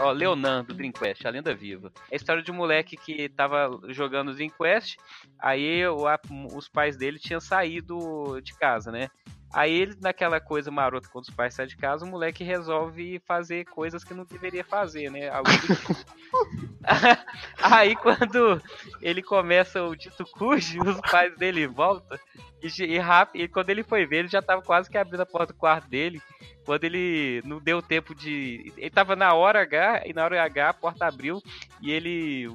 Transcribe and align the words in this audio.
ó, 0.00 0.10
Leonan 0.12 0.64
do 0.64 0.74
Dream 0.74 0.92
Quest, 0.92 1.24
a 1.24 1.30
lenda 1.30 1.54
viva. 1.54 1.92
É 2.10 2.14
a 2.14 2.16
história 2.16 2.42
de 2.42 2.50
um 2.50 2.54
moleque 2.54 2.96
que 2.96 3.28
tava 3.28 3.80
jogando 3.88 4.34
Dream 4.34 4.50
Quest, 4.50 4.96
aí 5.38 5.86
o, 5.86 6.06
a, 6.06 6.18
os 6.54 6.68
pais 6.68 6.96
dele 6.96 7.18
tinham 7.18 7.40
saído 7.40 8.40
de 8.42 8.54
casa, 8.54 8.90
né? 8.90 9.08
Aí 9.52 9.72
ele, 9.72 9.96
naquela 10.00 10.40
coisa 10.40 10.70
marota, 10.70 11.08
quando 11.12 11.24
os 11.24 11.34
pais 11.34 11.54
saem 11.54 11.68
de 11.68 11.76
casa, 11.76 12.04
o 12.04 12.08
moleque 12.08 12.44
resolve 12.44 13.20
fazer 13.26 13.64
coisas 13.64 14.04
que 14.04 14.14
não 14.14 14.24
deveria 14.24 14.64
fazer, 14.64 15.10
né? 15.10 15.28
Algo 15.28 15.50
do 15.50 15.76
tipo. 15.76 16.69
Aí 17.62 17.94
quando 17.96 18.60
ele 19.00 19.22
começa 19.22 19.82
o 19.82 19.94
dito 19.94 20.24
cujo, 20.24 20.80
os 20.82 21.00
pais 21.00 21.36
dele 21.36 21.66
voltam 21.66 22.18
e, 22.62 22.82
e, 22.84 22.98
rápido, 22.98 23.42
e 23.42 23.48
quando 23.48 23.70
ele 23.70 23.82
foi 23.82 24.04
ver, 24.04 24.18
ele 24.18 24.28
já 24.28 24.42
tava 24.42 24.62
quase 24.62 24.90
que 24.90 24.98
abrindo 24.98 25.20
a 25.20 25.26
porta 25.26 25.52
do 25.52 25.58
quarto 25.58 25.88
dele. 25.88 26.20
Quando 26.64 26.84
ele 26.84 27.42
não 27.44 27.58
deu 27.58 27.80
tempo 27.80 28.14
de. 28.14 28.72
Ele 28.76 28.90
tava 28.90 29.16
na 29.16 29.32
hora 29.32 29.62
H, 29.62 30.02
e 30.06 30.12
na 30.12 30.24
hora 30.24 30.42
H 30.42 30.68
a 30.68 30.74
porta 30.74 31.06
abriu 31.06 31.42
e 31.80 31.90
ele 31.90 32.48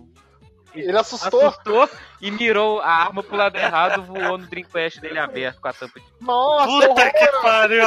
ele 0.82 0.98
assustou. 0.98 1.48
assustou 1.48 1.90
e 2.22 2.32
mirou 2.32 2.80
a 2.80 2.90
arma 2.90 3.22
pro 3.22 3.36
lado 3.36 3.56
errado, 3.58 4.04
voou 4.04 4.38
no 4.38 4.48
Dreamcast 4.48 5.00
dele 5.00 5.20
aberto 5.20 5.60
com 5.62 5.68
a 5.68 5.74
tampa 5.74 6.00
de. 6.00 6.06
Nossa, 6.22 6.88
Puta 6.88 7.12
que 7.12 7.28
pariu! 7.42 7.84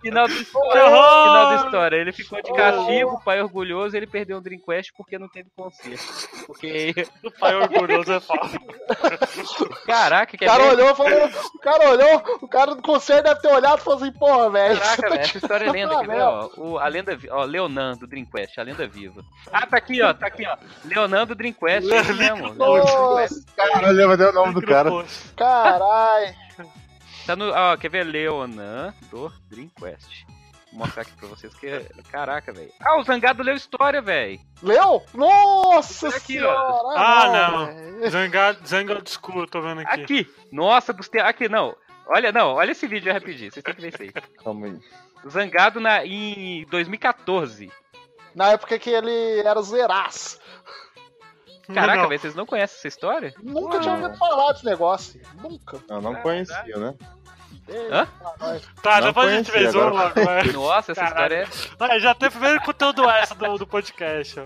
Final, 0.00 0.28
do... 0.28 0.34
Final 0.34 1.50
da 1.50 1.62
história. 1.64 1.96
Ele 1.96 2.12
ficou 2.12 2.42
de 2.42 2.52
castigo, 2.52 3.10
o 3.10 3.20
pai 3.24 3.40
orgulhoso, 3.40 3.96
ele 3.96 4.06
perdeu 4.06 4.38
o 4.38 4.40
Dreamcast 4.40 4.92
porque 4.96 5.18
não 5.18 5.28
teve 5.28 5.48
conserto. 5.56 6.46
Porque. 6.46 6.94
O 7.22 7.30
pai 7.30 7.54
orgulhoso 7.54 8.12
é 8.12 8.20
foda. 8.20 8.40
Caraca, 9.86 10.36
que 10.36 10.44
o 10.44 10.48
cara 10.48 10.64
olhou, 10.64 10.94
falou, 10.94 11.30
o 11.54 11.58
cara 11.58 11.90
olhou, 11.90 12.22
o 12.40 12.48
cara 12.48 12.74
do 12.74 12.82
conselho 12.82 13.22
deve 13.22 13.40
ter 13.40 13.48
olhado 13.48 13.80
e 13.80 13.82
falou 13.82 14.00
assim, 14.00 14.12
porra, 14.12 14.50
velho. 14.50 14.80
Caraca, 14.80 15.10
velho, 15.10 15.20
essa 15.20 15.38
história 15.38 15.64
é 15.66 15.70
lenda, 15.70 16.00
quer 16.00 16.06
ver, 16.06 16.20
ó, 16.20 16.50
o, 16.56 16.78
a 16.78 16.88
lenda, 16.88 17.18
ó, 17.30 17.44
Leonan 17.44 17.96
do 17.96 18.06
Dreamcast, 18.06 18.58
a 18.58 18.62
lenda 18.62 18.86
viva. 18.86 19.22
Ah, 19.52 19.66
tá 19.66 19.76
aqui, 19.76 20.00
ó, 20.02 20.12
tá 20.14 20.26
aqui, 20.26 20.46
ó, 20.46 20.56
Leonan 20.84 21.26
do 21.26 21.34
Dreamcast, 21.34 21.92
é 21.92 22.00
mesmo. 22.20 22.54
Nossa, 22.54 23.44
caralho, 23.56 24.08
mas 24.08 24.18
deu 24.18 24.30
o 24.30 24.32
nome 24.32 24.54
do 24.54 24.62
cara. 24.62 24.90
Caralho. 25.36 26.34
Tá 27.26 27.36
no, 27.36 27.50
ó, 27.52 27.76
quer 27.76 27.90
ver, 27.90 28.04
Leonan 28.04 28.94
do 29.10 29.32
Dreamcast. 29.48 30.26
Vou 30.72 30.80
mostrar 30.80 31.02
aqui 31.02 31.12
pra 31.12 31.28
vocês 31.28 31.52
que. 31.54 31.68
Caraca, 32.10 32.52
velho. 32.52 32.72
Ah, 32.80 32.98
o 32.98 33.02
Zangado 33.02 33.42
leu 33.42 33.54
história, 33.54 34.00
velho. 34.00 34.40
Leu? 34.62 35.02
Nossa 35.12 36.08
aqui, 36.08 36.34
senhora! 36.34 36.56
Ó. 36.56 36.94
Ah, 36.96 37.28
não. 37.28 38.10
Zangado, 38.10 38.66
Zangado 38.66 39.02
escuro, 39.04 39.46
tô 39.46 39.60
vendo 39.60 39.80
aqui. 39.80 40.02
Aqui. 40.02 40.34
Nossa, 40.52 40.92
Gustavo. 40.92 41.28
Aqui, 41.28 41.48
não. 41.48 41.74
Olha, 42.06 42.32
não, 42.32 42.54
olha 42.54 42.72
esse 42.72 42.86
vídeo 42.86 43.12
rapidinho. 43.12 43.52
Vocês 43.52 43.62
têm 43.62 43.74
que 43.74 43.80
ver 43.80 43.88
isso 43.88 44.02
aí. 44.02 44.12
Calma 44.42 44.66
aí. 44.66 44.80
Zangado 45.28 45.80
na, 45.80 46.04
em 46.04 46.64
2014. 46.66 47.70
Na 48.34 48.50
época 48.52 48.78
que 48.78 48.90
ele 48.90 49.40
era 49.40 49.60
zeraço. 49.62 50.38
Caraca, 51.74 52.08
velho, 52.08 52.20
vocês 52.20 52.34
não 52.34 52.46
conhecem 52.46 52.76
essa 52.76 52.88
história? 52.88 53.34
Nunca 53.42 53.80
tinha 53.80 53.94
ouvido 53.94 54.16
falar 54.16 54.52
desse 54.52 54.64
negócio. 54.64 55.20
Nunca. 55.40 55.78
Eu 55.88 56.00
não 56.00 56.14
conhecia, 56.16 56.76
né? 56.76 56.94
Hã? 57.90 58.08
Tá, 58.82 59.00
depois 59.00 59.28
a 59.28 59.36
gente 59.36 59.50
fez 59.50 59.74
um 59.74 59.88
logo, 59.88 60.14
Nossa, 60.52 60.92
essa 60.92 61.00
Caralho. 61.02 61.44
história 61.44 61.94
é. 61.94 61.96
Ah, 61.96 61.98
já 61.98 62.14
tem 62.14 62.28
o 62.28 62.32
primeiro 62.32 62.60
conteúdo 62.62 63.08
essa 63.08 63.34
do, 63.34 63.58
do 63.58 63.66
podcast. 63.66 64.40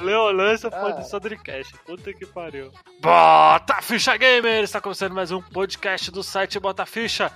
Leolância 0.00 0.68
ah. 0.72 0.80
foi 0.80 0.92
do 0.92 1.04
Sodricast. 1.04 1.74
Puta 1.84 2.12
que 2.12 2.26
pariu. 2.26 2.70
Bota 3.00 3.80
Ficha 3.82 4.16
Gamer! 4.16 4.62
Está 4.62 4.80
começando 4.80 5.14
mais 5.14 5.30
um 5.30 5.40
podcast 5.40 6.10
do 6.10 6.22
site 6.22 6.60
Bota 6.60 6.86
Ficha. 6.86 7.32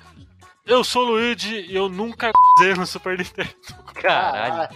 Eu 0.64 0.84
sou 0.84 1.02
o 1.02 1.10
Luigi 1.10 1.66
e 1.68 1.74
eu 1.74 1.88
nunca 1.88 2.30
usei 2.58 2.74
no 2.74 2.86
Super 2.86 3.18
Nintendo. 3.18 3.50
Caralho. 3.94 4.68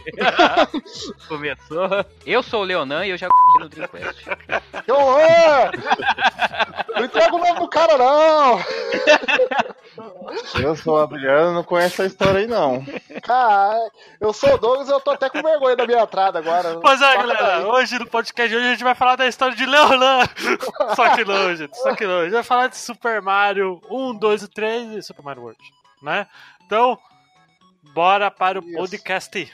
Começou. 1.29 2.05
Eu 2.25 2.43
sou 2.43 2.63
o 2.63 2.65
Leonan 2.65 3.07
e 3.07 3.11
eu 3.11 3.17
já 3.17 3.29
no 3.61 3.69
Dreamcast. 3.69 4.25
Que 4.85 4.93
horror! 4.93 5.71
Não 6.95 7.05
entrega 7.05 7.35
o 7.35 7.39
nome 7.39 7.61
do 7.61 7.69
cara, 7.69 7.97
não! 7.97 8.61
Eu 10.61 10.77
sou 10.77 10.95
o 10.95 11.03
Adriano, 11.03 11.55
não 11.55 11.65
conheço 11.65 12.03
a 12.03 12.07
história 12.07 12.41
aí, 12.41 12.47
não. 12.47 12.85
Cara, 13.23 13.79
eu 14.21 14.33
sou 14.33 14.55
o 14.55 14.59
Douglas 14.59 14.89
e 14.89 14.93
eu 14.93 15.01
tô 15.01 15.13
até 15.13 15.31
com 15.31 15.43
vergonha 15.43 15.77
da 15.77 15.87
minha 15.87 16.03
entrada 16.03 16.39
agora. 16.39 16.79
Pois 16.81 17.01
é, 17.01 17.17
galera, 17.17 17.69
hoje 17.69 17.99
no 17.99 18.07
podcast 18.07 18.49
de 18.51 18.57
hoje 18.57 18.67
a 18.67 18.71
gente 18.73 18.85
vai 18.85 18.95
falar 18.95 19.17
da 19.17 19.27
história 19.27 19.57
de 19.57 19.65
Leonan. 19.65 20.25
Só 20.95 21.15
que 21.15 21.25
não, 21.25 21.55
gente, 21.55 21.77
só 21.79 21.95
que 21.95 22.07
não. 22.07 22.21
A 22.21 22.25
gente 22.25 22.35
vai 22.35 22.43
falar 22.43 22.67
de 22.69 22.77
Super 22.77 23.23
Mario 23.23 23.81
1, 23.91 24.15
2 24.17 24.43
e 24.43 24.49
3 24.49 24.93
e 24.97 25.03
Super 25.03 25.25
Mario 25.25 25.43
World 25.43 25.76
né? 26.03 26.27
Então, 26.65 26.99
bora 27.95 28.31
para 28.31 28.61
o 28.61 28.65
Isso. 28.65 28.77
podcast. 28.77 29.53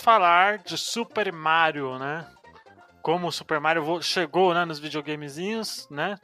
Falar 0.00 0.58
de 0.58 0.76
Super 0.76 1.32
Mario, 1.32 1.98
né? 1.98 2.26
Como 3.02 3.28
o 3.28 3.32
Super 3.32 3.60
Mario 3.60 4.02
chegou 4.02 4.52
né, 4.52 4.64
nos 4.64 4.78
videogamezinhos, 4.78 5.88
né? 5.90 6.18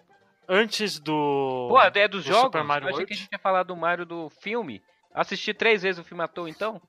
Antes 0.48 1.00
do. 1.00 1.66
Pô, 1.68 1.80
é 1.80 2.08
dos 2.08 2.24
do 2.24 2.28
jogos? 2.28 2.44
Super 2.44 2.64
Mario 2.64 2.88
Eu 2.88 2.94
achei 2.94 3.06
que 3.06 3.14
a 3.14 3.16
gente 3.16 3.32
ia 3.32 3.38
falar 3.38 3.62
do 3.62 3.74
Mario 3.74 4.06
do 4.06 4.30
filme. 4.30 4.82
Assisti 5.12 5.54
três 5.54 5.82
vezes 5.82 5.98
o 5.98 6.04
filme 6.04 6.22
à 6.22 6.28
toa, 6.28 6.48
então? 6.48 6.80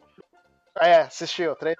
É, 0.79 1.01
assistiu. 1.01 1.55
Três 1.55 1.75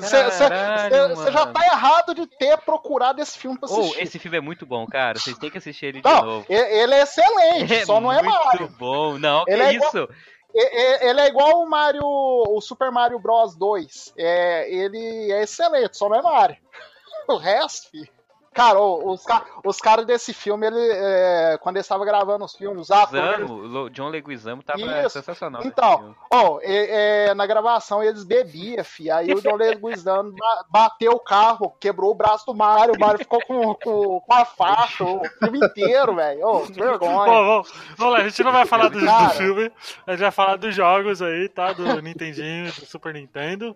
Você 0.00 1.32
já 1.32 1.46
tá 1.46 1.66
errado 1.66 2.14
de 2.14 2.26
ter 2.26 2.56
procurado 2.58 3.20
esse 3.20 3.38
filme 3.38 3.58
pra 3.58 3.66
assistir. 3.66 3.98
Oh, 3.98 4.02
esse 4.02 4.18
filme 4.18 4.38
é 4.38 4.40
muito 4.40 4.64
bom, 4.64 4.86
cara. 4.86 5.18
Vocês 5.18 5.36
têm 5.36 5.50
que 5.50 5.58
assistir 5.58 5.86
ele 5.86 6.00
de 6.00 6.08
não, 6.08 6.24
novo. 6.24 6.46
Ele 6.48 6.94
é 6.94 7.02
excelente, 7.02 7.74
é 7.74 7.84
só 7.84 8.00
não 8.00 8.10
é 8.10 8.22
Mario. 8.22 8.60
Muito 8.60 8.76
bom. 8.78 9.18
Não, 9.18 9.44
ele 9.46 9.56
que 9.56 9.62
é 9.62 9.74
isso? 9.74 9.98
Igual... 9.98 10.08
Ele 10.54 11.20
é 11.20 11.28
igual 11.28 11.62
o 11.62 11.68
Mario, 11.68 12.02
o 12.04 12.60
Super 12.60 12.90
Mario 12.90 13.18
Bros 13.18 13.56
2. 13.56 14.14
É, 14.16 14.70
ele 14.70 15.32
é 15.32 15.42
excelente, 15.42 15.96
só 15.96 16.08
não 16.08 16.16
é 16.16 16.22
Mario. 16.22 16.56
O 17.28 17.36
resto, 17.36 17.88
filho. 17.90 18.10
Cara, 18.52 18.80
os, 18.80 19.24
os 19.64 19.78
caras 19.78 20.04
desse 20.04 20.34
filme, 20.34 20.66
ele, 20.66 20.78
é, 20.78 21.58
quando 21.62 21.76
eles 21.76 21.86
estavam 21.86 22.04
gravando 22.04 22.44
os 22.44 22.54
filmes, 22.54 22.90
atores... 22.90 23.50
O 23.50 23.88
John 23.88 24.08
Leguizamo 24.08 24.62
tava 24.62 24.80
Isso. 24.80 25.10
sensacional. 25.10 25.62
Então, 25.64 26.14
ó, 26.30 26.58
é, 26.60 27.28
é, 27.28 27.34
na 27.34 27.46
gravação 27.46 28.02
eles 28.02 28.24
bebiam, 28.24 28.84
fi. 28.84 29.10
Aí 29.10 29.32
o 29.32 29.40
John 29.40 29.56
Leguizamo 29.56 30.34
bateu 30.68 31.12
o 31.12 31.20
carro, 31.20 31.74
quebrou 31.80 32.10
o 32.10 32.14
braço 32.14 32.44
do 32.44 32.54
Mario, 32.54 32.94
o 32.94 33.00
Mario 33.00 33.20
ficou 33.20 33.40
com, 33.46 33.74
com, 33.74 34.20
com 34.20 34.34
a 34.34 34.44
faixa 34.44 35.02
o 35.02 35.22
filme 35.38 35.58
inteiro, 35.58 36.14
velho. 36.14 36.46
Ô, 36.46 36.60
vergonha. 36.64 37.24
Bom, 37.24 37.46
vamos, 37.46 37.72
vamos 37.96 38.12
lá, 38.12 38.20
a 38.20 38.28
gente 38.28 38.42
não 38.42 38.52
vai 38.52 38.66
falar 38.66 38.88
do, 38.88 39.00
do 39.00 39.30
filme, 39.30 39.72
a 40.06 40.10
gente 40.10 40.20
vai 40.20 40.30
falar 40.30 40.56
dos 40.56 40.74
jogos 40.74 41.22
aí, 41.22 41.48
tá? 41.48 41.72
Do 41.72 42.02
Nintendinho, 42.02 42.66
do 42.66 42.86
Super 42.86 43.14
Nintendo, 43.14 43.74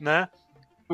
né? 0.00 0.28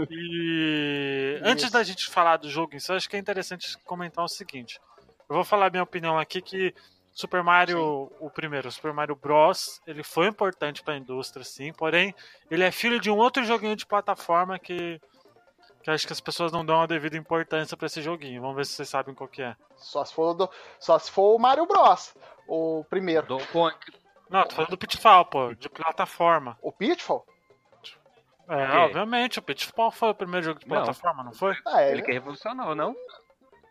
E 0.09 1.41
antes 1.44 1.71
da 1.71 1.83
gente 1.83 2.08
falar 2.08 2.37
do 2.37 2.49
jogo 2.49 2.75
em 2.75 2.79
si, 2.79 2.93
acho 2.93 3.08
que 3.08 3.17
é 3.17 3.19
interessante 3.19 3.76
comentar 3.85 4.25
o 4.25 4.29
seguinte. 4.29 4.81
Eu 5.29 5.37
vou 5.37 5.44
falar 5.44 5.70
minha 5.70 5.82
opinião 5.82 6.19
aqui 6.19 6.41
que 6.41 6.75
Super 7.12 7.43
Mario, 7.43 8.08
sim. 8.08 8.17
o 8.20 8.31
primeiro, 8.31 8.70
Super 8.70 8.93
Mario 8.93 9.14
Bros, 9.17 9.81
ele 9.87 10.02
foi 10.02 10.26
importante 10.26 10.82
para 10.82 10.94
a 10.94 10.97
indústria, 10.97 11.44
sim. 11.44 11.73
Porém, 11.73 12.14
ele 12.50 12.64
é 12.64 12.70
filho 12.70 13.00
de 13.00 13.11
um 13.11 13.17
outro 13.19 13.44
joguinho 13.44 13.76
de 13.76 13.85
plataforma 13.85 14.58
que, 14.58 15.00
que 15.82 15.91
acho 15.91 16.06
que 16.06 16.12
as 16.12 16.20
pessoas 16.20 16.50
não 16.52 16.64
dão 16.64 16.81
a 16.81 16.87
devida 16.87 17.17
importância 17.17 17.76
para 17.76 17.87
esse 17.87 18.00
joguinho. 18.00 18.41
Vamos 18.41 18.56
ver 18.56 18.67
se 18.67 18.73
vocês 18.73 18.88
sabem 18.88 19.14
qual 19.14 19.29
que 19.29 19.43
é. 19.43 19.55
Só 19.76 20.05
se 20.05 20.14
for, 20.14 20.35
do, 20.35 20.49
só 20.79 20.99
se 20.99 21.11
for 21.11 21.35
o 21.35 21.38
Mario 21.38 21.67
Bros, 21.67 22.14
o 22.49 22.85
primeiro. 22.88 23.26
Do, 23.26 23.38
não, 24.31 24.44
tô 24.44 24.55
falando 24.55 24.70
do 24.70 24.79
Pitfall, 24.79 25.25
pô, 25.25 25.55
de 25.55 25.69
plataforma. 25.69 26.56
O 26.62 26.70
Pitfall? 26.70 27.26
É, 28.50 28.76
obviamente, 28.79 29.38
o 29.38 29.43
Pitfall 29.43 29.91
foi 29.91 30.11
o 30.11 30.14
primeiro 30.14 30.44
jogo 30.47 30.61
de 30.61 30.67
plataforma, 30.67 31.19
não, 31.23 31.31
não 31.31 31.32
foi? 31.32 31.55
Ah, 31.67 31.82
é. 31.82 31.93
Ele 31.93 32.02
que 32.02 32.12
revolucionou, 32.12 32.75
não? 32.75 32.94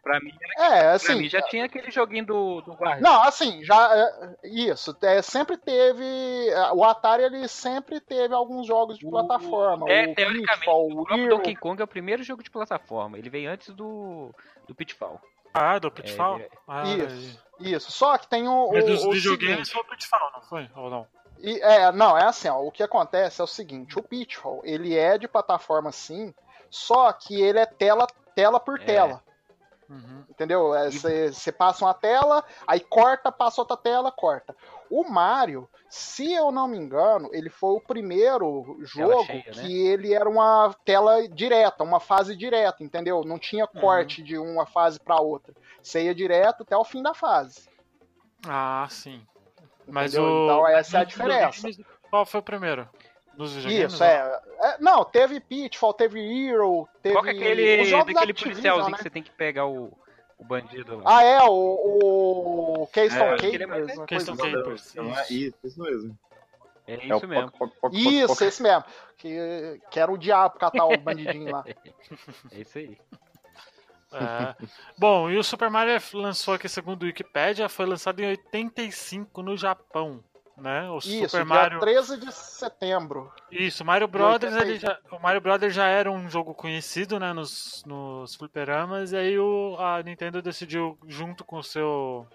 Pra 0.01 0.17
mim, 0.21 0.31
É, 0.57 0.79
pra 0.79 0.91
assim. 0.93 1.15
mim 1.15 1.27
já 1.27 1.41
tinha 1.41 1.65
aquele 1.65 1.91
joguinho 1.91 2.25
do, 2.25 2.61
do 2.61 2.73
guarda. 2.73 3.01
Não, 3.01 3.21
assim, 3.21 3.61
já. 3.65 3.93
é, 3.93 4.35
Isso, 4.45 4.95
é, 5.01 5.21
sempre 5.21 5.57
teve. 5.57 6.03
é, 6.49 6.71
O 6.71 6.85
Atari 6.85 7.23
ele 7.23 7.45
sempre 7.49 7.99
teve 7.99 8.33
alguns 8.33 8.65
jogos 8.65 8.97
de 8.97 9.05
plataforma. 9.07 9.89
É, 9.89 10.07
o 10.07 10.15
teoricamente, 10.15 10.47
Pitfall, 10.59 10.87
o 10.87 11.01
o 11.01 11.05
próprio 11.05 11.25
Hero. 11.25 11.35
Donkey 11.35 11.55
Kong 11.57 11.81
é 11.81 11.83
o 11.83 11.87
primeiro 11.87 12.23
jogo 12.23 12.41
de 12.41 12.49
plataforma. 12.49 13.17
Ele 13.17 13.29
veio 13.29 13.51
antes 13.51 13.73
do, 13.75 14.33
do 14.65 14.73
Pitfall. 14.73 15.19
Ah, 15.53 15.77
do 15.77 15.91
Pitfall? 15.91 16.39
É, 16.39 16.49
Ah, 16.67 16.83
Isso. 16.85 17.49
Isso, 17.59 17.91
só 17.91 18.17
que 18.17 18.25
tem 18.29 18.47
o. 18.47 18.71
Mas 18.71 18.85
o, 18.85 18.87
dos 18.87 19.03
o 19.03 19.11
videogames 19.11 19.67
seguinte, 19.67 19.71
foi 19.73 19.81
o 19.81 19.85
Pitfall, 19.85 20.31
não 20.33 20.41
foi? 20.43 20.69
Ou 20.77 20.89
não? 20.89 21.05
E, 21.41 21.59
é, 21.61 21.91
não, 21.91 22.17
é 22.17 22.25
assim, 22.25 22.47
ó, 22.47 22.61
o 22.61 22.71
que 22.71 22.83
acontece 22.83 23.41
é 23.41 23.43
o 23.43 23.47
seguinte, 23.47 23.97
o 23.97 24.03
Pitfall, 24.03 24.61
ele 24.63 24.95
é 24.97 25.17
de 25.17 25.27
plataforma 25.27 25.91
sim, 25.91 26.33
só 26.69 27.11
que 27.11 27.41
ele 27.41 27.59
é 27.59 27.65
tela, 27.65 28.05
tela 28.35 28.59
por 28.59 28.79
É. 28.79 28.83
tela. 28.83 29.23
Uhum. 29.89 30.23
Entendeu? 30.29 30.71
Você 31.31 31.51
passa 31.51 31.83
uma 31.83 31.93
tela, 31.95 32.45
aí 32.67 32.79
corta, 32.79 33.31
passa 33.31 33.59
outra 33.61 33.75
tela, 33.75 34.11
corta. 34.11 34.55
O 34.89 35.03
Mario, 35.09 35.67
se 35.89 36.31
eu 36.31 36.51
não 36.51 36.67
me 36.67 36.77
engano, 36.77 37.29
ele 37.33 37.49
foi 37.49 37.71
o 37.71 37.81
primeiro 37.81 38.77
jogo 38.81 39.25
cheia, 39.25 39.43
né? 39.47 39.51
que 39.63 39.87
ele 39.87 40.13
era 40.13 40.29
uma 40.29 40.73
tela 40.85 41.27
direta, 41.27 41.83
uma 41.83 41.99
fase 41.99 42.35
direta, 42.35 42.83
entendeu? 42.83 43.23
Não 43.23 43.39
tinha 43.39 43.67
Uhum. 43.73 43.81
corte 43.81 44.21
de 44.21 44.37
uma 44.37 44.65
fase 44.67 44.99
para 44.99 45.19
outra. 45.19 45.53
Você 45.81 46.03
ia 46.03 46.13
direto 46.13 46.61
até 46.61 46.77
o 46.77 46.85
fim 46.85 47.01
da 47.01 47.15
fase. 47.15 47.67
Ah, 48.47 48.87
sim. 48.89 49.25
Mas 49.91 50.15
o. 50.15 50.45
Então 50.45 50.67
essa 50.67 50.99
é 50.99 51.01
a 51.01 51.03
diferença. 51.03 51.67
Qual 52.09 52.25
foi 52.25 52.39
o 52.39 52.43
primeiro? 52.43 52.87
Nos 53.37 53.53
videogames? 53.53 53.93
Isso, 53.93 54.03
é. 54.03 54.41
É, 54.59 54.77
Não, 54.79 55.05
teve 55.05 55.39
Pitfall, 55.39 55.93
teve 55.93 56.19
Hero, 56.19 56.87
teve. 57.01 57.15
Qual 57.15 57.23
que 57.23 57.29
é 57.29 57.33
aquele, 57.33 57.81
Activision, 57.81 58.33
policialzinho 58.33 58.91
né? 58.91 58.97
que 58.97 59.03
você 59.03 59.09
tem 59.09 59.23
que 59.23 59.31
pegar 59.31 59.65
o, 59.65 59.97
o 60.37 60.43
bandido 60.43 60.97
lá? 60.97 61.03
Ah, 61.05 61.23
é, 61.23 61.41
o, 61.43 62.81
o 62.81 62.87
Keystone 62.87 63.23
É, 63.23 63.37
que 63.37 63.45
ele 63.45 63.63
é 63.63 63.67
Capers, 63.67 63.97
uma 63.97 64.05
Keystone 64.05 64.41
assim. 64.41 64.51
Capers. 64.51 64.97
É 64.97 65.33
isso, 65.33 65.55
isso 65.63 65.81
mesmo. 65.81 66.19
É 66.85 66.93
É 66.95 67.05
isso 67.05 67.27
mesmo. 67.27 67.51
poc, 67.51 67.71
poc, 67.71 67.79
poc, 67.79 67.93
Isso, 67.93 68.27
poc, 68.27 68.41
esse 68.41 68.61
mesmo. 68.61 68.83
Que, 69.17 69.81
que 69.89 69.99
era 69.99 70.11
o 70.11 70.17
diabo 70.17 70.57
catar 70.57 70.85
o 70.85 70.97
bandidinho 70.97 71.51
lá. 71.51 71.63
É 72.51 72.61
isso 72.61 72.77
aí. 72.77 72.97
É. 74.11 74.55
Bom, 74.97 75.29
e 75.29 75.37
o 75.37 75.43
Super 75.43 75.69
Mario 75.69 76.01
lançou 76.13 76.53
aqui, 76.53 76.67
segundo 76.67 77.03
o 77.03 77.05
Wikipedia, 77.05 77.69
foi 77.69 77.85
lançado 77.85 78.19
em 78.19 78.27
85 78.27 79.41
no 79.41 79.55
Japão. 79.55 80.23
Né? 80.57 80.89
O 80.89 80.97
Isso, 80.97 81.09
Super 81.09 81.29
dia 81.29 81.45
Mario. 81.45 81.79
13 81.79 82.17
de 82.17 82.31
setembro. 82.33 83.31
Isso, 83.49 83.85
Mario 83.85 84.07
Brothers, 84.09 84.53
ele 84.55 84.73
86. 84.73 84.81
já, 84.81 85.15
o 85.15 85.21
Mario 85.21 85.39
Brothers 85.39 85.73
já 85.73 85.87
era 85.87 86.11
um 86.11 86.29
jogo 86.29 86.53
conhecido, 86.53 87.17
né, 87.17 87.31
nos, 87.31 87.81
nos 87.85 88.35
fliperamas, 88.35 89.13
e 89.13 89.15
aí 89.15 89.39
o, 89.39 89.77
a 89.79 90.03
Nintendo 90.03 90.41
decidiu, 90.41 90.97
junto 91.07 91.45
com 91.45 91.59
o 91.59 91.63
seu 91.63 92.27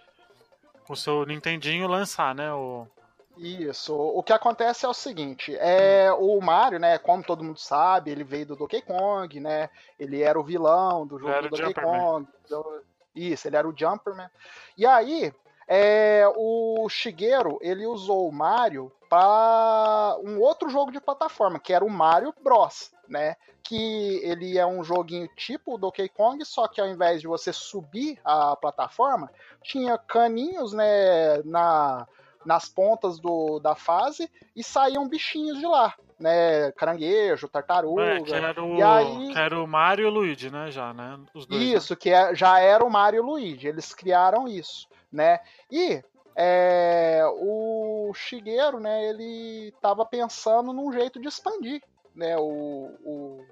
com 0.86 0.92
o 0.92 0.96
seu 0.96 1.24
Nintendinho, 1.24 1.88
lançar, 1.88 2.34
né, 2.34 2.52
o... 2.52 2.86
Isso. 3.36 3.94
O 3.96 4.22
que 4.22 4.32
acontece 4.32 4.86
é 4.86 4.88
o 4.88 4.94
seguinte, 4.94 5.56
é 5.58 6.12
o 6.12 6.40
Mario, 6.40 6.78
né, 6.78 6.98
como 6.98 7.22
todo 7.22 7.42
mundo 7.44 7.58
sabe, 7.58 8.10
ele 8.10 8.22
veio 8.24 8.46
do 8.46 8.56
Donkey 8.56 8.80
Kong, 8.82 9.40
né? 9.40 9.68
Ele 9.98 10.22
era 10.22 10.38
o 10.38 10.44
vilão 10.44 11.06
do 11.06 11.18
jogo 11.18 11.32
do 11.42 11.48
Donkey 11.48 11.66
Jumperman. 11.66 12.00
Kong. 12.00 12.28
do- 12.48 12.82
Isso, 13.14 13.46
ele 13.48 13.56
era 13.56 13.68
o 13.68 13.74
Jumperman. 13.76 14.28
E 14.76 14.86
aí, 14.86 15.32
é, 15.68 16.24
o 16.36 16.88
Shigeru, 16.88 17.58
ele 17.60 17.86
usou 17.86 18.28
o 18.28 18.32
Mario 18.32 18.90
para 19.08 20.16
um 20.24 20.40
outro 20.40 20.68
jogo 20.68 20.90
de 20.90 21.00
plataforma, 21.00 21.58
que 21.58 21.72
era 21.72 21.84
o 21.84 21.90
Mario 21.90 22.34
Bros, 22.42 22.92
né? 23.08 23.36
Que 23.62 24.20
ele 24.24 24.58
é 24.58 24.66
um 24.66 24.82
joguinho 24.84 25.28
tipo 25.36 25.74
o 25.74 25.78
Donkey 25.78 26.08
Kong, 26.08 26.44
só 26.44 26.66
que 26.68 26.80
ao 26.80 26.88
invés 26.88 27.20
de 27.20 27.26
você 27.26 27.52
subir 27.52 28.18
a 28.24 28.56
plataforma, 28.56 29.30
tinha 29.62 29.96
caninhos, 29.96 30.72
né, 30.72 31.40
na 31.44 32.06
nas 32.44 32.68
pontas 32.68 33.18
do, 33.18 33.58
da 33.58 33.74
fase 33.74 34.30
e 34.54 34.62
saíam 34.62 35.08
bichinhos 35.08 35.58
de 35.58 35.66
lá, 35.66 35.94
né? 36.18 36.70
Caranguejo, 36.72 37.48
tartaruga. 37.48 38.02
É, 38.02 38.20
que 38.22 38.32
era 38.34 38.62
o, 38.62 38.76
E 38.76 38.82
aí- 38.82 39.32
que 39.32 39.38
era 39.38 39.62
o 39.62 39.66
Mario 39.66 40.04
e 40.04 40.06
o 40.06 40.10
Luigi, 40.10 40.50
né, 40.50 40.70
já, 40.70 40.92
né, 40.92 41.18
os 41.34 41.46
dois. 41.46 41.60
né? 41.60 41.66
Isso, 41.68 41.96
que 41.96 42.10
é- 42.10 42.34
já 42.34 42.58
era 42.60 42.84
o 42.84 42.90
Mario 42.90 43.18
e 43.18 43.20
o 43.20 43.26
Luigi. 43.26 43.66
Eles 43.68 43.94
criaram 43.94 44.46
isso, 44.46 44.88
né? 45.12 45.40
E 45.70 46.02
é, 46.36 47.22
o 47.38 48.12
Shigeru, 48.14 48.80
né? 48.80 49.04
Ele 49.08 49.68
estava 49.68 50.04
pensando 50.04 50.72
num 50.72 50.92
jeito 50.92 51.20
de 51.20 51.28
expandir, 51.28 51.82
né? 52.14 52.36
O, 52.36 52.90
o, 53.04 53.44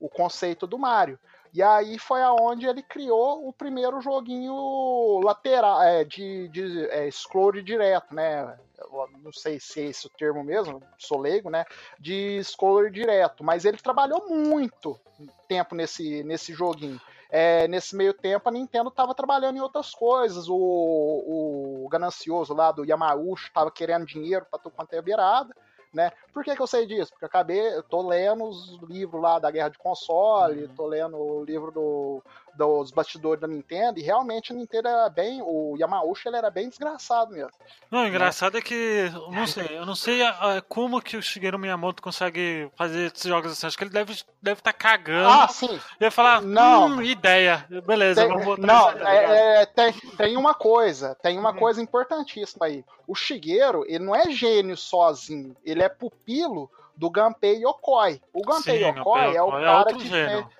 o 0.00 0.08
conceito 0.08 0.66
do 0.66 0.78
Mario. 0.78 1.18
E 1.52 1.62
aí 1.62 1.98
foi 1.98 2.22
aonde 2.22 2.66
ele 2.66 2.82
criou 2.82 3.48
o 3.48 3.52
primeiro 3.52 4.00
joguinho 4.00 5.20
lateral, 5.20 5.82
é, 5.82 6.04
de, 6.04 6.48
de 6.48 6.86
é, 6.88 7.10
scroll 7.10 7.52
direto, 7.62 8.14
né? 8.14 8.58
Eu 8.78 9.08
não 9.22 9.32
sei 9.32 9.58
se 9.58 9.80
é 9.80 9.84
esse 9.86 10.06
o 10.06 10.10
termo 10.10 10.44
mesmo, 10.44 10.82
sou 10.98 11.18
leigo, 11.18 11.50
né? 11.50 11.64
De 11.98 12.42
scroller 12.44 12.90
direto. 12.90 13.42
Mas 13.42 13.64
ele 13.64 13.78
trabalhou 13.78 14.28
muito 14.28 14.98
tempo 15.48 15.74
nesse, 15.74 16.22
nesse 16.22 16.52
joguinho. 16.52 17.00
É, 17.30 17.68
nesse 17.68 17.94
meio 17.94 18.14
tempo, 18.14 18.48
a 18.48 18.52
Nintendo 18.52 18.88
estava 18.88 19.14
trabalhando 19.14 19.56
em 19.56 19.60
outras 19.60 19.94
coisas. 19.94 20.48
O, 20.48 21.84
o 21.84 21.88
ganancioso 21.90 22.54
lá 22.54 22.72
do 22.72 22.84
Yamauchi 22.84 23.48
estava 23.48 23.70
querendo 23.70 24.06
dinheiro 24.06 24.46
para 24.50 24.58
tudo 24.58 24.74
quanto 24.74 24.92
é 24.94 25.02
beirada. 25.02 25.54
Né? 25.92 26.10
Por 26.32 26.44
que, 26.44 26.54
que 26.54 26.60
eu 26.60 26.66
sei 26.66 26.86
disso? 26.86 27.10
Porque 27.12 27.24
eu 27.24 27.28
acabei, 27.28 27.74
eu 27.74 27.82
tô 27.82 28.06
lendo 28.06 28.44
os 28.44 28.78
livros 28.82 29.22
lá 29.22 29.38
da 29.38 29.50
guerra 29.50 29.70
de 29.70 29.78
console, 29.78 30.64
Uhum. 30.64 30.74
tô 30.74 30.86
lendo 30.86 31.16
o 31.16 31.44
livro 31.44 31.70
do, 31.70 32.22
dos 32.58 32.90
bastidores 32.90 33.40
da 33.40 33.46
Nintendo, 33.46 34.00
e 34.00 34.02
realmente 34.02 34.52
a 34.52 34.56
Nintendo 34.56 34.88
era 34.88 35.08
bem, 35.08 35.40
o 35.42 35.76
Yamauchi 35.78 36.26
ele 36.28 36.36
era 36.36 36.50
bem 36.50 36.68
desgraçado 36.68 37.32
mesmo. 37.32 37.52
Não, 37.90 38.02
o 38.02 38.06
engraçado 38.06 38.58
é 38.58 38.60
que, 38.60 38.74
eu 39.14 39.30
não 39.30 39.46
sei, 39.46 39.78
eu 39.78 39.86
não 39.86 39.94
sei 39.94 40.22
ah, 40.22 40.60
como 40.68 41.00
que 41.00 41.16
o 41.16 41.22
Shigeru 41.22 41.58
Miyamoto 41.58 42.02
consegue 42.02 42.68
fazer 42.76 43.12
esses 43.14 43.22
jogos 43.28 43.52
assim. 43.52 43.66
Acho 43.68 43.78
que 43.78 43.84
ele 43.84 43.90
deve 43.90 44.12
estar 44.12 44.32
deve 44.42 44.60
tá 44.60 44.72
cagando. 44.72 45.28
Ah, 45.28 45.48
sim. 45.48 45.78
ia 46.00 46.10
falar, 46.10 46.42
Não. 46.42 46.86
hum, 46.88 47.02
ideia. 47.02 47.64
Beleza, 47.86 48.22
Tem- 48.22 48.28
vamos 48.30 48.44
botar 48.44 48.66
não, 48.66 48.90
ligado? 48.90 49.06
é, 49.06 49.62
é, 49.62 49.66
tem, 49.66 49.92
tem 50.16 50.36
uma 50.36 50.52
coisa, 50.54 51.14
tem 51.22 51.38
uma 51.38 51.50
Hum. 51.52 51.56
coisa 51.56 51.80
importantíssima 51.80 52.66
aí. 52.66 52.84
O 53.06 53.14
Shigeru, 53.14 53.84
ele 53.86 54.04
não 54.04 54.14
é 54.16 54.30
gênio 54.30 54.76
sozinho, 54.76 55.56
ele 55.64 55.82
é 55.82 55.88
pupilo 55.88 56.68
do 56.96 57.08
Gunpei 57.08 57.62
Yokoi. 57.64 58.20
O 58.32 58.42
Gunpei 58.42 58.78
Sim, 58.78 58.84
Yokoi 58.84 59.36
é 59.36 59.42
o 59.42 59.46
Yokoi 59.46 59.62
cara 59.62 59.94
que 59.94 60.08
gênio. 60.08 60.42
fez, 60.42 60.57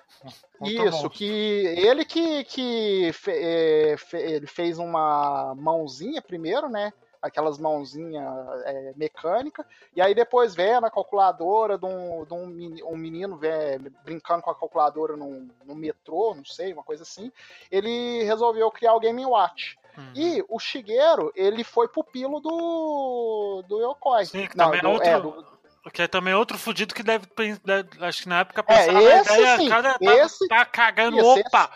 isso, 0.61 0.83
monstro. 0.85 1.09
que 1.09 1.25
ele 1.25 2.03
que, 2.05 2.43
que 2.45 3.11
fe- 3.13 3.31
é, 3.31 3.97
fe- 3.97 4.17
ele 4.21 4.47
fez 4.47 4.77
uma 4.79 5.53
mãozinha 5.55 6.21
primeiro, 6.21 6.67
né? 6.69 6.91
Aquelas 7.21 7.57
mãozinhas 7.57 8.25
é, 8.63 8.93
mecânica, 8.95 9.65
e 9.93 10.01
aí 10.01 10.15
depois 10.15 10.55
vê 10.55 10.79
na 10.79 10.89
calculadora 10.89 11.77
de 11.77 11.85
um, 11.85 12.23
de 12.23 12.33
um 12.33 12.45
meni- 12.47 12.81
menino 12.95 13.35
vê, 13.35 13.77
brincando 14.05 14.41
com 14.41 14.49
a 14.49 14.55
calculadora 14.55 15.17
num, 15.17 15.49
num 15.65 15.75
metrô, 15.75 16.33
não 16.33 16.45
sei, 16.45 16.71
uma 16.71 16.81
coisa 16.83 17.03
assim. 17.03 17.29
Ele 17.69 18.23
resolveu 18.23 18.71
criar 18.71 18.93
o 18.93 19.01
Game 19.01 19.25
Watch. 19.25 19.77
Uhum. 19.97 20.13
E 20.15 20.45
o 20.47 20.57
Shigeru, 20.59 21.29
ele 21.35 21.61
foi 21.65 21.89
pupilo 21.89 22.39
do, 22.39 23.63
do 23.67 23.81
Yokoi. 23.81 24.25
Sim, 24.25 24.47
que 24.47 24.55
Não, 24.55 24.71
também 24.71 24.79
é 24.79 24.81
do- 24.81 24.89
outro. 24.89 25.09
é, 25.09 25.19
do- 25.19 25.58
Que 25.93 26.01
é 26.03 26.07
também 26.07 26.33
outro 26.33 26.57
fudido 26.57 26.93
que 26.93 27.01
deve, 27.01 27.25
deve- 27.63 27.89
Acho 28.05 28.23
que 28.23 28.29
na 28.29 28.39
época 28.41 28.61
É, 28.61 28.63
pensava 28.63 29.01
esse 29.01 29.29
a 29.31 29.37
ideia, 29.39 29.57
sim, 29.57 29.69
cara 29.69 29.97
tá, 29.97 30.15
esse- 30.17 30.47
tá 30.47 30.65
cagando, 30.65 31.17
esse- 31.19 31.39
opa! 31.47 31.71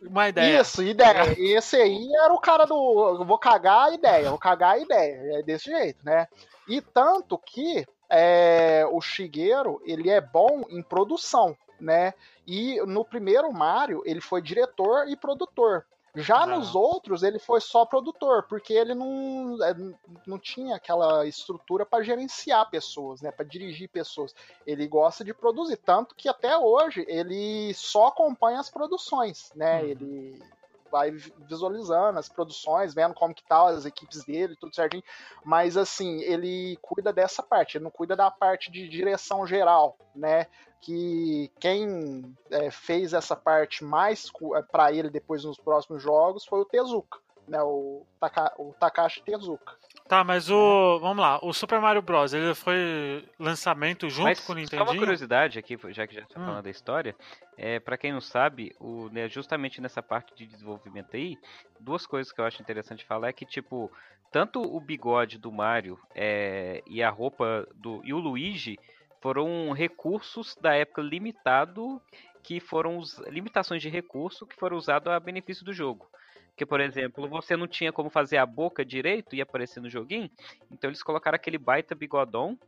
Uma 0.00 0.28
ideia. 0.28 0.60
Isso, 0.60 0.82
ideia. 0.82 1.34
Esse 1.38 1.76
aí 1.76 2.08
era 2.24 2.32
o 2.32 2.40
cara 2.40 2.64
do. 2.64 3.24
Vou 3.24 3.38
cagar 3.38 3.88
a 3.88 3.94
ideia, 3.94 4.30
vou 4.30 4.38
cagar 4.38 4.72
a 4.74 4.78
ideia. 4.78 5.38
É 5.38 5.42
desse 5.42 5.66
jeito, 5.70 6.04
né? 6.04 6.26
E 6.66 6.80
tanto 6.80 7.38
que 7.38 7.86
é, 8.10 8.84
o 8.90 9.00
Shigeru, 9.00 9.80
ele 9.86 10.10
é 10.10 10.20
bom 10.20 10.64
em 10.68 10.82
produção, 10.82 11.56
né? 11.80 12.14
E 12.46 12.80
no 12.84 13.04
primeiro 13.04 13.52
Mario, 13.52 14.02
ele 14.04 14.20
foi 14.20 14.42
diretor 14.42 15.08
e 15.08 15.16
produtor. 15.16 15.86
Já 16.14 16.42
Ah. 16.42 16.46
nos 16.46 16.74
outros, 16.74 17.22
ele 17.22 17.38
foi 17.38 17.60
só 17.60 17.86
produtor, 17.86 18.42
porque 18.44 18.74
ele 18.74 18.94
não, 18.94 19.56
é, 19.64 19.74
não 20.26 20.38
tinha 20.38 20.76
aquela 20.76 21.26
estrutura 21.26 21.86
para 21.86 22.04
gerenciar 22.04 22.68
pessoas, 22.68 23.22
né? 23.22 23.30
Para 23.30 23.46
dirigir 23.46 23.88
pessoas. 23.88 24.34
Ele 24.66 24.86
gosta 24.86 25.24
de 25.24 25.32
produzir, 25.32 25.78
tanto 25.78 26.14
que 26.14 26.28
até 26.28 26.56
hoje 26.56 27.04
ele 27.08 27.72
só 27.74 28.08
acompanha 28.08 28.60
as 28.60 28.68
produções, 28.68 29.50
né? 29.54 29.80
Uhum. 29.82 29.88
Ele 29.88 30.42
vai 30.92 31.10
vi- 31.10 31.32
visualizando 31.48 32.18
as 32.18 32.28
produções, 32.28 32.94
vendo 32.94 33.14
como 33.14 33.34
que 33.34 33.42
tá 33.42 33.66
as 33.70 33.86
equipes 33.86 34.22
dele, 34.24 34.54
tudo 34.54 34.74
certinho. 34.74 35.02
Mas 35.42 35.76
assim, 35.76 36.20
ele 36.20 36.78
cuida 36.82 37.12
dessa 37.12 37.42
parte, 37.42 37.78
ele 37.78 37.84
não 37.84 37.90
cuida 37.90 38.14
da 38.14 38.30
parte 38.30 38.70
de 38.70 38.86
direção 38.86 39.46
geral, 39.46 39.96
né? 40.14 40.46
Que 40.82 41.50
quem 41.58 42.36
é, 42.50 42.70
fez 42.70 43.14
essa 43.14 43.34
parte 43.34 43.82
mais 43.82 44.30
para 44.70 44.92
ele 44.92 45.08
depois 45.08 45.44
nos 45.44 45.56
próximos 45.56 46.02
jogos 46.02 46.44
foi 46.44 46.60
o 46.60 46.64
Tezuka. 46.64 47.18
Né? 47.46 47.60
O, 47.62 48.06
Taka, 48.20 48.52
o 48.58 48.72
Takashi 48.78 49.22
Tezuka. 49.22 49.76
Tá, 50.08 50.22
mas 50.24 50.50
o. 50.50 50.98
Vamos 51.00 51.22
lá, 51.22 51.38
o 51.42 51.52
Super 51.52 51.80
Mario 51.80 52.02
Bros. 52.02 52.32
ele 52.34 52.54
foi 52.54 53.24
lançamento 53.38 54.08
junto 54.10 54.24
Mas 54.24 54.40
com 54.40 54.52
o 54.52 54.56
só 54.56 54.60
Nintendo. 54.60 54.82
uma 54.84 54.96
curiosidade 54.96 55.58
aqui, 55.58 55.78
já 55.90 56.06
que 56.06 56.14
já 56.14 56.22
está 56.22 56.40
Hum. 56.40 56.44
falando 56.44 56.64
da 56.64 56.70
história, 56.70 57.14
é, 57.56 57.78
para 57.80 57.96
quem 57.96 58.12
não 58.12 58.20
sabe, 58.20 58.74
o, 58.80 59.08
né, 59.10 59.28
justamente 59.28 59.80
nessa 59.80 60.02
parte 60.02 60.34
de 60.34 60.46
desenvolvimento 60.46 61.16
aí, 61.16 61.38
duas 61.80 62.06
coisas 62.06 62.32
que 62.32 62.40
eu 62.40 62.44
acho 62.44 62.60
interessante 62.60 63.04
falar 63.04 63.28
é 63.28 63.32
que, 63.32 63.46
tipo, 63.46 63.90
tanto 64.30 64.60
o 64.60 64.80
bigode 64.80 65.38
do 65.38 65.52
Mario 65.52 65.98
é, 66.14 66.82
e 66.86 67.02
a 67.02 67.10
roupa 67.10 67.66
do. 67.74 68.00
e 68.04 68.12
o 68.12 68.18
Luigi 68.18 68.78
foram 69.20 69.70
recursos 69.72 70.56
da 70.60 70.74
época 70.74 71.00
limitado, 71.00 72.02
que 72.42 72.58
foram 72.58 72.98
os, 72.98 73.18
limitações 73.28 73.80
de 73.80 73.88
recurso 73.88 74.46
que 74.46 74.56
foram 74.56 74.76
usados 74.76 75.12
a 75.12 75.20
benefício 75.20 75.64
do 75.64 75.72
jogo. 75.72 76.10
Porque, 76.52 76.66
por 76.66 76.80
exemplo, 76.80 77.28
você 77.28 77.56
não 77.56 77.66
tinha 77.66 77.92
como 77.92 78.10
fazer 78.10 78.36
a 78.36 78.46
boca 78.46 78.84
direito 78.84 79.34
e 79.34 79.40
aparecer 79.40 79.80
no 79.80 79.88
joguinho, 79.90 80.30
então 80.70 80.88
eles 80.90 81.02
colocaram 81.02 81.36
aquele 81.36 81.58
baita 81.58 81.94
bigodão 81.94 82.58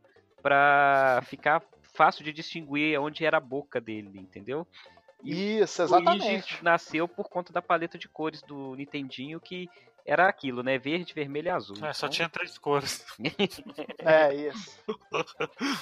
pra 0.42 1.20
ficar 1.28 1.62
fácil 1.94 2.24
de 2.24 2.32
distinguir 2.32 2.98
onde 2.98 3.24
era 3.24 3.36
a 3.36 3.40
boca 3.40 3.80
dele, 3.80 4.18
entendeu? 4.18 4.66
E 5.24 5.34
Isso, 5.62 5.82
o 5.84 5.86
Luigi 5.86 6.42
exatamente. 6.42 6.62
nasceu 6.62 7.06
por 7.06 7.28
conta 7.28 7.52
da 7.52 7.62
paleta 7.62 7.98
de 7.98 8.08
cores 8.08 8.42
do 8.42 8.74
Nintendinho, 8.74 9.40
que 9.40 9.68
era 10.06 10.28
aquilo, 10.28 10.62
né? 10.62 10.78
Verde, 10.78 11.14
vermelho 11.14 11.46
e 11.46 11.50
azul. 11.50 11.76
É, 11.82 11.92
só 11.92 12.06
Então, 12.06 12.08
tinha 12.10 12.28
três 12.28 12.58
cores. 12.58 13.04
É, 13.98 14.34
isso. 14.34 14.74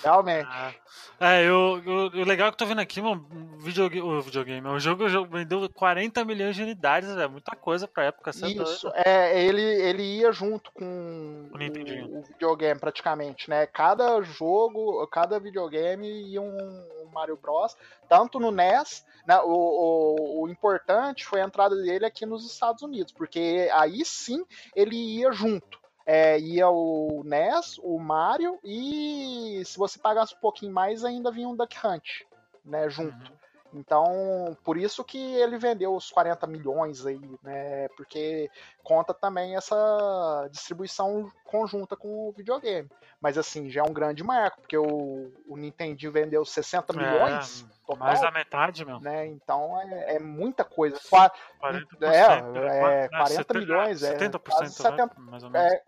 Realmente. 0.02 0.46
Ah, 0.48 0.72
É, 1.20 1.42
eu, 1.42 1.82
eu- 1.84 2.20
o 2.20 2.24
legal 2.24 2.48
é 2.48 2.50
que 2.50 2.54
eu 2.54 2.58
tô 2.58 2.66
vendo 2.66 2.80
aqui, 2.80 3.00
mano, 3.00 3.26
videogame, 3.58 4.02
o 4.02 4.20
videogame, 4.20 4.66
o 4.68 4.78
jogo, 4.78 5.04
o 5.04 5.08
jogo 5.08 5.30
vendeu 5.36 5.68
40 5.70 6.24
milhões 6.24 6.54
de 6.56 6.62
unidades, 6.62 7.08
é 7.10 7.26
muita 7.26 7.54
coisa 7.56 7.86
pra 7.88 8.04
época. 8.04 8.30
É. 8.42 8.46
Isso, 8.48 8.90
é, 8.94 9.44
ele, 9.44 9.62
ele 9.62 10.02
ia 10.02 10.32
junto 10.32 10.70
com 10.72 11.48
o, 11.52 12.18
o 12.18 12.22
videogame 12.22 12.78
praticamente, 12.80 13.48
né? 13.48 13.66
Cada 13.66 14.20
jogo, 14.22 15.06
cada 15.08 15.38
videogame 15.38 16.08
ia 16.32 16.40
um, 16.40 16.56
um 17.04 17.10
Mario 17.12 17.36
Bros. 17.36 17.76
Tanto 18.08 18.38
no 18.38 18.50
NES, 18.50 19.04
né? 19.26 19.38
O, 19.40 19.50
o, 19.50 20.42
o 20.42 20.48
importante 20.48 21.24
foi 21.24 21.40
a 21.40 21.44
entrada 21.44 21.74
dele 21.76 22.04
aqui 22.04 22.26
nos 22.26 22.44
Estados 22.50 22.82
Unidos, 22.82 23.12
porque 23.12 23.68
aí 23.72 24.04
sim 24.12 24.45
ele 24.75 24.97
ia 24.97 25.33
junto. 25.33 25.81
É, 26.04 26.38
ia 26.38 26.69
o 26.69 27.23
NES, 27.25 27.78
o 27.78 27.97
Mario 27.97 28.59
e 28.64 29.62
se 29.64 29.78
você 29.78 30.00
pagasse 30.00 30.35
um 30.35 30.38
pouquinho 30.38 30.73
mais 30.73 31.04
ainda 31.04 31.31
vinha 31.31 31.49
um 31.49 31.54
Duck 31.54 31.76
Hunt, 31.87 32.23
né? 32.64 32.88
Junto. 32.90 33.14
Uhum. 33.14 33.41
Então, 33.74 34.56
por 34.64 34.76
isso 34.76 35.02
que 35.04 35.18
ele 35.36 35.56
vendeu 35.58 35.94
os 35.94 36.10
40 36.10 36.46
milhões 36.46 37.06
aí, 37.06 37.20
né? 37.42 37.88
Porque 37.96 38.50
conta 38.82 39.14
também 39.14 39.56
essa 39.56 40.48
distribuição 40.50 41.30
conjunta 41.44 41.96
com 41.96 42.28
o 42.28 42.32
videogame. 42.32 42.88
Mas 43.20 43.38
assim, 43.38 43.70
já 43.70 43.80
é 43.80 43.84
um 43.84 43.92
grande 43.92 44.22
marco, 44.22 44.60
porque 44.60 44.76
o, 44.76 45.32
o 45.46 45.56
Nintendinho 45.56 46.12
vendeu 46.12 46.44
60 46.44 46.92
É, 46.92 46.96
milhões 46.96 47.64
total, 47.86 48.06
Mais 48.06 48.20
da 48.20 48.30
metade, 48.30 48.84
meu. 48.84 49.00
né? 49.00 49.26
Então 49.26 49.80
é, 49.80 50.16
é 50.16 50.18
muita 50.18 50.64
coisa. 50.64 50.98
Qua- 51.08 51.30
40%. 51.62 51.84
É, 52.02 52.42
né? 52.42 53.04
é, 53.04 53.08
Qua- 53.08 53.18
40 53.18 53.54
milhões, 53.54 54.02
é, 54.02 54.16
70%, 54.18 54.40
quase 54.40 54.62
né? 54.82 54.90
70, 54.90 55.20
mais 55.20 55.44
ou 55.44 55.50
menos. 55.50 55.72
É, 55.72 55.82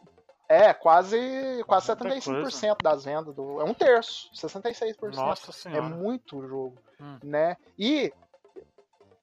é 0.55 0.75
quase, 0.75 1.19
quase 1.67 1.89
Muita 1.89 2.05
75% 2.07 2.83
das 2.83 3.05
vendas. 3.05 3.35
Do, 3.35 3.61
é 3.61 3.65
um 3.65 3.75
terço, 3.75 4.31
66%. 4.35 5.15
Nossa 5.15 5.51
É 5.51 5.53
senhora. 5.53 5.83
muito 5.83 6.47
jogo, 6.47 6.79
Hum. 7.01 7.19
né? 7.23 7.57
E 7.79 8.13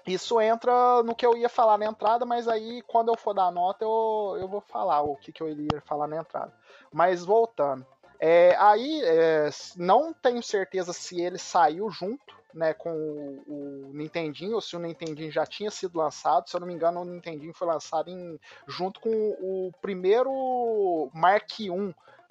isso 0.05 0.41
entra 0.41 1.03
no 1.03 1.15
que 1.15 1.25
eu 1.25 1.37
ia 1.37 1.47
falar 1.49 1.77
na 1.77 1.85
entrada, 1.85 2.25
mas 2.25 2.47
aí 2.47 2.81
quando 2.83 3.09
eu 3.09 3.17
for 3.17 3.33
dar 3.33 3.51
nota 3.51 3.83
eu, 3.83 4.37
eu 4.39 4.47
vou 4.47 4.61
falar 4.61 5.01
o 5.01 5.15
que, 5.15 5.31
que 5.31 5.41
eu 5.41 5.49
iria 5.49 5.81
falar 5.85 6.07
na 6.07 6.17
entrada. 6.17 6.51
Mas 6.91 7.23
voltando, 7.23 7.85
é, 8.19 8.55
aí 8.59 9.01
é, 9.03 9.49
não 9.77 10.13
tenho 10.13 10.41
certeza 10.41 10.91
se 10.91 11.21
ele 11.21 11.37
saiu 11.37 11.89
junto, 11.89 12.35
né, 12.53 12.73
com 12.73 12.91
o, 12.91 13.43
o 13.47 13.93
Nintendinho 13.93 14.55
ou 14.55 14.61
se 14.61 14.75
o 14.75 14.79
Nintendinho 14.79 15.31
já 15.31 15.45
tinha 15.45 15.71
sido 15.71 15.97
lançado. 15.97 16.49
Se 16.49 16.55
eu 16.55 16.59
não 16.59 16.67
me 16.67 16.73
engano, 16.73 17.01
o 17.01 17.05
Nintendinho 17.05 17.53
foi 17.53 17.67
lançado 17.67 18.09
em, 18.09 18.39
junto 18.67 18.99
com 18.99 19.09
o 19.09 19.71
primeiro 19.81 21.09
Mark 21.13 21.59
I 21.59 21.69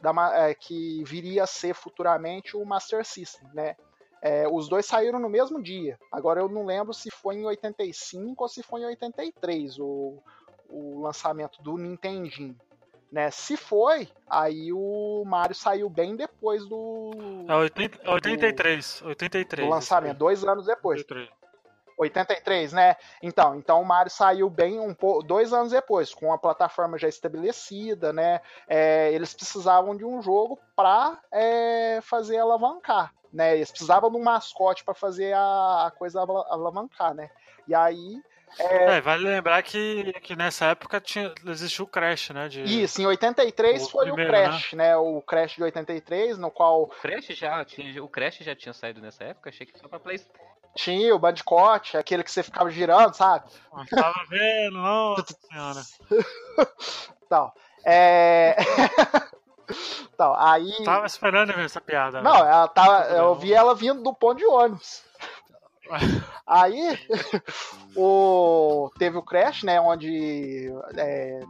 da, 0.01 0.49
é, 0.49 0.55
que 0.55 1.05
viria 1.05 1.45
a 1.45 1.47
ser 1.47 1.75
futuramente 1.75 2.57
o 2.57 2.65
Master 2.65 3.05
System, 3.05 3.49
né? 3.53 3.77
É, 4.23 4.47
os 4.47 4.69
dois 4.69 4.85
saíram 4.85 5.19
no 5.19 5.31
mesmo 5.31 5.63
dia. 5.63 5.99
Agora 6.13 6.41
eu 6.41 6.49
não 6.49 6.67
lembro 6.67 6.93
se 6.93 7.11
foi 7.11 7.37
em 7.37 7.47
85 7.47 8.43
ou 8.43 8.49
se 8.49 8.63
foi 8.63 8.83
em 8.83 8.87
83 8.87 9.79
o, 9.79 10.23
o 10.69 11.01
lançamento 11.01 11.63
do 11.63 11.79
Nintendinho. 11.79 12.57
Né? 13.11 13.31
Se 13.31 13.57
foi, 13.57 14.09
aí 14.29 14.73
o 14.73 15.25
Mario 15.27 15.55
saiu 15.55 15.91
bem 15.91 16.15
depois 16.15 16.65
do, 16.67 17.11
É 17.49 17.55
80, 17.57 18.11
83. 18.11 19.03
83. 19.03 19.67
do 19.69 19.71
lançamento, 19.75 20.17
dois 20.19 20.45
anos 20.45 20.67
depois. 20.67 21.01
83. 21.01 21.41
83, 21.99 22.73
né? 22.73 22.97
Então, 23.23 23.57
então 23.57 23.83
o 23.83 23.85
Mario 23.85 24.11
saiu 24.11 24.49
bem 24.49 24.81
um 24.81 24.95
pouco, 24.95 25.23
dois 25.23 25.53
anos 25.53 25.71
depois, 25.73 26.15
com 26.15 26.33
a 26.33 26.39
plataforma 26.39 26.97
já 26.97 27.09
estabelecida, 27.09 28.11
né? 28.13 28.41
É, 28.67 29.13
eles 29.13 29.35
precisavam 29.35 29.95
de 29.95 30.05
um 30.05 30.23
jogo 30.23 30.59
para 30.75 31.19
fazer 32.03 32.39
alavancar, 32.39 33.13
né? 33.33 33.55
Eles 33.57 33.71
precisavam 33.71 34.11
de 34.11 34.17
um 34.17 34.23
mascote 34.23 34.83
para 34.83 34.95
fazer 34.95 35.35
a, 35.35 35.87
a 35.89 35.91
coisa 35.91 36.21
ala- 36.21 36.47
alavancar, 36.49 37.13
né? 37.13 37.29
E 37.69 37.75
aí, 37.75 38.23
É, 38.59 39.01
vale 39.01 39.25
lembrar 39.25 39.63
que, 39.63 40.13
que 40.21 40.35
nessa 40.35 40.67
época 40.67 41.01
tinha, 41.01 41.33
existiu 41.47 41.85
o 41.85 41.89
Crash, 41.89 42.31
né? 42.31 42.49
De, 42.49 42.63
isso, 42.63 43.01
em 43.01 43.07
83 43.07 43.85
O 43.85 43.91
foi 43.91 44.07
primeiro, 44.07 44.31
o 44.31 44.35
Crash, 44.35 44.73
né? 44.73 44.97
O 44.97 45.23
Crash 45.23 45.53
de 45.55 45.63
83, 45.63 46.39
no 46.39 46.51
qual 46.51 46.83
O 46.83 46.89
Crash 46.89 47.27
já 47.29 47.65
tinha, 47.65 48.03
o 48.03 48.09
Crash 48.09 48.39
já 48.41 48.55
tinha 48.55 48.73
saído 48.73 49.01
nessa 49.01 49.25
época, 49.25 49.51
achei 49.51 49.67
que 49.67 49.79
só 49.79 49.89
pra 49.89 50.01
PlayStation. 50.01 50.39
tinha 50.75 51.15
o 51.15 51.19
Bandicoot, 51.19 51.97
aquele 51.97 52.23
que 52.23 52.31
você 52.31 52.43
ficava 52.43 52.71
girando, 52.71 53.15
sabe? 53.15 53.45
Não 53.73 53.87
tava 53.87 54.25
vendo, 54.29 54.77
nossa 54.79 55.37
senhora. 55.49 55.81
Tal. 57.29 57.55
É... 57.85 58.57
Tal, 60.17 60.37
aí... 60.37 60.85
Tava 60.85 61.07
esperando 61.07 61.55
ver 61.55 61.65
essa 61.65 61.81
piada. 61.81 62.21
Não, 62.21 62.33
velho. 62.33 62.47
ela 62.47 62.69
tava. 62.69 63.05
Eu 63.05 63.35
vi 63.37 63.55
ela 63.55 63.75
vindo 63.75 64.03
do 64.03 64.13
ponto 64.13 64.39
de 64.39 64.47
ônibus. 64.47 65.09
Aí 66.47 66.99
o, 67.97 68.91
teve 68.99 69.19
o 69.19 69.23
Crash, 69.23 69.63
né? 69.63 69.81
Onde 69.81 70.69
é, 70.97 71.41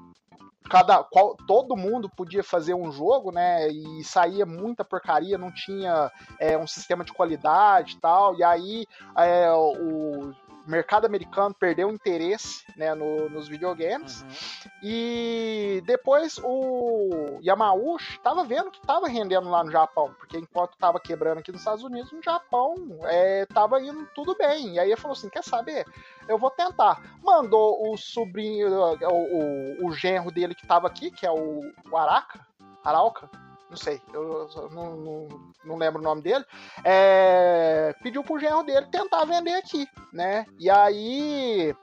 cada, 0.69 1.03
qual, 1.03 1.37
todo 1.47 1.77
mundo 1.77 2.09
podia 2.09 2.45
fazer 2.45 2.75
um 2.75 2.93
jogo, 2.93 3.33
né? 3.33 3.69
E 3.69 4.05
saía 4.05 4.47
muita 4.47 4.85
porcaria, 4.85 5.37
não 5.37 5.53
tinha 5.53 6.11
é, 6.39 6.57
um 6.57 6.67
sistema 6.67 7.05
de 7.05 7.13
qualidade 7.13 7.95
e 7.95 8.01
tal. 8.01 8.37
E 8.37 8.45
aí 8.45 8.87
é, 9.17 9.51
o 9.53 10.33
mercado 10.67 11.07
americano 11.07 11.55
perdeu 11.55 11.89
o 11.89 11.93
interesse 11.93 12.65
né, 12.77 12.95
no- 12.95 13.29
nos 13.29 13.49
videogames. 13.49 14.23
Uhum. 14.23 14.71
E 14.83 15.83
depois 15.85 16.39
o 16.43 17.39
Yamauchi 17.43 18.19
tava 18.21 18.45
vendo 18.45 18.71
que 18.71 18.81
tava 18.81 19.09
rendendo 19.09 19.49
lá 19.51 19.63
no 19.65 19.71
Japão, 19.71 20.15
porque 20.19 20.39
enquanto 20.39 20.77
tava 20.77 21.01
quebrando 21.01 21.39
aqui 21.39 21.53
nos 21.53 21.61
Estados 21.61 21.85
Unidos, 21.85 22.13
no 22.13 22.23
Japão 22.23 22.75
é, 23.05 23.47
tava 23.47 23.81
indo 23.81 24.07
tudo 24.15 24.37
bem. 24.37 24.75
E 24.75 24.79
aí 24.79 24.89
ele 24.91 25.01
falou 25.01 25.17
assim: 25.17 25.29
quer 25.29 25.45
saber? 25.45 25.87
Eu 26.29 26.39
vou 26.39 26.51
tentar. 26.51 27.03
Mandou 27.23 27.91
o 27.93 27.97
sobrinho, 27.97 28.71
o, 28.73 29.85
o, 29.85 29.87
o 29.89 29.93
genro 29.93 30.31
dele 30.31 30.55
que 30.55 30.67
tava 30.67 30.87
aqui, 30.87 31.11
que 31.11 31.27
é 31.27 31.31
o, 31.31 31.61
o 31.91 31.97
Araka, 31.97 32.47
Arauca, 32.85 33.29
não 33.71 33.77
sei, 33.77 34.03
eu, 34.13 34.49
não, 34.73 34.97
não, 34.97 35.29
não 35.65 35.77
lembro 35.77 36.01
o 36.01 36.05
nome 36.05 36.21
dele, 36.23 36.45
é, 36.85 37.95
pediu 38.03 38.25
pro 38.25 38.39
genro 38.39 38.65
dele 38.65 38.87
tentar 38.87 39.25
vender 39.25 39.55
aqui, 39.55 39.87
né? 40.13 40.45
E 40.59 40.69
aí 40.69 41.75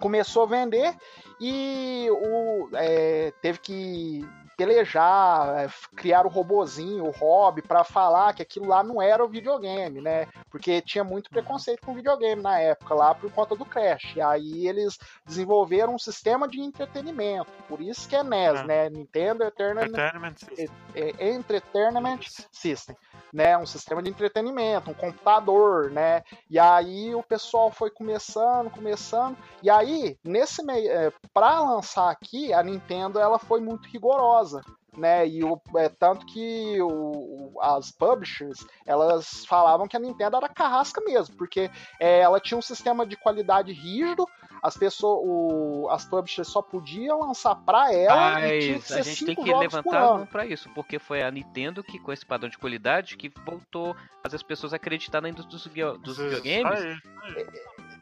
começou 0.00 0.42
a 0.42 0.46
vender 0.46 0.96
e 1.40 2.08
o, 2.10 2.68
é, 2.74 3.32
teve 3.40 3.60
que 3.60 4.28
pelejar, 4.60 5.64
é, 5.64 5.68
criar 5.96 6.26
o 6.26 6.28
robozinho, 6.28 7.06
o 7.06 7.10
hobby, 7.10 7.62
para 7.62 7.82
falar 7.82 8.34
que 8.34 8.42
aquilo 8.42 8.66
lá 8.68 8.82
não 8.82 9.00
era 9.00 9.24
o 9.24 9.28
videogame, 9.28 10.02
né? 10.02 10.26
Porque 10.50 10.82
tinha 10.82 11.02
muito 11.02 11.30
preconceito 11.30 11.80
com 11.80 11.94
videogame 11.94 12.42
na 12.42 12.58
época, 12.58 12.94
lá 12.94 13.14
por 13.14 13.32
conta 13.32 13.56
do 13.56 13.64
Crash. 13.64 14.14
E 14.14 14.20
aí 14.20 14.68
eles 14.68 14.98
desenvolveram 15.24 15.94
um 15.94 15.98
sistema 15.98 16.46
de 16.46 16.60
entretenimento, 16.60 17.50
por 17.66 17.80
isso 17.80 18.06
que 18.06 18.14
é 18.14 18.22
NES, 18.22 18.60
É. 18.60 18.64
né? 18.64 18.90
Nintendo 18.90 19.44
Entertainment, 19.44 19.86
Entertainment 19.86 20.34
System. 20.36 20.68
é, 20.94 21.30
Entertainment 21.30 22.20
System, 22.52 22.96
né? 23.32 23.56
Um 23.56 23.66
sistema 23.66 24.02
de 24.02 24.10
entretenimento, 24.10 24.90
um 24.90 24.94
computador, 24.94 25.90
né? 25.90 26.22
E 26.50 26.58
aí 26.58 27.14
o 27.14 27.22
pessoal 27.22 27.70
foi 27.70 27.90
começando, 27.90 28.68
começando, 28.70 29.38
e 29.62 29.70
aí 29.70 30.18
nesse 30.22 30.62
meio, 30.62 30.90
é, 30.90 31.12
para 31.32 31.60
lançar 31.60 32.10
aqui 32.10 32.52
a 32.52 32.62
Nintendo 32.62 33.18
ela 33.18 33.38
foi 33.38 33.60
muito 33.60 33.88
rigorosa. 33.88 34.49
Né? 34.96 35.26
E 35.28 35.44
o, 35.44 35.60
é, 35.76 35.88
tanto 35.88 36.26
que 36.26 36.76
o, 36.80 37.58
as 37.60 37.90
publishers 37.92 38.66
elas 38.84 39.44
falavam 39.44 39.86
que 39.86 39.96
a 39.96 40.00
Nintendo 40.00 40.36
era 40.36 40.48
carrasca 40.48 41.00
mesmo, 41.02 41.36
porque 41.36 41.70
é, 41.98 42.20
ela 42.20 42.40
tinha 42.40 42.58
um 42.58 42.62
sistema 42.62 43.06
de 43.06 43.16
qualidade 43.16 43.72
rígido, 43.72 44.26
as 44.62 44.76
pessoas, 44.76 45.20
o, 45.24 45.88
as 45.90 46.04
publishers 46.04 46.48
só 46.48 46.60
podiam 46.60 47.20
lançar 47.20 47.54
para 47.54 47.92
ela 47.94 48.32
Mas 48.32 48.44
e 48.52 48.58
tinha 48.60 48.78
que 48.80 48.88
ser 48.88 48.98
a 48.98 49.02
gente 49.02 49.24
tem 49.24 49.34
que 49.36 49.54
levantar 49.54 49.82
por 49.82 49.96
a 49.96 50.00
mão 50.00 50.14
ano. 50.16 50.26
pra 50.26 50.44
isso, 50.44 50.68
porque 50.74 50.98
foi 50.98 51.22
a 51.22 51.30
Nintendo 51.30 51.82
que, 51.82 51.98
com 51.98 52.12
esse 52.12 52.26
padrão 52.26 52.50
de 52.50 52.58
qualidade, 52.58 53.16
que 53.16 53.30
voltou 53.46 53.92
a 53.92 54.22
fazer 54.24 54.36
as 54.36 54.42
pessoas 54.42 54.74
acreditar 54.74 55.20
na 55.22 55.28
indústria 55.30 55.50
dos, 55.56 55.66
video- 55.66 55.98
dos 55.98 56.18
videogames 56.18 56.98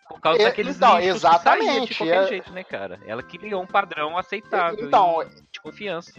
por 0.08 0.20
causa 0.20 0.40
É, 0.40 0.44
daqueles 0.46 0.76
então, 0.76 0.98
lixos 0.98 1.20
que 1.20 1.26
exatamente, 1.26 1.66
saía 1.66 1.86
de 1.86 1.94
qualquer 1.94 2.24
é- 2.24 2.26
jeito, 2.28 2.52
né, 2.52 2.64
cara? 2.64 2.98
Ela 3.06 3.22
criou 3.22 3.62
um 3.62 3.66
padrão 3.66 4.16
aceitável 4.16 4.86
Então, 4.86 5.22
e 5.22 5.26
de 5.58 5.62
confiança. 5.62 6.12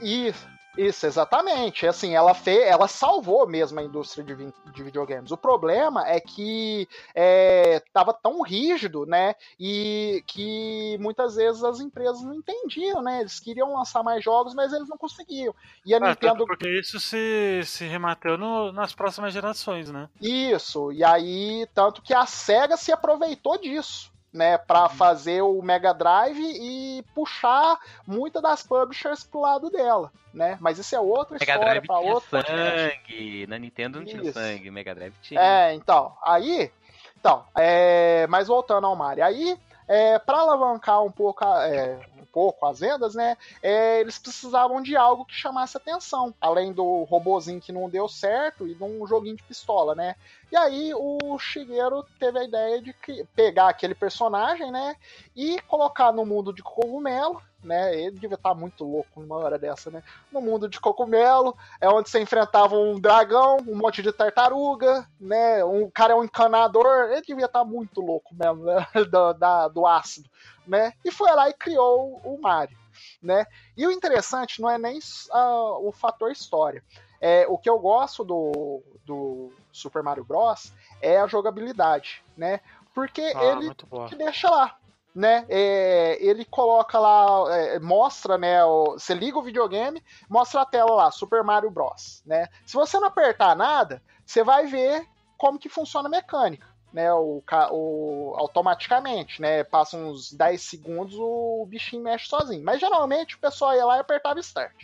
Isso, 0.00 0.46
isso, 0.78 1.04
exatamente. 1.06 1.86
Assim, 1.86 2.14
ela 2.14 2.32
fez, 2.32 2.62
ela 2.66 2.88
salvou 2.88 3.46
mesmo 3.46 3.78
a 3.80 3.82
indústria 3.82 4.24
de, 4.24 4.34
vi- 4.34 4.54
de 4.72 4.82
videogames. 4.82 5.30
O 5.30 5.36
problema 5.36 6.08
é 6.08 6.20
que 6.20 6.88
é, 7.14 7.82
tava 7.92 8.14
tão 8.14 8.40
rígido, 8.40 9.04
né? 9.04 9.34
E 9.58 10.22
que 10.26 10.96
muitas 11.00 11.34
vezes 11.34 11.62
as 11.62 11.80
empresas 11.80 12.22
não 12.22 12.34
entendiam, 12.34 13.02
né? 13.02 13.20
Eles 13.20 13.38
queriam 13.40 13.74
lançar 13.74 14.02
mais 14.02 14.24
jogos, 14.24 14.54
mas 14.54 14.72
eles 14.72 14.88
não 14.88 14.96
conseguiam. 14.96 15.54
E 15.84 15.92
a 15.92 15.98
Ah, 15.98 16.08
Nintendo 16.10 16.46
porque 16.46 16.68
isso 16.78 16.98
se, 17.00 17.62
se 17.64 17.84
remateu 17.84 18.38
no- 18.38 18.72
nas 18.72 18.94
próximas 18.94 19.34
gerações, 19.34 19.90
né? 19.90 20.08
Isso, 20.20 20.92
e 20.92 21.04
aí, 21.04 21.66
tanto 21.74 22.00
que 22.00 22.14
a 22.14 22.24
SEGA 22.24 22.76
se 22.76 22.90
aproveitou 22.92 23.58
disso, 23.58 24.10
né, 24.32 24.56
para 24.58 24.88
fazer 24.88 25.42
o 25.42 25.60
Mega 25.60 25.92
Drive 25.92 26.38
e 26.40 27.02
puxar 27.14 27.78
muitas 28.06 28.42
das 28.42 28.62
publishers 28.62 29.24
pro 29.24 29.40
lado 29.40 29.70
dela, 29.70 30.12
né? 30.32 30.56
Mas 30.60 30.78
isso 30.78 30.94
é 30.94 31.00
outra 31.00 31.34
Mega 31.34 31.52
história 31.52 31.70
Drive 31.72 31.86
para 31.86 32.00
tinha 32.00 32.12
outro 32.12 32.30
podcast. 32.30 32.80
sangue, 32.80 33.46
na 33.48 33.58
Nintendo 33.58 33.98
não 33.98 34.06
tinha 34.06 34.22
Isso. 34.22 34.32
sangue, 34.32 34.70
Mega 34.70 34.94
Drive 34.94 35.14
tinha. 35.22 35.40
É, 35.40 35.74
então, 35.74 36.16
aí, 36.22 36.70
então, 37.18 37.44
é, 37.56 38.26
mas 38.28 38.46
voltando 38.46 38.86
ao 38.86 38.94
Mario, 38.94 39.24
aí, 39.24 39.58
é, 39.92 40.20
para 40.20 40.38
alavancar 40.38 41.02
um 41.02 41.10
pouco, 41.10 41.44
a- 41.44 41.66
é, 41.66 41.98
um 42.16 42.24
pouco 42.26 42.64
as 42.64 42.78
vendas, 42.78 43.12
né, 43.16 43.36
é, 43.60 43.98
eles 44.00 44.20
precisavam 44.20 44.80
de 44.80 44.96
algo 44.96 45.24
que 45.24 45.34
chamasse 45.34 45.76
atenção, 45.76 46.32
além 46.40 46.72
do 46.72 47.02
robozinho 47.02 47.60
que 47.60 47.72
não 47.72 47.90
deu 47.90 48.06
certo 48.08 48.68
e 48.68 48.74
de 48.76 48.84
um 48.84 49.04
joguinho 49.04 49.34
de 49.36 49.42
pistola, 49.42 49.96
né. 49.96 50.14
E 50.52 50.56
aí 50.56 50.92
o 50.94 51.36
Shigeru 51.40 52.04
teve 52.20 52.38
a 52.38 52.44
ideia 52.44 52.80
de 52.80 52.92
que- 52.92 53.24
pegar 53.34 53.68
aquele 53.68 53.96
personagem, 53.96 54.70
né, 54.70 54.94
e 55.34 55.60
colocar 55.62 56.12
no 56.12 56.24
mundo 56.24 56.52
de 56.52 56.62
cogumelo, 56.62 57.42
né, 57.62 57.94
ele 57.94 58.18
devia 58.18 58.34
estar 58.36 58.54
muito 58.54 58.84
louco 58.84 59.20
numa 59.20 59.36
hora 59.36 59.58
dessa, 59.58 59.90
né, 59.90 60.02
no 60.32 60.40
mundo 60.40 60.68
de 60.68 60.80
cogumelo, 60.80 61.56
é 61.80 61.88
onde 61.88 62.08
você 62.08 62.20
enfrentava 62.20 62.74
um 62.76 62.98
dragão, 62.98 63.58
um 63.66 63.76
monte 63.76 64.02
de 64.02 64.12
tartaruga, 64.12 65.06
né? 65.20 65.64
Um 65.64 65.90
cara 65.90 66.12
é 66.12 66.16
um 66.16 66.24
encanador, 66.24 67.10
ele 67.10 67.22
devia 67.22 67.46
estar 67.46 67.64
muito 67.64 68.00
louco 68.00 68.34
mesmo, 68.34 68.64
né? 68.64 68.86
do, 69.10 69.32
da- 69.34 69.68
do 69.68 69.86
ácido, 69.86 70.28
né? 70.66 70.92
E 71.04 71.10
foi 71.10 71.30
lá 71.32 71.48
e 71.48 71.54
criou 71.54 72.20
o 72.24 72.40
Mario, 72.40 72.76
né? 73.22 73.46
E 73.76 73.86
o 73.86 73.92
interessante 73.92 74.60
não 74.60 74.70
é 74.70 74.78
nem 74.78 74.98
ah, 75.32 75.78
o 75.78 75.92
fator 75.92 76.30
história. 76.30 76.82
É, 77.20 77.46
o 77.48 77.58
que 77.58 77.68
eu 77.68 77.78
gosto 77.78 78.24
do, 78.24 78.82
do 79.04 79.52
Super 79.70 80.02
Mario 80.02 80.24
Bros. 80.24 80.72
é 81.02 81.20
a 81.20 81.26
jogabilidade, 81.26 82.22
né? 82.34 82.60
Porque 82.94 83.20
Ah, 83.20 83.44
ele 83.44 83.74
que 84.08 84.16
deixa 84.16 84.48
lá. 84.50 84.76
Né? 85.14 85.44
É, 85.48 86.18
ele 86.24 86.44
coloca 86.44 86.98
lá, 86.98 87.26
é, 87.56 87.78
mostra, 87.80 88.38
né? 88.38 88.64
o- 88.64 88.92
você 88.92 89.12
liga 89.12 89.38
o 89.38 89.42
videogame, 89.42 90.02
mostra 90.28 90.62
a 90.62 90.66
tela 90.66 90.92
lá, 90.94 91.10
Super 91.10 91.42
Mario 91.42 91.70
Bros. 91.70 92.22
Né? 92.24 92.46
Se 92.64 92.74
você 92.74 92.98
não 93.00 93.08
apertar 93.08 93.56
nada, 93.56 94.00
você 94.24 94.44
vai 94.44 94.66
ver 94.66 95.04
como 95.36 95.58
que 95.58 95.68
funciona 95.68 96.08
a 96.08 96.10
mecânica. 96.10 96.68
Né, 96.92 97.12
o, 97.12 97.40
o- 97.70 98.34
automaticamente, 98.36 99.40
né? 99.40 99.62
Passa 99.62 99.96
uns 99.96 100.32
10 100.32 100.60
segundos, 100.60 101.14
o 101.16 101.64
bichinho 101.68 102.02
mexe 102.02 102.26
sozinho. 102.26 102.64
Mas 102.64 102.80
geralmente 102.80 103.36
o 103.36 103.38
pessoal 103.38 103.76
ia 103.76 103.84
lá 103.86 103.96
e 103.98 104.00
apertava 104.00 104.40
Start. 104.40 104.74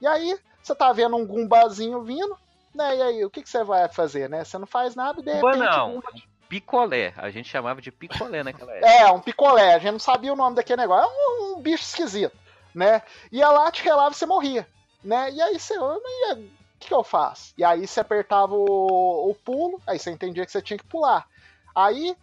E 0.00 0.06
aí, 0.06 0.38
você 0.62 0.72
tá 0.72 0.92
vendo 0.92 1.16
um 1.16 1.26
gumbazinho 1.26 2.00
vindo, 2.04 2.38
né? 2.72 2.96
E 2.96 3.02
aí, 3.02 3.24
o 3.24 3.30
que, 3.30 3.42
que 3.42 3.50
você 3.50 3.64
vai 3.64 3.88
fazer, 3.88 4.30
né? 4.30 4.44
Você 4.44 4.56
não 4.56 4.68
faz 4.68 4.94
nada, 4.94 5.20
de 5.20 5.32
Gumba 5.32 5.50
repente 5.52 5.68
não. 5.76 5.94
Gumba 5.94 6.12
Picolé, 6.52 7.14
a 7.16 7.30
gente 7.30 7.48
chamava 7.48 7.80
de 7.80 7.90
picolé 7.90 8.42
naquela 8.42 8.72
época. 8.74 8.86
é, 8.86 9.10
um 9.10 9.20
picolé, 9.22 9.72
a 9.72 9.78
gente 9.78 9.92
não 9.92 9.98
sabia 9.98 10.30
o 10.34 10.36
nome 10.36 10.54
daquele 10.54 10.82
negócio. 10.82 11.10
É 11.10 11.14
um, 11.16 11.56
um 11.56 11.62
bicho 11.62 11.82
esquisito, 11.82 12.36
né? 12.74 13.00
Ia 13.32 13.48
lá, 13.48 13.70
te 13.70 13.82
relava 13.82 14.10
e 14.10 14.14
você 14.14 14.26
morria, 14.26 14.68
né? 15.02 15.30
E 15.32 15.40
aí 15.40 15.58
você, 15.58 15.72
"Ah, 15.72 15.96
mas 16.02 16.36
e- 16.36 16.40
o 16.42 16.50
que, 16.78 16.88
que 16.88 16.94
eu 16.94 17.02
faço? 17.02 17.54
E 17.56 17.64
aí 17.64 17.86
você 17.86 18.00
apertava 18.00 18.54
o, 18.54 19.30
o 19.30 19.34
pulo, 19.42 19.80
aí 19.86 19.98
você 19.98 20.10
entendia 20.10 20.44
que 20.44 20.52
você 20.52 20.60
tinha 20.60 20.76
que 20.76 20.84
pular. 20.84 21.26
Aí 21.74 22.14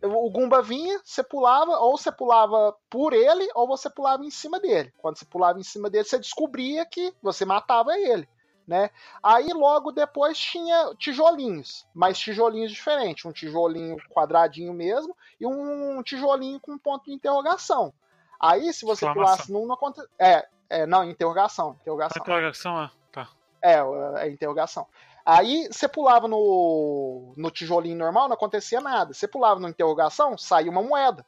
o 0.00 0.30
Gumba 0.30 0.62
vinha, 0.62 1.00
você 1.02 1.24
pulava, 1.24 1.72
ou 1.78 1.98
você 1.98 2.12
pulava 2.12 2.76
por 2.88 3.12
ele, 3.12 3.48
ou 3.52 3.66
você 3.66 3.90
pulava 3.90 4.24
em 4.24 4.30
cima 4.30 4.60
dele. 4.60 4.92
Quando 4.98 5.18
você 5.18 5.24
pulava 5.24 5.58
em 5.58 5.64
cima 5.64 5.90
dele, 5.90 6.04
você 6.04 6.20
descobria 6.20 6.86
que 6.86 7.12
você 7.20 7.44
matava 7.44 7.98
ele. 7.98 8.28
Né? 8.66 8.90
Aí 9.22 9.52
logo 9.52 9.92
depois 9.92 10.38
tinha 10.38 10.94
tijolinhos, 10.96 11.86
mas 11.94 12.18
tijolinhos 12.18 12.72
diferentes, 12.72 13.24
um 13.26 13.32
tijolinho 13.32 13.96
quadradinho 14.08 14.72
mesmo 14.72 15.14
e 15.38 15.46
um 15.46 16.02
tijolinho 16.02 16.58
com 16.58 16.78
ponto 16.78 17.04
de 17.04 17.12
interrogação. 17.12 17.92
Aí 18.40 18.72
se 18.72 18.86
você 18.86 19.10
pulasse 19.12 19.52
num 19.52 19.66
não 19.66 19.74
acontece, 19.74 20.08
é, 20.18 20.48
é, 20.70 20.86
não, 20.86 21.04
interrogação, 21.04 21.76
interrogação. 21.80 22.22
A 22.22 22.24
interrogação 22.24 22.82
é. 22.82 22.90
Tá. 23.12 23.28
É, 23.62 23.76
é 24.16 24.30
interrogação. 24.30 24.86
Aí 25.24 25.68
você 25.70 25.88
pulava 25.88 26.28
no, 26.28 27.32
no 27.36 27.50
tijolinho 27.50 27.96
normal, 27.96 28.28
não 28.28 28.34
acontecia 28.34 28.80
nada. 28.80 29.14
Você 29.14 29.26
pulava 29.26 29.60
no 29.60 29.68
interrogação, 29.68 30.36
saía 30.36 30.70
uma 30.70 30.82
moeda, 30.82 31.24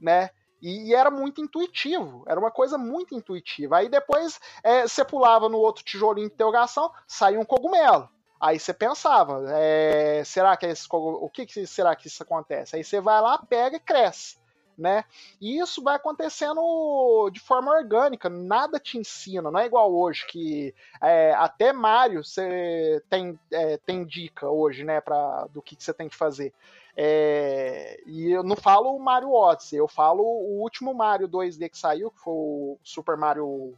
né? 0.00 0.30
E, 0.62 0.90
e 0.90 0.94
era 0.94 1.10
muito 1.10 1.40
intuitivo, 1.40 2.24
era 2.26 2.38
uma 2.38 2.50
coisa 2.50 2.78
muito 2.78 3.14
intuitiva. 3.14 3.78
Aí 3.78 3.88
depois 3.88 4.40
é, 4.62 4.86
você 4.86 5.04
pulava 5.04 5.48
no 5.48 5.58
outro 5.58 5.82
tijolinho 5.82 6.28
de 6.28 6.34
interrogação, 6.34 6.90
saía 7.06 7.40
um 7.40 7.44
cogumelo. 7.44 8.08
Aí 8.40 8.58
você 8.58 8.72
pensava, 8.72 9.44
é, 9.50 10.22
será 10.24 10.56
que 10.56 10.66
é 10.66 10.70
esse 10.70 10.86
o 10.90 11.28
que, 11.28 11.46
que 11.46 11.66
será 11.66 11.94
que 11.94 12.08
isso 12.08 12.22
acontece? 12.22 12.74
Aí 12.74 12.82
você 12.82 13.00
vai 13.00 13.20
lá, 13.20 13.38
pega 13.38 13.76
e 13.76 13.80
cresce, 13.80 14.36
né? 14.76 15.04
E 15.40 15.60
isso 15.60 15.80
vai 15.80 15.94
acontecendo 15.94 17.30
de 17.30 17.38
forma 17.38 17.70
orgânica, 17.70 18.28
nada 18.28 18.80
te 18.80 18.98
ensina, 18.98 19.48
não 19.48 19.60
é 19.60 19.66
igual 19.66 19.94
hoje 19.94 20.26
que 20.26 20.74
é, 21.00 21.32
até 21.34 21.72
Mario 21.72 22.24
você 22.24 23.00
tem, 23.08 23.38
é, 23.52 23.76
tem 23.78 24.04
dica 24.04 24.48
hoje, 24.48 24.82
né, 24.82 25.00
pra, 25.00 25.46
do 25.46 25.62
que 25.62 25.76
você 25.78 25.94
tem 25.94 26.08
que 26.08 26.16
fazer. 26.16 26.52
É, 26.96 28.00
e 28.06 28.30
eu 28.30 28.42
não 28.42 28.56
falo 28.56 28.94
o 28.94 29.00
Mario 29.00 29.32
Odyssey, 29.32 29.78
eu 29.78 29.88
falo 29.88 30.22
o 30.22 30.60
último 30.60 30.92
Mario 30.92 31.28
2D 31.28 31.70
que 31.70 31.78
saiu, 31.78 32.10
que 32.10 32.20
foi 32.20 32.34
o 32.34 32.78
Super 32.82 33.16
Mario 33.16 33.74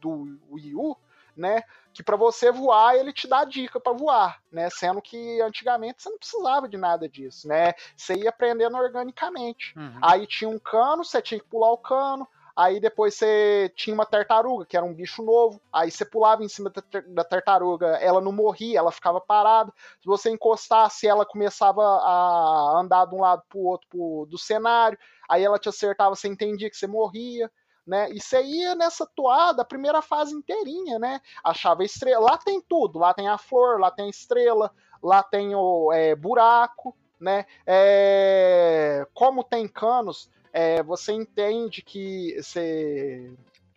do 0.00 0.38
Wii 0.50 0.74
U, 0.74 0.96
né? 1.36 1.62
Que 1.92 2.02
para 2.02 2.16
você 2.16 2.50
voar 2.50 2.96
ele 2.96 3.12
te 3.12 3.28
dá 3.28 3.44
dica 3.44 3.78
para 3.78 3.92
voar, 3.92 4.40
né? 4.50 4.70
Sendo 4.70 5.02
que 5.02 5.40
antigamente 5.42 6.02
você 6.02 6.08
não 6.08 6.18
precisava 6.18 6.68
de 6.68 6.78
nada 6.78 7.08
disso, 7.08 7.46
né? 7.46 7.74
Você 7.94 8.14
ia 8.14 8.30
aprendendo 8.30 8.76
organicamente. 8.76 9.78
Uhum. 9.78 9.98
Aí 10.00 10.26
tinha 10.26 10.48
um 10.48 10.58
cano, 10.58 11.04
você 11.04 11.20
tinha 11.20 11.38
que 11.38 11.46
pular 11.46 11.70
o 11.72 11.78
cano. 11.78 12.26
Aí 12.56 12.80
depois 12.80 13.14
você 13.14 13.70
tinha 13.76 13.92
uma 13.94 14.06
tartaruga, 14.06 14.64
que 14.64 14.76
era 14.76 14.86
um 14.86 14.94
bicho 14.94 15.22
novo. 15.22 15.60
Aí 15.72 15.90
você 15.90 16.04
pulava 16.04 16.42
em 16.42 16.48
cima 16.48 16.70
da 16.70 16.80
tar- 16.80 17.04
da 17.08 17.22
tartaruga, 17.24 17.88
ela 17.98 18.20
não 18.20 18.32
morria, 18.32 18.78
ela 18.78 18.90
ficava 18.90 19.20
parada. 19.20 19.72
Se 20.00 20.06
você 20.06 20.30
encostasse, 20.30 21.06
ela 21.06 21.26
começava 21.26 21.82
a 21.82 22.80
andar 22.80 23.04
de 23.06 23.14
um 23.14 23.20
lado 23.20 23.42
pro 23.48 23.58
outro 23.60 23.86
pro- 23.90 24.26
do 24.30 24.38
cenário. 24.38 24.98
Aí 25.28 25.44
ela 25.44 25.58
te 25.58 25.68
acertava, 25.68 26.14
você 26.14 26.28
entendia 26.28 26.70
que 26.70 26.76
você 26.76 26.86
morria. 26.86 27.50
Né? 27.86 28.10
E 28.10 28.20
você 28.20 28.42
ia 28.42 28.74
nessa 28.74 29.06
toada 29.06 29.62
a 29.62 29.64
primeira 29.64 30.02
fase 30.02 30.34
inteirinha, 30.34 30.98
né? 30.98 31.20
Achava 31.44 31.84
estrela. 31.84 32.18
Lá 32.32 32.36
tem 32.38 32.60
tudo. 32.60 32.98
Lá 32.98 33.14
tem 33.14 33.28
a 33.28 33.38
flor, 33.38 33.78
lá 33.78 33.92
tem 33.92 34.06
a 34.06 34.10
estrela, 34.10 34.72
lá 35.00 35.22
tem 35.22 35.54
o 35.54 35.92
é, 35.92 36.16
buraco, 36.16 36.96
né? 37.20 37.46
É, 37.64 39.06
como 39.14 39.44
tem 39.44 39.68
canos, 39.68 40.28
é, 40.56 40.82
você 40.82 41.12
entende 41.12 41.82
que 41.82 42.34
você 42.42 43.30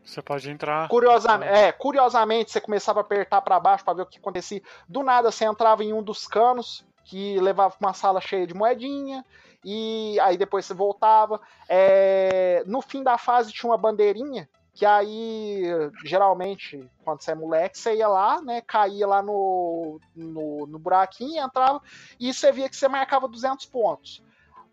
Você 0.06 0.22
pode 0.22 0.50
entrar. 0.50 0.88
Curiosamente, 0.88 1.52
é, 1.52 1.74
curiosamente, 1.74 2.52
você 2.52 2.62
começava 2.62 3.02
a 3.02 3.02
apertar 3.02 3.42
para 3.42 3.60
baixo 3.60 3.84
para 3.84 3.96
ver 3.96 4.02
o 4.04 4.06
que 4.06 4.18
acontecia. 4.18 4.62
Do 4.88 5.04
nada, 5.04 5.30
você 5.30 5.44
entrava 5.44 5.84
em 5.84 5.92
um 5.92 6.02
dos 6.02 6.26
canos 6.26 6.86
que 7.04 7.38
levava 7.42 7.76
pra 7.76 7.89
uma 7.89 7.94
sala 7.94 8.22
cheia 8.22 8.48
de 8.48 8.54
moedinha. 8.54 9.26
E 9.65 10.18
aí 10.22 10.38
depois 10.38 10.65
você 10.65 10.74
voltava. 10.74 11.42
É, 11.68 12.63
no 12.65 12.82
fim 12.82 13.04
da 13.04 13.18
fase 13.18 13.52
tinha 13.52 13.70
uma 13.70 13.78
bandeirinha. 13.78 14.48
Que 14.74 14.86
aí, 14.86 15.63
geralmente, 16.06 16.89
quando 17.04 17.22
você 17.22 17.32
é 17.32 17.36
moleque, 17.36 17.78
você 17.78 17.96
ia 17.98 18.08
lá, 18.08 18.42
né? 18.42 18.62
Caía 18.62 19.06
lá 19.06 19.22
no, 19.22 20.00
no, 20.15 20.65
no 20.65 20.80
buraquinho, 20.80 21.44
entrava. 21.44 21.82
E 22.18 22.34
você 22.34 22.54
via 22.54 22.70
que 22.70 22.78
você 22.78 22.88
marcava 22.88 23.28
200 23.28 23.65
pontos. 23.65 24.24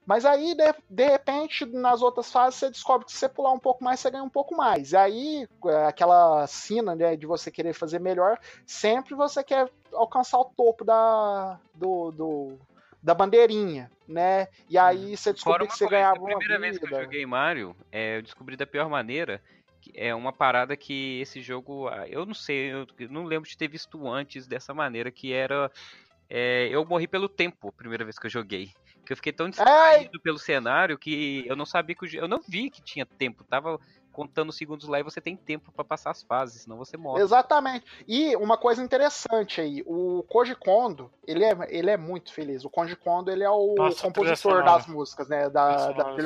Mas 0.06 0.24
aí, 0.24 0.54
de, 0.54 0.74
de 0.88 1.04
repente, 1.04 1.66
nas 1.66 2.00
outras 2.00 2.30
fases, 2.30 2.60
você 2.60 2.70
descobre 2.70 3.04
que 3.04 3.12
se 3.12 3.18
você 3.18 3.28
pular 3.28 3.52
um 3.52 3.58
pouco 3.58 3.82
mais, 3.82 3.98
você 3.98 4.10
ganha 4.10 4.22
um 4.22 4.30
pouco 4.30 4.56
mais. 4.56 4.92
E 4.92 4.96
aí, 4.96 5.48
é, 5.66 5.86
aquela 5.86 6.46
sina 6.46 6.94
né, 6.94 7.16
de 7.16 7.26
você 7.26 7.50
querer 7.50 7.72
fazer 7.72 7.98
melhor, 7.98 8.38
sempre 8.64 9.16
você 9.16 9.42
quer 9.42 9.68
alcançar 9.92 10.38
o 10.38 10.44
topo 10.44 10.84
da, 10.84 11.58
do, 11.74 12.12
do 12.12 12.58
da 13.02 13.14
bandeirinha, 13.14 13.90
né? 14.06 14.48
E 14.70 14.78
aí 14.78 15.10
uhum. 15.10 15.16
você 15.16 15.32
descobre 15.32 15.66
que 15.66 15.72
você 15.72 15.86
coisa, 15.86 15.96
ganhava 15.96 16.20
uma 16.20 16.32
A 16.32 16.38
primeira 16.38 16.60
vez 16.60 16.78
que 16.78 16.84
eu 16.84 17.02
joguei 17.02 17.26
Mario, 17.26 17.76
é, 17.90 18.18
eu 18.18 18.22
descobri 18.22 18.56
da 18.56 18.66
pior 18.66 18.88
maneira 18.88 19.42
é 19.94 20.14
uma 20.14 20.32
parada 20.32 20.76
que 20.76 21.20
esse 21.20 21.40
jogo, 21.40 21.88
ah, 21.88 22.08
eu 22.08 22.26
não 22.26 22.34
sei, 22.34 22.72
eu 22.72 22.86
não 23.08 23.24
lembro 23.24 23.48
de 23.48 23.56
ter 23.56 23.68
visto 23.68 24.08
antes 24.08 24.46
dessa 24.46 24.74
maneira, 24.74 25.10
que 25.10 25.32
era 25.32 25.70
é, 26.28 26.68
eu 26.70 26.84
morri 26.84 27.06
pelo 27.06 27.28
tempo 27.28 27.68
a 27.68 27.72
primeira 27.72 28.04
vez 28.04 28.18
que 28.18 28.26
eu 28.26 28.30
joguei. 28.30 28.70
Que 29.06 29.12
eu 29.12 29.16
fiquei 29.16 29.32
tão 29.32 29.48
distraído 29.48 30.20
pelo 30.20 30.38
cenário 30.38 30.98
que 30.98 31.44
eu 31.46 31.56
não 31.56 31.64
sabia 31.64 31.94
que 31.94 32.16
eu 32.16 32.28
não 32.28 32.40
vi 32.46 32.68
que 32.68 32.82
tinha 32.82 33.06
tempo. 33.06 33.44
Tava 33.44 33.78
contando 34.16 34.50
segundos 34.50 34.88
lá 34.88 34.98
e 34.98 35.02
você 35.02 35.20
tem 35.20 35.36
tempo 35.36 35.70
para 35.70 35.84
passar 35.84 36.10
as 36.10 36.22
fases, 36.22 36.62
senão 36.62 36.78
você 36.78 36.96
morre. 36.96 37.22
Exatamente. 37.22 37.84
E 38.08 38.34
uma 38.36 38.56
coisa 38.56 38.82
interessante 38.82 39.60
aí, 39.60 39.82
o 39.86 40.22
Koji 40.22 40.54
Kondo, 40.54 41.12
ele 41.26 41.44
é, 41.44 41.54
ele 41.68 41.90
é 41.90 41.98
muito 41.98 42.32
feliz. 42.32 42.64
O 42.64 42.70
Koji 42.70 42.96
Kondo, 42.96 43.30
ele 43.30 43.44
é 43.44 43.50
o 43.50 43.74
Nossa, 43.76 44.02
compositor 44.02 44.64
das 44.64 44.86
músicas, 44.86 45.28
né, 45.28 45.50
da, 45.50 45.92
da 45.92 46.16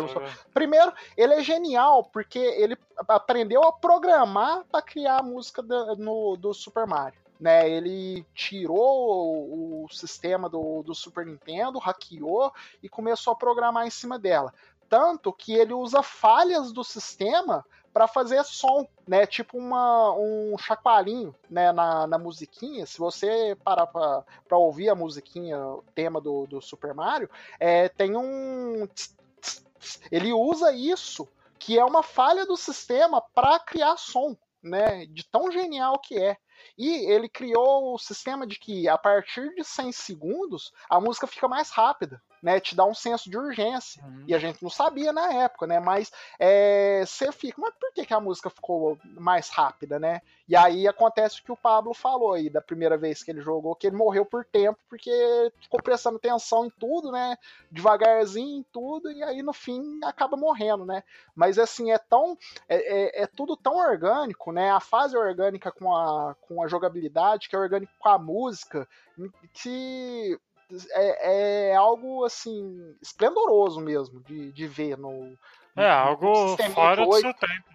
Primeiro, 0.54 0.92
ele 1.16 1.34
é 1.34 1.42
genial 1.42 2.04
porque 2.04 2.38
ele 2.38 2.78
aprendeu 3.08 3.64
a 3.64 3.72
programar 3.72 4.62
para 4.70 4.82
criar 4.82 5.18
a 5.18 5.22
música 5.22 5.60
do, 5.60 5.96
no, 5.96 6.36
do 6.36 6.54
Super 6.54 6.86
Mario 6.86 7.19
né? 7.40 7.68
Ele 7.68 8.24
tirou 8.34 9.84
o 9.84 9.88
sistema 9.90 10.48
do, 10.48 10.82
do 10.82 10.94
Super 10.94 11.24
Nintendo, 11.24 11.78
hackeou 11.78 12.52
e 12.82 12.88
começou 12.88 13.32
a 13.32 13.36
programar 13.36 13.86
em 13.86 13.90
cima 13.90 14.18
dela. 14.18 14.52
Tanto 14.88 15.32
que 15.32 15.54
ele 15.54 15.72
usa 15.72 16.02
falhas 16.02 16.72
do 16.72 16.84
sistema 16.84 17.64
para 17.92 18.06
fazer 18.06 18.44
som, 18.44 18.86
né? 19.06 19.26
Tipo 19.26 19.56
uma, 19.56 20.12
um 20.14 20.56
chacoalhinho 20.58 21.34
né? 21.48 21.72
na, 21.72 22.06
na 22.06 22.18
musiquinha. 22.18 22.86
Se 22.86 22.98
você 22.98 23.56
parar 23.64 23.86
para 23.86 24.58
ouvir 24.58 24.88
a 24.88 24.94
musiquinha, 24.94 25.58
o 25.58 25.84
tema 25.94 26.20
do, 26.20 26.46
do 26.46 26.60
Super 26.60 26.94
Mario, 26.94 27.30
é, 27.58 27.88
tem 27.88 28.16
um. 28.16 28.86
Ele 30.10 30.32
usa 30.32 30.72
isso, 30.72 31.26
que 31.58 31.78
é 31.78 31.84
uma 31.84 32.02
falha 32.02 32.44
do 32.44 32.56
sistema, 32.56 33.22
para 33.34 33.58
criar 33.60 33.96
som, 33.96 34.36
né? 34.62 35.06
De 35.06 35.24
tão 35.24 35.50
genial 35.50 35.98
que 35.98 36.18
é. 36.18 36.36
E 36.76 37.10
ele 37.10 37.28
criou 37.28 37.94
o 37.94 37.98
sistema 37.98 38.46
de 38.46 38.58
que 38.58 38.88
a 38.88 38.98
partir 38.98 39.54
de 39.54 39.64
100 39.64 39.92
segundos 39.92 40.72
a 40.88 41.00
música 41.00 41.26
fica 41.26 41.48
mais 41.48 41.70
rápida 41.70 42.22
né, 42.42 42.58
te 42.60 42.74
dá 42.74 42.84
um 42.84 42.94
senso 42.94 43.28
de 43.28 43.36
urgência. 43.36 44.02
Uhum. 44.04 44.24
E 44.26 44.34
a 44.34 44.38
gente 44.38 44.62
não 44.62 44.70
sabia 44.70 45.12
na 45.12 45.32
época, 45.32 45.66
né? 45.66 45.78
Mas 45.78 46.10
é, 46.38 47.04
você 47.06 47.30
fica, 47.32 47.60
mas 47.60 47.74
por 47.78 47.92
que, 47.92 48.06
que 48.06 48.14
a 48.14 48.20
música 48.20 48.48
ficou 48.48 48.98
mais 49.18 49.48
rápida, 49.50 49.98
né? 49.98 50.22
E 50.48 50.56
aí 50.56 50.88
acontece 50.88 51.40
o 51.40 51.44
que 51.44 51.52
o 51.52 51.56
Pablo 51.56 51.94
falou 51.94 52.32
aí 52.32 52.50
da 52.50 52.60
primeira 52.60 52.96
vez 52.96 53.22
que 53.22 53.30
ele 53.30 53.40
jogou, 53.40 53.76
que 53.76 53.86
ele 53.86 53.96
morreu 53.96 54.24
por 54.24 54.44
tempo, 54.44 54.78
porque 54.88 55.10
ficou 55.60 55.82
prestando 55.82 56.16
atenção 56.16 56.64
em 56.66 56.70
tudo, 56.70 57.12
né? 57.12 57.36
Devagarzinho 57.70 58.58
em 58.58 58.66
tudo, 58.72 59.12
e 59.12 59.22
aí 59.22 59.42
no 59.42 59.52
fim 59.52 60.00
acaba 60.02 60.36
morrendo, 60.36 60.84
né? 60.84 61.04
Mas 61.34 61.58
assim, 61.58 61.92
é 61.92 61.98
tão. 61.98 62.36
É, 62.68 63.20
é, 63.20 63.22
é 63.22 63.26
tudo 63.26 63.56
tão 63.56 63.76
orgânico, 63.76 64.50
né? 64.50 64.70
A 64.70 64.80
fase 64.80 65.16
orgânica 65.16 65.70
com 65.70 65.94
a, 65.94 66.34
com 66.40 66.62
a 66.62 66.68
jogabilidade, 66.68 67.48
que 67.48 67.54
é 67.54 67.58
orgânico 67.58 67.92
com 67.98 68.08
a 68.08 68.18
música, 68.18 68.88
que 69.52 70.38
é, 70.90 71.70
é 71.70 71.74
algo 71.74 72.24
assim 72.24 72.96
esplendoroso 73.00 73.80
mesmo 73.80 74.20
de, 74.20 74.52
de 74.52 74.66
ver 74.66 74.96
no, 74.96 75.36
é 75.76 75.88
algo 75.88 76.56
fora 76.72 77.04
do 77.04 77.12
seu 77.14 77.34
tempo 77.34 77.70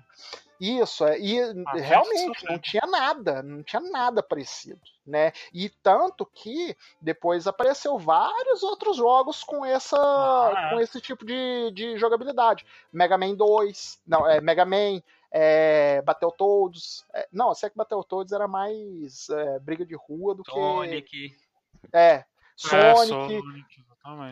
isso 0.60 1.06
é 1.06 1.20
e 1.20 1.42
ah, 1.42 1.74
realmente 1.74 2.46
não 2.46 2.58
tinha 2.58 2.84
nada 2.88 3.44
não 3.44 3.62
tinha 3.62 3.82
nada 3.82 4.24
parecido 4.24 4.80
né 5.06 5.34
e 5.54 5.70
tanto 5.70 6.26
que 6.26 6.78
depois 7.02 7.46
apareceu 7.46 8.00
vários 8.00 8.64
outros 8.64 8.96
jogos 8.96 9.44
com 9.44 9.66
essa 9.66 9.98
ah, 9.98 10.54
é. 10.56 10.70
com 10.70 10.80
esse 10.80 11.02
tipo 11.02 11.26
de, 11.26 11.72
de 11.72 11.98
jogabilidade 11.98 12.66
Mega 12.92 13.18
Man 13.18 13.36
2 13.36 14.00
não 14.08 14.30
é 14.30 14.40
Mega 14.40 14.64
Man 14.64 15.02
é, 15.38 16.02
Battletoads. 16.02 17.06
É, 17.14 17.28
não, 17.30 17.54
sei 17.54 17.70
que 17.70 17.76
Battletoads 17.76 18.32
era 18.32 18.48
mais 18.48 19.30
é, 19.30 19.60
briga 19.60 19.86
de 19.86 19.94
rua 19.94 20.34
do 20.34 20.46
Sonic. 20.50 21.02
que. 21.02 21.36
É, 21.92 22.24
Sonic. 22.56 23.44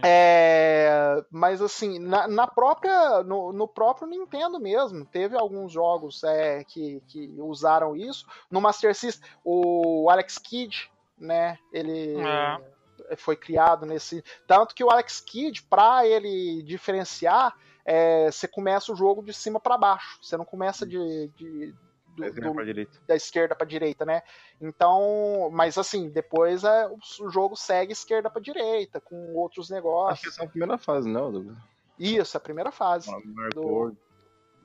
É, 0.04 0.88
é, 1.20 1.26
mas 1.32 1.60
assim, 1.60 1.98
na, 1.98 2.28
na 2.28 2.46
própria, 2.46 3.24
no, 3.24 3.52
no, 3.52 3.68
próprio 3.68 4.08
Nintendo 4.08 4.60
mesmo, 4.60 5.04
teve 5.04 5.36
alguns 5.36 5.72
jogos 5.72 6.24
é, 6.24 6.64
que, 6.64 7.02
que 7.08 7.34
usaram 7.40 7.96
isso. 7.96 8.28
No 8.52 8.62
Master 8.62 8.94
System, 8.94 9.28
o 9.44 10.08
Alex 10.12 10.38
Kidd, 10.38 10.92
né? 11.18 11.58
Ele 11.72 12.16
é. 12.20 13.16
foi 13.16 13.36
criado 13.36 13.86
nesse. 13.86 14.24
Tanto 14.46 14.76
que 14.76 14.84
o 14.84 14.92
Alex 14.92 15.20
Kidd, 15.22 15.64
para 15.64 16.06
ele 16.06 16.62
diferenciar, 16.62 17.56
é, 17.84 18.32
você 18.32 18.48
começa 18.48 18.94
o 18.94 18.96
jogo 18.96 19.24
de 19.24 19.34
cima 19.34 19.60
para 19.60 19.78
baixo. 19.78 20.20
Você 20.22 20.38
não 20.38 20.46
começa 20.46 20.86
de, 20.86 21.30
de 21.36 21.74
do, 22.16 22.32
do, 22.32 22.88
da 23.08 23.16
esquerda 23.16 23.56
para 23.56 23.68
direita, 23.68 24.06
né? 24.06 24.22
Então, 24.62 25.50
mas 25.52 25.78
assim, 25.78 26.10
depois 26.10 26.64
é, 26.64 26.88
o 26.88 27.30
jogo 27.30 27.56
segue 27.56 27.94
esquerda 27.94 28.30
para 28.30 28.42
direita, 28.42 29.00
com 29.00 29.34
outros 29.36 29.70
negócios. 29.70 30.14
Acho 30.14 30.22
que 30.22 30.30
essa 30.30 30.44
é 30.44 30.46
a 30.46 30.50
primeira 30.50 30.78
fase, 30.78 31.10
não, 31.10 31.32
Douglas? 31.32 31.58
Isso, 32.00 32.38
a 32.38 32.40
primeira 32.40 32.72
fase. 32.72 33.12
Do... 33.54 33.96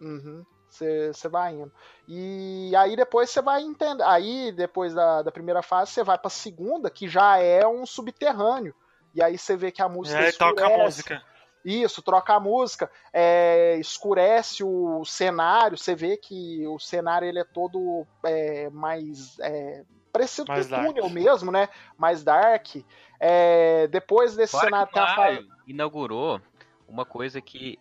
Uhum. 0.00 0.44
Você 0.70 1.28
vai 1.30 1.54
indo. 1.54 1.72
E 2.06 2.74
aí 2.76 2.94
depois 2.94 3.30
você 3.30 3.40
vai 3.40 3.62
entender. 3.62 4.02
Aí, 4.04 4.52
depois 4.52 4.94
da, 4.94 5.22
da 5.22 5.32
primeira 5.32 5.62
fase, 5.62 5.92
você 5.92 6.04
vai 6.04 6.18
pra 6.18 6.30
segunda, 6.30 6.90
que 6.90 7.08
já 7.08 7.38
é 7.38 7.66
um 7.66 7.86
subterrâneo. 7.86 8.74
E 9.14 9.22
aí 9.22 9.38
você 9.38 9.56
vê 9.56 9.72
que 9.72 9.80
a 9.80 9.88
música. 9.88 10.18
Aí 10.18 10.32
toca 10.32 10.66
a 10.66 10.78
música. 10.78 11.22
Isso, 11.64 12.02
troca 12.02 12.34
a 12.34 12.40
música, 12.40 12.90
é, 13.12 13.76
escurece 13.78 14.62
o 14.64 15.04
cenário, 15.04 15.76
você 15.76 15.94
vê 15.94 16.16
que 16.16 16.66
o 16.66 16.78
cenário 16.78 17.26
ele 17.26 17.40
é 17.40 17.44
todo 17.44 18.06
é, 18.24 18.70
mais 18.70 19.38
é, 19.40 19.84
parecido 20.12 20.50
mais 20.50 20.66
com 20.66 20.74
o 20.76 20.86
túnel 20.86 21.10
mesmo, 21.10 21.52
né? 21.52 21.68
Mais 21.96 22.22
dark. 22.22 22.76
É, 23.20 23.86
depois 23.88 24.36
desse 24.36 24.52
Fora 24.52 24.66
cenário 24.66 24.92
que 24.92 24.98
a... 24.98 25.42
inaugurou 25.66 26.40
uma 26.86 27.04
coisa 27.04 27.40
que 27.40 27.78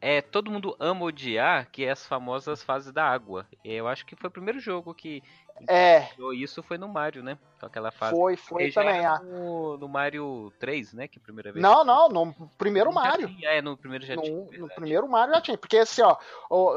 é 0.00 0.22
todo 0.22 0.50
mundo 0.50 0.74
ama 0.80 1.04
odiar, 1.04 1.68
que 1.70 1.84
é 1.84 1.90
as 1.90 2.06
famosas 2.06 2.62
fases 2.62 2.92
da 2.92 3.04
água. 3.04 3.46
Eu 3.64 3.86
acho 3.86 4.06
que 4.06 4.16
foi 4.16 4.28
o 4.28 4.32
primeiro 4.32 4.58
jogo 4.58 4.94
que 4.94 5.22
é. 5.68 6.08
Isso 6.34 6.62
foi 6.62 6.78
no 6.78 6.88
Mario, 6.88 7.22
né? 7.22 7.38
Com 7.58 7.66
aquela 7.66 7.90
fase. 7.90 8.14
Foi, 8.14 8.36
foi 8.36 8.70
também. 8.72 9.04
Ah. 9.04 9.18
No, 9.20 9.76
no, 9.76 9.88
Mario 9.88 10.52
3, 10.58 10.94
né? 10.94 11.08
Que 11.08 11.18
é 11.18 11.22
primeira 11.22 11.52
vez. 11.52 11.62
Não, 11.62 11.84
não, 11.84 12.08
no 12.08 12.32
primeiro 12.56 12.92
Mario. 12.92 13.28
Tinha, 13.28 13.50
é, 13.50 13.62
no 13.62 13.76
primeiro 13.76 14.04
já 14.04 14.16
no, 14.16 14.22
tinha. 14.22 14.58
No 14.58 14.68
primeiro 14.68 15.08
Mario 15.08 15.34
já 15.34 15.40
tinha. 15.40 15.58
Porque 15.58 15.78
assim, 15.78 16.02
ó, 16.02 16.16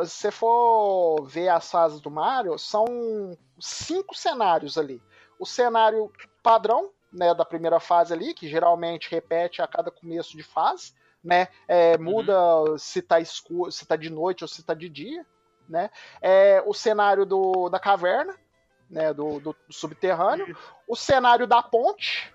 se 0.03 0.11
você 0.11 0.31
for 0.31 1.25
ver 1.27 1.49
as 1.49 1.69
fases 1.69 2.01
do 2.01 2.11
Mario, 2.11 2.57
são 2.57 2.85
cinco 3.59 4.15
cenários 4.15 4.77
ali. 4.77 5.01
O 5.39 5.45
cenário 5.45 6.11
padrão, 6.41 6.89
né, 7.11 7.33
da 7.33 7.45
primeira 7.45 7.79
fase 7.79 8.13
ali, 8.13 8.33
que 8.33 8.47
geralmente 8.47 9.09
repete 9.09 9.61
a 9.61 9.67
cada 9.67 9.91
começo 9.91 10.35
de 10.35 10.43
fase, 10.43 10.93
né? 11.23 11.47
É, 11.67 11.95
uhum. 11.95 12.03
muda 12.03 12.37
uhum. 12.61 12.77
se 12.77 13.01
tá 13.01 13.19
escuro, 13.19 13.71
se 13.71 13.85
tá 13.85 13.95
de 13.95 14.09
noite 14.09 14.43
ou 14.43 14.47
se 14.47 14.63
tá 14.63 14.73
de 14.73 14.89
dia, 14.89 15.25
né? 15.67 15.89
É, 16.21 16.61
o 16.65 16.73
cenário 16.73 17.25
do, 17.25 17.69
da 17.69 17.79
caverna, 17.79 18.35
né, 18.93 19.11
do, 19.13 19.39
do, 19.39 19.55
subterrâneo, 19.69 20.55
o 20.87 20.95
cenário 20.95 21.47
da 21.47 21.61
ponte, 21.61 22.33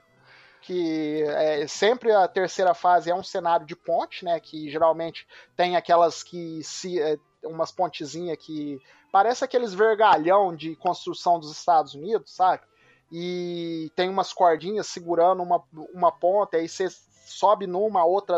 que 0.61 1.23
é 1.23 1.67
sempre 1.67 2.13
a 2.13 2.27
terceira 2.27 2.75
fase 2.75 3.11
é 3.11 3.15
um 3.15 3.23
cenário 3.23 3.65
de 3.65 3.77
ponte, 3.77 4.25
né, 4.25 4.39
que 4.41 4.69
geralmente 4.69 5.27
tem 5.57 5.77
aquelas 5.77 6.23
que 6.23 6.63
se 6.65 7.01
é, 7.01 7.17
umas 7.45 7.71
pontezinhas 7.71 8.37
que 8.39 8.83
parece 9.13 9.45
aqueles 9.45 9.73
vergalhão 9.73 10.55
de 10.55 10.75
construção 10.77 11.39
dos 11.39 11.53
Estados 11.53 11.95
Unidos, 11.95 12.35
sabe? 12.35 12.63
E 13.11 13.91
tem 13.97 14.11
umas 14.11 14.33
cordinhas 14.33 14.87
segurando 14.89 15.43
uma, 15.43 15.63
uma 15.95 16.13
ponta, 16.13 16.59
aí 16.59 16.69
você 16.69 16.89
sobe 17.25 17.67
numa, 17.67 18.05
outra, 18.05 18.37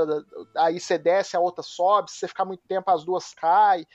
aí 0.56 0.78
você 0.78 0.96
desce, 0.98 1.36
a 1.36 1.40
outra 1.40 1.62
sobe, 1.62 2.10
se 2.10 2.18
você 2.18 2.28
ficar 2.28 2.44
muito 2.44 2.62
tempo 2.68 2.90
as 2.90 3.02
duas 3.02 3.32
caem. 3.34 3.86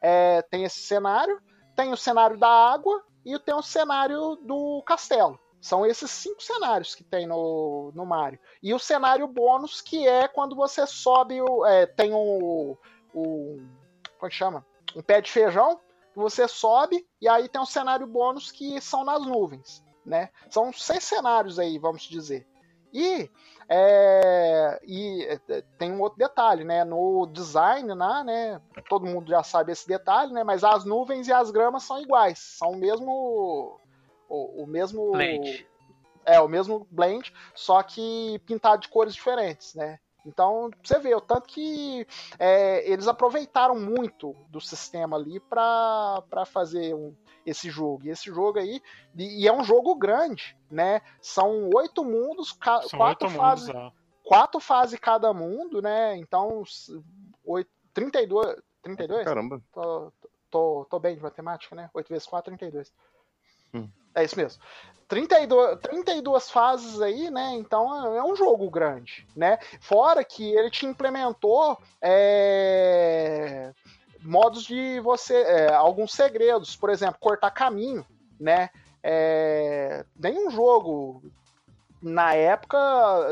É, 0.00 0.40
tem 0.42 0.64
esse 0.64 0.80
cenário, 0.80 1.40
tem 1.76 1.92
o 1.92 1.96
cenário 1.96 2.38
da 2.38 2.48
água, 2.48 3.02
e 3.24 3.38
tem 3.38 3.54
o 3.54 3.62
cenário 3.62 4.36
do 4.42 4.82
castelo. 4.86 5.38
São 5.60 5.86
esses 5.86 6.10
cinco 6.10 6.42
cenários 6.42 6.92
que 6.94 7.04
tem 7.04 7.24
no, 7.24 7.92
no 7.94 8.04
Mario. 8.04 8.38
E 8.60 8.74
o 8.74 8.80
cenário 8.80 9.28
bônus, 9.28 9.80
que 9.80 10.06
é 10.08 10.26
quando 10.26 10.56
você 10.56 10.84
sobe, 10.88 11.40
o, 11.40 11.64
é, 11.64 11.86
tem 11.86 12.12
o, 12.12 12.76
o. 13.14 13.56
Como 14.18 14.26
é 14.26 14.28
que 14.28 14.34
chama? 14.34 14.66
Um 14.96 15.02
pé 15.02 15.20
de 15.20 15.30
feijão, 15.30 15.76
que 16.12 16.18
você 16.18 16.48
sobe, 16.48 17.06
e 17.20 17.28
aí 17.28 17.48
tem 17.48 17.60
um 17.60 17.66
cenário 17.66 18.06
bônus 18.08 18.50
que 18.50 18.80
são 18.80 19.04
nas 19.04 19.24
nuvens. 19.24 19.84
Né? 20.04 20.30
São 20.50 20.72
seis 20.72 21.04
cenários 21.04 21.60
aí, 21.60 21.78
vamos 21.78 22.02
dizer. 22.02 22.44
E, 22.92 23.30
é, 23.74 24.80
e 24.86 25.24
é, 25.24 25.62
tem 25.78 25.90
um 25.90 26.02
outro 26.02 26.18
detalhe, 26.18 26.62
né? 26.62 26.84
No 26.84 27.26
design, 27.26 27.94
né, 27.94 28.22
né? 28.22 28.60
Todo 28.86 29.06
mundo 29.06 29.30
já 29.30 29.42
sabe 29.42 29.72
esse 29.72 29.88
detalhe, 29.88 30.30
né? 30.30 30.44
Mas 30.44 30.62
as 30.62 30.84
nuvens 30.84 31.26
e 31.26 31.32
as 31.32 31.50
gramas 31.50 31.84
são 31.84 31.98
iguais, 31.98 32.38
são 32.38 32.72
o 32.72 32.76
mesmo. 32.76 33.80
O, 34.28 34.64
o 34.64 34.66
mesmo. 34.66 35.12
Blend. 35.12 35.66
É, 36.26 36.38
o 36.38 36.48
mesmo 36.48 36.86
blend, 36.90 37.32
só 37.54 37.82
que 37.82 38.38
pintado 38.46 38.82
de 38.82 38.88
cores 38.88 39.14
diferentes, 39.14 39.74
né? 39.74 39.98
Então, 40.24 40.70
você 40.82 40.98
vê, 40.98 41.14
o 41.14 41.20
tanto 41.20 41.48
que 41.48 42.06
é, 42.38 42.88
eles 42.88 43.08
aproveitaram 43.08 43.74
muito 43.74 44.36
do 44.48 44.60
sistema 44.60 45.16
ali 45.16 45.40
para 45.40 46.44
fazer 46.46 46.94
um, 46.94 47.12
esse 47.44 47.70
jogo. 47.70 48.04
E 48.04 48.10
esse 48.10 48.26
jogo 48.26 48.58
aí, 48.58 48.82
e, 49.16 49.42
e, 49.42 49.48
é 49.48 49.52
um 49.52 49.64
jogo 49.64 49.94
grande, 49.94 50.56
né? 50.70 51.00
São 51.20 51.70
oito 51.74 52.04
mundos, 52.04 52.56
São 52.88 52.98
quatro 52.98 53.28
fases. 53.30 53.68
mundos, 53.68 53.92
é. 53.92 54.02
Quatro 54.24 54.60
fases 54.60 54.98
cada 55.00 55.32
mundo, 55.32 55.82
né? 55.82 56.16
Então, 56.16 56.62
oito, 57.44 57.70
32. 57.92 58.56
32? 58.82 59.24
Caramba. 59.24 59.62
Tô, 59.72 60.12
tô, 60.50 60.86
tô 60.90 60.98
bem 60.98 61.16
de 61.16 61.22
matemática, 61.22 61.74
né? 61.74 61.90
8 61.94 62.08
vezes 62.08 62.26
4, 62.26 62.56
32. 62.56 62.92
Hum. 63.74 63.88
É 64.14 64.24
isso 64.24 64.36
mesmo. 64.36 64.62
32, 65.08 65.78
32 65.80 66.50
fases 66.50 67.00
aí, 67.00 67.30
né? 67.30 67.54
Então 67.54 68.16
é 68.16 68.24
um 68.24 68.34
jogo 68.34 68.70
grande, 68.70 69.26
né? 69.36 69.58
Fora 69.80 70.24
que 70.24 70.54
ele 70.54 70.70
te 70.70 70.86
implementou 70.86 71.78
é, 72.00 73.72
modos 74.22 74.64
de 74.64 75.00
você. 75.00 75.34
É, 75.34 75.74
alguns 75.74 76.12
segredos, 76.12 76.76
por 76.76 76.90
exemplo, 76.90 77.16
cortar 77.20 77.50
caminho, 77.50 78.04
né? 78.38 78.70
É, 79.02 80.04
nenhum 80.18 80.50
jogo 80.50 81.22
na 82.00 82.34
época 82.34 82.78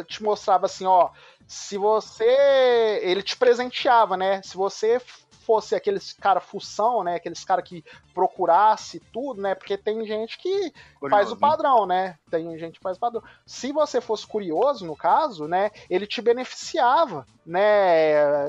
te 0.08 0.22
mostrava 0.22 0.66
assim, 0.66 0.86
ó. 0.86 1.10
Se 1.46 1.76
você. 1.76 3.00
Ele 3.02 3.22
te 3.22 3.36
presenteava, 3.36 4.16
né? 4.16 4.42
Se 4.42 4.56
você 4.56 5.00
fosse 5.40 5.74
aqueles 5.74 6.12
cara 6.12 6.40
fução, 6.40 7.02
né? 7.02 7.16
Aqueles 7.16 7.44
cara 7.44 7.62
que 7.62 7.84
procurasse 8.14 9.00
tudo, 9.12 9.40
né? 9.40 9.54
Porque 9.54 9.76
tem 9.76 10.04
gente 10.06 10.38
que 10.38 10.72
Curioso, 10.98 11.10
faz 11.10 11.32
o 11.32 11.36
padrão, 11.36 11.86
né? 11.86 12.18
Tem 12.30 12.58
gente 12.58 12.78
que 12.78 12.82
faz 12.82 12.96
o 12.96 13.00
padrão. 13.00 13.22
Se 13.46 13.72
você 13.72 14.00
fosse 14.00 14.26
curioso, 14.26 14.86
no 14.86 14.96
caso, 14.96 15.48
né? 15.48 15.70
Ele 15.88 16.06
te 16.06 16.20
beneficiava, 16.20 17.26
né? 17.44 18.46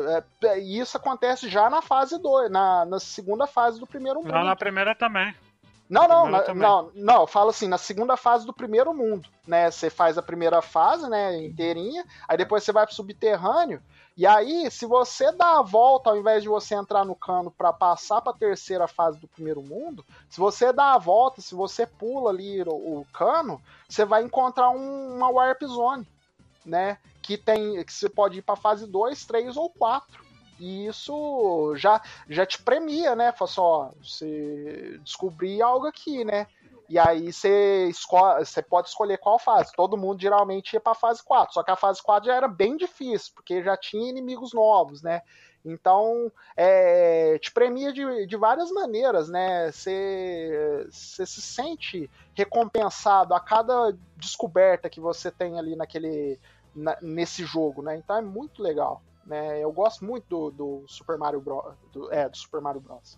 E 0.58 0.80
isso 0.80 0.98
acontece 0.98 1.50
já 1.50 1.70
na 1.70 1.82
fase 1.82 2.18
2, 2.20 2.52
na, 2.52 2.86
na 2.86 3.00
segunda 3.00 3.48
fase 3.48 3.80
do 3.80 3.88
primeiro 3.88 4.20
mundo. 4.20 4.32
Lá 4.32 4.44
na 4.44 4.56
primeira 4.56 4.94
também. 4.94 5.34
Não, 5.92 6.08
não, 6.08 6.26
na- 6.32 6.40
não, 6.62 6.92
não, 6.96 7.22
eu 7.22 7.28
falo 7.28 7.50
assim, 7.50 7.68
na 7.68 7.78
segunda 7.78 8.16
fase 8.16 8.46
do 8.46 8.54
primeiro 8.54 8.94
mundo, 8.94 9.28
né? 9.46 9.70
Você 9.70 9.90
faz 9.90 10.18
a 10.18 10.22
primeira 10.22 10.62
fase, 10.62 11.10
né, 11.10 11.38
inteirinha, 11.46 12.06
aí 12.28 12.38
depois 12.38 12.64
você 12.64 12.72
vai 12.72 12.86
pro 12.86 12.96
subterrâneo, 12.96 13.82
e 14.16 14.26
aí, 14.28 14.70
se 14.72 14.86
você 14.86 15.32
dá 15.32 15.60
a 15.60 15.62
volta, 15.62 16.10
ao 16.10 16.18
invés 16.18 16.44
de 16.44 16.50
você 16.50 16.76
entrar 16.76 17.04
no 17.06 17.16
cano 17.16 17.50
pra 17.52 17.74
passar 17.74 18.22
pra 18.22 18.34
terceira 18.34 18.88
fase 18.88 19.20
do 19.20 19.28
primeiro 19.28 19.62
mundo, 19.62 20.06
se 20.30 20.40
você 20.40 20.72
dá 20.72 20.94
a 20.94 20.98
volta, 20.98 21.42
se 21.42 21.56
você 21.56 21.86
pula 21.86 22.30
ali 22.30 22.62
o, 22.64 22.70
o 23.02 23.08
cano, 23.14 23.62
você 23.90 24.06
vai 24.06 24.24
encontrar 24.24 24.70
um- 24.70 25.16
uma 25.16 25.30
Warp 25.30 25.62
Zone, 25.64 26.08
né? 26.66 26.98
Que 27.22 27.38
tem. 27.38 27.84
que 27.84 27.94
você 27.94 28.10
pode 28.10 28.40
ir 28.40 28.42
pra 28.42 28.56
fase 28.56 28.86
2, 28.88 29.26
3 29.26 29.56
ou 29.58 29.70
4. 29.70 30.31
E 30.62 30.86
isso 30.88 31.74
já, 31.76 32.00
já 32.30 32.46
te 32.46 32.62
premia, 32.62 33.16
né? 33.16 33.32
Fala 33.32 33.50
assim, 33.50 33.62
ó, 33.62 33.92
você 34.02 35.00
descobrir 35.04 35.62
algo 35.62 35.88
aqui, 35.88 36.24
né? 36.24 36.46
E 36.88 37.00
aí 37.00 37.32
você, 37.34 37.88
esco- 37.90 38.36
você 38.40 38.62
pode 38.62 38.90
escolher 38.90 39.18
qual 39.18 39.40
fase. 39.40 39.72
Todo 39.76 39.98
mundo 39.98 40.22
geralmente 40.22 40.74
ia 40.74 40.80
pra 40.80 40.94
fase 40.94 41.24
4. 41.24 41.54
Só 41.54 41.64
que 41.64 41.72
a 41.72 41.76
fase 41.76 42.02
4 42.04 42.28
já 42.28 42.36
era 42.36 42.48
bem 42.48 42.78
difícil, 42.78 43.32
porque 43.34 43.64
já 43.64 43.76
tinha 43.78 44.10
inimigos 44.10 44.54
novos, 44.54 45.02
né? 45.02 45.22
Então, 45.64 46.32
é, 46.56 47.38
te 47.40 47.52
premia 47.52 47.94
de, 47.94 48.26
de 48.28 48.36
várias 48.38 48.70
maneiras, 48.72 49.30
né? 49.30 49.72
Você 49.72 50.88
se 50.92 51.42
sente 51.42 52.12
recompensado 52.36 53.34
a 53.34 53.40
cada 53.40 53.98
descoberta 54.16 54.90
que 54.90 55.00
você 55.00 55.32
tem 55.32 55.58
ali 55.58 55.76
naquele, 55.76 56.40
na- 56.76 56.98
nesse 57.02 57.46
jogo, 57.46 57.82
né? 57.82 57.96
Então 57.98 58.16
é 58.18 58.22
muito 58.22 58.62
legal. 58.62 59.02
Né? 59.32 59.64
Eu 59.64 59.72
gosto 59.72 60.04
muito 60.04 60.26
do, 60.28 60.52
do 60.52 60.86
Super 60.90 61.18
Mario 61.18 61.40
Bros. 61.40 61.74
Do, 61.94 62.14
é, 62.14 62.28
do 62.28 62.36
Super 62.36 62.60
Mario 62.60 62.82
Bros. 62.82 63.18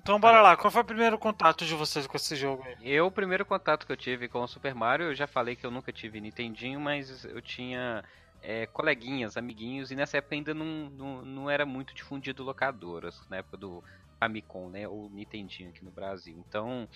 Então 0.00 0.18
bora 0.18 0.40
lá, 0.40 0.56
qual 0.56 0.70
foi 0.70 0.80
o 0.80 0.84
primeiro 0.84 1.18
contato 1.18 1.62
de 1.62 1.74
vocês 1.74 2.06
com 2.06 2.16
esse 2.16 2.34
jogo 2.34 2.62
aí? 2.64 2.74
Eu, 2.82 3.06
o 3.06 3.10
primeiro 3.10 3.44
contato 3.44 3.84
que 3.84 3.92
eu 3.92 3.96
tive 3.98 4.28
com 4.28 4.40
o 4.40 4.48
Super 4.48 4.74
Mario, 4.74 5.08
eu 5.08 5.14
já 5.14 5.26
falei 5.26 5.54
que 5.54 5.66
eu 5.66 5.70
nunca 5.70 5.92
tive 5.92 6.22
Nintendinho, 6.22 6.80
mas 6.80 7.22
eu 7.26 7.42
tinha 7.42 8.02
é, 8.42 8.64
coleguinhas, 8.64 9.36
amiguinhos, 9.36 9.90
e 9.90 9.94
nessa 9.94 10.16
época 10.16 10.34
ainda 10.34 10.54
não, 10.54 10.88
não, 10.88 11.22
não 11.22 11.50
era 11.50 11.66
muito 11.66 11.94
difundido 11.94 12.42
locadoras, 12.42 13.20
na 13.28 13.36
época 13.36 13.58
do 13.58 13.84
Famicom, 14.18 14.70
né, 14.70 14.88
ou 14.88 15.10
Nintendinho 15.10 15.68
aqui 15.68 15.84
no 15.84 15.90
Brasil. 15.90 16.42
Então, 16.48 16.88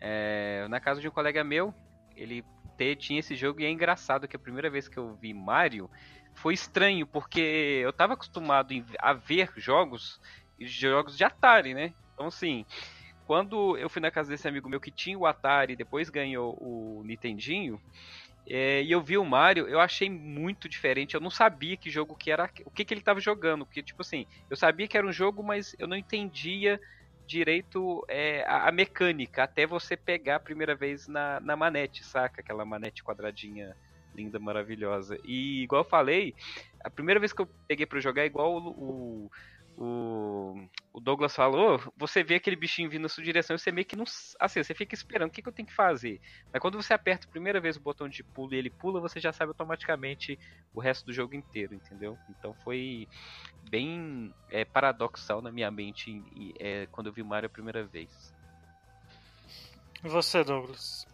é, 0.00 0.66
na 0.70 0.80
casa 0.80 0.98
de 0.98 1.08
um 1.08 1.10
colega 1.10 1.44
meu, 1.44 1.74
ele 2.16 2.42
te- 2.78 2.96
tinha 2.96 3.20
esse 3.20 3.36
jogo, 3.36 3.60
e 3.60 3.66
é 3.66 3.70
engraçado 3.70 4.26
que 4.26 4.34
a 4.34 4.38
primeira 4.38 4.70
vez 4.70 4.88
que 4.88 4.96
eu 4.96 5.14
vi 5.14 5.34
Mario 5.34 5.90
foi 6.36 6.54
estranho, 6.54 7.06
porque 7.06 7.80
eu 7.82 7.92
tava 7.92 8.14
acostumado 8.14 8.72
a 8.98 9.12
ver 9.12 9.50
jogos, 9.56 10.20
jogos 10.60 11.16
de 11.16 11.24
Atari, 11.24 11.74
né? 11.74 11.92
Então, 12.14 12.26
assim, 12.26 12.64
quando 13.26 13.76
eu 13.76 13.88
fui 13.88 14.00
na 14.00 14.10
casa 14.10 14.30
desse 14.30 14.46
amigo 14.46 14.68
meu 14.68 14.80
que 14.80 14.90
tinha 14.90 15.18
o 15.18 15.26
Atari 15.26 15.72
e 15.72 15.76
depois 15.76 16.08
ganhou 16.08 16.56
o 16.60 17.02
Nintendinho, 17.04 17.80
é, 18.48 18.82
e 18.82 18.92
eu 18.92 19.02
vi 19.02 19.18
o 19.18 19.24
Mario, 19.24 19.66
eu 19.66 19.80
achei 19.80 20.08
muito 20.08 20.68
diferente. 20.68 21.14
Eu 21.14 21.20
não 21.20 21.30
sabia 21.30 21.76
que 21.76 21.90
jogo 21.90 22.14
que 22.14 22.30
era, 22.30 22.48
o 22.64 22.70
que, 22.70 22.84
que 22.84 22.94
ele 22.94 23.00
estava 23.00 23.20
jogando. 23.20 23.66
Porque, 23.66 23.82
tipo 23.82 24.02
assim, 24.02 24.24
eu 24.48 24.56
sabia 24.56 24.86
que 24.86 24.96
era 24.96 25.06
um 25.06 25.12
jogo, 25.12 25.42
mas 25.42 25.74
eu 25.78 25.88
não 25.88 25.96
entendia 25.96 26.80
direito 27.26 28.04
é, 28.08 28.44
a, 28.46 28.68
a 28.68 28.72
mecânica, 28.72 29.42
até 29.42 29.66
você 29.66 29.96
pegar 29.96 30.36
a 30.36 30.40
primeira 30.40 30.76
vez 30.76 31.08
na, 31.08 31.40
na 31.40 31.56
manete, 31.56 32.04
saca? 32.04 32.40
Aquela 32.40 32.64
manete 32.64 33.02
quadradinha 33.02 33.76
linda, 34.16 34.38
maravilhosa. 34.38 35.18
E 35.24 35.62
igual 35.62 35.82
eu 35.82 35.88
falei, 35.88 36.34
a 36.82 36.90
primeira 36.90 37.20
vez 37.20 37.32
que 37.32 37.42
eu 37.42 37.48
peguei 37.68 37.84
pra 37.84 38.00
jogar, 38.00 38.24
igual 38.24 38.56
o, 38.56 38.68
o, 38.68 39.30
o, 39.78 40.68
o 40.92 41.00
Douglas 41.00 41.34
falou, 41.34 41.80
você 41.96 42.24
vê 42.24 42.36
aquele 42.36 42.56
bichinho 42.56 42.88
vindo 42.88 43.02
na 43.02 43.08
sua 43.08 43.22
direção 43.22 43.54
e 43.54 43.58
você 43.58 43.70
meio 43.70 43.86
que 43.86 43.94
não. 43.94 44.04
Assim, 44.40 44.62
você 44.62 44.74
fica 44.74 44.94
esperando 44.94 45.28
o 45.28 45.32
que, 45.32 45.42
que 45.42 45.48
eu 45.48 45.52
tenho 45.52 45.68
que 45.68 45.74
fazer. 45.74 46.20
Mas 46.52 46.62
quando 46.62 46.80
você 46.80 46.94
aperta 46.94 47.26
a 47.26 47.30
primeira 47.30 47.60
vez 47.60 47.76
o 47.76 47.80
botão 47.80 48.08
de 48.08 48.24
pulo 48.24 48.54
e 48.54 48.56
ele 48.56 48.70
pula, 48.70 49.00
você 49.00 49.20
já 49.20 49.32
sabe 49.32 49.50
automaticamente 49.50 50.38
o 50.74 50.80
resto 50.80 51.04
do 51.04 51.12
jogo 51.12 51.34
inteiro, 51.34 51.74
entendeu? 51.74 52.18
Então 52.30 52.54
foi 52.64 53.06
bem 53.68 54.32
é, 54.50 54.64
paradoxal 54.64 55.42
na 55.42 55.52
minha 55.52 55.70
mente 55.70 56.22
é, 56.58 56.86
quando 56.90 57.08
eu 57.08 57.12
vi 57.12 57.22
Mario 57.22 57.48
a 57.48 57.50
primeira 57.50 57.84
vez. 57.84 58.34
E 60.02 60.08
você, 60.08 60.44
Douglas? 60.44 61.06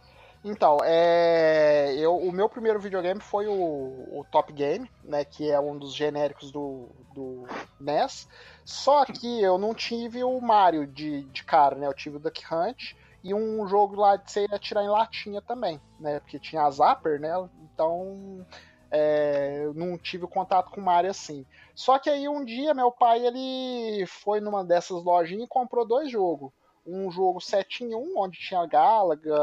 Então, 0.43 0.77
é, 0.83 1.95
eu, 1.95 2.17
o 2.17 2.29
meu 2.29 2.49
primeiro 2.49 2.77
videogame 2.77 3.21
foi 3.21 3.47
o, 3.47 3.53
o 3.53 4.25
Top 4.29 4.51
Game, 4.51 4.91
né, 5.01 5.23
que 5.23 5.49
é 5.49 5.57
um 5.57 5.77
dos 5.77 5.93
genéricos 5.95 6.51
do, 6.51 6.89
do 7.13 7.45
NES. 7.79 8.27
Só 8.65 9.05
que 9.05 9.41
eu 9.41 9.57
não 9.57 9.73
tive 9.73 10.21
o 10.21 10.39
Mario 10.41 10.85
de, 10.85 11.23
de 11.23 11.43
cara, 11.45 11.75
né? 11.75 11.87
Eu 11.87 11.93
tive 11.93 12.17
o 12.17 12.19
Duck 12.19 12.43
Hunt 12.53 12.93
e 13.23 13.33
um 13.33 13.65
jogo 13.67 13.95
lá 13.95 14.17
de 14.17 14.29
você 14.29 14.45
atirar 14.51 14.83
em 14.83 14.89
latinha 14.89 15.41
também, 15.41 15.79
né? 15.97 16.19
Porque 16.19 16.39
tinha 16.39 16.63
a 16.63 16.71
Zapper, 16.71 17.21
né? 17.21 17.31
Então 17.63 18.45
é, 18.91 19.61
eu 19.63 19.73
não 19.73 19.97
tive 19.97 20.27
contato 20.27 20.71
com 20.71 20.81
o 20.81 20.83
Mario 20.83 21.11
assim. 21.11 21.45
Só 21.73 21.97
que 21.99 22.09
aí 22.09 22.27
um 22.27 22.43
dia 22.43 22.73
meu 22.73 22.91
pai 22.91 23.25
ele 23.25 24.05
foi 24.07 24.41
numa 24.41 24.63
dessas 24.63 25.03
lojinhas 25.03 25.45
e 25.45 25.47
comprou 25.47 25.87
dois 25.87 26.11
jogos 26.11 26.51
um 26.85 27.09
jogo 27.11 27.39
7 27.39 27.83
em 27.83 27.95
1, 27.95 28.17
onde 28.17 28.39
tinha 28.39 28.65
Galaga, 28.65 29.35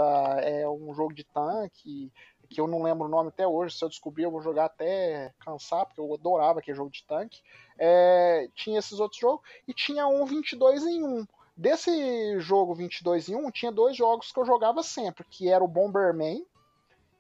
é 0.43 0.69
um 0.69 0.95
jogo 0.95 1.15
de 1.15 1.25
tanque, 1.25 2.13
que 2.49 2.61
eu 2.61 2.67
não 2.67 2.83
lembro 2.83 3.07
o 3.07 3.11
nome 3.11 3.29
até 3.29 3.47
hoje, 3.47 3.77
se 3.77 3.85
eu 3.85 3.89
descobrir 3.89 4.25
eu 4.25 4.31
vou 4.31 4.43
jogar 4.43 4.65
até 4.65 5.33
cansar, 5.39 5.87
porque 5.87 6.01
eu 6.01 6.13
adorava 6.13 6.59
aquele 6.59 6.77
jogo 6.77 6.91
de 6.91 7.05
tanque. 7.05 7.41
É, 7.79 8.49
tinha 8.55 8.79
esses 8.79 8.99
outros 8.99 9.21
jogos, 9.21 9.49
e 9.69 9.73
tinha 9.73 10.07
um 10.07 10.25
22 10.25 10.85
em 10.85 11.03
1. 11.03 11.27
Desse 11.57 12.41
jogo 12.41 12.75
22 12.75 13.29
em 13.29 13.37
1, 13.37 13.51
tinha 13.53 13.71
dois 13.71 13.97
jogos 13.97 14.33
que 14.33 14.41
eu 14.41 14.45
jogava 14.45 14.83
sempre, 14.83 15.25
que 15.31 15.49
era 15.49 15.63
o 15.63 15.69
Bomberman 15.69 16.45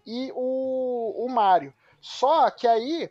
e 0.05 0.33
o, 0.35 1.25
o 1.25 1.29
Mario. 1.29 1.73
Só 2.01 2.51
que 2.51 2.67
aí 2.67 3.11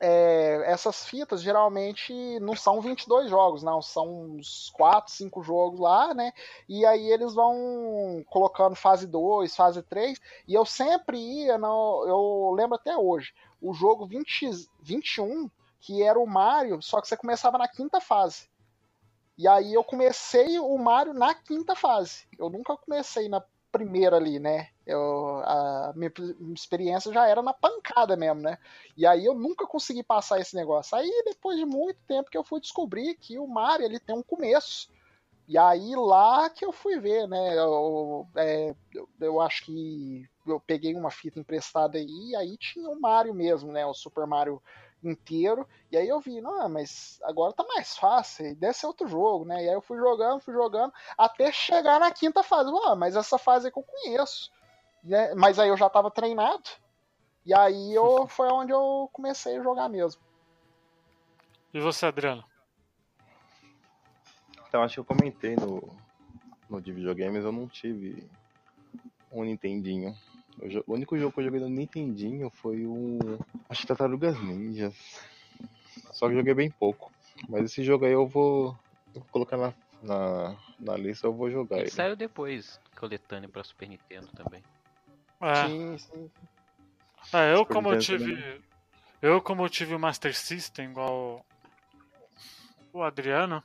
é, 0.00 0.62
essas 0.66 1.04
fitas 1.06 1.42
geralmente 1.42 2.12
não 2.40 2.54
são 2.54 2.80
22 2.80 3.28
jogos, 3.28 3.62
não, 3.62 3.82
são 3.82 4.36
uns 4.36 4.70
4, 4.70 5.12
5 5.12 5.42
jogos 5.42 5.80
lá, 5.80 6.14
né? 6.14 6.32
E 6.68 6.84
aí 6.86 7.10
eles 7.10 7.34
vão 7.34 8.24
colocando 8.28 8.76
fase 8.76 9.06
2, 9.06 9.54
fase 9.54 9.82
3, 9.82 10.20
e 10.46 10.54
eu 10.54 10.64
sempre 10.64 11.18
ia, 11.18 11.58
no, 11.58 12.04
eu 12.06 12.54
lembro 12.54 12.76
até 12.76 12.96
hoje, 12.96 13.32
o 13.60 13.72
jogo 13.74 14.06
20, 14.06 14.68
21, 14.80 15.50
que 15.80 16.02
era 16.02 16.18
o 16.18 16.26
Mario, 16.26 16.80
só 16.82 17.00
que 17.00 17.08
você 17.08 17.16
começava 17.16 17.58
na 17.58 17.68
quinta 17.68 18.00
fase. 18.00 18.48
E 19.36 19.46
aí 19.46 19.72
eu 19.72 19.84
comecei 19.84 20.58
o 20.58 20.76
Mario 20.76 21.14
na 21.14 21.32
quinta 21.32 21.76
fase. 21.76 22.26
Eu 22.36 22.50
nunca 22.50 22.76
comecei 22.76 23.28
na 23.28 23.40
primeira 23.70 24.16
ali, 24.16 24.38
né? 24.38 24.68
Eu, 24.86 25.40
a 25.44 25.92
minha 25.94 26.12
experiência 26.54 27.12
já 27.12 27.26
era 27.28 27.42
na 27.42 27.52
pancada 27.52 28.16
mesmo, 28.16 28.40
né? 28.40 28.58
E 28.96 29.06
aí 29.06 29.24
eu 29.24 29.34
nunca 29.34 29.66
consegui 29.66 30.02
passar 30.02 30.40
esse 30.40 30.56
negócio. 30.56 30.96
Aí 30.96 31.10
depois 31.24 31.58
de 31.58 31.64
muito 31.64 31.98
tempo 32.06 32.30
que 32.30 32.38
eu 32.38 32.44
fui 32.44 32.60
descobrir 32.60 33.14
que 33.16 33.38
o 33.38 33.46
Mario 33.46 33.86
ele 33.86 34.00
tem 34.00 34.16
um 34.16 34.22
começo. 34.22 34.88
E 35.46 35.56
aí 35.56 35.94
lá 35.96 36.50
que 36.50 36.64
eu 36.64 36.72
fui 36.72 37.00
ver, 37.00 37.26
né? 37.26 37.58
Eu, 37.58 38.26
é, 38.36 38.74
eu, 38.94 39.08
eu, 39.20 39.40
acho 39.40 39.64
que 39.64 40.28
eu 40.46 40.60
peguei 40.60 40.94
uma 40.94 41.10
fita 41.10 41.40
emprestada 41.40 41.96
aí, 41.96 42.30
e 42.30 42.36
aí 42.36 42.56
tinha 42.58 42.88
o 42.90 43.00
Mario 43.00 43.32
mesmo, 43.32 43.72
né? 43.72 43.86
O 43.86 43.94
Super 43.94 44.26
Mario 44.26 44.62
inteiro. 45.02 45.66
E 45.90 45.96
aí 45.96 46.08
eu 46.08 46.20
vi, 46.20 46.40
não, 46.40 46.68
mas 46.68 47.20
agora 47.22 47.52
tá 47.52 47.64
mais 47.64 47.96
fácil, 47.96 48.54
deve 48.56 48.74
ser 48.74 48.86
outro 48.86 49.06
jogo, 49.06 49.44
né? 49.44 49.64
E 49.64 49.68
aí 49.68 49.74
eu 49.74 49.80
fui 49.80 49.98
jogando, 49.98 50.40
fui 50.40 50.54
jogando, 50.54 50.92
até 51.16 51.52
chegar 51.52 52.00
na 52.00 52.10
quinta 52.10 52.42
fase. 52.42 52.70
Ah, 52.84 52.96
mas 52.96 53.16
essa 53.16 53.38
fase 53.38 53.68
é 53.68 53.70
que 53.70 53.78
eu 53.78 53.82
conheço 53.82 54.50
né? 55.02 55.34
Mas 55.34 55.58
aí 55.58 55.68
eu 55.68 55.76
já 55.76 55.88
tava 55.88 56.10
treinado. 56.10 56.68
E 57.44 57.54
aí 57.54 57.94
eu, 57.94 58.26
foi 58.28 58.48
onde 58.48 58.72
eu 58.72 59.08
comecei 59.12 59.58
a 59.58 59.62
jogar 59.62 59.88
mesmo. 59.88 60.20
E 61.72 61.80
você, 61.80 62.06
Adriano? 62.06 62.44
Então, 64.68 64.82
acho 64.82 64.94
que 64.94 65.00
eu 65.00 65.04
comentei 65.04 65.56
no, 65.56 65.96
no 66.68 66.80
de 66.80 66.92
videogames, 66.92 67.44
eu 67.44 67.52
não 67.52 67.66
tive 67.66 68.28
um 69.32 69.44
Nintendinho. 69.44 70.14
O, 70.86 70.94
único 70.94 71.16
jogo 71.16 71.32
que 71.32 71.40
eu 71.40 71.44
joguei 71.44 71.60
no 71.60 71.68
Nintendinho 71.68 72.50
foi 72.50 72.84
o. 72.84 73.18
Acho 73.68 73.82
que 73.82 73.86
Tartarugas 73.86 74.40
Ninjas. 74.42 74.94
Só 76.12 76.28
que 76.28 76.34
joguei 76.34 76.54
bem 76.54 76.70
pouco. 76.70 77.12
Mas 77.48 77.66
esse 77.66 77.84
jogo 77.84 78.04
aí 78.04 78.12
eu 78.12 78.26
vou, 78.26 78.76
eu 79.14 79.20
vou 79.20 79.30
colocar 79.30 79.56
na, 79.56 79.72
na, 80.02 80.56
na 80.80 80.96
lista, 80.96 81.26
eu 81.26 81.32
vou 81.32 81.50
jogar 81.50 81.76
ele. 81.76 81.84
ele. 81.84 81.90
Saiu 81.90 82.16
depois, 82.16 82.80
coletâneo 82.96 83.48
pra 83.48 83.62
Super 83.62 83.88
Nintendo 83.88 84.26
também. 84.28 84.62
É. 85.40 85.66
Sim, 85.68 85.98
sim. 85.98 86.30
É, 87.32 87.54
eu 87.54 87.64
como 87.64 87.92
eu 87.92 87.98
tive. 87.98 88.60
Eu 89.20 89.40
como 89.40 89.64
eu 89.64 89.68
tive 89.68 89.94
o 89.94 89.98
Master 89.98 90.34
System 90.34 90.90
igual 90.90 91.44
o 92.92 93.02
Adriano, 93.02 93.62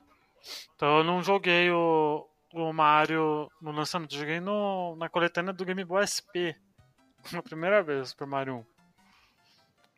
então 0.76 0.98
eu 0.98 1.04
não 1.04 1.24
joguei 1.24 1.72
o, 1.72 2.28
o 2.54 2.74
Mario 2.74 3.50
no 3.62 3.72
lançamento, 3.72 4.16
joguei 4.16 4.40
no, 4.40 4.96
na 4.96 5.08
coletânea 5.10 5.54
do 5.54 5.66
Game 5.66 5.84
Boy 5.84 6.04
SP. 6.06 6.58
Na 7.32 7.42
primeira 7.42 7.82
vez, 7.82 8.10
Super 8.10 8.28
Mario 8.28 8.66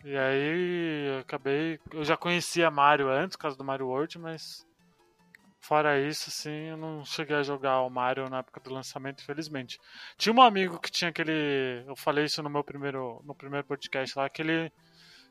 1. 0.04 0.08
E 0.08 0.18
aí 0.18 1.08
eu 1.08 1.20
acabei. 1.20 1.80
Eu 1.92 2.04
já 2.04 2.16
conhecia 2.16 2.70
Mario 2.70 3.10
antes, 3.10 3.36
por 3.36 3.42
causa 3.44 3.58
do 3.58 3.64
Mario 3.64 3.88
World, 3.88 4.20
mas 4.20 4.66
Fora 5.66 6.00
isso, 6.00 6.30
assim, 6.30 6.68
eu 6.68 6.78
não 6.78 7.04
cheguei 7.04 7.36
a 7.36 7.42
jogar 7.42 7.82
o 7.82 7.90
Mario 7.90 8.30
na 8.30 8.38
época 8.38 8.60
do 8.60 8.72
lançamento, 8.72 9.24
infelizmente. 9.24 9.80
Tinha 10.16 10.32
um 10.32 10.40
amigo 10.40 10.80
que 10.80 10.92
tinha 10.92 11.10
aquele. 11.10 11.84
Eu 11.88 11.96
falei 11.96 12.26
isso 12.26 12.44
no 12.44 12.52
meu 12.52 12.64
primeiro, 12.64 13.20
no 13.26 13.34
primeiro 13.34 13.66
podcast 13.66 14.16
lá, 14.16 14.30
que 14.30 14.44
ele 14.44 14.72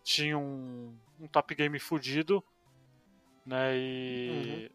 tinha 0.02 0.36
um, 0.36 0.92
um 1.20 1.28
top 1.28 1.54
game 1.54 1.78
fudido, 1.78 2.42
né? 3.46 3.76
E. 3.76 4.68
Uhum. 4.68 4.70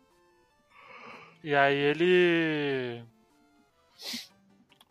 E 1.43 1.55
aí 1.55 1.75
ele. 1.75 3.03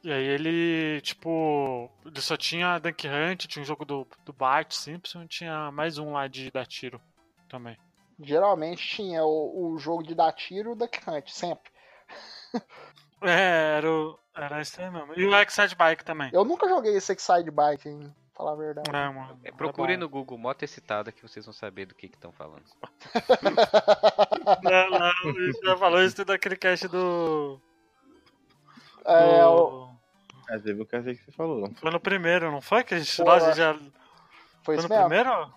E 0.09 0.12
aí 0.12 0.25
ele, 0.25 1.01
tipo, 1.03 1.90
ele 2.05 2.21
só 2.21 2.37
tinha 2.37 2.79
Dunk 2.79 3.07
Hunt, 3.07 3.47
tinha 3.47 3.62
um 3.62 3.66
jogo 3.66 3.85
do, 3.85 4.07
do 4.25 4.33
Bart 4.33 4.73
Simpson, 4.73 5.27
tinha 5.27 5.71
mais 5.71 5.99
um 5.99 6.12
lá 6.12 6.27
de 6.27 6.51
dar 6.51 6.66
tiro 6.66 7.01
também 7.49 7.77
geralmente 8.21 8.87
tinha 8.87 9.25
o, 9.25 9.75
o 9.75 9.79
jogo 9.79 10.03
de 10.03 10.14
dar 10.14 10.33
tiro 10.33 10.71
e 10.71 10.73
o 10.73 10.77
Duck 10.77 10.99
Hunt, 11.09 11.29
sempre. 11.29 11.71
É, 13.21 13.79
era, 13.79 13.90
o, 13.90 14.18
era 14.33 14.61
isso 14.61 14.81
aí 14.81 14.90
mesmo. 14.90 15.12
E 15.16 15.25
o 15.25 15.35
Excite 15.35 15.75
Bike 15.75 16.05
também. 16.05 16.31
Eu 16.33 16.44
nunca 16.44 16.68
joguei 16.68 16.97
esse 16.97 17.12
Excite 17.12 17.51
Bike, 17.51 17.88
hein? 17.88 18.14
Falar 18.33 18.53
a 18.53 18.55
verdade. 18.55 18.88
É, 18.90 19.09
mano. 19.09 19.40
É, 19.42 19.51
procurem 19.51 19.97
no 19.97 20.09
Google 20.09 20.38
Moto 20.38 20.62
Excitada 20.62 21.11
que 21.11 21.21
vocês 21.21 21.44
vão 21.44 21.53
saber 21.53 21.87
do 21.87 21.97
que 21.97 22.07
estão 22.07 22.31
falando. 22.31 22.62
não, 24.62 24.90
não, 24.90 25.53
já 25.64 25.77
falou 25.77 26.01
isso 26.01 26.25
daquele 26.25 26.57
cast 26.57 26.87
do. 26.87 27.61
É, 29.05 29.40
do... 29.42 29.51
o. 29.51 29.88
É, 30.50 30.58
teve 30.58 30.82
o 30.82 30.87
que 30.87 31.00
você 31.00 31.32
falou. 31.32 31.70
Foi 31.76 31.90
no 31.90 32.00
primeiro, 32.00 32.50
não 32.50 32.61
foi? 32.61 32.82
Que 32.84 32.94
a 32.94 32.98
gente, 32.98 33.22
lá, 33.22 33.38
já. 33.52 33.74
Foi, 34.62 34.76
foi 34.76 34.76
no 34.76 34.88
mesmo? 34.88 35.08
primeiro? 35.08 35.52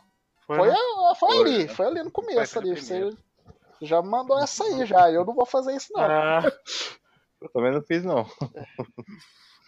Foi, 0.46 0.58
foi, 0.58 0.70
né? 0.70 0.76
foi 1.20 1.38
ali, 1.38 1.68
foi 1.68 1.86
ali 1.86 2.04
no 2.04 2.12
começo 2.12 2.60
ali. 2.60 2.76
Você 2.76 3.16
já 3.82 4.02
mandou 4.02 4.38
essa 4.40 4.64
aí 4.64 4.86
já. 4.86 5.10
Eu 5.10 5.26
não 5.26 5.34
vou 5.34 5.46
fazer 5.46 5.76
isso, 5.76 5.92
não. 5.94 6.02
Ah. 6.02 6.42
Eu 7.42 7.50
também 7.50 7.72
não 7.72 7.82
fiz, 7.82 8.04
não. 8.04 8.26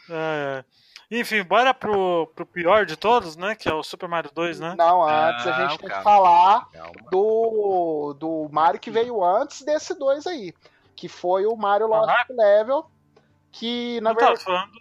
É, 0.10 0.60
é. 0.60 1.20
Enfim, 1.20 1.44
bora 1.44 1.74
pro, 1.74 2.28
pro 2.36 2.46
pior 2.46 2.86
de 2.86 2.98
todos, 2.98 3.36
né? 3.36 3.56
Que 3.56 3.70
é 3.70 3.74
o 3.74 3.84
Super 3.84 4.10
Mario 4.10 4.32
2, 4.34 4.60
né? 4.60 4.76
Não, 4.78 5.04
antes 5.04 5.46
a 5.48 5.68
gente 5.68 5.80
tem 5.80 5.90
que 5.90 6.02
falar 6.02 6.68
do, 7.12 8.14
do 8.20 8.50
Mario 8.52 8.80
que 8.80 8.92
veio 8.92 9.24
antes 9.24 9.62
desse 9.62 9.94
dois 9.98 10.26
aí. 10.28 10.54
Que 10.96 11.08
foi 11.08 11.46
o 11.46 11.56
Mario 11.56 11.88
Lost 11.88 12.10
ah, 12.10 12.26
Level. 12.30 12.90
Que 13.52 14.02
na 14.02 14.14
verdade. 14.14 14.40
Tá 14.40 14.46
falando 14.46 14.72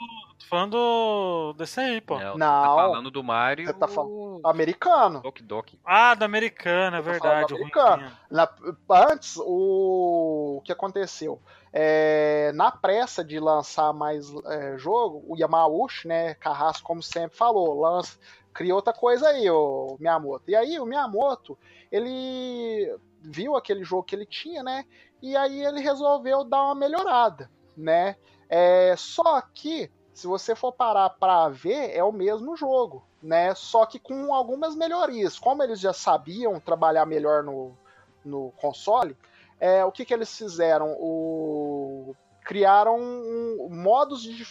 falando 0.44 1.52
desse 1.55 1.81
aí, 1.81 2.00
pô. 2.00 2.18
Não, 2.18 2.37
não. 2.37 2.62
Tá 2.62 2.74
falando 2.74 3.11
do 3.11 3.22
Mario. 3.22 3.66
Você 3.66 3.72
tá 3.72 3.88
falando 3.88 4.40
americano. 4.44 5.20
Doc 5.20 5.40
Doc. 5.40 5.68
Ah, 5.85 6.14
do 6.14 6.24
americano, 6.24 6.96
é 6.96 7.00
verdade. 7.00 7.55
Americano. 7.55 8.11
Na, 8.31 8.48
antes, 8.90 9.37
o... 9.37 10.59
o 10.59 10.62
que 10.64 10.72
aconteceu? 10.72 11.40
É, 11.72 12.52
na 12.55 12.70
pressa 12.70 13.24
de 13.24 13.40
lançar 13.40 13.92
mais 13.94 14.31
é, 14.44 14.76
jogo, 14.76 15.24
o 15.26 15.37
Yamauchi, 15.38 16.07
né, 16.07 16.35
Carrasco, 16.35 16.87
como 16.87 17.02
sempre 17.02 17.37
falou, 17.37 17.81
lança, 17.81 18.18
cria 18.52 18.74
outra 18.74 18.92
coisa 18.92 19.28
aí, 19.28 19.50
o 19.50 19.96
Miyamoto. 19.98 20.44
E 20.50 20.55
aí, 20.55 20.78
o 20.78 20.85
Miyamoto, 20.85 21.59
ele 21.90 22.94
viu 23.22 23.57
aquele 23.57 23.85
jogo 23.85 24.02
que 24.02 24.14
ele 24.14 24.26
tinha, 24.26 24.62
né, 24.62 24.85
e 25.22 25.35
aí 25.35 25.64
ele 25.64 25.81
resolveu 25.81 26.44
dar 26.44 26.62
uma 26.64 26.74
melhorada, 26.74 27.50
né. 27.74 28.16
É, 28.50 28.94
só 28.98 29.40
que 29.40 29.90
se 30.12 30.27
você 30.27 30.55
for 30.55 30.72
parar 30.72 31.11
para 31.11 31.48
ver, 31.48 31.96
é 31.96 32.05
o 32.05 32.12
mesmo 32.12 32.57
jogo, 32.57 33.03
né? 33.22 33.55
Só 33.55 33.87
que 33.87 33.98
com 33.98 34.35
algumas 34.35 34.75
melhorias. 34.75 35.38
Como 35.38 35.62
eles 35.62 35.81
já 35.81 35.92
sabiam 35.92 36.61
trabalhar 36.61 37.07
melhor 37.07 37.42
no, 37.42 37.77
no 38.25 38.53
console, 38.61 39.16
é, 39.59 39.85
o 39.85 39.92
que, 39.92 40.05
que 40.05 40.12
eles 40.12 40.37
fizeram? 40.37 40.96
O, 40.98 42.14
criaram 42.44 42.98
um, 42.98 43.68
modos 43.70 44.22
de 44.22 44.44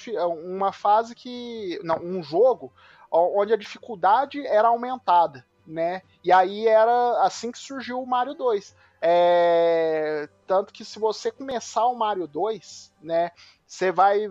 uma 0.44 0.72
fase 0.72 1.14
que. 1.14 1.80
Não, 1.84 1.98
um 1.98 2.24
jogo 2.24 2.72
onde 3.12 3.54
a 3.54 3.58
dificuldade 3.58 4.46
era 4.48 4.70
aumentada, 4.70 5.46
né? 5.68 6.02
E 6.24 6.32
aí 6.32 6.66
era 6.66 7.24
assim 7.24 7.52
que 7.52 7.60
surgiu 7.60 8.02
o 8.02 8.08
Mario 8.08 8.34
2. 8.34 8.76
É, 9.02 10.30
tanto 10.48 10.72
que 10.72 10.86
se 10.86 10.98
você 10.98 11.30
começar 11.30 11.86
o 11.88 11.96
Mario 11.96 12.28
2, 12.28 12.94
né, 13.02 13.32
você 13.66 13.92
vai 13.92 14.30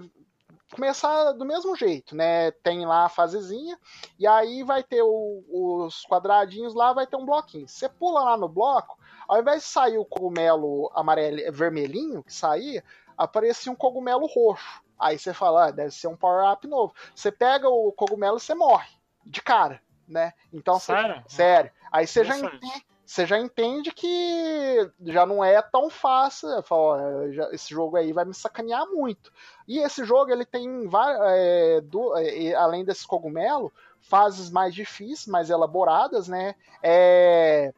começar 0.75 1.33
do 1.33 1.45
mesmo 1.45 1.75
jeito, 1.77 2.15
né? 2.15 2.51
Tem 2.51 2.87
lá 2.87 3.05
a 3.05 3.09
fasezinha, 3.09 3.79
e 4.19 4.27
aí 4.27 4.63
vai 4.63 4.83
ter 4.83 5.03
o, 5.03 5.45
os 5.49 6.05
quadradinhos 6.07 6.75
lá, 6.75 6.93
vai 6.93 7.07
ter 7.07 7.17
um 7.17 7.25
bloquinho. 7.25 7.69
Você 7.69 7.89
pula 7.89 8.23
lá 8.23 8.37
no 8.37 8.49
bloco, 8.49 8.99
ao 9.27 9.41
invés 9.41 9.63
de 9.63 9.69
sair 9.69 9.99
o 9.99 10.05
cogumelo 10.05 10.91
amarelo, 10.95 11.53
vermelhinho 11.53 12.23
que 12.23 12.33
saía, 12.33 12.85
aparecia 13.17 13.71
um 13.71 13.77
cogumelo 13.77 14.27
roxo. 14.27 14.83
Aí 14.99 15.19
você 15.19 15.33
fala, 15.33 15.67
ah, 15.67 15.71
deve 15.71 15.91
ser 15.93 16.09
um 16.09 16.17
power-up 16.17 16.67
novo. 16.67 16.95
Você 17.15 17.33
pega 17.33 17.69
o 17.69 17.91
cogumelo 17.93 18.37
e 18.37 18.41
você 18.41 18.55
morre, 18.55 18.91
de 19.25 19.41
cara, 19.43 19.81
né? 20.07 20.35
Então, 20.53 20.79
sério? 20.79 21.23
Você, 21.27 21.37
sério. 21.37 21.71
Aí 21.91 22.07
você 22.07 22.25
já 22.25 22.39
entende 22.39 22.87
você 23.11 23.27
já 23.27 23.41
entende 23.41 23.91
que 23.91 24.89
já 25.05 25.27
não 25.27 25.43
é 25.43 25.61
tão 25.61 25.91
fácil. 25.91 26.63
Fala, 26.63 27.33
já, 27.33 27.51
esse 27.51 27.71
jogo 27.71 27.97
aí 27.97 28.13
vai 28.13 28.25
me 28.25 28.33
sacanear 28.33 28.87
muito. 28.87 29.33
E 29.67 29.81
esse 29.81 30.05
jogo 30.05 30.31
ele 30.31 30.45
tem 30.45 30.89
é, 31.27 31.81
do, 31.81 32.17
é, 32.17 32.55
além 32.55 32.85
desse 32.85 33.05
cogumelo, 33.05 33.73
fases 34.01 34.49
mais 34.49 34.73
difíceis, 34.73 35.27
mais 35.27 35.51
elaboradas, 35.51 36.29
né? 36.29 36.55
É, 36.81 37.75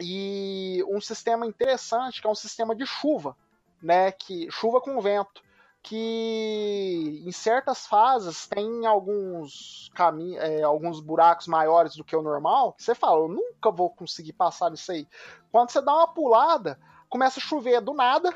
e 0.00 0.82
um 0.88 0.98
sistema 0.98 1.44
interessante 1.44 2.22
que 2.22 2.26
é 2.26 2.30
um 2.30 2.34
sistema 2.34 2.74
de 2.74 2.86
chuva, 2.86 3.36
né? 3.82 4.12
Que 4.12 4.50
chuva 4.50 4.80
com 4.80 4.98
vento 4.98 5.43
que 5.84 7.22
em 7.26 7.30
certas 7.30 7.86
fases 7.86 8.46
tem 8.46 8.86
alguns 8.86 9.90
caminhos, 9.94 10.42
é, 10.42 10.62
alguns 10.62 10.98
buracos 10.98 11.46
maiores 11.46 11.94
do 11.94 12.02
que 12.02 12.16
o 12.16 12.22
normal. 12.22 12.74
Você 12.78 12.94
fala, 12.94 13.20
eu 13.20 13.28
nunca 13.28 13.70
vou 13.70 13.90
conseguir 13.90 14.32
passar 14.32 14.72
isso 14.72 14.90
aí. 14.90 15.06
Quando 15.52 15.70
você 15.70 15.82
dá 15.82 15.94
uma 15.94 16.08
pulada, 16.08 16.80
começa 17.06 17.38
a 17.38 17.42
chover 17.42 17.82
do 17.82 17.92
nada 17.92 18.34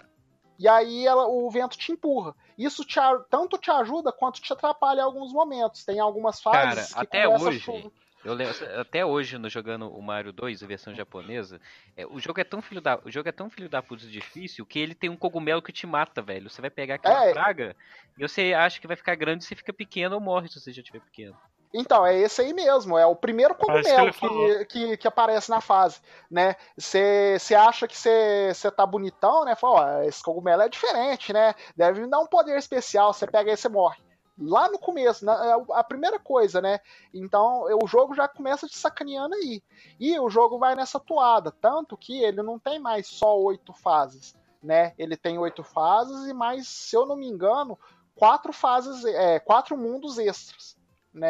e 0.58 0.68
aí 0.68 1.06
ela, 1.06 1.26
o 1.26 1.50
vento 1.50 1.78
te 1.78 1.90
empurra. 1.90 2.34
Isso 2.58 2.84
te, 2.84 3.00
tanto 3.30 3.56
te 3.56 3.70
ajuda 3.70 4.12
quanto 4.12 4.42
te 4.42 4.52
atrapalha 4.52 5.00
em 5.00 5.04
alguns 5.04 5.32
momentos. 5.32 5.86
Tem 5.86 5.98
algumas 5.98 6.42
fases. 6.42 6.92
Cara, 6.92 7.02
até 7.02 7.26
hoje. 7.26 7.90
Eu 8.28 8.34
lembro, 8.34 8.54
até 8.78 9.06
hoje, 9.06 9.38
no 9.38 9.48
jogando 9.48 9.90
o 9.90 10.02
Mario 10.02 10.34
2, 10.34 10.62
a 10.62 10.66
versão 10.66 10.94
japonesa, 10.94 11.58
é, 11.96 12.06
o 12.06 12.20
jogo 12.20 12.38
é 12.38 12.44
tão 12.44 12.60
filho 12.60 12.78
da. 12.78 13.00
O 13.02 13.10
jogo 13.10 13.26
é 13.26 13.32
tão 13.32 13.48
filho 13.48 13.70
da 13.70 13.82
puta 13.82 14.06
difícil 14.06 14.66
que 14.66 14.78
ele 14.78 14.94
tem 14.94 15.08
um 15.08 15.16
cogumelo 15.16 15.62
que 15.62 15.72
te 15.72 15.86
mata, 15.86 16.20
velho. 16.20 16.50
Você 16.50 16.60
vai 16.60 16.68
pegar 16.68 16.96
aquela 16.96 17.24
É. 17.24 17.32
praga 17.32 17.74
e 18.18 18.28
você 18.28 18.52
acha 18.52 18.78
que 18.78 18.86
vai 18.86 18.96
ficar 18.96 19.14
grande, 19.14 19.44
você 19.44 19.56
fica 19.56 19.72
pequeno 19.72 20.14
ou 20.14 20.20
morre 20.20 20.48
se 20.48 20.60
você 20.60 20.70
já 20.72 20.82
estiver 20.82 21.00
pequeno. 21.00 21.34
Então, 21.72 22.06
é 22.06 22.16
esse 22.18 22.42
aí 22.42 22.52
mesmo, 22.52 22.98
é 22.98 23.06
o 23.06 23.16
primeiro 23.16 23.54
cogumelo 23.54 24.12
que, 24.12 24.64
que, 24.66 24.96
que 24.96 25.08
aparece 25.08 25.50
na 25.50 25.60
fase, 25.60 26.00
né? 26.30 26.54
Você 26.76 27.54
acha 27.56 27.88
que 27.88 27.96
você 27.96 28.70
tá 28.74 28.84
bonitão, 28.84 29.44
né? 29.46 29.54
Fala, 29.54 30.00
ó, 30.00 30.02
esse 30.02 30.22
cogumelo 30.22 30.62
é 30.62 30.68
diferente, 30.68 31.32
né? 31.32 31.54
Deve 31.74 32.02
me 32.02 32.10
dar 32.10 32.20
um 32.20 32.26
poder 32.26 32.58
especial, 32.58 33.12
você 33.12 33.26
pega 33.26 33.52
e 33.52 33.56
você 33.56 33.68
morre. 33.68 34.07
Lá 34.40 34.68
no 34.70 34.78
começo, 34.78 35.24
na- 35.24 35.44
é 35.46 35.52
a 35.72 35.84
primeira 35.84 36.18
coisa, 36.18 36.60
né? 36.60 36.80
Então, 37.12 37.64
o 37.82 37.86
jogo 37.86 38.14
já 38.14 38.28
começa 38.28 38.68
te 38.68 38.76
sacaneando 38.78 39.34
aí. 39.34 39.62
E 39.98 40.18
o 40.18 40.30
jogo 40.30 40.58
vai 40.58 40.74
nessa 40.74 41.00
toada, 41.00 41.50
tanto 41.50 41.96
que 41.96 42.22
ele 42.22 42.42
não 42.42 42.58
tem 42.58 42.78
mais 42.78 43.06
só 43.08 43.36
oito 43.38 43.72
fases, 43.72 44.36
né? 44.62 44.94
Ele 44.98 45.16
tem 45.16 45.38
oito 45.38 45.62
fases 45.64 46.28
e 46.28 46.32
mais, 46.32 46.68
se 46.68 46.96
eu 46.96 47.04
não 47.06 47.16
me 47.16 47.26
engano, 47.26 47.78
quatro 48.14 48.52
fases, 48.52 49.04
é, 49.04 49.38
quatro 49.40 49.76
mundos 49.76 50.18
extras 50.18 50.76
né? 51.12 51.28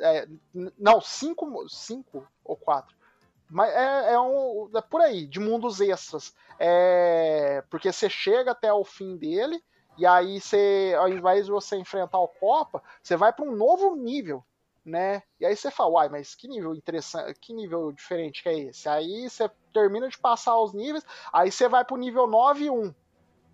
é, 0.00 0.28
não, 0.78 1.00
cinco, 1.00 1.68
cinco 1.68 2.26
ou 2.44 2.56
quatro. 2.56 2.96
Mas 3.50 3.70
é, 3.72 4.12
é 4.12 4.20
um. 4.20 4.70
É 4.74 4.80
por 4.80 5.00
aí, 5.00 5.26
de 5.26 5.40
mundos 5.40 5.80
extras. 5.80 6.34
É, 6.58 7.62
porque 7.70 7.90
você 7.92 8.08
chega 8.10 8.50
até 8.52 8.72
o 8.72 8.84
fim 8.84 9.16
dele, 9.16 9.62
e 9.98 10.06
aí 10.06 10.40
você, 10.40 10.94
ao 10.98 11.08
invés 11.08 11.46
de 11.46 11.52
você 11.52 11.76
enfrentar 11.76 12.18
o 12.18 12.28
Copa, 12.28 12.82
você 13.02 13.16
vai 13.16 13.32
para 13.32 13.44
um 13.44 13.54
novo 13.54 13.94
nível. 13.96 14.44
Né? 14.84 15.22
E 15.38 15.44
aí 15.44 15.54
você 15.54 15.70
fala, 15.70 15.90
uai, 15.90 16.08
mas 16.08 16.34
que 16.34 16.48
nível 16.48 16.74
interessante, 16.74 17.38
que 17.38 17.52
nível 17.52 17.92
diferente 17.92 18.42
que 18.42 18.48
é 18.48 18.58
esse? 18.58 18.88
Aí 18.88 19.28
você 19.28 19.50
termina 19.70 20.08
de 20.08 20.16
passar 20.16 20.58
os 20.58 20.72
níveis, 20.72 21.04
aí 21.30 21.52
você 21.52 21.68
vai 21.68 21.84
pro 21.84 21.98
nível 21.98 22.26
9 22.26 22.64
e 22.64 22.70
1. 22.70 22.94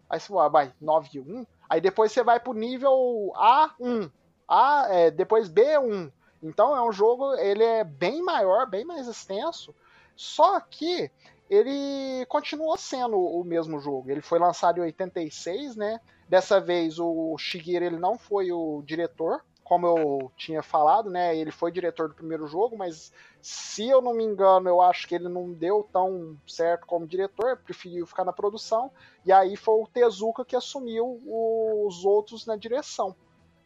Aí 0.08 0.20
você 0.20 0.28
fala, 0.28 0.48
vai, 0.48 0.72
9 0.80 1.08
e 1.14 1.20
1? 1.20 1.46
Aí 1.68 1.80
depois 1.80 2.12
você 2.12 2.22
vai 2.22 2.38
pro 2.38 2.52
nível 2.52 3.32
A1. 3.34 4.12
A, 4.46 4.86
é, 4.90 5.10
depois 5.10 5.48
B1. 5.48 6.12
Então 6.42 6.76
é 6.76 6.82
um 6.82 6.92
jogo, 6.92 7.34
ele 7.34 7.64
é 7.64 7.82
bem 7.82 8.22
maior, 8.22 8.66
bem 8.66 8.84
mais 8.84 9.08
extenso, 9.08 9.74
só 10.14 10.60
que 10.60 11.10
ele 11.48 12.24
continua 12.26 12.76
sendo 12.76 13.18
o 13.18 13.42
mesmo 13.42 13.80
jogo. 13.80 14.10
Ele 14.10 14.20
foi 14.20 14.38
lançado 14.38 14.78
em 14.78 14.82
86, 14.82 15.76
né? 15.76 16.00
Dessa 16.28 16.60
vez 16.60 16.98
o 16.98 17.36
Shigeru 17.38 17.84
ele 17.84 17.98
não 17.98 18.18
foi 18.18 18.50
o 18.50 18.82
diretor, 18.84 19.44
como 19.62 19.86
eu 19.86 20.32
tinha 20.36 20.62
falado, 20.62 21.08
né? 21.10 21.36
Ele 21.36 21.50
foi 21.50 21.72
diretor 21.72 22.08
do 22.08 22.14
primeiro 22.14 22.46
jogo, 22.46 22.76
mas 22.76 23.12
se 23.40 23.88
eu 23.88 24.02
não 24.02 24.14
me 24.14 24.24
engano, 24.24 24.68
eu 24.68 24.80
acho 24.80 25.08
que 25.08 25.14
ele 25.14 25.28
não 25.28 25.52
deu 25.52 25.88
tão 25.92 26.36
certo 26.46 26.86
como 26.86 27.06
diretor, 27.06 27.56
preferiu 27.58 28.06
ficar 28.06 28.24
na 28.24 28.32
produção. 28.32 28.90
E 29.24 29.32
aí 29.32 29.56
foi 29.56 29.80
o 29.80 29.86
Tezuka 29.86 30.44
que 30.44 30.56
assumiu 30.56 31.20
os 31.26 32.04
outros 32.04 32.46
na 32.46 32.56
direção 32.56 33.16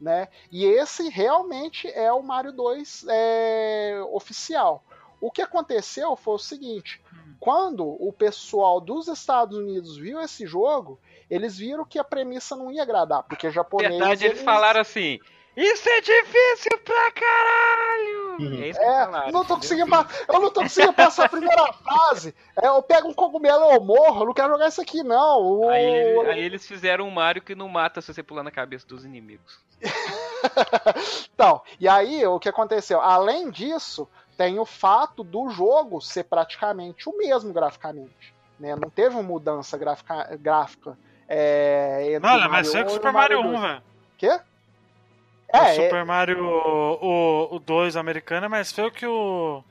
né? 0.01 0.29
E 0.51 0.65
esse 0.65 1.09
realmente 1.09 1.89
é 1.89 2.13
o 2.13 2.23
Mario 2.23 2.53
2 2.53 3.07
é, 3.09 4.01
oficial. 4.13 4.83
O 5.21 5.31
que 5.31 5.43
aconteceu 5.43 6.15
foi 6.17 6.35
o 6.35 6.39
seguinte: 6.39 7.03
quando 7.41 7.85
o 7.85 8.13
pessoal 8.13 8.81
dos 8.81 9.09
Estados 9.09 9.59
Unidos 9.59 9.97
viu 9.97 10.21
esse 10.21 10.47
jogo, 10.47 10.99
eles 11.31 11.57
viram 11.59 11.85
que 11.85 11.99
a 11.99 12.05
premissa 12.05 12.57
não 12.57 12.71
ia 12.71 12.83
agradar, 12.83 13.23
porque 13.23 13.51
japonês. 13.51 13.91
verdade, 13.99 14.27
eles 14.27 14.43
falaram 14.43 14.81
assim: 14.81 15.19
Isso 15.57 15.89
é 15.89 16.01
difícil 16.01 16.79
pra 16.85 17.13
caralho! 17.13 18.19
Uhum. 18.41 18.63
É 18.63 18.69
É, 18.71 19.33
não 19.33 19.45
tô 19.45 19.57
conseguindo 19.57 19.91
eu 20.29 20.41
não 20.41 20.51
tô 20.51 20.61
conseguindo 20.61 20.93
passar 20.93 21.25
a 21.25 21.29
primeira 21.29 21.73
fase. 21.83 22.33
É, 22.63 22.69
eu 22.69 22.81
pego 22.83 23.09
um 23.09 23.15
cogumelo 23.15 23.65
eu 23.73 23.81
morro, 23.81 24.23
eu 24.23 24.27
não 24.27 24.33
quero 24.35 24.51
jogar 24.53 24.69
isso 24.69 24.81
aqui, 24.81 25.03
não. 25.03 25.43
O- 25.43 25.69
Aí, 25.69 26.19
aí 26.29 26.41
eles 26.41 26.65
fizeram 26.67 27.07
um 27.07 27.11
Mario 27.11 27.43
que 27.43 27.55
não 27.57 27.69
mata 27.69 28.01
se 28.01 28.15
você 28.15 28.23
pular 28.23 28.45
na 28.45 28.51
cabeça 28.53 28.87
dos 28.87 29.05
inimigos. 29.05 29.59
Então, 31.35 31.63
e 31.81 31.89
aí 31.89 32.25
o 32.27 32.39
que 32.39 32.49
aconteceu? 32.49 33.01
Além 33.01 33.51
disso, 33.51 34.09
tem 34.37 34.59
o 34.59 34.65
fato 34.65 35.23
do 35.25 35.49
jogo 35.51 36.01
ser 36.01 36.25
praticamente 36.25 37.09
o 37.09 37.17
mesmo 37.17 37.53
graficamente. 37.53 38.35
Né? 38.59 38.75
Não 38.75 38.91
teve 38.91 39.15
uma 39.15 39.23
mudança 39.23 39.77
gráfica, 39.79 40.37
gráfica 40.41 40.99
é, 41.29 42.19
o 42.19 42.49
mas 42.51 42.71
foi 42.73 42.81
Mario 42.81 42.85
com 42.85 42.91
1 42.91 42.91
o 42.91 42.91
e 42.91 42.95
Super 42.95 43.11
o 43.11 43.13
Mario 43.13 43.37
Mario 43.39 43.41
1, 43.41 43.43
2. 43.53 43.61
velho. 43.63 43.83
Quê? 44.19 44.29
o 44.31 45.57
É, 45.57 45.59
é, 45.71 45.75
Super 45.75 46.05
Mario, 46.05 46.45
o, 46.45 47.57
o 47.57 47.59
2 47.61 47.97
americano 47.97 48.47
é 48.47 48.49
mais 48.49 48.73
feio 48.73 48.91
que 48.91 49.07
o. 49.07 49.63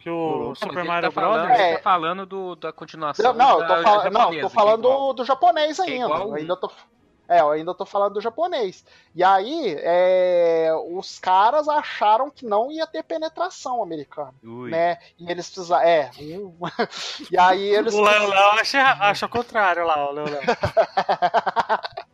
Que 0.00 0.10
o 0.10 0.46
Não, 0.48 0.54
Super 0.56 0.78
Ele 0.80 0.88
Mario 0.88 1.12
tá 1.12 1.20
falando, 1.20 1.46
Brothers. 1.46 1.60
É. 1.60 1.76
Tá 1.76 1.82
falando 1.82 2.26
do, 2.26 2.56
da 2.56 2.72
continuação. 2.72 3.32
não, 3.34 3.60
eu 3.60 3.68
da 3.68 3.76
tô, 3.76 3.82
fal- 3.82 4.10
não, 4.10 4.24
tô 4.24 4.30
que 4.30 4.38
é 4.40 4.48
falando 4.48 4.80
igual. 4.80 5.06
do, 5.08 5.12
do 5.12 5.24
japonês 5.24 5.76
Que 5.76 5.82
é 5.82 5.94
ainda. 5.94 6.04
igual 6.06 6.20
Eu 6.22 6.28
um. 6.30 6.34
ainda 6.34 6.56
tô, 6.56 6.72
é, 7.28 7.40
eu 7.40 7.50
ainda 7.50 7.74
tô 7.74 7.86
falando 7.86 8.14
do 8.14 8.20
japonês. 8.20 8.84
E 9.14 9.22
aí, 9.24 9.76
é, 9.78 10.70
os 10.92 11.18
caras 11.18 11.68
acharam 11.68 12.30
que 12.30 12.44
não 12.44 12.70
ia 12.70 12.86
ter 12.86 13.02
penetração 13.02 13.82
americana, 13.82 14.34
Ui. 14.44 14.70
né? 14.70 14.98
E 15.18 15.30
eles 15.30 15.48
precisaram. 15.48 15.84
É. 15.86 16.10
um- 16.18 16.54
e 17.30 17.38
aí 17.38 17.62
eles. 17.62 17.94
O 17.94 18.02
Léo 18.02 18.28
Léo 18.28 18.50
acha, 18.60 18.82
acha 18.82 19.26
o 19.26 19.28
contrário 19.28 19.86
lá, 19.86 20.10
o 20.10 20.12
Léo 20.12 20.26
Léo. 20.30 20.40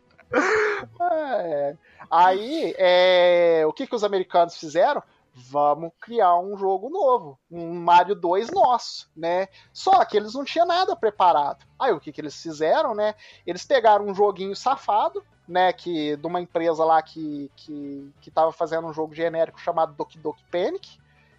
É. 1.01 1.75
Aí, 2.11 2.75
é, 2.79 3.63
o 3.67 3.73
que, 3.73 3.87
que 3.87 3.95
os 3.95 4.05
americanos 4.05 4.57
fizeram? 4.57 5.03
Vamos 5.41 5.93
criar 6.01 6.37
um 6.41 6.57
jogo 6.57 6.91
novo, 6.91 7.39
um 7.49 7.73
Mario 7.75 8.17
2 8.17 8.51
nosso, 8.51 9.09
né? 9.17 9.47
Só 9.73 10.05
que 10.05 10.17
eles 10.17 10.35
não 10.35 10.45
tinham 10.45 10.67
nada 10.67 10.97
preparado. 10.97 11.65
Aí 11.79 11.93
o 11.93 12.01
que, 12.01 12.11
que 12.13 12.21
eles 12.21 12.43
fizeram, 12.43 12.93
né? 12.93 13.15
Eles 13.47 13.65
pegaram 13.65 14.07
um 14.07 14.15
joguinho 14.15 14.57
safado, 14.57 15.25
né? 15.47 15.73
Que 15.73 16.17
de 16.17 16.27
uma 16.27 16.41
empresa 16.41 16.85
lá 16.85 17.01
que 17.01 17.51
que, 17.55 18.13
que 18.21 18.31
tava 18.33 18.51
fazendo 18.51 18.89
um 18.89 18.93
jogo 18.93 19.15
genérico 19.15 19.61
chamado 19.61 19.95
Doki 19.95 20.19
Doki 20.19 20.43
Panic. 20.51 20.99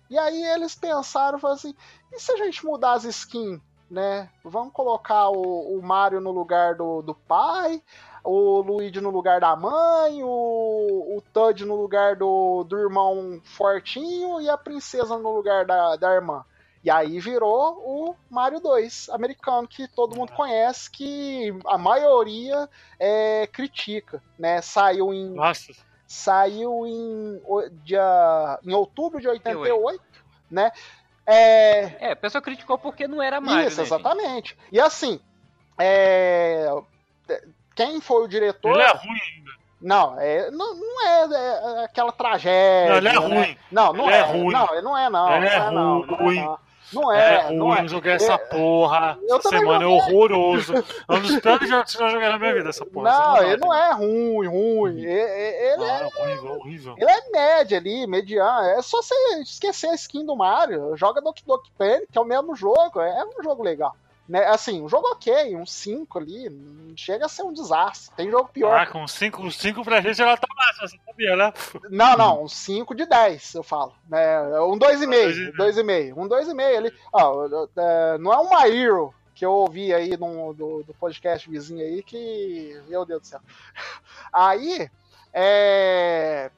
E 0.09 0.17
aí 0.17 0.43
eles 0.43 0.73
pensaram, 0.73 1.39
assim, 1.47 1.75
e 2.11 2.19
se 2.19 2.31
a 2.31 2.37
gente 2.37 2.65
mudar 2.65 2.93
as 2.93 3.03
skins, 3.03 3.61
né? 3.89 4.29
Vamos 4.43 4.73
colocar 4.73 5.29
o, 5.29 5.77
o 5.77 5.81
Mario 5.81 6.21
no 6.21 6.31
lugar 6.31 6.75
do, 6.75 7.01
do 7.01 7.15
pai, 7.15 7.81
o 8.23 8.61
Luigi 8.61 9.01
no 9.01 9.09
lugar 9.09 9.39
da 9.39 9.55
mãe, 9.55 10.23
o, 10.23 11.17
o 11.17 11.23
Todd 11.33 11.65
no 11.65 11.75
lugar 11.75 12.15
do, 12.15 12.63
do 12.63 12.77
irmão 12.77 13.41
fortinho 13.43 14.39
e 14.41 14.49
a 14.49 14.57
princesa 14.57 15.17
no 15.17 15.33
lugar 15.33 15.65
da, 15.65 15.95
da 15.95 16.13
irmã. 16.13 16.45
E 16.83 16.89
aí 16.89 17.19
virou 17.19 17.77
o 17.79 18.15
Mario 18.29 18.59
2 18.61 19.09
americano, 19.09 19.67
que 19.67 19.87
todo 19.87 20.15
mundo 20.15 20.31
conhece, 20.31 20.89
que 20.89 21.53
a 21.65 21.77
maioria 21.77 22.69
é, 22.97 23.47
critica, 23.47 24.23
né? 24.37 24.61
Saiu 24.61 25.13
em, 25.13 25.29
Nossa, 25.31 25.73
saiu 26.07 26.87
em, 26.87 27.41
dia, 27.83 28.59
em 28.63 28.73
outubro 28.73 29.19
de 29.19 29.27
88, 29.27 30.01
né? 30.49 30.71
É, 31.29 31.97
É, 31.99 32.11
a 32.11 32.15
pessoa 32.15 32.41
criticou 32.41 32.77
porque 32.77 33.07
não 33.07 33.21
era 33.21 33.39
Mario, 33.39 33.67
isso, 33.67 33.77
né, 33.77 33.85
gente? 33.85 33.93
exatamente. 33.93 34.57
E 34.71 34.79
assim, 34.79 35.19
é, 35.77 36.69
quem 37.75 38.01
foi 38.01 38.23
o 38.23 38.27
diretor... 38.27 38.71
ele 38.73 38.81
é 38.81 38.91
ruim 38.91 39.19
ainda. 39.35 39.51
Não, 39.81 40.19
é, 40.19 40.51
não, 40.51 40.75
não 40.75 41.07
é, 41.07 41.81
é 41.81 41.85
aquela 41.85 42.11
tragédia. 42.11 42.89
Não, 42.89 42.97
ele 42.97 43.07
é 43.07 43.13
né? 43.13 43.17
ruim. 43.17 43.57
Não, 43.71 43.93
não 43.93 44.05
Ele 44.07 44.13
é. 44.13 44.19
é 44.19 44.23
ruim. 44.23 44.51
Não, 44.51 44.73
ele 44.73 44.81
não 44.81 44.97
é, 44.97 45.09
não. 45.09 45.35
Ele 45.35 45.47
é 45.47 45.59
não 45.59 45.71
não, 45.71 46.05
não 46.05 46.15
ruim. 46.17 46.57
Não, 46.91 47.11
É, 47.13 47.35
é, 47.35 47.41
ruim, 47.47 47.57
não 47.57 47.75
é. 47.75 47.87
joguei 47.87 48.13
essa 48.13 48.37
porra. 48.37 49.17
eu 49.27 49.37
essa 49.37 49.49
semana 49.49 49.83
é 49.85 49.87
joguei. 49.87 50.15
horroroso. 50.15 50.73
É 51.07 51.13
um 51.13 51.21
dos 51.21 51.39
piores 51.39 51.69
jogos 51.69 51.95
que 51.95 52.01
eu 52.01 52.07
já 52.07 52.13
joguei 52.13 52.29
na 52.29 52.39
minha 52.39 52.53
vida, 52.53 52.69
essa 52.69 52.85
porra. 52.85 53.11
Não, 53.11 53.35
essa 53.37 53.45
ele 53.47 53.57
não 53.57 53.73
é 53.73 53.93
ruim, 53.93 54.47
ruim. 54.47 54.99
E- 54.99 55.05
e- 55.05 55.69
Ele 55.69 55.77
Não, 55.77 55.85
é, 55.85 56.01
é 56.01 56.05
horrível, 56.05 56.51
horrível. 56.55 56.95
ele 56.97 57.11
é 57.11 57.29
média 57.31 57.77
ali, 57.77 58.07
mediano. 58.07 58.67
É 58.69 58.81
só 58.81 59.01
você 59.01 59.13
esquecer 59.41 59.87
a 59.89 59.95
skin 59.95 60.25
do 60.25 60.35
Mario. 60.35 60.95
Joga 60.97 61.21
Doki 61.21 61.43
Doki 61.45 61.71
Panic, 61.77 62.07
que 62.11 62.17
é 62.17 62.21
o 62.21 62.25
mesmo 62.25 62.55
jogo. 62.55 62.99
É 62.99 63.23
um 63.23 63.43
jogo 63.43 63.61
legal. 63.63 63.95
Né? 64.29 64.45
Assim, 64.45 64.79
um 64.79 64.87
jogo 64.87 65.07
ok, 65.07 65.55
um 65.55 65.65
5 65.65 66.19
ali. 66.19 66.49
Não 66.49 66.95
chega 66.95 67.25
a 67.25 67.29
ser 67.29 67.41
um 67.41 67.51
desastre. 67.51 68.15
Tem 68.15 68.29
jogo 68.29 68.47
pior. 68.53 68.77
Ah, 68.79 68.85
com 68.85 69.07
5 69.07 69.37
cinco, 69.41 69.51
cinco 69.51 69.83
pra 69.83 69.99
gente 70.01 70.21
ela 70.21 70.37
tá 70.37 70.47
massa, 70.55 70.87
você 70.87 70.99
sabia, 71.03 71.35
né? 71.35 71.51
Não, 71.89 72.15
não, 72.15 72.43
um 72.43 72.47
5 72.47 72.93
de 72.93 73.07
10, 73.07 73.55
eu 73.55 73.63
falo. 73.63 73.95
Né? 74.07 74.39
Um 74.61 74.77
2,5. 74.77 75.55
dois 75.57 75.77
e 75.77 75.81
2,5. 75.83 76.13
Um 76.15 76.29
2,5 76.29 76.77
ali. 76.77 76.93
É, 77.75 78.17
não 78.19 78.31
é 78.31 78.37
um 78.39 78.49
My 78.49 78.69
Hero 78.77 79.13
que 79.33 79.43
eu 79.45 79.51
ouvi 79.51 79.91
aí 79.93 80.15
no, 80.17 80.53
do, 80.53 80.83
do 80.83 80.93
podcast 80.93 81.49
vizinho 81.49 81.81
aí 81.83 82.03
que. 82.03 82.79
Meu 82.87 83.05
Deus 83.05 83.21
do 83.21 83.27
céu. 83.27 83.39
Aí. 84.31 84.89
É. 85.33 86.51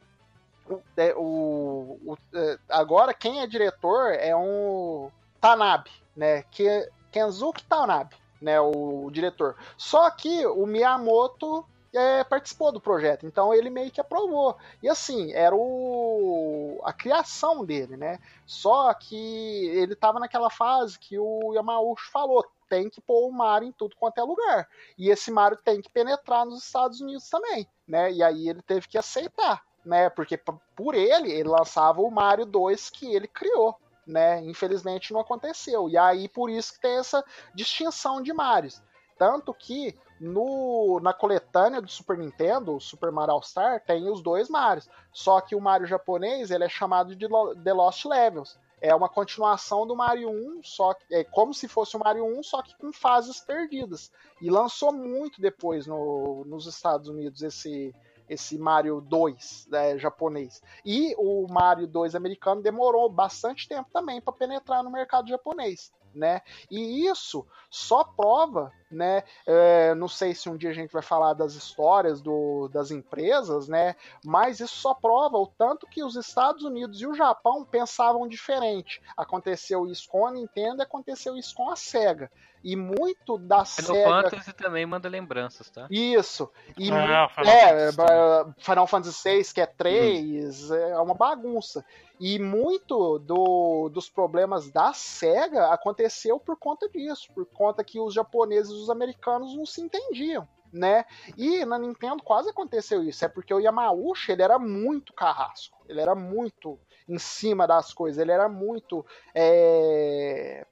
o- 0.69 0.81
é, 0.97 1.13
o, 1.15 1.99
o- 2.05 2.17
é, 2.33 2.57
agora 2.69 3.13
quem 3.13 3.41
é 3.41 3.47
diretor 3.47 4.11
é 4.13 4.35
um 4.35 5.09
Tanabe, 5.39 5.89
né? 6.17 6.43
Que, 6.51 6.89
Kenzuki 7.11 7.63
Tanabe, 7.63 8.15
né? 8.41 8.59
O, 8.59 9.09
diretor. 9.11 9.55
Só 9.77 10.09
que 10.09 10.45
o 10.47 10.65
Miyamoto 10.65 11.65
é, 11.93 12.23
participou 12.23 12.71
do 12.71 12.79
projeto, 12.79 13.25
então 13.25 13.53
ele 13.53 13.69
meio 13.69 13.91
que 13.91 13.99
aprovou. 13.99 14.57
E 14.81 14.89
assim, 14.89 15.31
era 15.33 15.55
o 15.55 16.79
a 16.83 16.93
criação 16.93 17.65
dele, 17.65 17.97
né? 17.97 18.19
Só 18.45 18.93
que 18.93 19.67
ele 19.75 19.93
estava 19.93 20.19
naquela 20.19 20.49
fase 20.49 20.97
que 20.97 21.19
o 21.19 21.53
Yamauchi 21.53 22.09
falou, 22.11 22.45
tem 22.69 22.89
que 22.89 23.01
pôr 23.01 23.27
o 23.27 23.31
Mario 23.31 23.67
em 23.67 23.71
tudo 23.73 23.97
quanto 23.97 24.19
é 24.19 24.23
lugar. 24.23 24.67
E 24.97 25.09
esse 25.09 25.29
Mario 25.29 25.57
tem 25.57 25.81
que 25.81 25.91
penetrar 25.91 26.45
nos 26.45 26.63
Estados 26.63 27.01
Unidos 27.01 27.29
também, 27.29 27.67
né? 27.85 28.11
E 28.11 28.23
aí 28.23 28.47
ele 28.47 28.61
teve 28.61 28.87
que 28.87 28.97
aceitar, 28.97 29.61
né? 29.85 30.09
Porque 30.09 30.39
por 30.75 30.95
ele, 30.95 31.31
ele 31.31 31.49
lançava 31.49 32.01
o 32.01 32.09
Mario 32.09 32.45
2 32.45 32.89
que 32.89 33.13
ele 33.13 33.27
criou. 33.27 33.77
Né? 34.05 34.41
Infelizmente 34.43 35.13
não 35.13 35.21
aconteceu. 35.21 35.89
E 35.89 35.97
aí 35.97 36.27
por 36.27 36.49
isso 36.49 36.73
que 36.73 36.81
tem 36.81 36.97
essa 36.97 37.23
distinção 37.53 38.21
de 38.21 38.33
Marios. 38.33 38.81
Tanto 39.17 39.53
que 39.53 39.95
no, 40.19 40.99
na 40.99 41.13
coletânea 41.13 41.81
do 41.81 41.89
Super 41.89 42.17
Nintendo, 42.17 42.79
Super 42.79 43.11
Mario 43.11 43.33
All 43.33 43.43
Star, 43.43 43.79
tem 43.83 44.09
os 44.09 44.21
dois 44.21 44.49
Marios. 44.49 44.89
Só 45.11 45.41
que 45.41 45.55
o 45.55 45.61
Mario 45.61 45.85
japonês 45.85 46.51
ele 46.51 46.63
é 46.63 46.69
chamado 46.69 47.15
de 47.15 47.27
The 47.63 47.73
Lost 47.73 48.05
Levels. 48.05 48.57
É 48.81 48.95
uma 48.95 49.07
continuação 49.07 49.85
do 49.85 49.95
Mario 49.95 50.27
1, 50.29 50.63
só 50.63 50.95
que, 50.95 51.13
é 51.13 51.23
como 51.23 51.53
se 51.53 51.67
fosse 51.67 51.95
o 51.95 51.99
Mario 51.99 52.25
1, 52.39 52.41
só 52.41 52.63
que 52.63 52.75
com 52.77 52.91
fases 52.91 53.39
perdidas. 53.39 54.11
E 54.41 54.49
lançou 54.49 54.91
muito 54.91 55.39
depois 55.39 55.85
no, 55.85 56.43
nos 56.45 56.65
Estados 56.65 57.07
Unidos 57.07 57.43
esse, 57.43 57.93
esse 58.31 58.57
Mario 58.57 59.01
2 59.01 59.67
né, 59.69 59.97
japonês. 59.99 60.61
E 60.85 61.13
o 61.17 61.45
Mario 61.49 61.85
2 61.85 62.15
americano 62.15 62.61
demorou 62.61 63.09
bastante 63.09 63.67
tempo 63.67 63.89
também 63.91 64.21
para 64.21 64.33
penetrar 64.33 64.83
no 64.83 64.89
mercado 64.89 65.27
japonês 65.27 65.91
né? 66.13 66.41
E 66.69 67.07
isso 67.07 67.45
só 67.69 68.03
prova, 68.03 68.71
né? 68.91 69.23
É, 69.45 69.95
não 69.95 70.07
sei 70.07 70.33
se 70.33 70.49
um 70.49 70.57
dia 70.57 70.69
a 70.69 70.73
gente 70.73 70.91
vai 70.91 71.01
falar 71.01 71.33
das 71.33 71.53
histórias 71.53 72.21
do, 72.21 72.69
das 72.69 72.91
empresas, 72.91 73.67
né? 73.67 73.95
Mas 74.23 74.59
isso 74.59 74.75
só 74.75 74.93
prova 74.93 75.37
o 75.37 75.47
tanto 75.47 75.87
que 75.87 76.03
os 76.03 76.15
Estados 76.15 76.63
Unidos 76.63 77.01
e 77.01 77.07
o 77.07 77.13
Japão 77.13 77.65
pensavam 77.65 78.27
diferente. 78.27 79.01
Aconteceu 79.15 79.87
isso 79.87 80.07
com 80.09 80.25
a 80.25 80.31
Nintendo, 80.31 80.81
aconteceu 80.81 81.35
isso 81.35 81.55
com 81.55 81.69
a 81.69 81.75
Sega. 81.75 82.29
E 82.63 82.75
muito 82.75 83.37
da 83.39 83.65
Final 83.65 83.95
Sega. 83.95 84.29
Fantasy 84.29 84.53
também 84.53 84.85
manda 84.85 85.09
lembranças, 85.09 85.69
tá? 85.69 85.87
Isso. 85.89 86.49
E 86.77 86.91
ah, 86.91 87.27
Final 87.29 87.53
é, 87.55 87.91
Fantasy. 87.91 88.55
Final 88.59 88.87
Fantasy 88.87 89.29
VI, 89.29 89.53
que 89.53 89.61
é 89.61 89.65
3, 89.65 90.69
uhum. 90.69 90.75
é 90.75 90.99
uma 90.99 91.15
bagunça. 91.15 91.83
E 92.19 92.37
muito 92.37 93.17
do, 93.17 93.89
dos 93.89 94.07
problemas 94.07 94.69
da 94.69 94.93
SEGA 94.93 95.73
aconteceu 95.73 96.39
por 96.39 96.55
conta 96.55 96.87
disso, 96.87 97.27
por 97.33 97.47
conta 97.47 97.83
que 97.83 97.99
os 97.99 98.13
japoneses 98.13 98.80
os 98.81 98.89
americanos 98.89 99.55
não 99.55 99.65
se 99.65 99.81
entendiam. 99.81 100.47
Né? 100.73 101.03
E 101.37 101.65
na 101.65 101.77
Nintendo 101.77 102.23
quase 102.23 102.49
aconteceu 102.49 103.03
isso. 103.03 103.25
É 103.25 103.27
porque 103.27 103.53
o 103.53 103.59
Yamauchi 103.59 104.31
ele 104.31 104.41
era 104.41 104.57
muito 104.57 105.13
carrasco, 105.13 105.77
ele 105.89 105.99
era 105.99 106.15
muito 106.15 106.79
em 107.09 107.17
cima 107.17 107.67
das 107.67 107.93
coisas, 107.93 108.21
ele 108.21 108.31
era 108.31 108.47
muito 108.47 109.05
é, 109.35 110.65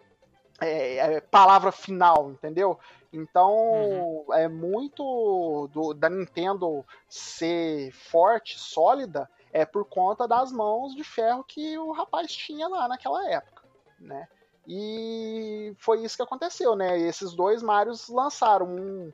é, 0.61 1.15
é, 1.15 1.21
palavra 1.21 1.71
final, 1.71 2.31
entendeu? 2.31 2.79
Então 3.11 3.53
uhum. 3.53 4.33
é 4.33 4.47
muito 4.47 5.69
do, 5.73 5.93
da 5.93 6.09
Nintendo 6.09 6.85
ser 7.07 7.91
forte, 7.91 8.59
sólida, 8.59 9.29
é 9.51 9.65
por 9.65 9.85
conta 9.85 10.27
das 10.27 10.51
mãos 10.51 10.95
de 10.95 11.03
ferro 11.03 11.43
que 11.43 11.77
o 11.77 11.91
rapaz 11.91 12.31
tinha 12.31 12.67
lá 12.67 12.87
naquela 12.87 13.29
época, 13.29 13.63
né? 13.99 14.27
E 14.71 15.73
foi 15.79 16.03
isso 16.03 16.15
que 16.15 16.21
aconteceu, 16.21 16.75
né? 16.75 16.99
Esses 16.99 17.33
dois 17.33 17.63
Marios 17.63 18.07
lançaram 18.07 18.67
um 18.67 19.11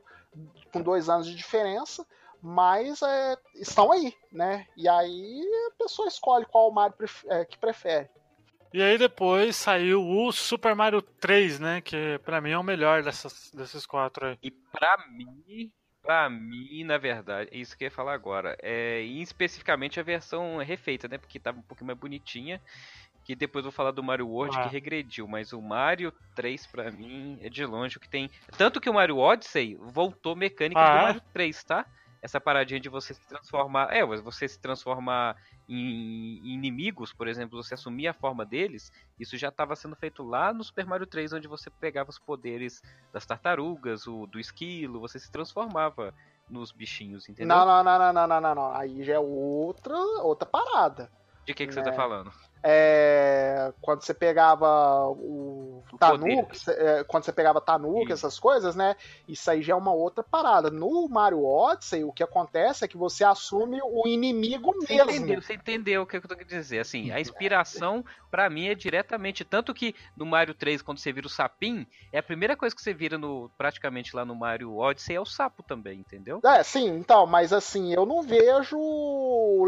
com 0.70 0.82
dois 0.82 1.08
anos 1.08 1.26
de 1.26 1.34
diferença, 1.34 2.06
mas 2.42 3.00
é, 3.00 3.38
estão 3.54 3.90
aí, 3.90 4.12
né? 4.30 4.66
E 4.76 4.86
aí 4.86 5.42
a 5.72 5.82
pessoa 5.82 6.08
escolhe 6.08 6.44
qual 6.44 6.70
Mario 6.70 6.94
pref 6.94 7.24
é, 7.28 7.46
que 7.46 7.56
prefere. 7.56 8.10
E 8.74 8.82
aí 8.82 8.98
depois 8.98 9.56
saiu 9.56 10.06
o 10.06 10.30
Super 10.30 10.74
Mario 10.74 11.00
3, 11.00 11.58
né? 11.58 11.80
Que 11.80 12.20
pra 12.22 12.38
mim 12.38 12.50
é 12.50 12.58
o 12.58 12.62
melhor 12.62 13.02
dessas, 13.02 13.50
desses 13.54 13.86
quatro 13.86 14.26
aí. 14.26 14.38
E 14.42 14.50
pra 14.50 14.98
mim, 15.08 15.72
Pra 16.06 16.30
mim, 16.30 16.84
na 16.84 16.98
verdade, 16.98 17.50
é 17.52 17.58
isso 17.58 17.76
que 17.76 17.82
eu 17.82 17.86
ia 17.86 17.90
falar 17.90 18.14
agora. 18.14 18.56
É, 18.62 19.02
e 19.02 19.20
especificamente 19.20 19.98
a 19.98 20.04
versão 20.04 20.58
refeita, 20.58 21.08
né? 21.08 21.18
Porque 21.18 21.40
tava 21.40 21.58
um 21.58 21.62
pouquinho 21.62 21.88
mais 21.88 21.98
bonitinha. 21.98 22.62
Que 23.26 23.34
depois 23.34 23.64
eu 23.64 23.72
vou 23.72 23.76
falar 23.76 23.90
do 23.90 24.04
Mario 24.04 24.28
World 24.28 24.56
ah. 24.56 24.62
que 24.62 24.68
regrediu. 24.68 25.26
Mas 25.26 25.52
o 25.52 25.60
Mario 25.60 26.12
3, 26.36 26.64
pra 26.68 26.92
mim, 26.92 27.36
é 27.42 27.48
de 27.48 27.66
longe 27.66 27.96
o 27.96 28.00
que 28.00 28.08
tem. 28.08 28.30
Tanto 28.56 28.80
que 28.80 28.88
o 28.88 28.94
Mario 28.94 29.18
Odyssey 29.18 29.76
voltou 29.80 30.36
mecânica 30.36 30.80
ah. 30.80 30.96
do 30.96 31.02
Mario 31.02 31.22
3, 31.32 31.64
tá? 31.64 31.84
Essa 32.22 32.40
paradinha 32.40 32.78
de 32.78 32.88
você 32.88 33.14
se 33.14 33.26
transformar. 33.26 33.92
É, 33.92 34.04
você 34.04 34.46
se 34.46 34.60
transformar 34.60 35.36
em 35.68 36.40
inimigos, 36.46 37.12
por 37.12 37.26
exemplo, 37.26 37.60
você 37.60 37.74
assumir 37.74 38.06
a 38.06 38.14
forma 38.14 38.46
deles, 38.46 38.92
isso 39.18 39.36
já 39.36 39.48
estava 39.48 39.74
sendo 39.74 39.96
feito 39.96 40.22
lá 40.22 40.52
no 40.52 40.62
Super 40.62 40.86
Mario 40.86 41.06
3, 41.06 41.32
onde 41.32 41.48
você 41.48 41.68
pegava 41.68 42.10
os 42.10 42.20
poderes 42.20 42.80
das 43.12 43.26
tartarugas, 43.26 44.06
o 44.06 44.26
do 44.26 44.38
esquilo, 44.38 45.00
você 45.00 45.18
se 45.18 45.30
transformava 45.30 46.14
nos 46.48 46.70
bichinhos, 46.70 47.28
entendeu? 47.28 47.56
Não, 47.56 47.66
não, 47.66 47.82
não, 47.82 48.12
não, 48.12 48.26
não, 48.26 48.40
não, 48.40 48.54
não. 48.54 48.72
Aí 48.76 49.02
já 49.02 49.14
é 49.14 49.18
outra, 49.18 49.96
outra 50.22 50.46
parada. 50.46 51.10
De 51.44 51.54
que, 51.54 51.66
que 51.66 51.74
né? 51.74 51.82
você 51.82 51.90
tá 51.90 51.92
falando? 51.92 52.32
É, 52.68 53.72
quando 53.80 54.02
você 54.02 54.12
pegava 54.12 55.06
o, 55.06 55.84
o 55.92 55.98
Tanuki, 55.98 56.58
é, 56.68 57.04
quando 57.04 57.22
você 57.22 57.32
pegava 57.32 57.60
Tanuki, 57.60 58.12
essas 58.12 58.40
coisas, 58.40 58.74
né? 58.74 58.96
Isso 59.28 59.48
aí 59.48 59.62
já 59.62 59.74
é 59.74 59.76
uma 59.76 59.92
outra 59.92 60.24
parada. 60.24 60.68
No 60.68 61.08
Mario 61.08 61.44
Odyssey, 61.44 62.02
o 62.02 62.12
que 62.12 62.24
acontece 62.24 62.84
é 62.84 62.88
que 62.88 62.96
você 62.96 63.22
assume 63.22 63.78
o 63.84 64.08
inimigo 64.08 64.72
você 64.74 64.96
mesmo. 64.96 65.10
Entendeu, 65.12 65.42
você 65.42 65.54
entendeu 65.54 66.02
o 66.02 66.06
que 66.06 66.16
eu 66.16 66.22
tô 66.22 66.34
querendo 66.34 66.48
dizer? 66.48 66.80
Assim, 66.80 67.12
a 67.12 67.20
inspiração 67.20 68.04
para 68.28 68.50
mim 68.50 68.66
é 68.66 68.74
diretamente 68.74 69.44
tanto 69.44 69.72
que 69.72 69.94
no 70.16 70.26
Mario 70.26 70.52
3 70.52 70.82
quando 70.82 70.98
você 70.98 71.12
vira 71.12 71.28
o 71.28 71.30
sapim, 71.30 71.86
é 72.12 72.18
a 72.18 72.22
primeira 72.22 72.56
coisa 72.56 72.74
que 72.74 72.82
você 72.82 72.92
vira 72.92 73.16
no 73.16 73.48
praticamente 73.56 74.16
lá 74.16 74.24
no 74.24 74.34
Mario 74.34 74.76
Odyssey 74.76 75.14
é 75.14 75.20
o 75.20 75.24
sapo 75.24 75.62
também, 75.62 76.00
entendeu? 76.00 76.40
É, 76.44 76.64
sim, 76.64 76.88
então, 76.96 77.26
mas 77.26 77.52
assim, 77.52 77.94
eu 77.94 78.04
não 78.04 78.22
vejo 78.22 78.76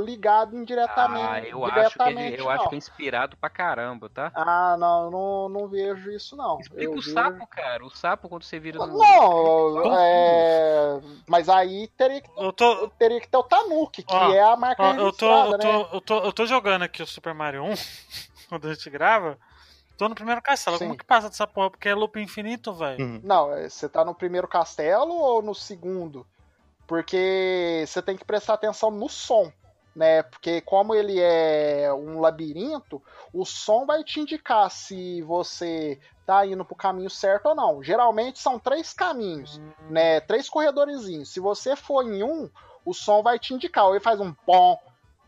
ligado 0.05 0.57
indiretamente. 0.57 1.47
Ah, 1.47 1.49
eu 1.49 1.65
acho 1.65 1.97
que 1.97 2.09
ele, 2.09 2.41
eu 2.41 2.51
acho 2.51 2.69
que 2.69 2.75
é 2.75 2.79
inspirado 2.89 3.37
pra 3.37 3.51
caramba, 3.51 4.09
tá? 4.09 4.33
Ah, 4.35 4.77
não, 4.79 5.11
não, 5.11 5.49
não 5.49 5.69
vejo 5.69 6.11
isso 6.11 6.37
não. 6.37 6.59
Explica 6.59 6.85
eu 6.85 6.93
o 6.93 6.95
vejo... 6.97 7.13
sapo, 7.13 7.47
cara. 7.47 7.85
O 7.85 7.91
sapo 7.91 8.29
quando 8.29 8.45
você 8.45 8.59
vira 8.59 8.79
no. 8.79 8.99
Não, 8.99 9.95
é... 9.95 11.01
mas 11.27 11.49
aí 11.49 11.89
teria 11.97 12.21
que, 12.21 12.31
eu 12.37 12.53
tô... 12.53 12.89
teria 12.99 13.21
que 13.21 13.29
ter 13.29 13.37
o 13.37 13.43
Tanuki, 13.43 14.03
que 14.03 14.15
ó, 14.15 14.33
é 14.33 14.41
a 14.41 14.57
marca 14.57 14.83
ó, 14.83 14.95
eu 14.95 15.13
tô, 15.13 15.53
eu, 15.53 15.59
tô, 15.59 15.73
né? 15.73 15.89
eu, 15.93 16.01
tô, 16.01 16.19
eu 16.19 16.33
tô 16.33 16.47
jogando 16.47 16.83
aqui 16.83 17.03
o 17.03 17.07
Super 17.07 17.35
Mario 17.35 17.63
1, 17.65 17.75
quando 18.49 18.69
a 18.69 18.75
gente 18.75 18.91
grava. 18.91 19.39
Tô 19.97 20.09
no 20.09 20.15
primeiro 20.15 20.41
castelo. 20.41 20.79
Sim. 20.79 20.87
Como 20.87 20.99
que 20.99 21.05
passa 21.05 21.29
dessa 21.29 21.47
porra? 21.47 21.71
Porque 21.71 21.89
é 21.89 21.95
loop 21.95 22.21
infinito, 22.21 22.73
velho. 22.73 23.05
Uhum. 23.05 23.21
Não, 23.25 23.53
é, 23.53 23.69
você 23.69 23.89
tá 23.89 24.05
no 24.05 24.15
primeiro 24.15 24.47
castelo 24.47 25.13
ou 25.13 25.43
no 25.43 25.57
segundo? 25.57 26.25
Porque 26.87 27.85
você 27.85 28.01
tem 28.01 28.17
que 28.17 28.25
prestar 28.25 28.55
atenção 28.55 28.93
no 28.93 29.09
som 29.09 29.53
né? 29.95 30.23
Porque 30.23 30.61
como 30.61 30.95
ele 30.95 31.21
é 31.21 31.93
um 31.93 32.21
labirinto, 32.21 33.03
o 33.33 33.45
som 33.45 33.87
vai 33.87 34.05
te 34.05 34.21
indicar 34.21 34.71
se 34.71 35.23
você 35.23 36.01
tá 36.27 36.47
indo 36.47 36.65
pro 36.65 36.77
caminho 36.77 37.11
certo 37.11 37.47
ou 37.47 37.55
não. 37.55 37.83
Geralmente 37.83 38.39
são 38.39 38.59
três 38.59 38.93
caminhos, 38.93 39.61
né? 39.91 40.21
Três 40.21 40.49
corredorzinhos. 40.49 41.31
Se 41.31 41.41
você 41.41 41.75
for 41.75 42.03
em 42.05 42.23
um, 42.23 42.51
o 42.85 42.95
som 42.95 43.23
vai 43.23 43.39
te 43.39 43.55
indicar. 43.55 43.87
Ou 43.87 43.95
ele 43.95 44.05
faz 44.05 44.21
um 44.21 44.33
pom 44.33 44.79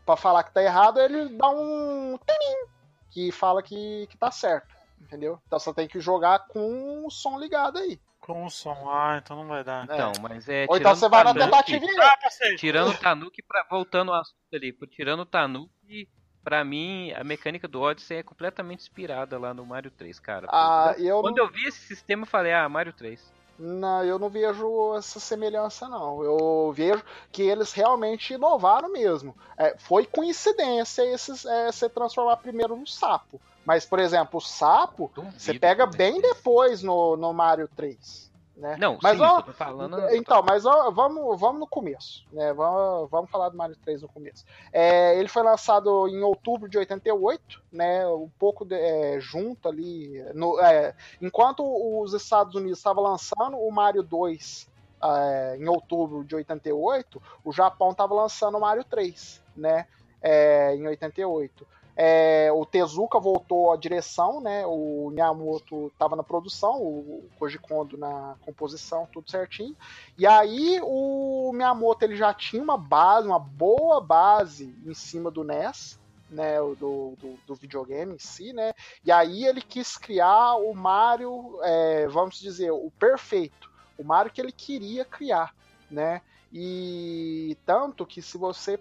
para 0.05 0.17
falar 0.17 0.43
que 0.43 0.53
tá 0.53 0.63
errado, 0.63 0.99
ele 0.99 1.29
dá 1.29 1.49
um 1.49 2.17
tinim 2.25 2.67
que 3.11 3.31
fala 3.31 3.61
que, 3.61 4.07
que 4.07 4.17
tá 4.17 4.31
certo, 4.31 4.73
entendeu? 4.99 5.39
Então 5.45 5.59
você 5.59 5.73
tem 5.73 5.87
que 5.87 5.99
jogar 5.99 6.47
com 6.47 7.05
o 7.05 7.11
som 7.11 7.37
ligado 7.37 7.77
aí. 7.77 7.99
Com 8.21 8.45
o 8.45 8.49
som. 8.51 8.87
Ah, 8.87 9.19
então 9.21 9.35
não 9.35 9.47
vai 9.47 9.63
dar. 9.63 9.83
Então, 9.83 10.11
mas 10.21 10.47
é. 10.47 10.67
Ou 10.69 10.77
então 10.77 10.95
você 10.95 11.09
vai 11.09 11.23
na 11.23 11.33
tentativa 11.33 11.85
ah, 11.99 12.55
Tirando 12.55 12.91
o 12.91 12.97
Tanuki, 12.97 13.41
pra, 13.41 13.65
voltando 13.69 14.13
ao 14.13 14.21
assunto 14.21 14.37
ali, 14.53 14.71
tirando 14.91 15.21
o 15.21 15.25
Tanuki, 15.25 16.07
pra 16.43 16.63
mim, 16.63 17.11
a 17.13 17.23
mecânica 17.23 17.67
do 17.67 17.81
Odyssey 17.81 18.17
é 18.17 18.23
completamente 18.23 18.81
inspirada 18.81 19.39
lá 19.39 19.55
no 19.55 19.65
Mario 19.65 19.89
3, 19.89 20.19
cara. 20.19 20.47
Ah, 20.51 20.93
eu 20.99 21.19
Quando 21.21 21.37
não... 21.37 21.45
eu 21.45 21.51
vi 21.51 21.65
esse 21.67 21.79
sistema, 21.79 22.21
eu 22.23 22.27
falei, 22.27 22.53
ah, 22.53 22.69
Mario 22.69 22.93
3. 22.93 23.41
Não, 23.57 24.03
eu 24.03 24.17
não 24.17 24.29
vejo 24.29 24.95
essa 24.95 25.19
semelhança, 25.19 25.87
não. 25.87 26.23
Eu 26.23 26.73
vejo 26.73 27.03
que 27.31 27.43
eles 27.43 27.71
realmente 27.73 28.33
inovaram 28.33 28.91
mesmo. 28.91 29.37
É, 29.55 29.77
foi 29.77 30.05
coincidência 30.05 31.03
esses, 31.03 31.45
é, 31.45 31.71
se 31.71 31.87
transformar 31.89 32.37
primeiro 32.37 32.75
no 32.75 32.87
sapo. 32.87 33.39
Mas, 33.65 33.85
por 33.85 33.99
exemplo, 33.99 34.37
o 34.37 34.41
sapo, 34.41 35.11
Duvido 35.13 35.39
você 35.39 35.53
pega 35.57 35.85
bem 35.85 36.19
depois 36.19 36.81
no, 36.81 37.15
no 37.15 37.33
Mario 37.33 37.67
3. 37.75 38.31
Né? 38.61 38.75
Não, 38.79 38.99
mas 39.01 39.17
sim, 39.17 39.23
ó, 39.23 39.41
falando... 39.53 40.13
Então, 40.13 40.43
mas 40.47 40.65
ó, 40.67 40.91
vamos, 40.91 41.39
vamos 41.39 41.59
no 41.59 41.67
começo. 41.67 42.23
Né? 42.31 42.53
Vamos, 42.53 43.09
vamos 43.09 43.31
falar 43.31 43.49
do 43.49 43.57
Mario 43.57 43.75
3 43.77 44.03
no 44.03 44.07
começo. 44.07 44.45
É, 44.71 45.17
ele 45.17 45.27
foi 45.27 45.41
lançado 45.41 46.07
em 46.07 46.21
outubro 46.21 46.69
de 46.69 46.77
88, 46.77 47.61
né? 47.71 48.07
um 48.07 48.29
pouco 48.37 48.63
de, 48.63 48.75
é, 48.75 49.19
junto 49.19 49.67
ali. 49.67 50.23
No, 50.35 50.59
é, 50.59 50.93
enquanto 51.19 51.63
os 51.63 52.13
Estados 52.13 52.53
Unidos 52.53 52.77
estavam 52.77 53.03
lançando 53.03 53.57
o 53.57 53.71
Mario 53.71 54.03
2 54.03 54.69
é, 55.03 55.57
em 55.57 55.67
outubro 55.67 56.23
de 56.23 56.35
88, 56.35 57.21
o 57.43 57.51
Japão 57.51 57.91
estava 57.91 58.13
lançando 58.13 58.57
o 58.57 58.61
Mario 58.61 58.83
3, 58.83 59.41
né? 59.55 59.87
É, 60.21 60.75
em 60.75 60.85
88. 60.85 61.65
É, 62.03 62.51
o 62.51 62.65
Tezuka 62.65 63.19
voltou 63.19 63.71
à 63.71 63.77
direção, 63.77 64.41
né? 64.41 64.65
O 64.65 65.11
Miyamoto 65.11 65.91
estava 65.93 66.15
na 66.15 66.23
produção, 66.23 66.81
o 66.81 67.29
Koji 67.37 67.59
Kondo 67.59 67.95
na 67.95 68.35
composição, 68.41 69.07
tudo 69.13 69.29
certinho. 69.29 69.77
E 70.17 70.25
aí 70.25 70.79
o 70.81 71.51
Miyamoto 71.53 72.03
ele 72.03 72.15
já 72.15 72.33
tinha 72.33 72.63
uma 72.63 72.75
base, 72.75 73.27
uma 73.27 73.37
boa 73.37 74.01
base 74.01 74.75
em 74.83 74.95
cima 74.95 75.29
do 75.29 75.43
NES, 75.43 75.99
né? 76.27 76.57
Do, 76.57 77.13
do, 77.19 77.37
do 77.45 77.53
videogame 77.53 78.15
em 78.15 78.19
si, 78.19 78.51
né? 78.51 78.73
E 79.05 79.11
aí 79.11 79.45
ele 79.45 79.61
quis 79.61 79.95
criar 79.95 80.55
o 80.55 80.73
Mario, 80.73 81.59
é, 81.61 82.07
vamos 82.07 82.39
dizer, 82.39 82.71
o 82.71 82.91
perfeito, 82.97 83.69
o 83.95 84.03
Mario 84.03 84.31
que 84.31 84.41
ele 84.41 84.51
queria 84.51 85.05
criar, 85.05 85.53
né? 85.87 86.23
E 86.51 87.55
tanto 87.63 88.07
que 88.07 88.23
se 88.23 88.39
você 88.39 88.79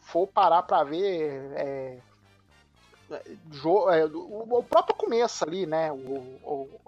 for 0.00 0.26
parar 0.26 0.64
para 0.64 0.82
ver 0.82 1.52
é, 1.54 1.98
o 3.64 4.62
próprio 4.62 4.96
começo 4.96 5.44
ali, 5.44 5.66
né? 5.66 5.92
O, 5.92 5.96
o, 5.96 6.80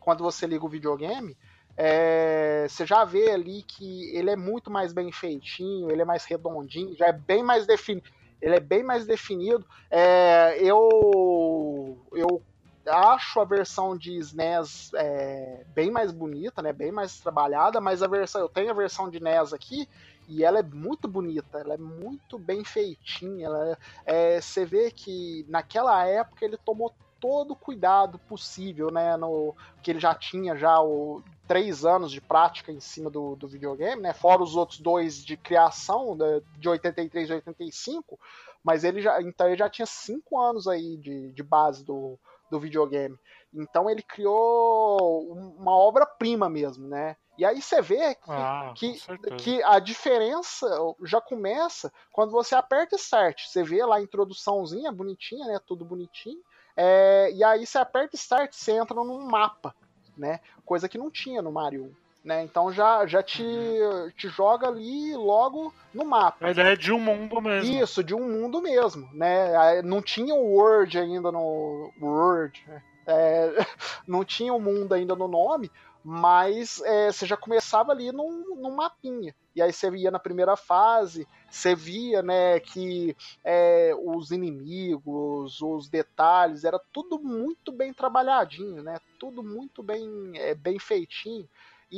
quando 0.00 0.24
você 0.24 0.46
liga 0.46 0.64
o 0.64 0.68
videogame, 0.68 1.36
é, 1.76 2.66
você 2.68 2.86
já 2.86 3.04
vê 3.04 3.30
ali 3.30 3.62
que 3.62 4.16
ele 4.16 4.30
é 4.30 4.36
muito 4.36 4.70
mais 4.70 4.92
bem 4.92 5.12
feitinho, 5.12 5.90
ele 5.90 6.02
é 6.02 6.04
mais 6.04 6.24
redondinho, 6.24 6.96
já 6.96 7.06
é 7.06 7.12
bem 7.12 7.42
mais 7.42 7.66
definido. 7.66 8.08
Ele 8.40 8.54
é 8.54 8.60
bem 8.60 8.82
mais 8.82 9.06
definido. 9.06 9.64
É, 9.90 10.58
eu, 10.60 11.98
eu 12.12 12.42
acho 12.88 13.40
a 13.40 13.44
versão 13.44 13.96
de 13.96 14.16
SNES 14.18 14.92
é, 14.94 15.64
bem 15.74 15.90
mais 15.90 16.12
bonita, 16.12 16.62
né? 16.62 16.72
Bem 16.72 16.92
mais 16.92 17.18
trabalhada, 17.20 17.80
mas 17.80 18.02
a 18.02 18.06
versão 18.06 18.40
eu 18.40 18.48
tenho 18.48 18.70
a 18.70 18.74
versão 18.74 19.10
de 19.10 19.20
NES 19.20 19.52
aqui 19.52 19.88
e 20.28 20.44
ela 20.44 20.58
é 20.58 20.62
muito 20.62 21.06
bonita, 21.06 21.58
ela 21.58 21.74
é 21.74 21.78
muito 21.78 22.38
bem 22.38 22.64
feitinha. 22.64 23.46
Ela 23.46 23.78
é, 24.04 24.40
você 24.40 24.64
vê 24.64 24.90
que 24.90 25.44
naquela 25.48 26.04
época 26.04 26.44
ele 26.44 26.56
tomou 26.56 26.94
todo 27.20 27.52
o 27.52 27.56
cuidado 27.56 28.18
possível, 28.18 28.90
né? 28.90 29.16
No, 29.16 29.54
que 29.82 29.90
ele 29.90 30.00
já 30.00 30.14
tinha 30.14 30.56
já 30.56 30.80
o, 30.80 31.22
três 31.46 31.84
anos 31.84 32.10
de 32.10 32.20
prática 32.20 32.72
em 32.72 32.80
cima 32.80 33.08
do, 33.08 33.36
do 33.36 33.48
videogame, 33.48 34.02
né? 34.02 34.12
Fora 34.12 34.42
os 34.42 34.56
outros 34.56 34.78
dois 34.80 35.24
de 35.24 35.36
criação, 35.36 36.14
né, 36.14 36.42
de 36.58 36.68
83 36.68 37.30
e 37.30 37.32
85, 37.34 38.18
mas 38.62 38.84
ele 38.84 39.00
já, 39.00 39.22
então 39.22 39.46
ele 39.46 39.56
já 39.56 39.70
tinha 39.70 39.86
cinco 39.86 40.40
anos 40.40 40.66
aí 40.66 40.96
de, 40.96 41.32
de 41.32 41.42
base 41.42 41.84
do, 41.84 42.18
do 42.50 42.60
videogame. 42.60 43.18
Então 43.52 43.88
ele 43.88 44.02
criou 44.02 45.32
uma 45.58 45.76
obra-prima 45.76 46.48
mesmo, 46.48 46.86
né? 46.86 47.16
E 47.38 47.44
aí 47.44 47.60
você 47.60 47.82
vê 47.82 48.14
que, 48.14 48.30
ah, 48.30 48.72
que, 48.74 48.98
que, 49.36 49.62
a 49.62 49.78
diferença 49.78 50.66
já 51.04 51.20
começa 51.20 51.92
quando 52.10 52.30
você 52.30 52.54
aperta 52.54 52.96
Start. 52.96 53.46
Você 53.46 53.62
vê 53.62 53.84
lá 53.84 53.96
a 53.96 54.02
introduçãozinha 54.02 54.90
bonitinha, 54.90 55.46
né? 55.46 55.60
Tudo 55.66 55.84
bonitinho. 55.84 56.40
É, 56.74 57.30
e 57.32 57.44
aí 57.44 57.66
você 57.66 57.78
aperta 57.78 58.16
Start, 58.16 58.52
você 58.52 58.72
entra 58.72 58.94
num 58.96 59.26
mapa, 59.26 59.74
né? 60.16 60.40
Coisa 60.64 60.88
que 60.88 60.96
não 60.98 61.10
tinha 61.10 61.42
no 61.42 61.52
Mario 61.52 61.84
1. 61.84 62.05
Né? 62.26 62.42
Então 62.42 62.72
já, 62.72 63.06
já 63.06 63.22
te, 63.22 63.44
uhum. 63.44 64.10
te 64.16 64.28
joga 64.28 64.66
ali 64.66 65.14
logo 65.14 65.72
no 65.94 66.04
mapa. 66.04 66.48
A 66.48 66.50
ideia 66.50 66.72
é 66.72 66.76
de 66.76 66.90
um 66.90 66.98
mundo 66.98 67.40
mesmo. 67.40 67.80
Isso, 67.80 68.02
de 68.02 68.16
um 68.16 68.28
mundo 68.28 68.60
mesmo. 68.60 69.08
Né? 69.14 69.80
Não 69.82 70.02
tinha 70.02 70.34
o 70.34 70.56
Word 70.56 70.98
ainda 70.98 71.30
no. 71.30 71.92
Word. 72.02 72.66
É, 73.06 73.52
não 74.08 74.24
tinha 74.24 74.52
o 74.52 74.60
mundo 74.60 74.92
ainda 74.92 75.14
no 75.14 75.28
nome, 75.28 75.70
mas 76.02 76.82
é, 76.82 77.12
você 77.12 77.26
já 77.26 77.36
começava 77.36 77.92
ali 77.92 78.10
num, 78.10 78.56
num 78.60 78.74
mapinha. 78.74 79.32
E 79.54 79.62
aí 79.62 79.72
você 79.72 79.88
ia 79.90 80.10
na 80.10 80.18
primeira 80.18 80.56
fase, 80.56 81.28
você 81.48 81.76
via 81.76 82.22
né, 82.22 82.58
que 82.58 83.16
é, 83.44 83.92
os 83.96 84.32
inimigos, 84.32 85.62
os 85.62 85.88
detalhes, 85.88 86.64
era 86.64 86.80
tudo 86.92 87.20
muito 87.20 87.70
bem 87.70 87.94
trabalhadinho, 87.94 88.82
né? 88.82 88.96
Tudo 89.16 89.44
muito 89.44 89.80
bem, 89.80 90.32
é, 90.34 90.56
bem 90.56 90.76
feitinho. 90.80 91.48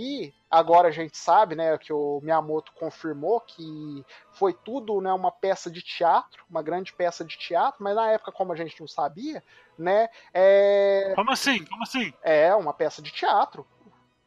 E 0.01 0.33
agora 0.49 0.87
a 0.87 0.91
gente 0.93 1.19
sabe, 1.19 1.57
né, 1.57 1.77
que 1.77 1.93
o 1.93 2.21
Miyamoto 2.23 2.73
confirmou 2.75 3.41
que 3.41 4.07
foi 4.31 4.53
tudo, 4.53 5.01
né, 5.01 5.13
uma 5.13 5.33
peça 5.33 5.69
de 5.69 5.83
teatro, 5.83 6.45
uma 6.49 6.63
grande 6.63 6.93
peça 6.93 7.25
de 7.25 7.37
teatro, 7.37 7.83
mas 7.83 7.97
na 7.97 8.09
época 8.13 8.31
como 8.31 8.53
a 8.53 8.57
gente 8.57 8.81
não 8.81 8.87
sabia, 8.87 9.43
né, 9.77 10.09
é... 10.33 11.13
Como 11.17 11.33
assim? 11.33 11.65
Como 11.65 11.83
assim? 11.83 12.15
É 12.23 12.55
uma 12.55 12.73
peça 12.73 13.03
de 13.03 13.11
teatro. 13.11 13.67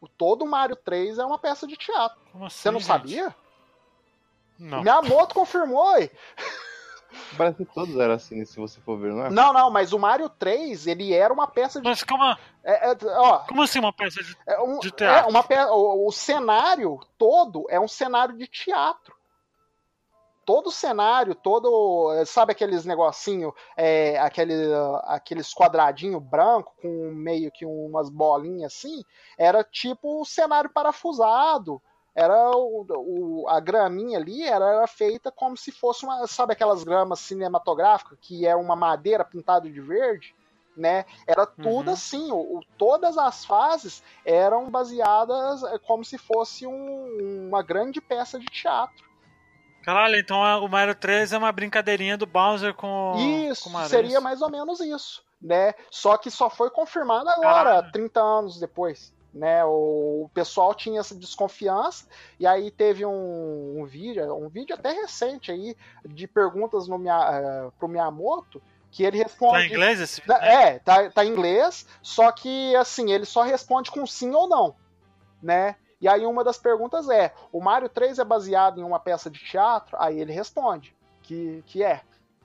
O 0.01 0.09
todo 0.09 0.45
Mario 0.45 0.75
3 0.75 1.19
é 1.19 1.25
uma 1.25 1.39
peça 1.39 1.65
de 1.65 1.77
teatro. 1.77 2.19
Como 2.33 2.45
assim, 2.45 2.63
Você 2.63 2.71
não 2.71 2.79
gente? 2.79 2.87
sabia? 2.87 3.35
Não. 4.59 4.81
Miyamoto 4.81 5.33
confirmou. 5.33 5.95
Parece 7.37 7.57
que 7.57 7.65
todos 7.65 7.95
eram 7.97 8.13
assim, 8.13 8.43
se 8.45 8.59
você 8.59 8.79
for 8.81 8.97
ver, 8.97 9.13
não 9.13 9.25
é? 9.25 9.29
Não, 9.29 9.53
não, 9.53 9.69
mas 9.69 9.93
o 9.93 9.99
Mario 9.99 10.29
3, 10.29 10.87
ele 10.87 11.13
era 11.13 11.33
uma 11.33 11.47
peça 11.47 11.79
de. 11.79 11.87
Mas 11.87 12.03
como, 12.03 12.23
é, 12.63 12.91
é, 12.91 12.97
ó, 13.17 13.39
como 13.39 13.61
assim 13.61 13.79
uma 13.79 13.93
peça 13.93 14.23
de, 14.23 14.35
é 14.47 14.59
um, 14.59 14.79
de 14.79 14.91
teatro? 14.91 15.27
É 15.27 15.29
uma 15.29 15.43
pe... 15.43 15.55
o, 15.55 16.07
o 16.07 16.11
cenário 16.11 16.99
todo 17.17 17.65
é 17.69 17.79
um 17.79 17.87
cenário 17.87 18.37
de 18.37 18.47
teatro 18.47 19.15
todo 20.45 20.67
o 20.67 20.71
cenário, 20.71 21.33
todo. 21.33 22.11
Sabe 22.25 22.51
aqueles 22.51 22.83
negocinho, 22.83 23.53
é, 23.77 24.19
aquele, 24.19 24.53
aqueles 25.03 25.53
quadradinho 25.53 26.19
branco 26.19 26.75
com 26.81 27.11
meio 27.13 27.51
que 27.51 27.65
umas 27.65 28.09
bolinhas 28.09 28.73
assim? 28.73 29.03
Era 29.37 29.63
tipo 29.63 30.21
o 30.21 30.25
cenário 30.25 30.69
parafusado. 30.69 31.81
Era 32.13 32.51
o, 32.51 32.85
o, 32.89 33.45
a 33.47 33.59
graminha 33.59 34.17
ali 34.17 34.43
era, 34.43 34.65
era, 34.65 34.87
feita 34.87 35.31
como 35.31 35.55
se 35.55 35.71
fosse 35.71 36.03
uma. 36.03 36.27
Sabe 36.27 36.53
aquelas 36.53 36.83
gramas 36.83 37.19
cinematográficas 37.21 38.17
que 38.21 38.45
é 38.45 38.55
uma 38.55 38.75
madeira 38.75 39.23
pintada 39.23 39.69
de 39.69 39.79
verde? 39.79 40.35
Né? 40.75 41.05
Era 41.27 41.45
tudo 41.45 41.87
uhum. 41.87 41.93
assim, 41.93 42.31
o, 42.31 42.61
todas 42.77 43.17
as 43.17 43.43
fases 43.43 44.01
eram 44.25 44.69
baseadas 44.69 45.63
é, 45.63 45.77
como 45.77 46.03
se 46.03 46.17
fosse 46.17 46.65
um, 46.65 47.47
uma 47.47 47.61
grande 47.61 47.99
peça 47.99 48.39
de 48.39 48.45
teatro. 48.45 49.09
Caralho, 49.83 50.15
então 50.15 50.39
o 50.63 50.69
Mario 50.69 50.95
3 50.95 51.33
é 51.33 51.37
uma 51.37 51.51
brincadeirinha 51.51 52.17
do 52.17 52.25
Bowser 52.25 52.73
com, 52.73 53.15
isso, 53.49 53.69
com 53.69 53.77
o 53.77 53.85
seria 53.85 54.21
mais 54.21 54.41
ou 54.41 54.49
menos 54.49 54.79
isso, 54.79 55.23
né? 55.41 55.73
Só 55.89 56.17
que 56.17 56.31
só 56.31 56.49
foi 56.49 56.69
confirmado 56.69 57.29
agora, 57.29 57.71
Caralho. 57.71 57.91
30 57.91 58.21
anos 58.21 58.59
depois. 58.59 59.13
Né, 59.33 59.63
o 59.63 60.29
pessoal 60.33 60.75
tinha 60.75 60.99
essa 60.99 61.15
desconfiança 61.15 62.05
e 62.37 62.45
aí 62.45 62.69
teve 62.69 63.05
um, 63.05 63.79
um 63.79 63.85
vídeo, 63.85 64.35
um 64.35 64.49
vídeo 64.49 64.75
até 64.75 64.91
recente 64.91 65.53
aí 65.53 65.73
de 66.05 66.27
perguntas 66.27 66.85
no 66.85 66.97
minha, 66.97 67.67
uh, 67.67 67.71
pro 67.79 67.87
Miyamoto 67.87 68.61
que 68.91 69.05
ele 69.05 69.17
responde. 69.17 69.53
Tá 69.53 69.63
em 69.63 69.69
inglês 69.69 70.01
esse 70.01 70.19
vídeo? 70.19 70.33
É, 70.33 70.79
tá, 70.79 71.09
tá 71.09 71.23
em 71.23 71.29
inglês, 71.29 71.87
só 72.01 72.29
que 72.29 72.75
assim, 72.75 73.09
ele 73.13 73.23
só 73.23 73.43
responde 73.43 73.89
com 73.89 74.05
sim 74.05 74.31
ou 74.31 74.49
não, 74.49 74.75
né? 75.41 75.77
E 76.01 76.09
aí 76.09 76.25
uma 76.25 76.43
das 76.43 76.57
perguntas 76.57 77.07
é: 77.09 77.33
o 77.53 77.61
Mario 77.61 77.87
3 77.87 78.19
é 78.19 78.25
baseado 78.25 78.81
em 78.81 78.83
uma 78.83 78.99
peça 78.99 79.29
de 79.29 79.39
teatro? 79.39 79.95
Aí 79.97 80.19
ele 80.19 80.33
responde 80.33 80.93
que, 81.31 81.63
que 81.65 81.83
é. 81.83 82.01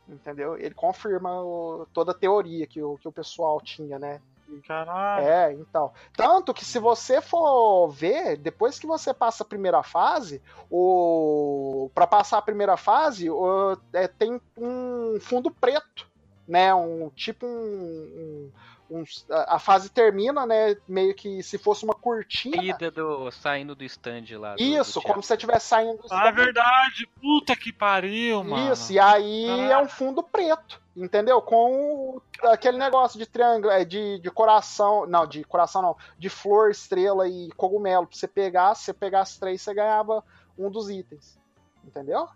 Entendeu? 0.08 0.56
Ele 0.56 0.74
confirma 0.74 1.42
o, 1.42 1.86
toda 1.92 2.12
a 2.12 2.14
teoria 2.14 2.66
que 2.66 2.80
o, 2.80 2.96
que 2.96 3.08
o 3.08 3.12
pessoal 3.12 3.60
tinha, 3.60 3.98
né? 3.98 4.20
Caralho. 4.66 5.26
É, 5.26 5.52
então. 5.52 5.92
Tanto 6.16 6.54
que 6.54 6.64
se 6.64 6.78
você 6.78 7.20
for 7.20 7.88
ver, 7.88 8.36
depois 8.36 8.78
que 8.78 8.86
você 8.86 9.12
passa 9.12 9.42
a 9.42 9.46
primeira 9.46 9.82
fase, 9.82 10.42
o 10.70 11.90
para 11.94 12.06
passar 12.06 12.38
a 12.38 12.42
primeira 12.42 12.76
fase, 12.76 13.30
o... 13.30 13.76
é, 13.92 14.08
tem 14.08 14.40
um 14.56 15.18
fundo 15.20 15.50
preto, 15.50 16.08
né? 16.46 16.74
Um 16.74 17.10
tipo 17.10 17.46
um, 17.46 17.50
um 17.50 18.52
uns, 18.90 19.26
a, 19.30 19.56
a, 19.56 19.58
fase 19.58 19.90
termina, 19.90 20.46
né? 20.46 20.76
Meio 20.88 21.14
que 21.14 21.42
se 21.42 21.58
fosse 21.58 21.84
uma 21.84 21.94
cortina. 21.94 22.62
Ida 22.62 22.90
do, 22.90 23.30
saindo 23.30 23.74
do 23.74 23.84
stand 23.84 24.24
lá. 24.38 24.54
Do, 24.54 24.62
Isso, 24.62 25.00
do 25.00 25.02
como 25.06 25.22
se 25.22 25.28
você 25.28 25.34
estivesse 25.34 25.66
saindo 25.66 25.98
do 25.98 26.04
stand. 26.04 26.16
Ah, 26.18 26.28
é 26.28 26.32
verdade! 26.32 27.08
Puta 27.20 27.56
que 27.56 27.72
pariu, 27.72 28.44
mano. 28.44 28.72
Isso, 28.72 28.92
e 28.92 28.98
aí 28.98 29.48
ah. 29.48 29.72
é 29.72 29.78
um 29.78 29.88
fundo 29.88 30.22
preto, 30.22 30.80
entendeu? 30.96 31.42
Com 31.42 32.20
aquele 32.42 32.78
negócio 32.78 33.18
de 33.18 33.26
triângulo, 33.26 33.70
é, 33.70 33.84
de, 33.84 34.18
de 34.18 34.30
coração. 34.30 35.06
Não, 35.06 35.26
de 35.26 35.44
coração 35.44 35.82
não. 35.82 35.96
De 36.18 36.28
flor, 36.28 36.70
estrela 36.70 37.28
e 37.28 37.50
cogumelo. 37.52 38.06
Pra 38.06 38.16
você 38.16 38.26
pegar, 38.26 38.74
se 38.74 38.84
você 38.84 38.92
pegasse 38.94 39.38
três, 39.38 39.60
você 39.60 39.74
ganhava 39.74 40.24
um 40.58 40.70
dos 40.70 40.88
itens. 40.88 41.38
Entendeu? 41.84 42.28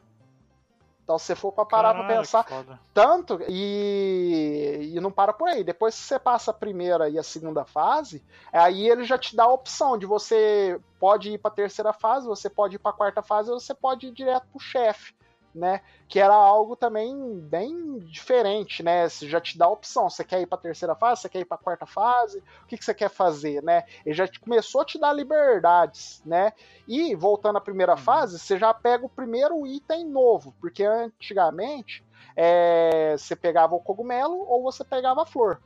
Então, 1.03 1.19
se 1.19 1.27
você 1.27 1.35
for 1.35 1.51
para 1.51 1.65
parar 1.65 1.93
para 1.93 2.07
pensar, 2.07 2.47
tanto 2.95 3.41
e, 3.49 4.93
e 4.95 5.01
não 5.01 5.11
para 5.11 5.33
por 5.33 5.49
aí. 5.49 5.65
Depois 5.65 5.97
que 5.97 6.03
você 6.03 6.21
passa 6.21 6.53
a 6.53 6.55
primeira 6.55 7.09
e 7.09 7.19
a 7.19 7.23
segunda 7.25 7.65
fase, 7.65 8.23
aí 8.53 8.89
ele 8.89 9.03
já 9.03 9.19
te 9.19 9.35
dá 9.35 9.43
a 9.43 9.53
opção 9.53 9.99
de 9.99 10.07
você 10.07 10.81
pode 11.01 11.33
ir 11.33 11.39
para 11.39 11.51
a 11.51 11.55
terceira 11.55 11.93
fase, 11.93 12.29
você 12.29 12.49
pode 12.49 12.77
ir 12.77 12.79
para 12.79 12.93
a 12.93 12.95
quarta 12.95 13.23
fase, 13.23 13.51
ou 13.51 13.59
você 13.59 13.75
pode 13.75 14.07
ir 14.07 14.13
direto 14.13 14.47
pro 14.53 14.61
chefe, 14.61 15.13
né? 15.55 15.81
Que 16.09 16.21
era 16.21 16.35
algo 16.35 16.77
também 16.77 17.39
bem 17.41 17.99
diferente, 17.99 18.83
né? 18.83 19.09
Você 19.09 19.29
já 19.29 19.41
te 19.41 19.59
dá 19.59 19.67
a 19.67 19.71
opção. 19.71 20.09
Você 20.09 20.25
quer 20.25 20.41
ir 20.41 20.47
para 20.47 20.59
a 20.59 20.61
terceira 20.63 20.95
fase? 20.95 21.23
Você 21.23 21.29
quer 21.29 21.41
ir 21.41 21.45
para 21.45 21.57
a 21.57 21.63
quarta 21.63 21.87
fase? 21.87 22.43
O 22.63 22.67
que, 22.67 22.77
que 22.77 22.85
você 22.85 22.95
quer 22.95 23.11
fazer, 23.11 23.63
né? 23.63 23.85
Ele 24.05 24.15
já 24.15 24.29
começou 24.41 24.81
a 24.81 24.85
te 24.85 24.99
dar 24.99 25.13
liberdades, 25.13 26.23
né? 26.25 26.53
E 26.87 27.15
voltando 27.15 27.57
à 27.57 27.61
primeira 27.61 27.93
uhum. 27.93 27.99
fase, 27.99 28.39
você 28.39 28.59
já 28.59 28.73
pega 28.73 29.05
o 29.05 29.09
primeiro 29.09 29.67
item 29.67 30.07
novo, 30.07 30.55
porque 30.61 30.85
antigamente 30.85 32.05
é, 32.37 33.17
você 33.17 33.35
pegava 33.35 33.75
o 33.75 33.81
cogumelo 33.81 34.45
ou 34.49 34.63
você 34.63 34.85
pegava 34.85 35.23
a 35.23 35.27
flor. 35.27 35.61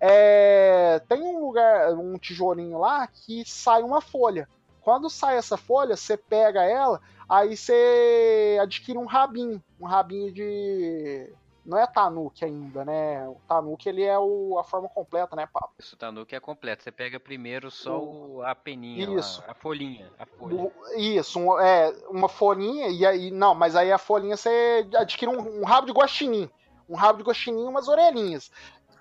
É, 0.00 1.00
tem 1.08 1.22
um 1.22 1.40
lugar, 1.40 1.92
um 1.94 2.16
tijolinho 2.18 2.78
lá 2.78 3.06
que 3.06 3.44
sai 3.44 3.82
uma 3.82 4.00
folha. 4.00 4.48
Quando 4.80 5.10
sai 5.10 5.36
essa 5.36 5.56
folha, 5.56 5.96
você 5.96 6.16
pega 6.16 6.62
ela, 6.64 7.00
aí 7.28 7.56
você 7.56 8.58
adquire 8.60 8.98
um 8.98 9.06
rabinho, 9.06 9.62
um 9.80 9.86
rabinho 9.86 10.32
de 10.32 11.32
não 11.68 11.76
é 11.76 11.86
Tanuki 11.86 12.46
ainda, 12.46 12.82
né? 12.82 13.28
O 13.28 13.36
Tanuki 13.46 13.90
ele 13.90 14.02
é 14.02 14.18
o, 14.18 14.58
a 14.58 14.64
forma 14.64 14.88
completa, 14.88 15.36
né, 15.36 15.46
Papo? 15.46 15.74
Isso, 15.78 15.96
o 15.96 15.98
Tanuki 15.98 16.34
é 16.34 16.40
completo. 16.40 16.82
Você 16.82 16.90
pega 16.90 17.20
primeiro 17.20 17.70
só 17.70 17.98
o, 18.02 18.42
a 18.42 18.54
peninha, 18.54 19.04
isso. 19.18 19.42
Lá, 19.42 19.52
a 19.52 19.54
folhinha. 19.54 20.10
A 20.18 20.24
folha. 20.24 20.72
isso, 20.96 21.38
um, 21.38 21.60
é, 21.60 21.92
uma 22.08 22.26
folhinha, 22.26 22.88
e 22.88 23.04
aí. 23.04 23.30
Não, 23.30 23.54
mas 23.54 23.76
aí 23.76 23.92
a 23.92 23.98
folhinha 23.98 24.34
você 24.34 24.88
adquire 24.96 25.30
um, 25.30 25.60
um 25.60 25.64
rabo 25.64 25.86
de 25.86 25.92
guaxinim. 25.92 26.48
Um 26.88 26.96
rabo 26.96 27.18
de 27.18 27.24
guaxinim 27.24 27.66
e 27.66 27.68
umas 27.68 27.86
orelhinhas. 27.86 28.50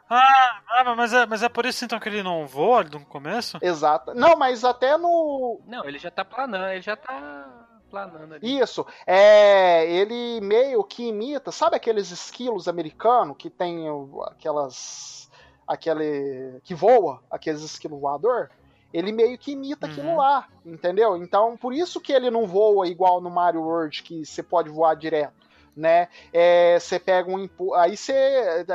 Ah, 0.10 0.62
ah, 0.68 0.96
mas, 0.96 1.14
é, 1.14 1.26
mas 1.26 1.44
é 1.44 1.48
por 1.48 1.66
isso 1.66 1.86
então 1.86 2.00
que 2.00 2.10
ele 2.10 2.22
não 2.22 2.46
voa 2.46 2.84
no 2.84 3.06
começo? 3.06 3.58
Exato. 3.62 4.14
Não, 4.14 4.36
mas 4.36 4.66
até 4.66 4.98
no. 4.98 5.62
Não, 5.66 5.86
ele 5.86 6.00
já 6.00 6.12
tá 6.12 6.26
planando, 6.26 6.68
ele 6.68 6.82
já 6.82 6.98
tá 6.98 7.77
planando 7.90 8.36
ali. 8.36 8.60
Isso. 8.60 8.86
É, 9.06 9.90
ele 9.90 10.42
meio 10.42 10.84
que 10.84 11.08
imita, 11.08 11.52
sabe 11.52 11.76
aqueles 11.76 12.12
esquilos 12.12 12.68
americanos 12.68 13.38
que 13.38 13.50
tem 13.50 13.86
aquelas. 14.26 15.30
aquele. 15.68 16.60
que 16.64 16.74
voa, 16.74 17.22
aqueles 17.30 17.62
esquilos 17.62 18.00
voador? 18.00 18.50
Ele 18.94 19.12
meio 19.12 19.38
que 19.38 19.52
imita 19.52 19.86
uhum. 19.86 19.92
aquilo 19.92 20.16
lá, 20.16 20.48
entendeu? 20.66 21.18
Então, 21.18 21.58
por 21.58 21.74
isso 21.74 22.00
que 22.00 22.14
ele 22.14 22.32
não 22.32 22.48
voa 22.48 22.88
igual 22.88 23.20
no 23.20 23.30
Mario 23.30 23.62
World, 23.62 24.02
que 24.02 24.26
você 24.26 24.42
pode 24.42 24.70
voar 24.70 24.96
direto, 24.96 25.48
né? 25.76 26.08
É, 26.32 26.80
você 26.80 26.98
pega 26.98 27.30
um. 27.30 27.50
Aí 27.76 27.98
você, 27.98 28.66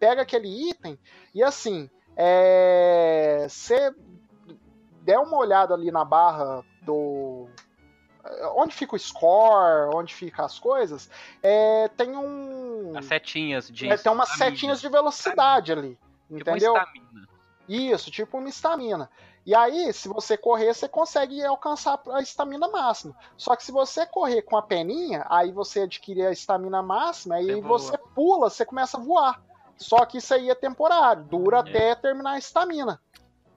pega 0.00 0.22
aquele 0.22 0.70
item 0.70 0.98
e 1.34 1.42
assim, 1.42 1.88
é, 2.16 3.46
você 3.48 3.94
der 5.02 5.18
uma 5.18 5.36
olhada 5.36 5.74
ali 5.74 5.90
na 5.90 6.04
barra 6.04 6.64
do 6.82 7.46
onde 8.56 8.74
fica 8.74 8.96
o 8.96 8.98
score, 8.98 9.94
onde 9.94 10.14
fica 10.14 10.44
as 10.44 10.58
coisas, 10.58 11.10
é, 11.42 11.88
tem 11.96 12.16
um. 12.16 12.92
As 12.96 13.04
setinhas 13.04 13.68
de. 13.68 13.88
É, 13.88 13.96
tem 13.96 14.10
umas 14.10 14.30
setinhas 14.30 14.80
de 14.80 14.88
velocidade 14.88 15.72
ali. 15.72 15.98
Tipo 16.28 16.50
entendeu? 16.50 16.74
Tipo 16.74 17.28
Isso, 17.68 18.10
tipo 18.10 18.38
uma 18.38 18.48
estamina. 18.48 19.10
E 19.46 19.54
aí, 19.54 19.92
se 19.92 20.08
você 20.08 20.38
correr, 20.38 20.72
você 20.72 20.88
consegue 20.88 21.44
alcançar 21.44 22.00
a 22.10 22.20
estamina 22.22 22.66
máxima. 22.66 23.14
Só 23.36 23.54
que 23.54 23.62
se 23.62 23.70
você 23.70 24.06
correr 24.06 24.40
com 24.40 24.56
a 24.56 24.62
peninha, 24.62 25.26
aí 25.28 25.52
você 25.52 25.80
adquire 25.80 26.24
a 26.24 26.32
estamina 26.32 26.82
máxima, 26.82 27.40
e 27.42 27.60
você 27.60 27.98
pula, 28.14 28.48
você 28.48 28.64
começa 28.64 28.96
a 28.96 29.00
voar. 29.00 29.42
Só 29.76 30.06
que 30.06 30.18
isso 30.18 30.32
aí 30.32 30.48
é 30.48 30.54
temporário, 30.54 31.24
dura 31.24 31.58
é. 31.58 31.60
até 31.60 31.94
terminar 31.94 32.32
a 32.32 32.38
estamina. 32.38 33.00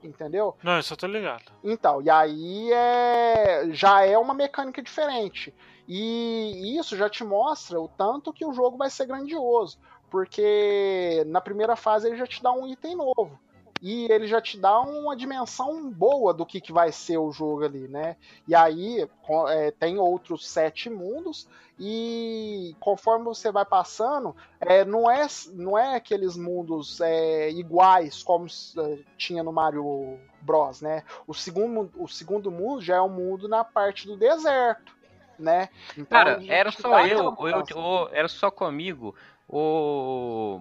Entendeu? 0.02 0.56
Não, 0.62 0.78
isso 0.78 0.92
eu 0.92 0.96
tô 0.96 1.06
ligado. 1.06 1.50
Então, 1.62 2.00
e 2.00 2.08
aí 2.08 2.72
é, 2.72 3.68
já 3.70 4.04
é 4.04 4.16
uma 4.16 4.34
mecânica 4.34 4.82
diferente. 4.82 5.52
E 5.88 6.78
isso 6.78 6.96
já 6.96 7.08
te 7.08 7.24
mostra 7.24 7.80
o 7.80 7.88
tanto 7.88 8.32
que 8.32 8.44
o 8.44 8.52
jogo 8.52 8.76
vai 8.76 8.90
ser 8.90 9.06
grandioso. 9.06 9.78
Porque 10.10 11.24
na 11.26 11.40
primeira 11.40 11.76
fase 11.76 12.06
ele 12.06 12.16
já 12.16 12.26
te 12.26 12.42
dá 12.42 12.52
um 12.52 12.66
item 12.66 12.96
novo 12.96 13.38
e 13.80 14.10
ele 14.10 14.26
já 14.26 14.40
te 14.40 14.58
dá 14.58 14.80
uma 14.80 15.16
dimensão 15.16 15.90
boa 15.90 16.34
do 16.34 16.44
que, 16.44 16.60
que 16.60 16.72
vai 16.72 16.90
ser 16.92 17.18
o 17.18 17.30
jogo 17.30 17.64
ali, 17.64 17.88
né? 17.88 18.16
E 18.46 18.54
aí 18.54 19.08
é, 19.48 19.70
tem 19.70 19.98
outros 19.98 20.48
sete 20.48 20.90
mundos 20.90 21.48
e 21.78 22.74
conforme 22.80 23.24
você 23.24 23.52
vai 23.52 23.64
passando, 23.64 24.34
é, 24.60 24.84
não, 24.84 25.08
é, 25.08 25.26
não 25.52 25.78
é 25.78 25.94
aqueles 25.94 26.36
mundos 26.36 27.00
é, 27.00 27.50
iguais 27.50 28.22
como 28.22 28.46
é, 28.46 28.98
tinha 29.16 29.42
no 29.42 29.52
Mario 29.52 30.18
Bros, 30.40 30.80
né? 30.80 31.04
O 31.26 31.32
segundo, 31.32 31.90
o 31.96 32.08
segundo 32.08 32.50
mundo 32.50 32.80
já 32.80 32.96
é 32.96 33.02
um 33.02 33.08
mundo 33.08 33.48
na 33.48 33.62
parte 33.62 34.06
do 34.06 34.16
deserto, 34.16 34.96
né? 35.38 35.68
Então, 35.92 36.06
Cara, 36.06 36.42
era 36.48 36.72
só 36.72 37.06
eu, 37.06 37.36
eu, 37.38 37.64
eu, 37.70 38.08
era 38.12 38.28
só 38.28 38.50
comigo, 38.50 39.14
o 39.48 40.60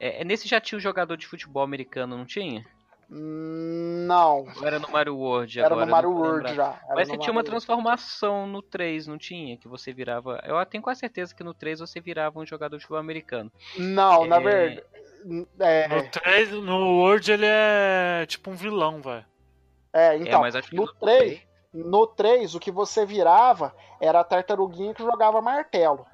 é, 0.00 0.20
é, 0.20 0.24
nesse 0.24 0.46
já 0.48 0.60
tinha 0.60 0.76
um 0.76 0.80
jogador 0.80 1.16
de 1.16 1.26
futebol 1.26 1.62
americano, 1.62 2.16
não 2.16 2.24
tinha? 2.24 2.64
Não. 3.10 4.46
Era 4.62 4.78
no 4.78 4.90
Mario 4.90 5.16
World 5.16 5.60
agora. 5.60 5.74
Era 5.74 5.86
no 5.86 5.90
Mario 5.90 6.10
World 6.10 6.54
já. 6.54 6.78
Era 6.84 6.94
Mas 6.94 7.08
você 7.08 7.16
tinha 7.16 7.32
uma 7.32 7.42
transformação 7.42 8.46
no 8.46 8.60
3, 8.60 9.06
não 9.06 9.16
tinha? 9.16 9.56
Que 9.56 9.66
você 9.66 9.94
virava. 9.94 10.40
Eu 10.44 10.64
tenho 10.66 10.82
quase 10.82 11.00
certeza 11.00 11.34
que 11.34 11.42
no 11.42 11.54
3 11.54 11.80
você 11.80 12.00
virava 12.00 12.38
um 12.38 12.44
jogador 12.44 12.76
de 12.76 12.82
futebol 12.82 13.00
americano. 13.00 13.50
Não, 13.78 14.24
é... 14.24 14.28
na 14.28 14.38
verdade. 14.38 14.84
É... 15.58 15.88
No 15.88 16.08
3, 16.10 16.50
no 16.52 16.98
World 16.98 17.32
ele 17.32 17.46
é 17.46 18.26
tipo 18.26 18.50
um 18.50 18.54
vilão, 18.54 19.00
velho. 19.00 19.24
É, 19.92 20.16
então. 20.18 20.44
É, 20.44 20.50
no, 20.50 20.84
no 20.84 20.92
3, 20.92 21.40
no 21.72 22.06
3, 22.06 22.54
o 22.54 22.60
que 22.60 22.70
você 22.70 23.06
virava 23.06 23.74
era 23.98 24.20
a 24.20 24.24
tartaruguinha 24.24 24.92
que 24.92 25.02
jogava 25.02 25.40
martelo. 25.40 26.06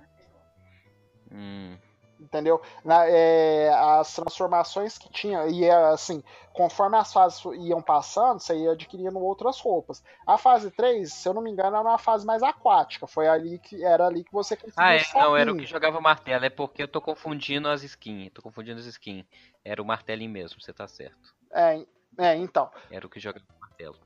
Hum 1.30 1.76
entendeu? 2.24 2.60
Na, 2.84 3.06
é, 3.06 3.68
as 3.72 4.14
transformações 4.14 4.98
que 4.98 5.08
tinha, 5.10 5.46
e 5.46 5.64
é, 5.64 5.72
assim, 5.86 6.22
conforme 6.52 6.96
as 6.96 7.12
fases 7.12 7.42
iam 7.58 7.82
passando, 7.82 8.40
você 8.40 8.56
ia 8.56 8.72
adquirindo 8.72 9.18
outras 9.18 9.60
roupas. 9.60 10.02
A 10.26 10.38
fase 10.38 10.70
3, 10.70 11.12
se 11.12 11.28
eu 11.28 11.34
não 11.34 11.42
me 11.42 11.50
engano, 11.50 11.76
era 11.76 11.88
uma 11.88 11.98
fase 11.98 12.26
mais 12.26 12.42
aquática, 12.42 13.06
foi 13.06 13.28
ali 13.28 13.58
que 13.58 13.84
era 13.84 14.06
ali 14.06 14.24
que 14.24 14.32
você 14.32 14.56
conseguia 14.56 14.84
Ah, 14.84 14.94
é, 14.94 15.02
não, 15.14 15.36
era 15.36 15.52
o 15.52 15.56
que 15.56 15.66
jogava 15.66 16.00
martelo, 16.00 16.44
é 16.44 16.50
porque 16.50 16.82
eu 16.82 16.88
tô 16.88 17.00
confundindo 17.00 17.68
as 17.68 17.82
skins, 17.82 18.30
tô 18.32 18.42
confundindo 18.42 18.80
as 18.80 18.86
skins. 18.86 19.24
Era 19.64 19.80
o 19.80 19.84
martelinho 19.84 20.30
mesmo, 20.30 20.60
você 20.60 20.72
tá 20.72 20.88
certo. 20.88 21.34
É, 21.52 21.84
é 22.18 22.36
então. 22.36 22.70
Era 22.90 23.06
o 23.06 23.10
que 23.10 23.20
jogava 23.20 23.44
martelo. 23.60 23.98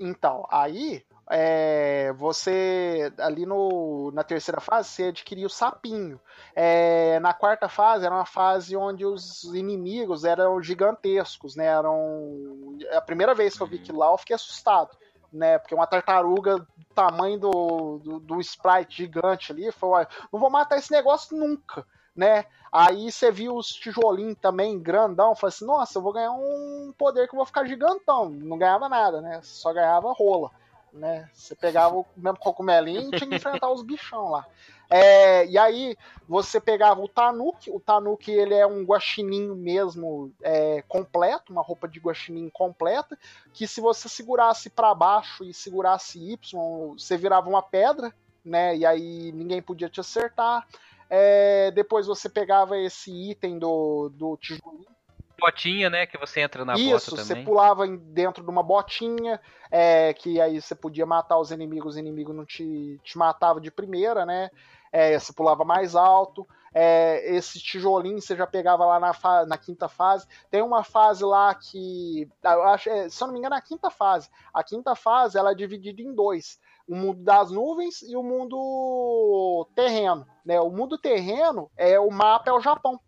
Então, 0.00 0.46
aí 0.50 1.04
é, 1.28 2.12
você 2.12 3.12
ali 3.18 3.44
no, 3.44 4.12
na 4.12 4.22
terceira 4.22 4.60
fase 4.60 4.88
você 4.88 5.04
adquiria 5.04 5.46
o 5.46 5.50
sapinho. 5.50 6.20
É, 6.54 7.18
na 7.20 7.32
quarta 7.32 7.68
fase 7.68 8.06
era 8.06 8.14
uma 8.14 8.26
fase 8.26 8.76
onde 8.76 9.04
os 9.04 9.42
inimigos 9.44 10.24
eram 10.24 10.62
gigantescos, 10.62 11.56
né? 11.56 11.66
Eram 11.66 12.78
é 12.90 12.96
a 12.96 13.00
primeira 13.00 13.34
vez 13.34 13.56
que 13.56 13.62
eu 13.62 13.66
vi 13.66 13.78
que 13.78 13.92
lá 13.92 14.10
eu 14.12 14.18
fiquei 14.18 14.36
assustado, 14.36 14.96
né? 15.32 15.58
Porque 15.58 15.74
uma 15.74 15.86
tartaruga 15.86 16.58
do 16.58 16.66
tamanho 16.94 17.38
do, 17.38 17.98
do, 17.98 18.20
do 18.20 18.40
sprite 18.40 18.98
gigante 18.98 19.50
ali, 19.50 19.72
foi, 19.72 20.06
não 20.32 20.38
vou 20.38 20.50
matar 20.50 20.78
esse 20.78 20.92
negócio 20.92 21.36
nunca. 21.36 21.84
Né? 22.14 22.46
Aí 22.72 23.12
você 23.12 23.30
viu 23.30 23.54
os 23.56 23.68
tijolinhos 23.68 24.38
também, 24.40 24.80
grandão, 24.80 25.34
falei 25.34 25.52
assim, 25.54 25.66
nossa, 25.66 25.98
eu 25.98 26.02
vou 26.02 26.14
ganhar 26.14 26.32
um 26.32 26.94
poder 26.96 27.28
que 27.28 27.34
eu 27.34 27.36
vou 27.36 27.44
ficar 27.44 27.66
gigantão. 27.66 28.30
Não 28.30 28.56
ganhava 28.56 28.88
nada, 28.88 29.20
né? 29.20 29.40
Só 29.42 29.70
ganhava 29.70 30.14
rola 30.14 30.50
né? 30.96 31.28
Você 31.32 31.54
pegava 31.54 31.94
o 31.94 32.06
mesmo 32.16 32.38
cogumelinho 32.38 33.08
e 33.08 33.16
tinha 33.16 33.28
que 33.28 33.36
enfrentar 33.36 33.70
os 33.70 33.82
bichão 33.82 34.30
lá. 34.30 34.46
É, 34.88 35.46
e 35.46 35.58
aí 35.58 35.96
você 36.28 36.60
pegava 36.60 37.00
o 37.00 37.08
Tanuki, 37.08 37.70
o 37.70 37.80
Tanuki 37.80 38.30
ele 38.30 38.54
é 38.54 38.66
um 38.66 38.84
guaxininho 38.84 39.54
mesmo 39.54 40.32
é, 40.42 40.82
completo, 40.88 41.52
uma 41.52 41.62
roupa 41.62 41.88
de 41.88 41.98
guaxinim 41.98 42.48
completa, 42.48 43.18
que 43.52 43.66
se 43.66 43.80
você 43.80 44.08
segurasse 44.08 44.70
para 44.70 44.94
baixo 44.94 45.44
e 45.44 45.52
segurasse 45.52 46.18
Y, 46.18 46.94
você 46.96 47.16
virava 47.16 47.48
uma 47.48 47.62
pedra, 47.62 48.14
né? 48.44 48.76
E 48.76 48.86
aí 48.86 49.32
ninguém 49.32 49.60
podia 49.60 49.88
te 49.88 50.00
acertar. 50.00 50.66
É, 51.10 51.70
depois 51.72 52.06
você 52.06 52.28
pegava 52.28 52.78
esse 52.78 53.10
item 53.30 53.58
do, 53.58 54.08
do 54.08 54.36
tijolinho 54.36 54.95
botinha, 55.38 55.90
né? 55.90 56.06
Que 56.06 56.18
você 56.18 56.40
entra 56.40 56.64
na 56.64 56.74
Isso, 56.74 57.10
bota 57.10 57.22
também. 57.22 57.24
você 57.24 57.36
pulava 57.36 57.86
dentro 57.86 58.42
de 58.42 58.50
uma 58.50 58.62
botinha, 58.62 59.40
é, 59.70 60.12
que 60.14 60.40
aí 60.40 60.60
você 60.60 60.74
podia 60.74 61.06
matar 61.06 61.38
os 61.38 61.50
inimigos, 61.50 61.94
os 61.94 61.98
inimigos 61.98 62.34
não 62.34 62.44
te, 62.44 63.00
te 63.02 63.18
matava 63.18 63.60
de 63.60 63.70
primeira, 63.70 64.24
né? 64.24 64.50
É, 64.92 65.18
você 65.18 65.32
pulava 65.32 65.64
mais 65.64 65.94
alto. 65.94 66.46
É, 66.78 67.34
esse 67.34 67.58
tijolinho 67.58 68.20
você 68.20 68.36
já 68.36 68.46
pegava 68.46 68.84
lá 68.84 69.00
na, 69.00 69.46
na 69.46 69.56
quinta 69.56 69.88
fase. 69.88 70.26
Tem 70.50 70.62
uma 70.62 70.84
fase 70.84 71.24
lá 71.24 71.54
que. 71.54 72.28
Eu 72.44 72.62
acho, 72.64 72.90
é, 72.90 73.08
se 73.08 73.22
eu 73.22 73.26
não 73.26 73.32
me 73.32 73.38
engano, 73.38 73.54
é 73.54 73.58
a 73.58 73.62
quinta 73.62 73.90
fase. 73.90 74.28
A 74.52 74.62
quinta 74.62 74.94
fase 74.94 75.38
ela 75.38 75.52
é 75.52 75.54
dividida 75.54 76.02
em 76.02 76.14
dois. 76.14 76.58
O 76.86 76.94
mundo 76.94 77.22
das 77.22 77.50
nuvens 77.50 78.02
e 78.02 78.14
o 78.14 78.22
mundo 78.22 79.66
terreno. 79.74 80.26
Né? 80.44 80.60
O 80.60 80.70
mundo 80.70 80.98
terreno 80.98 81.70
é 81.76 81.98
o 81.98 82.10
mapa 82.10 82.50
é 82.50 82.52
o 82.52 82.60
Japão 82.60 83.00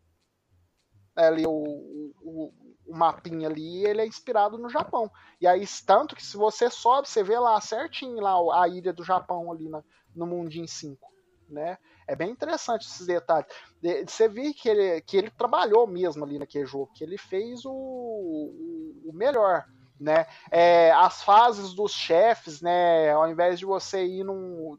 ali 1.27 1.47
o, 1.47 1.51
o, 1.51 2.53
o, 2.87 2.97
mapinha 2.97 3.49
ali, 3.49 3.85
ele 3.85 4.01
é 4.01 4.07
inspirado 4.07 4.57
no 4.59 4.69
Japão. 4.69 5.11
E 5.41 5.47
aí, 5.47 5.65
tanto 5.87 6.15
que 6.17 6.25
se 6.25 6.37
você 6.37 6.71
sobe, 6.71 7.09
você 7.09 7.23
vê 7.23 7.39
lá 7.39 7.61
certinho 7.61 8.21
lá 8.21 8.63
a 8.63 8.69
ilha 8.69 8.93
do 8.93 9.05
Japão 9.05 9.51
ali 9.53 9.69
na, 9.69 9.83
no 10.15 10.27
Mundinho 10.27 10.69
5. 10.69 10.99
né? 11.49 11.79
É 12.07 12.17
bem 12.17 12.31
interessante 12.31 12.87
esses 12.87 13.07
detalhes. 13.07 13.47
Você 14.07 14.29
vê 14.29 14.55
que 14.55 14.69
ele, 14.69 15.01
que 15.03 15.17
ele 15.17 15.31
trabalhou 15.31 15.87
mesmo 15.87 16.25
ali 16.25 16.39
naquele 16.39 16.65
jogo, 16.65 16.91
que 16.95 17.05
ele 17.05 17.19
fez 17.19 17.65
o, 17.67 17.71
o 19.05 19.13
melhor. 19.13 19.67
Né? 20.01 20.27
É, 20.51 20.93
as 20.93 21.23
fases 21.23 21.75
dos 21.75 21.93
chefes, 21.93 22.63
né? 22.63 23.11
Ao 23.11 23.29
invés 23.29 23.59
de 23.59 23.67
você 23.67 24.07
ir 24.07 24.25
num, 24.25 24.79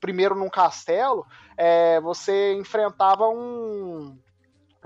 primeiro 0.00 0.34
num 0.34 0.48
castelo, 0.48 1.26
é, 1.56 2.00
você 2.00 2.54
enfrentava 2.54 3.28
um. 3.28 4.18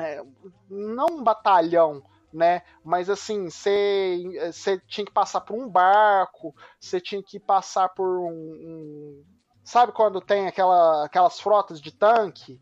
É, 0.01 0.23
não 0.69 1.07
um 1.19 1.23
batalhão, 1.23 2.03
né? 2.33 2.63
Mas 2.85 3.11
assim, 3.11 3.49
você 3.51 4.81
tinha 4.87 5.05
que 5.05 5.13
passar 5.13 5.41
por 5.41 5.57
um 5.57 5.69
barco, 5.69 6.55
você 6.79 7.01
tinha 7.01 7.23
que 7.23 7.39
passar 7.39 7.89
por 7.91 8.21
um, 8.21 8.31
um 8.31 9.25
Sabe 9.71 9.93
quando 9.93 10.21
tem 10.21 10.49
aquela, 10.49 11.05
aquelas 11.05 11.39
frotas 11.39 11.81
de 11.81 11.93
tanque? 11.93 12.61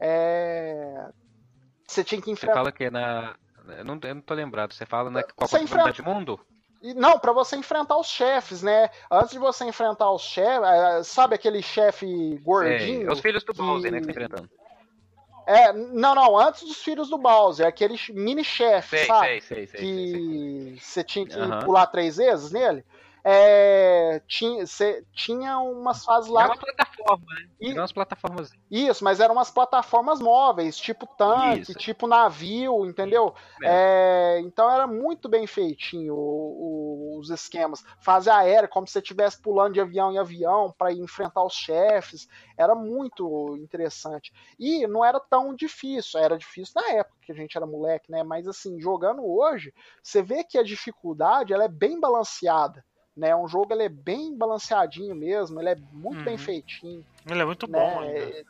É... 0.00 1.08
Você 1.86 2.02
tinha 2.02 2.20
que 2.20 2.32
enfrentar. 2.32 2.54
Você 2.54 2.58
fala 2.58 2.72
que 2.72 2.90
na. 2.90 3.36
Eu 3.78 3.84
não, 3.84 3.98
eu 4.02 4.14
não 4.16 4.22
tô 4.22 4.34
lembrado. 4.34 4.72
Você 4.72 4.84
fala 4.84 5.08
na 5.08 5.22
Copa 5.22 5.60
enfrenta... 5.60 5.92
do 5.92 6.04
Mundo? 6.04 6.40
Não, 6.96 7.16
para 7.16 7.32
você 7.32 7.54
enfrentar 7.54 7.96
os 7.96 8.08
chefes, 8.08 8.60
né? 8.60 8.90
Antes 9.08 9.30
de 9.30 9.38
você 9.38 9.64
enfrentar 9.64 10.10
os 10.10 10.22
chefes, 10.22 10.68
é, 10.68 11.02
sabe 11.04 11.36
aquele 11.36 11.62
chefe 11.62 12.36
gordinho? 12.38 13.08
É, 13.08 13.12
os 13.12 13.20
filhos 13.20 13.44
do 13.44 13.52
que... 13.52 13.62
Bowser, 13.62 13.92
né, 13.92 14.00
que 14.00 14.06
tá 14.06 14.10
enfrentando. 14.10 14.50
É, 15.46 15.72
não, 15.72 16.14
não, 16.14 16.38
antes 16.38 16.62
dos 16.62 16.82
filhos 16.82 17.08
do 17.08 17.18
Bowser, 17.18 17.66
aquele 17.66 17.98
mini 18.10 18.44
chefe, 18.44 19.06
sabe? 19.06 19.26
Sei, 19.26 19.40
sei, 19.40 19.66
sei, 19.66 19.80
que 19.80 20.76
você 20.80 21.02
tinha 21.04 21.26
que 21.26 21.36
uhum. 21.36 21.60
pular 21.60 21.86
três 21.86 22.16
vezes 22.16 22.52
nele 22.52 22.84
é, 23.24 24.20
tinha, 24.26 24.66
cê, 24.66 25.04
tinha 25.12 25.58
umas 25.60 26.04
fases 26.04 26.28
lá. 26.28 26.42
Era 26.42 26.52
uma 26.52 26.58
plataforma, 26.58 27.26
né? 27.34 27.48
E, 27.60 27.70
Era 27.70 27.80
umas 27.80 27.92
plataformas. 27.92 28.50
Isso, 28.68 29.04
mas 29.04 29.20
eram 29.20 29.34
umas 29.34 29.50
plataformas 29.50 30.20
móveis, 30.20 30.76
tipo 30.76 31.06
tanque, 31.06 31.60
isso. 31.60 31.74
tipo 31.74 32.08
navio, 32.08 32.84
entendeu? 32.84 33.32
É. 33.62 34.38
É, 34.38 34.40
então 34.40 34.68
era 34.68 34.88
muito 34.88 35.28
bem 35.28 35.46
feitinho 35.46 36.14
o, 36.14 37.16
o, 37.16 37.18
os 37.20 37.30
esquemas. 37.30 37.84
Fase 38.00 38.28
aérea, 38.28 38.68
como 38.68 38.88
se 38.88 38.94
você 38.94 38.98
estivesse 38.98 39.40
pulando 39.40 39.74
de 39.74 39.80
avião 39.80 40.12
em 40.12 40.18
avião 40.18 40.74
para 40.76 40.92
enfrentar 40.92 41.44
os 41.44 41.54
chefes. 41.54 42.28
Era 42.58 42.74
muito 42.74 43.56
interessante. 43.58 44.32
E 44.58 44.84
não 44.88 45.04
era 45.04 45.20
tão 45.20 45.54
difícil, 45.54 46.18
era 46.18 46.36
difícil 46.36 46.72
na 46.74 46.90
época 46.90 47.18
que 47.22 47.30
a 47.30 47.34
gente 47.36 47.56
era 47.56 47.64
moleque, 47.64 48.10
né? 48.10 48.24
Mas 48.24 48.48
assim, 48.48 48.80
jogando 48.80 49.24
hoje, 49.24 49.72
você 50.02 50.20
vê 50.22 50.42
que 50.42 50.58
a 50.58 50.64
dificuldade 50.64 51.52
ela 51.52 51.64
é 51.64 51.68
bem 51.68 52.00
balanceada 52.00 52.84
né? 53.16 53.34
Um 53.36 53.48
jogo 53.48 53.72
ele 53.72 53.84
é 53.84 53.88
bem 53.88 54.36
balanceadinho 54.36 55.14
mesmo, 55.14 55.60
ele 55.60 55.70
é 55.70 55.76
muito 55.92 56.18
uhum. 56.18 56.24
bem 56.24 56.38
feitinho. 56.38 57.04
Ele 57.26 57.42
é 57.42 57.44
muito 57.44 57.70
né? 57.70 57.78
bom 57.78 58.00
ainda. 58.00 58.44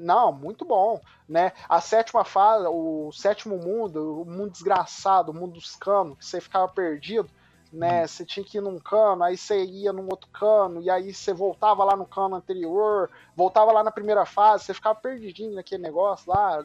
Não, 0.00 0.32
muito 0.32 0.64
bom, 0.64 0.98
né? 1.28 1.52
A 1.68 1.80
sétima 1.80 2.24
fase, 2.24 2.66
o 2.66 3.12
sétimo 3.12 3.58
mundo, 3.58 4.22
o 4.22 4.24
mundo 4.24 4.50
desgraçado, 4.50 5.30
o 5.30 5.34
mundo 5.34 5.52
dos 5.52 5.76
canos, 5.76 6.16
que 6.16 6.24
você 6.24 6.40
ficava 6.40 6.66
perdido, 6.68 7.28
né? 7.70 8.00
Uhum. 8.00 8.08
Você 8.08 8.24
tinha 8.24 8.44
que 8.44 8.56
ir 8.56 8.60
num 8.62 8.78
cano, 8.78 9.22
aí 9.22 9.36
você 9.36 9.62
ia 9.62 9.92
num 9.92 10.08
outro 10.08 10.28
cano, 10.30 10.80
e 10.80 10.88
aí 10.88 11.12
você 11.12 11.34
voltava 11.34 11.84
lá 11.84 11.94
no 11.94 12.06
cano 12.06 12.36
anterior, 12.36 13.10
voltava 13.36 13.72
lá 13.72 13.84
na 13.84 13.90
primeira 13.90 14.24
fase, 14.24 14.64
você 14.64 14.72
ficava 14.72 14.98
perdidinho 14.98 15.54
naquele 15.54 15.82
negócio 15.82 16.32
lá. 16.32 16.64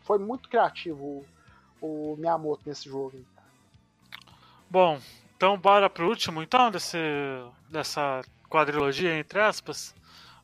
Foi 0.00 0.18
muito 0.18 0.48
criativo 0.48 1.24
o, 1.80 2.12
o 2.12 2.16
Miyamoto 2.16 2.62
nesse 2.66 2.88
jogo. 2.88 3.24
Bom, 4.68 4.98
então, 5.38 5.56
bora 5.56 5.88
pro 5.88 6.08
último, 6.08 6.42
então, 6.42 6.68
desse, 6.68 6.98
dessa 7.70 8.22
quadrilogia, 8.50 9.16
entre 9.16 9.38
aspas. 9.38 9.94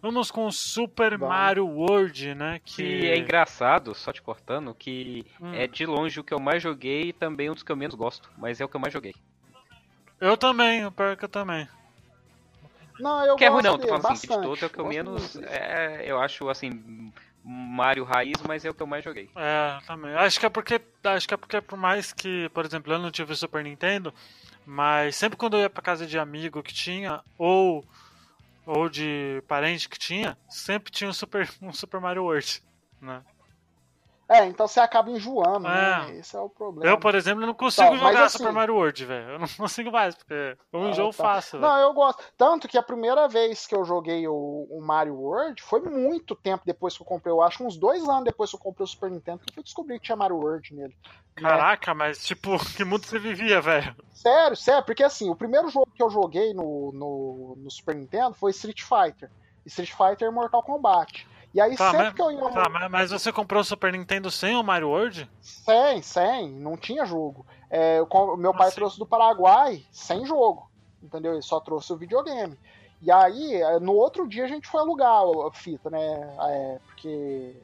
Vamos 0.01 0.30
com 0.30 0.49
Super 0.53 1.18
Bom. 1.18 1.26
Mario 1.26 1.66
World, 1.66 2.32
né? 2.36 2.61
Que... 2.64 2.76
que... 2.76 3.11
é 3.11 3.18
engraçado, 3.18 3.92
só 3.92 4.12
te 4.12 4.22
cortando, 4.22 4.72
que 4.72 5.26
hum. 5.40 5.53
é 5.53 5.66
de 5.66 5.84
longe 5.84 6.20
o 6.20 6.22
que 6.22 6.32
eu 6.32 6.38
mais 6.38 6.62
joguei 6.62 7.09
e 7.09 7.12
também 7.12 7.51
um 7.51 7.55
dos 7.55 7.64
que 7.64 7.72
eu 7.72 7.76
menos 7.76 7.97
gosto, 7.97 8.30
mas 8.38 8.61
é 8.61 8.64
o 8.64 8.68
que 8.68 8.76
eu 8.76 8.80
mais 8.80 8.92
joguei. 8.92 9.16
Eu 10.20 10.36
também, 10.36 10.82
eu 10.82 10.92
perco 10.92 11.26
também. 11.26 11.68
Não, 13.01 13.26
eu 13.26 13.34
que 13.34 13.49
gosto 13.49 13.66
é 13.66 13.68
ruim 13.68 13.76
não, 13.76 13.78
tô 13.78 13.88
falando 13.88 14.07
assim, 14.12 14.28
de 14.28 14.28
todos 14.28 14.62
é 14.62 14.66
o 14.66 14.70
que 14.70 14.78
eu 14.78 14.86
menos. 14.86 15.36
É, 15.42 16.05
eu 16.07 16.20
acho 16.20 16.49
assim. 16.49 17.12
Mario 17.42 18.05
Raiz, 18.05 18.40
mas 18.47 18.64
é 18.64 18.70
o 18.70 18.74
que 18.74 18.82
eu 18.82 18.86
mais 18.86 19.03
joguei. 19.03 19.28
É, 19.34 19.78
também. 19.88 20.14
Acho 20.14 20.38
que 20.38 20.47
é 20.47 20.49
porque. 20.49 20.80
Acho 21.03 21.26
que 21.26 21.34
é 21.34 21.36
porque 21.36 21.61
por 21.61 21.76
mais 21.76 22.12
que, 22.12 22.49
por 22.51 22.64
exemplo, 22.64 22.92
eu 22.92 22.99
não 23.01 23.11
tive 23.11 23.32
o 23.32 23.36
Super 23.36 23.64
Nintendo, 23.64 24.14
mas 24.67 25.17
sempre 25.17 25.37
quando 25.37 25.57
eu 25.57 25.61
ia 25.61 25.71
pra 25.71 25.83
casa 25.83 26.07
de 26.07 26.19
amigo 26.19 26.62
que 26.62 26.73
tinha, 26.73 27.23
ou, 27.39 27.85
ou 28.67 28.89
de 28.89 29.43
parente 29.47 29.89
que 29.89 29.99
tinha, 29.99 30.37
sempre 30.49 30.91
tinha 30.91 31.09
um 31.11 31.12
Super, 31.12 31.49
um 31.61 31.73
Super 31.73 32.01
Mario 32.01 32.25
World, 32.25 32.62
né? 33.01 33.23
É, 34.35 34.47
então 34.47 34.66
você 34.66 34.80
acaba 34.80 35.11
enjoando, 35.11 35.68
é. 35.68 35.70
né? 35.70 36.16
Esse 36.18 36.35
é 36.35 36.41
o 36.41 36.49
problema. 36.49 36.91
Eu, 36.91 36.99
por 36.99 37.14
exemplo, 37.14 37.47
não 37.47 37.55
consigo 37.55 37.95
então, 37.95 38.09
jogar 38.09 38.24
assim, 38.24 38.39
Super 38.39 38.53
Mario 38.53 38.74
World, 38.74 39.05
velho. 39.05 39.30
Eu 39.30 39.39
não 39.39 39.47
consigo 39.57 39.93
mais, 39.93 40.16
porque 40.16 40.57
eu 40.72 40.82
ah, 40.82 40.89
enjoo 40.91 41.12
tá. 41.12 41.22
fácil. 41.22 41.61
Não, 41.61 41.78
eu 41.78 41.95
gosto. 41.95 42.20
Tanto 42.37 42.66
que 42.66 42.76
a 42.76 42.82
primeira 42.82 43.28
vez 43.28 43.64
que 43.64 43.76
eu 43.76 43.85
joguei 43.85 44.26
o, 44.26 44.66
o, 44.68 44.80
Mario 44.82 45.14
World 45.14 45.62
foi 45.62 45.80
muito 45.82 46.35
tempo 46.35 46.64
depois 46.66 46.97
que 46.97 47.03
eu 47.03 47.07
comprei. 47.07 47.32
Eu 47.32 47.41
acho 47.41 47.64
uns 47.64 47.76
dois 47.76 48.09
anos 48.09 48.24
depois 48.24 48.51
que 48.51 48.57
eu 48.57 48.61
comprei 48.61 48.85
o 48.85 48.89
Super 48.89 49.09
Nintendo 49.09 49.41
que 49.47 49.57
eu 49.57 49.62
descobri 49.62 50.01
que 50.01 50.07
tinha 50.07 50.16
Mario 50.16 50.39
World 50.39 50.74
nele. 50.74 50.97
Né? 51.37 51.49
Caraca, 51.49 51.93
né? 51.93 51.99
mas 51.99 52.26
tipo, 52.26 52.59
que 52.74 52.85
mundo 52.85 53.07
você 53.07 53.20
vivia, 53.20 53.61
velho? 53.61 53.95
Sério, 54.12 54.57
sério, 54.57 54.85
porque 54.85 55.05
assim, 55.05 55.30
o 55.30 55.37
primeiro 55.37 55.68
jogo 55.68 55.93
que 55.95 56.03
eu 56.03 56.11
joguei 56.11 56.53
no, 56.53 56.91
no, 56.93 57.55
no 57.57 57.70
Super 57.70 57.95
Nintendo 57.95 58.35
foi 58.35 58.51
Street 58.51 58.82
Fighter. 58.82 59.30
Street 59.64 59.93
Fighter 59.93 60.28
e 60.28 60.32
Mortal 60.32 60.62
Kombat. 60.62 61.24
E 61.55 61.61
aí 61.61 61.77
tá, 61.77 61.93
sempre 61.93 62.07
mas, 62.07 62.15
que 62.15 62.23
eu 62.23 62.33
ia. 62.33 62.51
Tá, 62.51 62.89
mas 62.91 63.11
você 63.13 63.33
comprou 63.33 63.61
o 63.61 63.65
Super 63.65 63.93
Nintendo 63.93 64.29
sem 64.29 64.57
o 64.57 64.63
Mario 64.63 64.89
World? 64.89 65.31
Sem, 65.41 66.03
sem, 66.03 66.51
não 66.51 66.77
tinha 66.77 67.07
jogo. 67.07 67.47
É, 67.71 68.03
o 68.03 68.37
meu 68.37 68.53
pai 68.53 68.67
assim? 68.67 68.77
trouxe 68.77 68.99
do 68.99 69.07
Paraguai 69.07 69.87
sem 69.93 70.27
jogo. 70.27 70.69
Entendeu? 71.01 71.33
Ele 71.33 71.43
só 71.43 71.61
trouxe 71.61 71.93
o 71.93 71.97
videogame. 71.97 72.59
E 73.01 73.11
aí, 73.11 73.55
é, 73.55 73.79
no 73.79 73.93
outro 73.93 74.27
dia 74.27 74.45
a 74.45 74.49
gente 74.49 74.67
foi 74.67 74.81
alugar 74.81 75.23
a 75.47 75.53
fita, 75.53 75.89
né? 75.91 76.37
É, 76.41 76.79
porque 76.87 77.55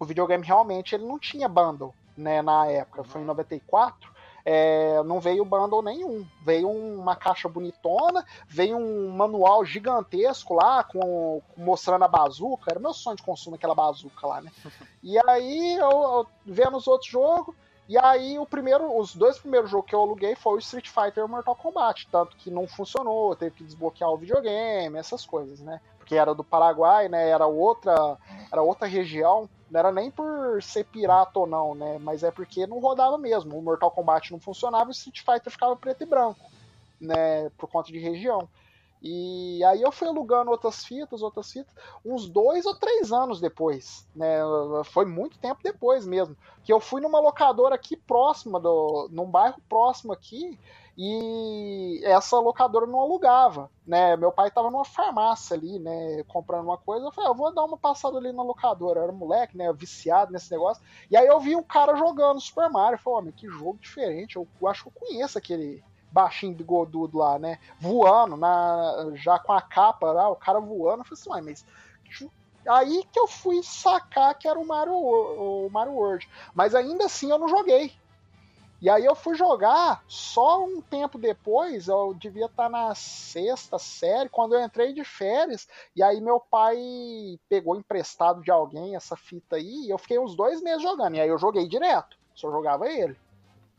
o 0.00 0.04
videogame 0.04 0.44
realmente 0.44 0.94
ele 0.94 1.06
não 1.06 1.20
tinha 1.20 1.48
bundle, 1.48 1.94
né? 2.16 2.42
Na 2.42 2.66
época, 2.66 3.04
foi 3.04 3.20
em 3.20 3.24
94 3.24 4.11
é, 4.44 5.02
não 5.04 5.20
veio 5.20 5.44
bundle 5.44 5.82
nenhum. 5.82 6.26
Veio 6.42 6.68
uma 6.68 7.16
caixa 7.16 7.48
bonitona, 7.48 8.24
veio 8.46 8.76
um 8.76 9.10
manual 9.10 9.64
gigantesco 9.64 10.54
lá, 10.54 10.82
com, 10.82 11.40
mostrando 11.56 12.04
a 12.04 12.08
bazuca. 12.08 12.70
Era 12.70 12.80
meu 12.80 12.92
sonho 12.92 13.16
de 13.16 13.22
consumo 13.22 13.56
aquela 13.56 13.74
bazuca 13.74 14.26
lá, 14.26 14.40
né? 14.40 14.50
E 15.04 15.18
aí 15.28 15.74
eu, 15.74 15.90
eu 15.90 16.26
vendo 16.46 16.76
os 16.76 16.86
outros 16.86 17.10
jogos. 17.10 17.56
E 17.88 17.98
aí 17.98 18.38
o 18.38 18.46
primeiro, 18.46 18.96
os 18.96 19.14
dois 19.14 19.38
primeiros 19.38 19.68
jogos 19.68 19.88
que 19.88 19.94
eu 19.94 20.00
aluguei 20.00 20.36
foi 20.36 20.54
o 20.54 20.58
Street 20.58 20.88
Fighter 20.88 21.18
e 21.18 21.22
o 21.22 21.28
Mortal 21.28 21.56
Kombat, 21.56 22.08
tanto 22.10 22.36
que 22.36 22.50
não 22.50 22.68
funcionou, 22.68 23.34
teve 23.34 23.56
que 23.56 23.64
desbloquear 23.64 24.10
o 24.10 24.16
videogame, 24.16 24.96
essas 24.96 25.26
coisas, 25.26 25.60
né? 25.60 25.80
Porque 26.02 26.16
era 26.16 26.34
do 26.34 26.42
Paraguai, 26.42 27.08
né? 27.08 27.28
Era 27.28 27.46
outra, 27.46 28.18
era 28.50 28.60
outra 28.60 28.88
região. 28.88 29.48
Não 29.70 29.78
era 29.78 29.92
nem 29.92 30.10
por 30.10 30.60
ser 30.60 30.84
pirata 30.84 31.38
ou 31.38 31.46
não, 31.46 31.74
né? 31.74 31.96
Mas 32.00 32.24
é 32.24 32.30
porque 32.30 32.66
não 32.66 32.80
rodava 32.80 33.16
mesmo. 33.16 33.56
O 33.56 33.62
Mortal 33.62 33.90
Kombat 33.90 34.32
não 34.32 34.40
funcionava 34.40 34.86
e 34.86 34.88
o 34.88 34.90
Street 34.90 35.20
Fighter 35.20 35.50
ficava 35.50 35.76
preto 35.76 36.02
e 36.02 36.06
branco, 36.06 36.40
né? 37.00 37.48
Por 37.56 37.68
conta 37.70 37.92
de 37.92 37.98
região. 37.98 38.48
E 39.00 39.62
aí 39.64 39.80
eu 39.80 39.90
fui 39.90 40.06
alugando 40.08 40.50
outras 40.50 40.84
fitas, 40.84 41.22
outras 41.22 41.50
fitas, 41.50 41.74
uns 42.04 42.28
dois 42.28 42.66
ou 42.66 42.74
três 42.74 43.12
anos 43.12 43.40
depois, 43.40 44.06
né? 44.14 44.38
Foi 44.84 45.04
muito 45.04 45.38
tempo 45.38 45.60
depois 45.62 46.04
mesmo. 46.04 46.36
Que 46.64 46.72
eu 46.72 46.80
fui 46.80 47.00
numa 47.00 47.20
locadora 47.20 47.76
aqui 47.76 47.96
próxima, 47.96 48.60
do, 48.60 49.08
num 49.10 49.26
bairro 49.26 49.60
próximo 49.68 50.12
aqui, 50.12 50.58
e 50.96 52.00
essa 52.04 52.38
locadora 52.38 52.86
não 52.86 53.00
alugava, 53.00 53.70
né? 53.86 54.16
Meu 54.16 54.30
pai 54.30 54.48
estava 54.48 54.70
numa 54.70 54.84
farmácia 54.84 55.56
ali, 55.56 55.78
né, 55.78 56.22
comprando 56.28 56.64
uma 56.64 56.76
coisa, 56.76 57.06
eu 57.06 57.12
falei, 57.12 57.30
eu 57.30 57.34
vou 57.34 57.52
dar 57.52 57.64
uma 57.64 57.78
passada 57.78 58.18
ali 58.18 58.30
na 58.30 58.42
locadora, 58.42 59.00
eu 59.00 59.04
era 59.04 59.12
moleque, 59.12 59.56
né, 59.56 59.72
viciado 59.72 60.32
nesse 60.32 60.50
negócio, 60.50 60.82
e 61.10 61.16
aí 61.16 61.26
eu 61.26 61.40
vi 61.40 61.56
um 61.56 61.62
cara 61.62 61.96
jogando 61.96 62.40
Super 62.40 62.68
Mario, 62.68 62.96
eu 62.96 62.98
falei, 62.98 63.30
oh, 63.30 63.32
que 63.32 63.48
jogo 63.48 63.78
diferente, 63.80 64.36
eu, 64.36 64.46
eu 64.60 64.68
acho 64.68 64.82
que 64.84 64.88
eu 64.88 65.08
conheço 65.08 65.38
aquele 65.38 65.82
baixinho 66.10 66.54
bigodudo 66.54 67.18
lá, 67.18 67.38
né, 67.38 67.58
voando, 67.80 68.36
na, 68.36 69.12
já 69.14 69.38
com 69.38 69.52
a 69.52 69.62
capa 69.62 70.12
lá, 70.12 70.28
o 70.28 70.36
cara 70.36 70.60
voando, 70.60 71.00
eu 71.00 71.04
falei 71.04 71.42
assim, 71.42 71.46
mas 71.46 71.64
aí 72.68 73.02
que 73.10 73.18
eu 73.18 73.26
fui 73.26 73.62
sacar 73.62 74.34
que 74.38 74.46
era 74.46 74.58
o 74.58 74.66
Mario, 74.66 74.94
o 74.94 75.68
Mario 75.70 75.94
World, 75.94 76.28
mas 76.54 76.74
ainda 76.74 77.06
assim 77.06 77.30
eu 77.30 77.38
não 77.38 77.48
joguei, 77.48 77.92
e 78.82 78.90
aí 78.90 79.04
eu 79.04 79.14
fui 79.14 79.36
jogar 79.36 80.02
só 80.08 80.64
um 80.64 80.80
tempo 80.80 81.16
depois, 81.16 81.86
eu 81.86 82.12
devia 82.14 82.46
estar 82.46 82.64
tá 82.64 82.68
na 82.68 82.94
sexta 82.96 83.78
série, 83.78 84.28
quando 84.28 84.56
eu 84.56 84.60
entrei 84.60 84.92
de 84.92 85.04
férias, 85.04 85.68
e 85.94 86.02
aí 86.02 86.20
meu 86.20 86.40
pai 86.40 86.76
pegou 87.48 87.76
emprestado 87.76 88.42
de 88.42 88.50
alguém 88.50 88.96
essa 88.96 89.14
fita 89.14 89.54
aí, 89.54 89.86
e 89.86 89.90
eu 89.90 89.98
fiquei 89.98 90.18
uns 90.18 90.34
dois 90.34 90.60
meses 90.60 90.82
jogando, 90.82 91.14
e 91.14 91.20
aí 91.20 91.28
eu 91.28 91.38
joguei 91.38 91.68
direto, 91.68 92.18
só 92.34 92.50
jogava 92.50 92.88
ele. 92.90 93.16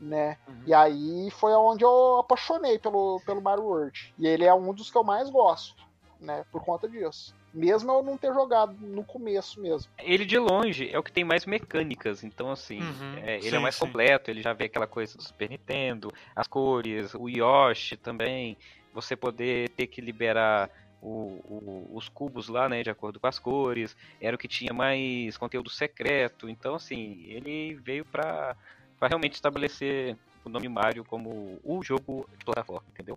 Né? 0.00 0.38
Uhum. 0.48 0.62
E 0.66 0.72
aí 0.74 1.30
foi 1.32 1.52
onde 1.52 1.84
eu 1.84 2.18
apaixonei 2.18 2.78
pelo, 2.78 3.20
pelo 3.24 3.40
Mario 3.40 3.64
World. 3.64 4.12
E 4.18 4.26
ele 4.26 4.44
é 4.44 4.52
um 4.52 4.72
dos 4.74 4.90
que 4.90 4.98
eu 4.98 5.04
mais 5.04 5.30
gosto, 5.30 5.82
né? 6.20 6.44
Por 6.50 6.62
conta 6.64 6.88
disso. 6.88 7.34
Mesmo 7.54 7.92
eu 7.92 8.02
não 8.02 8.18
ter 8.18 8.34
jogado 8.34 8.76
no 8.80 9.04
começo 9.04 9.60
mesmo. 9.62 9.88
Ele 10.02 10.24
de 10.24 10.36
longe 10.38 10.90
é 10.92 10.98
o 10.98 11.02
que 11.04 11.12
tem 11.12 11.22
mais 11.22 11.46
mecânicas, 11.46 12.24
então 12.24 12.50
assim, 12.50 12.80
Uhum, 12.80 13.14
é, 13.22 13.36
ele 13.36 13.50
sim, 13.50 13.56
é 13.56 13.58
mais 13.60 13.76
sim. 13.76 13.86
completo, 13.86 14.28
ele 14.28 14.42
já 14.42 14.52
vê 14.52 14.64
aquela 14.64 14.88
coisa 14.88 15.16
do 15.16 15.22
Super 15.22 15.48
Nintendo, 15.48 16.12
as 16.34 16.48
cores, 16.48 17.14
o 17.14 17.28
Yoshi 17.28 17.96
também, 17.96 18.58
você 18.92 19.14
poder 19.14 19.68
ter 19.70 19.86
que 19.86 20.00
liberar 20.00 20.68
o- 21.00 21.38
o- 21.44 21.96
os 21.96 22.08
cubos 22.08 22.48
lá, 22.48 22.68
né, 22.68 22.82
de 22.82 22.90
acordo 22.90 23.20
com 23.20 23.26
as 23.28 23.38
cores, 23.38 23.96
era 24.20 24.34
o 24.34 24.38
que 24.38 24.48
tinha 24.48 24.74
mais 24.74 25.36
conteúdo 25.36 25.70
secreto, 25.70 26.48
então 26.48 26.74
assim, 26.74 27.22
ele 27.28 27.74
veio 27.76 28.04
pra, 28.04 28.56
pra 28.98 29.06
realmente 29.06 29.34
estabelecer 29.34 30.18
o 30.44 30.48
nome 30.48 30.68
Mario 30.68 31.04
como 31.04 31.60
o 31.62 31.82
jogo 31.84 32.28
de 32.36 32.44
plataforma, 32.44 32.84
entendeu? 32.88 33.16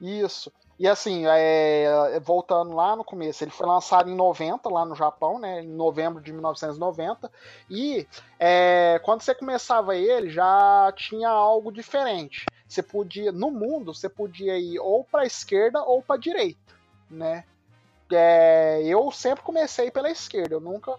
Isso. 0.00 0.52
E 0.78 0.88
assim, 0.88 1.24
é, 1.26 2.18
voltando 2.20 2.74
lá 2.74 2.96
no 2.96 3.04
começo, 3.04 3.44
ele 3.44 3.52
foi 3.52 3.66
lançado 3.66 4.10
em 4.10 4.14
90 4.14 4.68
lá 4.68 4.84
no 4.84 4.96
Japão, 4.96 5.38
né? 5.38 5.62
Em 5.62 5.68
novembro 5.68 6.20
de 6.20 6.32
1990. 6.32 7.30
E 7.70 8.06
é, 8.38 9.00
quando 9.04 9.22
você 9.22 9.34
começava 9.34 9.96
ele, 9.96 10.30
já 10.30 10.92
tinha 10.96 11.28
algo 11.28 11.70
diferente. 11.70 12.46
Você 12.66 12.82
podia, 12.82 13.30
no 13.30 13.52
mundo, 13.52 13.94
você 13.94 14.08
podia 14.08 14.58
ir 14.58 14.80
ou 14.80 15.04
para 15.04 15.24
esquerda 15.24 15.82
ou 15.84 16.02
para 16.02 16.18
direita, 16.18 16.74
né? 17.08 17.44
É, 18.10 18.82
eu 18.84 19.10
sempre 19.10 19.44
comecei 19.44 19.90
pela 19.90 20.10
esquerda, 20.10 20.54
eu 20.54 20.60
nunca 20.60 20.94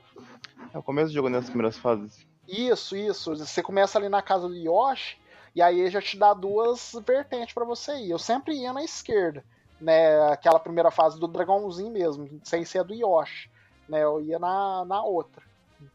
É 0.73 0.77
o 0.77 0.83
começo 0.83 1.09
do 1.09 1.13
jogo 1.13 1.29
nas 1.29 1.45
primeiras 1.45 1.77
fases. 1.77 2.25
isso, 2.47 2.95
isso. 2.95 3.35
Você 3.35 3.61
começa 3.61 3.97
ali 3.97 4.09
na 4.09 4.21
casa 4.21 4.47
do 4.47 4.55
Yoshi, 4.55 5.17
e 5.53 5.61
aí 5.61 5.89
já 5.89 6.01
te 6.01 6.17
dá 6.17 6.33
duas 6.33 6.91
vertentes 7.05 7.53
pra 7.53 7.65
você 7.65 7.93
ir. 7.97 8.09
Eu 8.09 8.19
sempre 8.19 8.55
ia 8.55 8.73
na 8.73 8.83
esquerda, 8.83 9.43
né? 9.85 10.31
Aquela 10.31 10.59
primeira 10.59 10.89
fase 10.89 11.19
do 11.19 11.27
dragãozinho 11.27 11.91
mesmo, 11.91 12.41
sem 12.43 12.65
ser 12.65 12.83
do 12.83 12.93
Yoshi. 12.93 13.51
Né? 13.87 14.03
Eu 14.03 14.19
ia 14.19 14.39
na, 14.39 14.83
na 14.83 15.03
outra. 15.03 15.43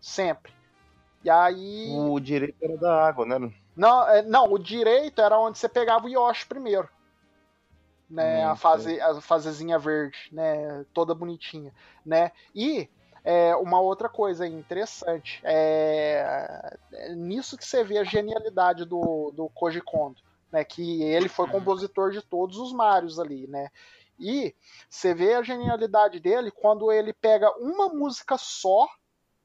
Sempre. 0.01 0.53
E 1.25 1.29
aí. 1.29 1.89
O 1.91 2.21
direito 2.21 2.57
era 2.63 2.77
da 2.77 3.09
água, 3.09 3.27
né? 3.27 3.53
Não, 3.77 4.09
é, 4.09 4.23
não, 4.23 4.53
o 4.53 4.59
direito 4.59 5.21
era 5.21 5.37
onde 5.37 5.59
você 5.59 5.69
pegava 5.69 6.07
o 6.07 6.09
Yoshi 6.09 6.47
primeiro. 6.47 6.89
Né, 8.09 8.45
Hum, 8.45 8.51
a 8.51 8.57
fase, 8.57 9.01
a 9.01 9.21
fasezinha 9.21 9.79
verde, 9.79 10.19
né, 10.33 10.85
toda 10.93 11.15
bonitinha, 11.15 11.73
né? 12.05 12.33
E 12.53 12.89
é, 13.25 13.55
uma 13.55 13.81
outra 13.81 14.09
coisa 14.09 14.49
interessante 14.49 15.41
é, 15.45 16.77
é 16.93 17.15
nisso 17.15 17.57
que 17.57 17.65
você 17.65 17.85
vê 17.85 17.99
a 17.99 18.05
genialidade 18.05 18.85
do, 18.85 19.31
do 19.33 19.49
Koji 19.51 19.81
Kondo, 19.81 20.21
né? 20.53 20.65
Que 20.65 21.03
ele 21.03 21.29
foi 21.29 21.49
compositor 21.49 22.11
de 22.11 22.23
todos 22.23 22.59
os 22.59 22.73
Marios 22.73 23.19
ali, 23.19 23.47
né? 23.47 23.71
E 24.21 24.55
você 24.89 25.15
vê 25.15 25.35
a 25.35 25.43
genialidade 25.43 26.21
dele 26.21 26.51
quando 26.51 26.93
ele 26.93 27.13
pega 27.13 27.51
uma 27.59 27.89
música 27.89 28.37
só, 28.37 28.87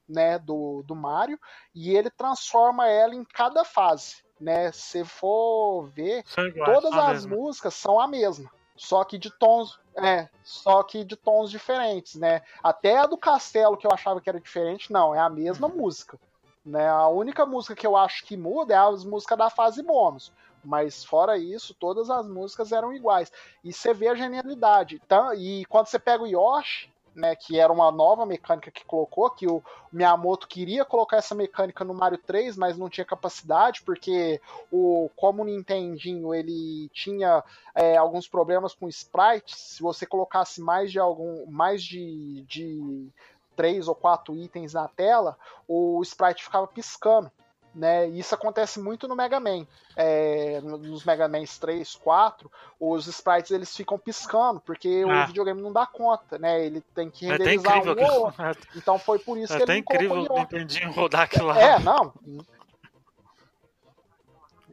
né, 0.08 0.38
do, 0.38 0.84
do 0.84 0.96
Mario 0.96 1.40
e 1.74 1.96
ele 1.96 2.10
transforma 2.12 2.88
ela 2.88 3.16
em 3.16 3.24
cada 3.24 3.64
fase, 3.64 4.18
né? 4.40 4.72
Se 4.74 5.04
for 5.06 5.88
ver, 5.92 6.24
São 6.28 6.46
iguais, 6.46 6.74
todas 6.74 6.94
as 6.94 7.26
mesma. 7.26 7.36
músicas 7.38 7.74
são 7.74 8.00
a 8.00 8.08
mesma, 8.08 8.52
só 8.76 9.04
que 9.04 9.18
de 9.18 9.32
tons, 9.32 9.80
é, 9.96 10.28
só 10.44 10.84
que 10.84 11.06
de 11.06 11.16
tons 11.16 11.50
diferentes, 11.50 12.16
né? 12.16 12.42
Até 12.62 12.98
a 12.98 13.08
do 13.08 13.18
Castelo 13.18 13.78
que 13.78 13.88
eu 13.88 13.92
achava 13.92 14.20
que 14.20 14.30
era 14.30 14.40
diferente, 14.40 14.92
não, 14.92 15.16
é 15.16 15.20
a 15.20 15.30
mesma 15.30 15.68
música, 15.68 16.20
né? 16.66 16.88
A 16.88 17.08
única 17.08 17.46
música 17.46 17.76
que 17.76 17.88
eu 17.88 17.96
acho 17.96 18.26
que 18.26 18.36
muda 18.36 18.74
é 18.74 18.78
as 18.78 19.06
músicas 19.06 19.38
da 19.38 19.50
fase 19.50 19.82
bônus. 19.82 20.34
Mas 20.66 21.04
fora 21.04 21.38
isso, 21.38 21.74
todas 21.74 22.10
as 22.10 22.28
músicas 22.28 22.72
eram 22.72 22.94
iguais. 22.94 23.32
E 23.64 23.72
você 23.72 23.94
vê 23.94 24.08
a 24.08 24.16
genialidade. 24.16 25.00
Tá? 25.08 25.34
E 25.36 25.66
quando 25.66 25.88
você 25.88 26.00
pega 26.00 26.24
o 26.24 26.28
Yoshi, 26.28 26.90
né, 27.16 27.34
que 27.36 27.58
era 27.58 27.72
uma 27.72 27.92
nova 27.92 28.26
mecânica 28.26 28.70
que 28.70 28.84
colocou, 28.84 29.30
que 29.30 29.48
o 29.48 29.64
Miyamoto 29.92 30.48
queria 30.48 30.84
colocar 30.84 31.18
essa 31.18 31.34
mecânica 31.34 31.86
no 31.86 31.94
Mario 31.94 32.18
3, 32.18 32.58
mas 32.58 32.78
não 32.78 32.90
tinha 32.90 33.06
capacidade, 33.06 33.82
porque 33.84 34.42
o 34.70 35.10
como 35.16 35.42
o 35.42 35.46
Nintendinho 35.46 36.36
ele 36.36 36.90
tinha 36.90 37.42
é, 37.74 37.96
alguns 37.96 38.28
problemas 38.28 38.76
com 38.76 38.90
sprites, 38.90 39.58
se 39.58 39.82
você 39.82 40.06
colocasse 40.06 40.60
mais 40.60 40.92
de 40.92 41.00
algum 41.00 41.50
mais 41.50 41.82
de, 41.82 42.42
de 42.48 43.10
três 43.56 43.88
ou 43.88 43.96
quatro 43.96 44.36
itens 44.36 44.74
na 44.74 44.88
tela, 44.90 45.38
o 45.68 46.02
sprite 46.04 46.44
ficava 46.44 46.68
piscando. 46.68 47.32
Né? 47.78 48.08
E 48.08 48.20
isso 48.20 48.34
acontece 48.34 48.80
muito 48.80 49.06
no 49.06 49.18
Mega 49.18 49.38
Man. 49.38 49.68
É, 49.98 50.62
nos 50.62 51.04
Mega 51.04 51.28
Man 51.28 51.44
3, 51.60 51.94
4, 51.98 52.50
os 52.80 53.06
sprites 53.08 53.52
eles 53.52 53.76
ficam 53.76 54.00
piscando, 54.00 54.62
porque 54.62 55.04
Ah. 55.10 55.24
o 55.24 55.28
videogame 55.28 55.62
não 55.62 55.74
dá 55.74 55.86
conta, 55.86 56.38
né? 56.38 56.66
Ele 56.66 56.80
tem 56.96 57.10
que 57.10 57.26
É 57.30 57.34
até 57.36 57.44
renderizar 57.44 57.78
incrível. 57.80 58.04
um 58.04 58.12
ou 58.14 58.26
outro. 58.28 58.56
que- 58.72 58.78
Então 58.80 58.98
foi 58.98 59.20
por 59.20 59.38
isso 59.38 59.54
É 59.54 59.58
que 59.58 59.64
até 59.64 59.74
ele 59.74 59.82
não 59.82 59.86
colocou 59.86 60.18
incrível 60.18 60.36
o. 60.36 60.40
Nintendinho 60.40 60.92
rodar 60.94 61.22
aquilo 61.24 61.48
lá. 61.48 61.60
É, 61.60 61.78
não. 61.80 62.14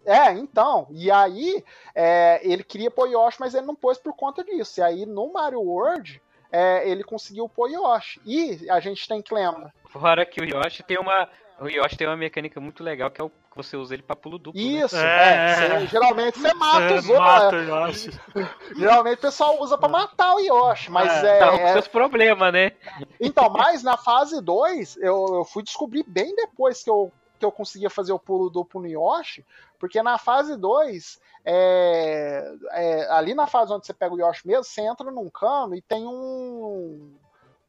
É, 0.05 0.33
então. 0.33 0.87
E 0.91 1.11
aí, 1.11 1.65
é, 1.95 2.41
ele 2.43 2.65
queria 2.65 2.91
pôr 2.91 3.09
Yoshi, 3.09 3.39
mas 3.41 3.55
ele 3.55 3.67
não 3.67 3.75
pôs 3.75 3.99
por 3.99 4.13
conta 4.15 4.43
disso. 4.43 4.81
E 4.81 4.83
aí, 4.83 5.07
no 5.07 5.33
Mario 5.33 5.61
World, 5.61 6.21
é, 6.51 6.89
ele 6.89 7.05
conseguiu 7.05 7.49
pôr 7.49 7.69
Yoshi. 7.71 8.21
E 8.25 8.69
a 8.71 8.81
gente 8.81 9.07
tem 9.07 9.23
que 9.23 9.33
lembrar. 9.35 9.73
Fora 9.89 10.27
que 10.27 10.41
o 10.41 10.45
Yoshi 10.45 10.83
tem 10.83 10.99
uma. 10.99 11.29
O 11.63 11.69
Yoshi 11.69 11.97
tem 11.97 12.07
uma 12.07 12.17
mecânica 12.17 12.61
muito 12.61 12.83
legal 12.83 13.11
que 13.11 13.21
é 13.21 13.25
o 13.25 13.31
que 13.31 13.57
você 13.57 13.77
usa 13.77 13.95
ele 13.95 14.03
pra 14.03 14.17
pulo 14.17 14.39
duplo. 14.39 14.61
né? 14.61 14.67
Isso, 14.67 14.97
É. 14.97 15.53
é. 15.53 15.81
cê- 15.81 15.87
geralmente 15.87 16.39
você 16.39 16.53
mata 16.55 16.83
É, 16.83 16.95
os 16.99 17.09
outros. 17.09 17.19
mata 17.19 17.57
é. 17.57 17.59
o 17.59 17.63
Yoshi. 17.87 18.11
Geralmente 18.77 19.19
o 19.19 19.23
pessoal 19.23 19.61
usa 19.63 19.79
pra 19.79 19.89
matar 19.89 20.35
o 20.35 20.41
Yoshi, 20.41 20.91
mas 20.91 21.23
É, 21.23 21.37
é. 21.37 21.39
Tá 21.39 21.51
com 21.51 21.57
é- 21.59 21.73
seus 21.75 21.89
problemas, 21.89 22.53
né? 22.53 22.73
Então, 23.21 23.49
mas 23.51 23.83
na 23.83 23.97
fase 23.97 24.41
2, 24.41 24.97
eu, 24.97 25.27
eu 25.35 25.45
fui 25.45 25.63
descobrir 25.63 26.05
bem 26.07 26.35
depois 26.35 26.83
que 26.83 26.91
eu, 26.91 27.13
que 27.39 27.45
eu 27.45 27.53
conseguia 27.53 27.91
fazer 27.91 28.13
o 28.13 28.19
pulo 28.19 28.49
duplo 28.51 28.81
no 28.81 28.89
Yoshi, 28.89 29.45
porque 29.79 30.03
na 30.03 30.17
fase 30.19 30.57
2, 30.57 31.21
é, 31.45 32.55
é, 32.71 33.07
ali 33.11 33.35
na 33.35 33.47
fase 33.47 33.73
onde 33.73 33.85
você 33.87 33.93
pega 33.93 34.15
o 34.15 34.19
Yoshi 34.21 34.47
mesmo, 34.47 34.65
você 34.65 34.81
entra 34.81 35.11
num 35.11 35.29
cano 35.29 35.75
e 35.75 35.83
tem 35.83 36.07
um. 36.07 37.13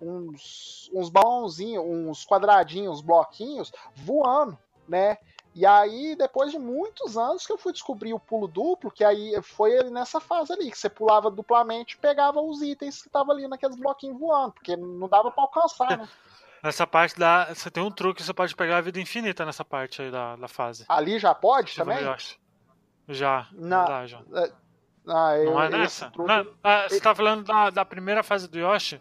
Uns, 0.03 0.89
uns 0.93 1.09
balãozinhos, 1.09 1.83
uns 1.85 2.25
quadradinhos, 2.25 2.97
uns 2.97 3.01
bloquinhos 3.01 3.71
voando, 3.95 4.57
né? 4.87 5.17
E 5.55 5.65
aí, 5.67 6.15
depois 6.15 6.51
de 6.51 6.57
muitos 6.57 7.15
anos 7.15 7.45
que 7.45 7.53
eu 7.53 7.57
fui 7.59 7.71
descobrir 7.71 8.11
o 8.13 8.19
pulo 8.19 8.47
duplo, 8.47 8.89
que 8.89 9.03
aí 9.03 9.39
foi 9.43 9.83
nessa 9.91 10.19
fase 10.19 10.51
ali, 10.51 10.71
que 10.71 10.77
você 10.77 10.89
pulava 10.89 11.29
duplamente 11.29 11.93
e 11.93 11.97
pegava 11.99 12.41
os 12.41 12.61
itens 12.63 13.01
que 13.01 13.07
estavam 13.07 13.33
ali 13.33 13.47
naqueles 13.47 13.75
bloquinhos 13.75 14.19
voando, 14.19 14.53
porque 14.53 14.75
não 14.75 15.07
dava 15.07 15.29
pra 15.31 15.43
alcançar, 15.43 15.97
né? 15.97 16.09
Nessa 16.63 16.87
parte 16.87 17.19
da. 17.19 17.53
Você 17.53 17.69
tem 17.69 17.83
um 17.83 17.91
truque, 17.91 18.23
você 18.23 18.33
pode 18.33 18.55
pegar 18.55 18.77
a 18.77 18.81
vida 18.81 18.97
infinita 18.99 19.45
nessa 19.45 19.65
parte 19.65 20.01
aí 20.01 20.09
da, 20.09 20.37
da 20.37 20.47
fase. 20.47 20.85
Ali 20.87 21.19
já 21.19 21.35
pode 21.35 21.73
ver 21.73 21.77
também? 21.77 21.97
Já. 23.09 23.47
Na- 23.51 23.83
Dá, 23.83 24.07
já. 24.07 24.21
Ah, 25.05 25.37
eu- 25.37 25.51
Não 25.51 25.61
é 25.61 25.69
nessa? 25.69 26.09
truque- 26.09 26.29
Não, 26.31 26.47
ah, 26.63 26.87
você 26.87 27.01
tá 27.01 27.13
falando 27.13 27.43
da, 27.43 27.69
da 27.69 27.83
primeira 27.83 28.23
fase 28.23 28.47
do 28.47 28.57
Yoshi? 28.57 28.99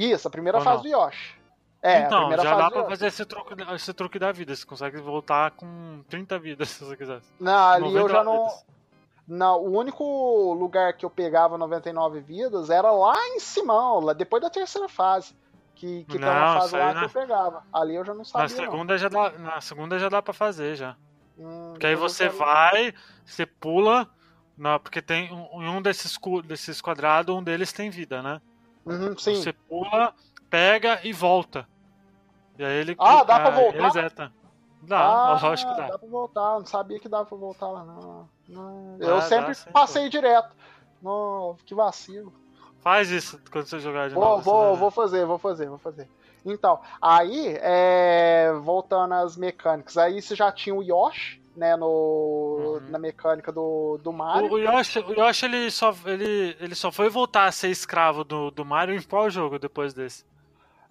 Isso, 0.00 0.28
a 0.28 0.30
primeira 0.30 0.58
Ou 0.58 0.64
fase 0.64 0.76
não? 0.76 0.90
do 0.90 0.96
Yoshi. 1.04 1.38
É, 1.82 1.96
a 1.96 2.00
então, 2.00 2.18
primeira 2.20 2.42
já 2.42 2.50
fase 2.50 2.62
dá 2.62 2.70
pra 2.70 2.84
fazer 2.90 3.06
esse 3.06 3.24
truque, 3.24 3.54
esse 3.74 3.92
truque 3.94 4.18
da 4.18 4.32
vida. 4.32 4.54
Você 4.54 4.66
consegue 4.66 5.00
voltar 5.00 5.50
com 5.52 6.02
30 6.08 6.38
vidas, 6.38 6.68
se 6.70 6.84
você 6.84 6.96
quiser. 6.96 7.20
Não, 7.40 7.68
ali 7.68 7.84
eu 7.94 8.08
90 8.08 8.12
já 8.12 8.24
não. 8.24 8.44
vidas. 8.46 8.66
Não, 9.26 9.60
o 9.60 9.76
único 9.78 10.54
lugar 10.54 10.94
que 10.94 11.04
eu 11.04 11.10
pegava 11.10 11.58
99 11.58 12.20
vidas 12.20 12.70
era 12.70 12.90
lá 12.90 13.14
em 13.28 13.38
cima, 13.40 13.74
lá 14.00 14.12
depois 14.14 14.42
da 14.42 14.48
terceira 14.48 14.88
fase. 14.88 15.34
Que, 15.74 16.02
que 16.04 16.18
tem 16.18 16.28
uma 16.28 16.54
Não, 16.54 16.60
fase 16.60 16.76
lá 16.76 16.92
na- 16.94 17.00
que 17.00 17.06
eu 17.06 17.10
pegava. 17.22 17.62
Ali 17.72 17.94
eu 17.94 18.04
já 18.04 18.12
não 18.12 18.18
Na 18.20 18.24
sabia. 18.24 18.48
segunda, 18.48 18.98
já 18.98 19.08
dá, 19.08 19.30
na 19.38 19.60
segunda 19.60 19.98
já 19.98 20.08
dá 20.08 20.20
pra 20.22 20.32
fazer 20.32 20.74
já. 20.76 20.96
não. 21.36 21.46
Hum, 21.46 21.70
Porque 21.72 21.86
aí 21.86 21.92
eu 21.92 21.98
você 21.98 22.28
vai, 22.28 22.92
você 23.24 23.46
pula. 23.46 24.08
Não, 24.56 24.80
porque 24.80 25.00
tem 25.00 25.32
um- 25.32 25.62
em 25.62 25.68
um 25.68 25.80
desses, 25.80 26.18
desses 26.44 26.80
quadrados, 26.80 27.32
um 27.32 27.42
deles 27.42 27.72
tem 27.72 27.90
vida, 27.90 28.20
né? 28.22 28.40
Uhum, 28.88 29.16
sim. 29.18 29.36
Você 29.36 29.52
pula, 29.52 30.14
pega 30.48 31.00
e 31.04 31.12
volta. 31.12 31.68
E 32.58 32.64
aí 32.64 32.76
ele. 32.78 32.96
Ah, 32.98 33.22
dá 33.22 33.38
pra 33.40 33.50
aí 33.50 33.54
voltar? 33.54 33.82
Reseta. 33.82 34.32
Dá, 34.82 34.98
ah, 34.98 35.40
lógico 35.42 35.74
que 35.74 35.80
dá. 35.80 35.86
dá 35.88 35.98
pra 35.98 36.08
voltar. 36.08 36.58
Não 36.58 36.66
sabia 36.66 36.98
que 36.98 37.08
dava 37.08 37.26
pra 37.26 37.36
voltar 37.36 37.68
lá, 37.68 37.84
não. 37.84 38.28
Não, 38.48 38.98
Dá, 38.98 39.06
Eu 39.06 39.16
dá 39.16 39.22
sempre 39.22 39.54
sim, 39.54 39.70
passei 39.70 40.08
direto. 40.08 40.54
Não, 41.02 41.56
que 41.66 41.74
vacilo. 41.74 42.32
Faz 42.80 43.10
isso 43.10 43.40
quando 43.50 43.66
você 43.66 43.78
jogar 43.80 44.08
de 44.08 44.14
Vou, 44.14 44.24
novo. 44.24 44.42
vou, 44.42 44.76
vou 44.76 44.90
fazer, 44.90 45.26
vou 45.26 45.38
fazer, 45.38 45.68
vou 45.68 45.78
fazer. 45.78 46.08
Então, 46.44 46.80
aí, 47.02 47.56
é, 47.60 48.52
voltando 48.62 49.14
às 49.14 49.36
mecânicas, 49.36 49.98
aí 49.98 50.22
você 50.22 50.34
já 50.34 50.50
tinha 50.52 50.74
o 50.74 50.82
Yoshi, 50.82 51.37
né, 51.58 51.76
no, 51.76 51.86
Uhum. 52.80 52.90
na 52.90 52.98
mecânica 52.98 53.50
do, 53.50 53.98
do. 54.02 54.12
Mario. 54.12 54.48
O, 54.50 54.54
o 54.54 54.58
Yoshi, 54.58 55.00
o 55.00 55.12
Yoshi 55.12 55.44
ele, 55.44 55.70
só, 55.70 55.92
ele, 56.06 56.56
ele 56.60 56.74
só 56.74 56.90
foi 56.92 57.08
voltar 57.08 57.46
a 57.46 57.52
ser 57.52 57.68
escravo 57.68 58.22
do, 58.24 58.50
do 58.50 58.64
Mario 58.64 58.94
em 58.94 59.02
qual 59.02 59.28
jogo 59.28 59.58
depois 59.58 59.92
desse? 59.92 60.24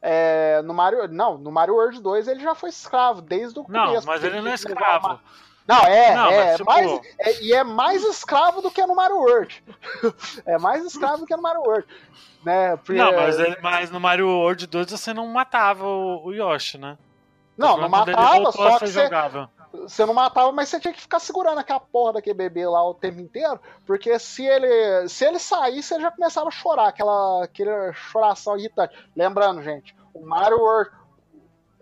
É, 0.02 0.62
no 0.64 0.74
Mario, 0.74 1.08
não, 1.08 1.38
no 1.38 1.52
Mario 1.52 1.74
World 1.76 2.00
2 2.02 2.28
ele 2.28 2.42
já 2.42 2.54
foi 2.54 2.70
escravo, 2.70 3.22
desde 3.22 3.58
o 3.60 3.66
Não, 3.68 3.88
começo. 3.88 4.06
mas 4.06 4.20
porque 4.22 4.36
ele 4.36 4.42
não 4.44 4.52
é 4.52 4.56
escravo. 4.56 5.08
uma- 5.08 5.20
Não, 5.68 5.80
é, 5.86 6.16
Não, 6.16 6.28
é, 6.30 6.46
mas, 6.48 6.58
tipo- 6.58 6.70
mais, 6.70 7.02
é- 7.20 7.42
e 7.44 7.54
é 7.54 7.64
mais 7.64 8.04
escravo 8.04 8.62
do 8.62 8.70
que 8.70 8.86
no 8.86 8.96
Mario 8.96 9.18
World. 9.18 9.64
é 10.46 10.58
mais 10.58 10.86
escravo 10.86 11.18
do 11.20 11.26
que 11.26 11.36
no 11.36 11.42
Mario 11.42 11.62
World. 11.62 11.88
Né? 12.46 12.78
Porque- 12.78 12.94
Não, 12.94 13.12
mas, 13.14 13.40
ele- 13.40 13.58
mas 13.62 13.90
no 13.92 14.00
Mario 14.00 14.28
World 14.30 14.68
2 14.68 14.92
você 14.92 15.14
não 15.14 15.26
matava 15.28 15.86
o, 15.86 16.26
o 16.28 16.34
Yoshi, 16.34 16.78
né? 16.78 16.98
Não, 17.58 17.76
não 17.78 17.90
matava, 17.90 18.52
só 18.52 18.78
que 18.80 18.88
você, 18.88 19.04
jogável. 19.06 19.50
Você 19.82 20.06
não 20.06 20.14
matava, 20.14 20.52
mas 20.52 20.70
você 20.70 20.80
tinha 20.80 20.94
que 20.94 21.02
ficar 21.02 21.20
segurando 21.20 21.60
aquela 21.60 21.80
porra 21.80 22.14
daquele 22.14 22.34
bebê 22.36 22.68
lá 22.68 22.84
o 22.88 22.94
tempo 22.94 23.20
inteiro, 23.20 23.60
porque 23.86 24.18
se 24.20 24.46
ele 24.46 25.08
se 25.10 25.26
ele 25.26 25.40
saísse, 25.40 25.94
ele 25.94 26.04
já 26.04 26.12
começava 26.12 26.48
a 26.48 26.52
chorar, 26.52 26.88
aquela, 26.88 27.44
aquela 27.44 27.94
choração 27.94 28.58
irritante. 28.58 28.96
Lembrando, 29.16 29.62
gente, 29.62 29.96
o 30.14 30.26
Mario 30.26 30.60
World. 30.60 30.92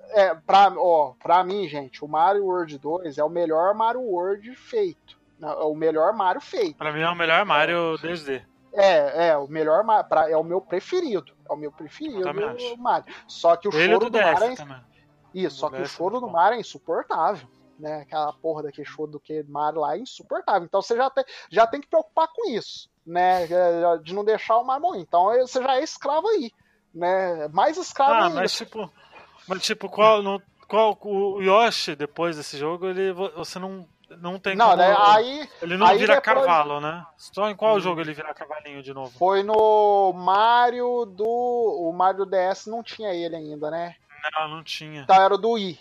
É, 0.10 0.34
pra, 0.36 0.72
ó, 0.78 1.14
pra 1.22 1.44
mim, 1.44 1.68
gente, 1.68 2.04
o 2.06 2.08
Mario 2.08 2.46
World 2.46 2.78
2 2.78 3.18
é 3.18 3.24
o 3.24 3.30
melhor 3.30 3.74
Mario 3.74 4.02
World 4.02 4.56
feito. 4.56 5.18
É 5.42 5.48
o 5.48 5.76
melhor 5.76 6.14
Mario 6.14 6.40
feito. 6.42 6.78
Pra 6.78 6.94
mim 6.94 7.02
é 7.02 7.10
o 7.10 7.16
melhor 7.16 7.44
Mario 7.44 7.98
2D. 7.98 8.42
É, 8.72 9.30
é, 9.30 9.38
o 9.38 9.48
melhor 9.48 9.84
Ma- 9.84 10.04
pra- 10.04 10.30
é 10.30 10.38
o 10.38 10.44
meu 10.44 10.62
preferido. 10.62 11.34
É 11.50 11.54
o 11.54 11.56
meu 11.56 11.72
preferido, 11.72 12.30
o 12.30 12.78
Mario. 12.78 13.14
Só 13.28 13.56
que 13.56 13.68
o 13.68 13.74
Ele 13.74 13.94
choro 13.94 14.06
do 14.06 14.12
do 14.12 14.18
Mario 14.18 14.44
é 14.44 14.82
isso, 15.34 15.58
só 15.58 15.70
que 15.70 15.78
o 15.82 15.84
é 15.84 15.86
choro 15.86 16.12
muito 16.16 16.28
do. 16.28 16.32
Mario 16.32 16.58
é 16.58 16.60
insuportável. 16.62 17.48
Né? 17.80 18.02
Aquela 18.02 18.32
porra 18.34 18.64
daquele 18.64 18.88
choro 18.88 19.12
do 19.12 19.20
que 19.20 19.44
Mario 19.44 19.82
lá 19.82 19.96
é 19.96 20.00
insuportável. 20.00 20.64
Então 20.66 20.82
você 20.82 20.96
já 20.96 21.10
tem, 21.10 21.26
já 21.50 21.68
tem 21.68 21.82
que 21.82 21.88
preocupar 21.88 22.28
com 22.34 22.50
isso, 22.50 22.90
né? 23.06 23.46
De 24.02 24.14
não 24.14 24.24
deixar 24.24 24.58
o 24.58 24.64
Mario 24.64 24.84
morrer. 24.84 25.02
Então 25.02 25.26
você 25.40 25.62
já 25.62 25.76
é 25.76 25.84
escravo 25.84 26.28
aí. 26.30 26.52
Né? 26.94 27.50
Mais 27.50 27.76
escravo 27.78 28.14
Ah, 28.14 28.24
ainda. 28.28 28.36
mas 28.36 28.54
tipo. 28.54 28.90
Mas 29.48 29.62
tipo, 29.62 29.90
qual, 29.90 30.24
no, 30.24 30.42
qual 30.68 30.98
o 31.02 31.42
Yoshi 31.42 31.96
depois 31.96 32.38
desse 32.38 32.58
jogo, 32.58 32.88
ele 32.88 33.12
você 33.12 33.60
não, 33.60 33.86
não 34.18 34.40
tem 34.40 34.56
Não, 34.56 34.68
como. 34.68 34.78
né? 34.78 34.96
Aí 34.98 35.50
ele 35.62 35.76
não 35.78 35.86
aí 35.86 35.98
vira 35.98 36.16
depois- 36.16 36.46
cavalo, 36.46 36.80
né? 36.80 37.06
Só 37.18 37.50
em 37.50 37.56
qual 37.56 37.76
Hum. 37.76 37.80
jogo 37.82 38.00
ele 38.00 38.14
vira 38.14 38.34
cavalinho 38.34 38.82
de 38.82 38.94
novo? 38.94 39.12
foi 39.20 39.44
no 39.44 40.14
Mario 40.14 41.06
do. 41.06 41.26
O 41.28 41.92
Mario 41.94 42.26
DS 42.26 42.68
não 42.68 42.82
tinha 42.82 43.14
ele 43.14 43.36
ainda, 43.36 43.70
né? 43.70 43.96
Não, 44.40 44.48
não 44.48 44.64
tinha. 44.64 45.02
Então 45.02 45.22
era 45.22 45.36
o 45.36 45.38
do 45.38 45.52
Wii. 45.52 45.78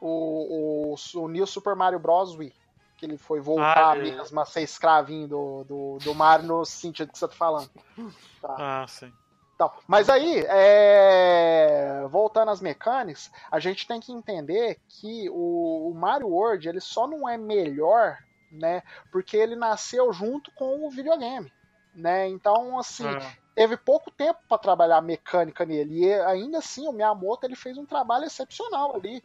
O, 0.00 0.94
o, 0.94 1.20
o 1.20 1.28
New 1.28 1.46
Super 1.46 1.74
Mario 1.76 1.98
Bros. 1.98 2.34
Wii. 2.36 2.52
Que 2.96 3.06
ele 3.06 3.16
foi 3.16 3.40
voltar 3.40 3.92
Ah, 3.92 3.96
é. 3.96 4.02
mesmo 4.02 4.38
a 4.40 4.44
ser 4.44 4.60
escravinho 4.62 5.26
do, 5.26 5.64
do, 5.64 5.98
do 6.04 6.14
Mario 6.14 6.46
no 6.46 6.64
sentido 6.66 7.10
que 7.12 7.18
você 7.18 7.26
tá 7.28 7.34
falando. 7.34 7.70
Ah, 8.44 8.86
sim. 8.88 9.12
Então, 9.54 9.70
mas 9.86 10.08
aí, 10.08 10.42
é, 10.48 12.06
voltando 12.08 12.50
às 12.50 12.60
mecânicas, 12.62 13.30
a 13.50 13.58
gente 13.58 13.86
tem 13.86 14.00
que 14.00 14.10
entender 14.12 14.78
que 14.88 15.28
o, 15.30 15.90
o 15.90 15.94
Mario 15.94 16.28
World 16.28 16.66
ele 16.66 16.80
só 16.80 17.06
não 17.06 17.28
é 17.28 17.36
melhor, 17.36 18.16
né? 18.50 18.82
Porque 19.12 19.36
ele 19.36 19.54
nasceu 19.56 20.10
junto 20.12 20.50
com 20.52 20.86
o 20.86 20.90
videogame, 20.90 21.52
né? 21.94 22.26
Então, 22.28 22.78
assim, 22.78 23.06
É. 23.06 23.32
teve 23.54 23.76
pouco 23.76 24.10
tempo 24.10 24.40
para 24.48 24.56
trabalhar 24.56 24.96
a 24.96 25.02
mecânica 25.02 25.66
nele. 25.66 26.06
E 26.06 26.14
ainda 26.22 26.58
assim, 26.58 26.88
o 26.88 26.92
Miyamoto 26.92 27.44
ele 27.46 27.54
fez 27.56 27.76
um 27.76 27.84
trabalho 27.84 28.24
excepcional 28.24 28.96
ali. 28.96 29.22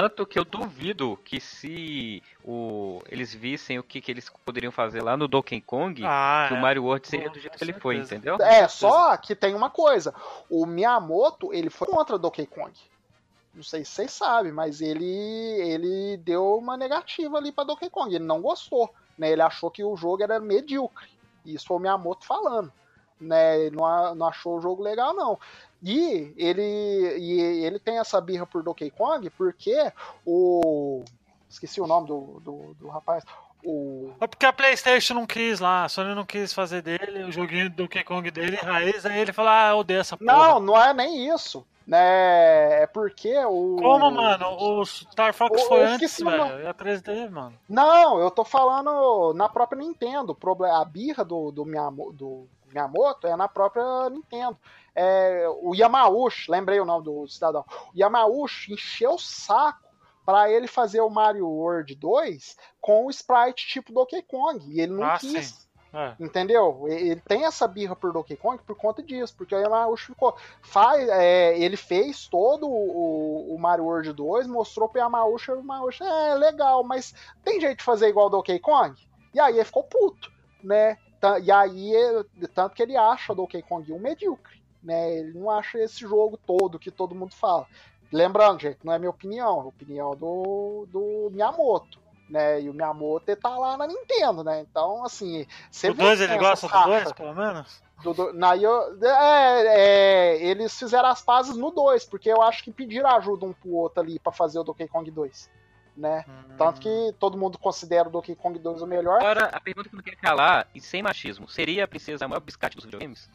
Tanto 0.00 0.26
que 0.26 0.38
eu 0.38 0.44
duvido 0.44 1.16
que 1.24 1.40
se 1.40 2.22
o, 2.44 3.00
eles 3.08 3.32
vissem 3.32 3.78
o 3.78 3.82
que, 3.82 4.00
que 4.00 4.10
eles 4.10 4.28
poderiam 4.44 4.72
fazer 4.72 5.02
lá 5.02 5.16
no 5.16 5.28
Donkey 5.28 5.60
Kong, 5.60 6.02
Ah, 6.04 6.46
que 6.48 6.54
é. 6.54 6.58
o 6.58 6.60
Mario 6.60 6.84
World 6.84 7.06
seria 7.06 7.30
do 7.30 7.38
jeito 7.38 7.56
que 7.56 7.62
ele 7.62 7.72
foi, 7.74 7.96
entendeu? 7.98 8.36
É, 8.40 8.66
só 8.66 9.16
que 9.16 9.36
tem 9.36 9.54
uma 9.54 9.70
coisa. 9.70 10.12
O 10.50 10.66
Miyamoto, 10.66 11.52
ele 11.52 11.70
foi 11.70 11.86
contra 11.86 12.18
Donkey 12.18 12.46
Kong. 12.46 12.72
Não 13.54 13.62
sei 13.62 13.84
se 13.84 13.92
vocês 13.92 14.12
sabem, 14.12 14.50
mas 14.50 14.80
ele 14.80 15.04
ele 15.04 16.16
deu 16.16 16.58
uma 16.58 16.76
negativa 16.76 17.38
ali 17.38 17.52
para 17.52 17.64
Donkey 17.64 17.88
Kong. 17.88 18.12
Ele 18.12 18.24
não 18.24 18.42
gostou, 18.42 18.92
né? 19.16 19.30
Ele 19.30 19.42
achou 19.42 19.70
que 19.70 19.84
o 19.84 19.96
jogo 19.96 20.24
era 20.24 20.40
medíocre. 20.40 21.08
Isso 21.46 21.66
foi 21.66 21.76
o 21.76 21.80
Miyamoto 21.80 22.26
falando, 22.26 22.72
né? 23.20 23.60
Ele 23.60 23.76
não, 23.76 24.14
não 24.16 24.26
achou 24.26 24.58
o 24.58 24.60
jogo 24.60 24.82
legal 24.82 25.14
não. 25.14 25.38
E 25.84 26.32
ele 26.38 26.62
e 27.18 27.64
ele 27.64 27.78
tem 27.78 27.98
essa 27.98 28.18
birra 28.20 28.46
por 28.46 28.62
Donkey 28.62 28.90
Kong 28.90 29.28
porque 29.30 29.92
o 30.24 31.04
esqueci 31.48 31.80
o 31.80 31.86
nome 31.86 32.06
do, 32.08 32.40
do, 32.40 32.74
do 32.80 32.88
rapaz. 32.88 33.22
O 33.62 34.10
É 34.20 34.26
porque 34.26 34.44
a 34.46 34.52
PlayStation 34.52 35.14
não 35.14 35.26
quis 35.26 35.60
lá, 35.60 35.84
a 35.84 35.88
Sony 35.88 36.14
não 36.14 36.24
quis 36.24 36.52
fazer 36.52 36.82
dele, 36.82 37.24
o 37.24 37.32
joguinho 37.32 37.70
do 37.70 37.76
Donkey 37.76 38.02
Kong 38.04 38.30
dele, 38.30 38.56
raiz, 38.56 39.06
aí 39.06 39.18
ele 39.20 39.32
falou, 39.32 39.50
ah, 39.50 39.70
eu 39.70 39.78
odeio 39.78 40.00
essa 40.00 40.16
porra. 40.16 40.32
Não, 40.32 40.60
não 40.60 40.78
é 40.82 40.92
nem 40.92 41.32
isso. 41.32 41.64
Né? 41.86 42.82
É 42.82 42.86
porque 42.86 43.36
o. 43.44 43.76
Como, 43.78 44.10
mano? 44.10 44.46
O 44.58 44.86
Star 44.86 45.34
Fox 45.34 45.60
Eu- 45.60 45.68
foi 45.68 45.80
eu 45.82 45.86
antes, 45.88 46.18
o 46.18 46.24
velho. 46.24 46.42
É 46.60 46.68
a 46.68 46.72
3D, 46.74 47.30
mano. 47.30 47.54
Não, 47.68 48.18
eu 48.20 48.30
tô 48.30 48.42
falando 48.42 49.34
na 49.34 49.50
própria 49.50 49.78
Nintendo. 49.78 50.34
O 50.42 50.64
A 50.64 50.84
birra 50.84 51.22
do, 51.24 51.50
do, 51.50 51.64
Miyamo- 51.66 52.10
do 52.12 52.46
Miyamoto 52.72 53.26
é 53.26 53.36
na 53.36 53.48
própria 53.48 54.08
Nintendo. 54.08 54.56
É, 54.94 55.46
o 55.62 55.74
Yamauchi, 55.74 56.50
lembrei 56.50 56.78
o 56.80 56.84
nome 56.84 57.04
do 57.04 57.26
cidadão. 57.28 57.64
O 57.94 57.98
Yamauchi 57.98 58.72
encheu 58.74 59.14
o 59.14 59.18
saco 59.18 59.82
para 60.24 60.50
ele 60.50 60.66
fazer 60.66 61.00
o 61.00 61.10
Mario 61.10 61.48
World 61.48 61.94
2 61.94 62.56
com 62.80 63.06
o 63.06 63.10
sprite 63.10 63.66
tipo 63.66 63.92
Donkey 63.92 64.22
Kong. 64.22 64.64
E 64.68 64.80
ele 64.80 64.92
não 64.92 65.04
Ah, 65.04 65.18
quis. 65.18 65.46
sim. 65.46 65.64
É. 65.96 66.16
Entendeu? 66.18 66.86
Ele 66.88 67.20
tem 67.20 67.44
essa 67.44 67.68
birra 67.68 67.94
por 67.94 68.12
Donkey 68.12 68.36
Kong 68.36 68.60
por 68.64 68.74
conta 68.74 69.00
disso, 69.00 69.32
porque 69.36 69.54
o 69.54 69.60
Yamauchi 69.60 70.06
ficou. 70.06 70.36
Faz, 70.60 71.08
é, 71.08 71.56
ele 71.56 71.76
fez 71.76 72.26
todo 72.26 72.68
o, 72.68 73.54
o 73.54 73.58
Mario 73.60 73.84
World 73.84 74.12
2, 74.12 74.48
mostrou 74.48 74.88
pro 74.88 75.00
Yamauchi, 75.00 75.52
o 75.52 75.56
Yamauchi, 75.58 76.02
é 76.02 76.34
legal, 76.34 76.82
mas 76.82 77.14
tem 77.44 77.60
jeito 77.60 77.78
de 77.78 77.84
fazer 77.84 78.08
igual 78.08 78.28
Donkey 78.28 78.58
Kong? 78.58 79.00
E 79.32 79.38
aí 79.38 79.54
ele 79.54 79.64
ficou 79.64 79.84
puto, 79.84 80.32
né? 80.64 80.98
E 81.44 81.52
aí, 81.52 81.92
tanto 82.52 82.74
que 82.74 82.82
ele 82.82 82.96
acha 82.96 83.32
Donkey 83.32 83.62
Kong 83.62 83.92
um 83.92 84.00
medíocre, 84.00 84.63
né? 84.84 85.18
Ele 85.18 85.32
não 85.32 85.50
acha 85.50 85.78
esse 85.78 86.00
jogo 86.00 86.38
todo 86.46 86.78
que 86.78 86.90
todo 86.90 87.14
mundo 87.14 87.34
fala. 87.34 87.66
Lembrando, 88.12 88.60
gente, 88.60 88.78
não 88.84 88.92
é 88.92 88.98
minha 88.98 89.10
opinião, 89.10 89.58
é 89.58 89.62
a 89.62 89.66
opinião 89.66 90.14
do, 90.14 90.86
do 90.88 91.30
Miyamoto. 91.32 92.04
Né, 92.28 92.62
e 92.62 92.70
o 92.70 92.74
Miyamoto 92.74 93.36
tá 93.36 93.50
lá 93.50 93.76
na 93.76 93.86
Nintendo, 93.86 94.42
né? 94.42 94.60
Então, 94.60 95.04
assim, 95.04 95.46
você 95.70 95.90
O 95.90 95.94
vê 95.94 96.04
2 96.04 96.18
que 96.18 96.24
ele 96.24 96.38
gosta 96.38 96.66
do 96.66 96.72
2, 96.72 96.84
rachas. 96.86 97.12
pelo 97.12 97.34
menos? 97.34 97.82
Do, 98.02 98.14
do, 98.14 98.32
na, 98.32 98.56
eu, 98.56 98.98
é, 99.02 99.66
é, 99.66 100.42
eles 100.42 100.76
fizeram 100.78 101.08
as 101.08 101.20
pazes 101.20 101.54
no 101.54 101.70
2, 101.70 102.06
porque 102.06 102.30
eu 102.30 102.40
acho 102.40 102.64
que 102.64 102.72
pediram 102.72 103.10
ajuda 103.10 103.44
um 103.44 103.52
pro 103.52 103.74
outro 103.74 104.00
ali 104.00 104.18
pra 104.18 104.32
fazer 104.32 104.58
o 104.58 104.64
Donkey 104.64 104.88
Kong 104.88 105.10
2. 105.10 105.50
Né? 105.96 106.24
Tanto 106.56 106.80
que 106.80 107.14
todo 107.20 107.36
mundo 107.36 107.58
considera 107.58 108.08
o 108.08 108.12
Donkey 108.12 108.34
Kong 108.34 108.58
2 108.58 108.82
o 108.82 108.86
melhor. 108.86 109.18
Agora, 109.18 109.46
a 109.52 109.60
pergunta 109.60 109.88
que 109.88 109.94
eu 109.94 109.98
não 109.98 110.04
quero 110.04 110.16
calar, 110.16 110.66
e 110.74 110.80
sem 110.80 111.02
machismo, 111.02 111.48
seria 111.48 111.84
a 111.84 111.88
princesa 111.88 112.24
a 112.24 112.28
maior 112.28 112.40
biscate 112.40 112.74
dos 112.76 112.86
videogames? 112.86 113.28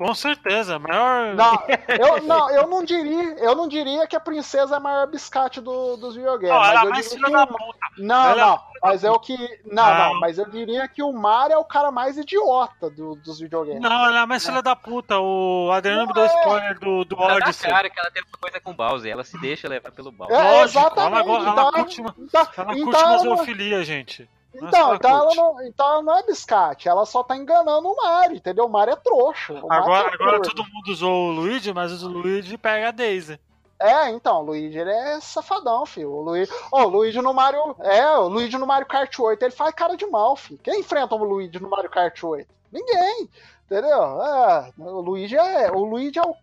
Com 0.00 0.14
certeza, 0.14 0.78
maior. 0.78 1.34
Não, 1.34 1.62
eu 2.00 2.22
não, 2.22 2.50
eu 2.50 2.66
não 2.66 2.82
diria, 2.82 3.34
eu 3.38 3.54
não 3.54 3.68
diria 3.68 4.06
que 4.06 4.16
a 4.16 4.20
princesa 4.20 4.74
é 4.74 4.76
a 4.78 4.80
maior 4.80 5.06
biscate 5.06 5.60
do, 5.60 5.98
dos 5.98 6.16
videogames. 6.16 6.54
Não, 6.54 6.64
ela 6.64 6.70
é 6.70 6.74
mas 6.74 6.80
a 6.80 6.84
eu 6.86 6.90
mais 6.90 7.10
diria 7.10 7.26
filha 7.26 7.26
que 7.26 7.32
da 7.32 7.46
puta. 7.46 7.78
Não, 7.98 8.24
Ela 8.30 8.32
é 8.42 8.46
não, 8.46 8.60
mas 8.82 9.04
é 9.04 9.10
o 9.10 9.18
que. 9.20 9.36
Não, 9.66 9.84
Não. 9.84 9.98
não, 10.14 10.20
mas 10.20 10.38
eu 10.38 10.48
diria 10.48 10.88
que 10.88 11.02
o 11.02 11.12
Mario 11.12 11.52
é 11.54 11.58
o 11.58 11.64
cara 11.66 11.90
mais 11.90 12.16
idiota 12.16 12.88
do- 12.88 13.14
dos 13.16 13.38
videogames. 13.40 13.82
Não, 13.82 14.06
ela 14.06 14.16
é 14.16 14.20
a 14.22 14.26
mais 14.26 14.42
filha 14.46 14.62
da 14.62 14.74
puta. 14.74 15.18
O 15.20 15.70
Adriano 15.70 16.06
me 16.06 16.14
deu 16.14 16.24
spoiler 16.24 16.78
do, 16.78 17.04
do 17.04 17.14
Ela 17.16 17.38
dá 17.38 17.44
Odyssey. 17.46 17.68
cara 17.70 17.90
que 17.90 18.00
ela 18.00 18.10
tem 18.10 18.22
uma 18.22 18.38
coisa 18.40 18.58
com 18.58 18.70
o 18.70 18.74
Bowser, 18.74 19.12
ela 19.12 19.22
se 19.22 19.38
deixa 19.38 19.68
levar 19.68 19.90
pelo 19.92 20.10
Bowser. 20.10 20.34
É, 20.34 20.50
Lógico, 20.60 20.78
exatamente. 20.80 21.28
ela, 21.28 21.38
ela 21.40 21.50
então, 21.52 21.72
curte 21.72 22.00
uma, 22.00 22.14
então, 22.18 22.40
ela 22.56 22.64
curte 22.74 22.80
então 22.80 23.06
uma 23.10 23.18
zoofilia, 23.18 23.84
gente. 23.84 24.30
Nossa, 24.54 24.66
Então, 24.66 24.94
então, 24.94 25.10
ela 25.10 25.34
não, 25.34 25.62
então 25.62 25.86
ela 25.86 26.02
não 26.02 26.18
é 26.18 26.22
biscate, 26.24 26.88
ela 26.88 27.06
só 27.06 27.22
tá 27.22 27.36
enganando 27.36 27.88
o 27.88 27.96
Mario, 27.96 28.36
entendeu? 28.36 28.66
O 28.66 28.70
Mario 28.70 28.94
é 28.94 28.96
trouxa. 28.96 29.54
Mario 29.54 29.70
Agora, 29.70 30.08
é 30.08 30.14
agora 30.14 30.42
todo 30.42 30.64
mundo 30.64 30.88
usou 30.88 31.28
o 31.28 31.32
Luigi, 31.32 31.72
mas 31.72 32.02
o 32.02 32.08
Luigi 32.08 32.58
pega 32.58 32.88
a 32.88 32.90
Daisy. 32.90 33.38
É, 33.80 34.10
então, 34.10 34.40
o 34.40 34.42
Luigi 34.42 34.78
ele 34.78 34.90
é 34.90 35.18
safadão, 35.20 35.86
filho. 35.86 36.12
O 36.12 36.20
Luigi, 36.20 36.52
oh, 36.70 36.82
o 36.82 36.88
Luigi 36.88 37.22
no 37.22 37.32
Mario. 37.32 37.74
É, 37.80 38.14
o 38.18 38.28
Luigi 38.28 38.58
no 38.58 38.66
Mario 38.66 38.86
Kart 38.86 39.18
8, 39.18 39.42
ele 39.42 39.52
faz 39.52 39.74
cara 39.74 39.96
de 39.96 40.06
mal, 40.06 40.36
filho. 40.36 40.60
Quem 40.62 40.80
enfrenta 40.80 41.14
o 41.14 41.24
Luigi 41.24 41.58
no 41.58 41.70
Mario 41.70 41.88
Kart 41.88 42.22
8? 42.22 42.46
Ninguém. 42.70 43.30
Entendeu? 43.64 44.22
É, 44.22 44.72
o 44.76 45.00
Luigi 45.00 45.34
é. 45.34 45.70
O 45.72 45.84
Luigi 45.84 46.18
é 46.18 46.22
o. 46.22 46.34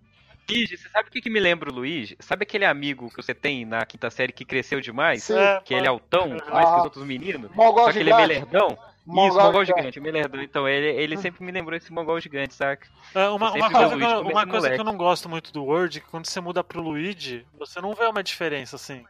Luigi, 0.49 0.77
você 0.77 0.89
sabe 0.89 1.09
o 1.09 1.11
que, 1.11 1.21
que 1.21 1.29
me 1.29 1.39
lembra 1.39 1.69
o 1.69 1.73
Luigi? 1.73 2.15
Sabe 2.19 2.43
aquele 2.43 2.65
amigo 2.65 3.09
que 3.09 3.15
você 3.17 3.33
tem 3.33 3.65
na 3.65 3.85
quinta 3.85 4.09
série 4.09 4.31
que 4.31 4.45
cresceu 4.45 4.79
demais? 4.79 5.23
Sim. 5.23 5.37
É, 5.37 5.61
Que 5.63 5.73
ele 5.73 5.85
é 5.85 5.89
altão, 5.89 6.29
mais 6.29 6.39
que 6.41 6.51
os 6.51 6.55
Ah. 6.55 6.83
outros 6.83 7.05
meninos? 7.05 7.51
Mongol 7.53 7.85
Só 7.85 7.91
que 7.91 7.99
ele 7.99 8.09
é 8.09 8.13
gigante. 8.13 8.27
melerdão? 8.27 8.67
Isso, 8.69 8.97
Mongol 9.05 9.43
mongol 9.43 9.65
gigante. 9.65 9.81
gigante, 9.93 9.99
melerdão. 9.99 10.41
Então, 10.41 10.67
ele, 10.67 10.87
ele 11.01 11.17
sempre 11.17 11.43
me 11.43 11.51
lembrou 11.51 11.77
esse 11.77 11.91
mongol 11.93 12.19
gigante, 12.19 12.53
saca? 12.53 12.87
É, 13.15 13.27
uma, 13.29 13.51
uma 13.51 13.71
coisa, 13.71 13.95
o 13.95 13.97
que, 13.99 14.03
eu, 14.05 14.21
uma 14.21 14.47
coisa 14.47 14.69
que 14.71 14.79
eu 14.79 14.83
não 14.85 14.97
gosto 14.97 15.29
muito 15.29 15.51
do 15.53 15.63
Word 15.65 15.97
é 15.97 16.01
que 16.01 16.07
quando 16.07 16.25
você 16.25 16.39
muda 16.41 16.63
pro 16.63 16.81
Luigi, 16.81 17.45
você 17.57 17.79
não 17.81 17.93
vê 17.93 18.05
uma 18.05 18.23
diferença 18.23 18.75
assim. 18.75 19.05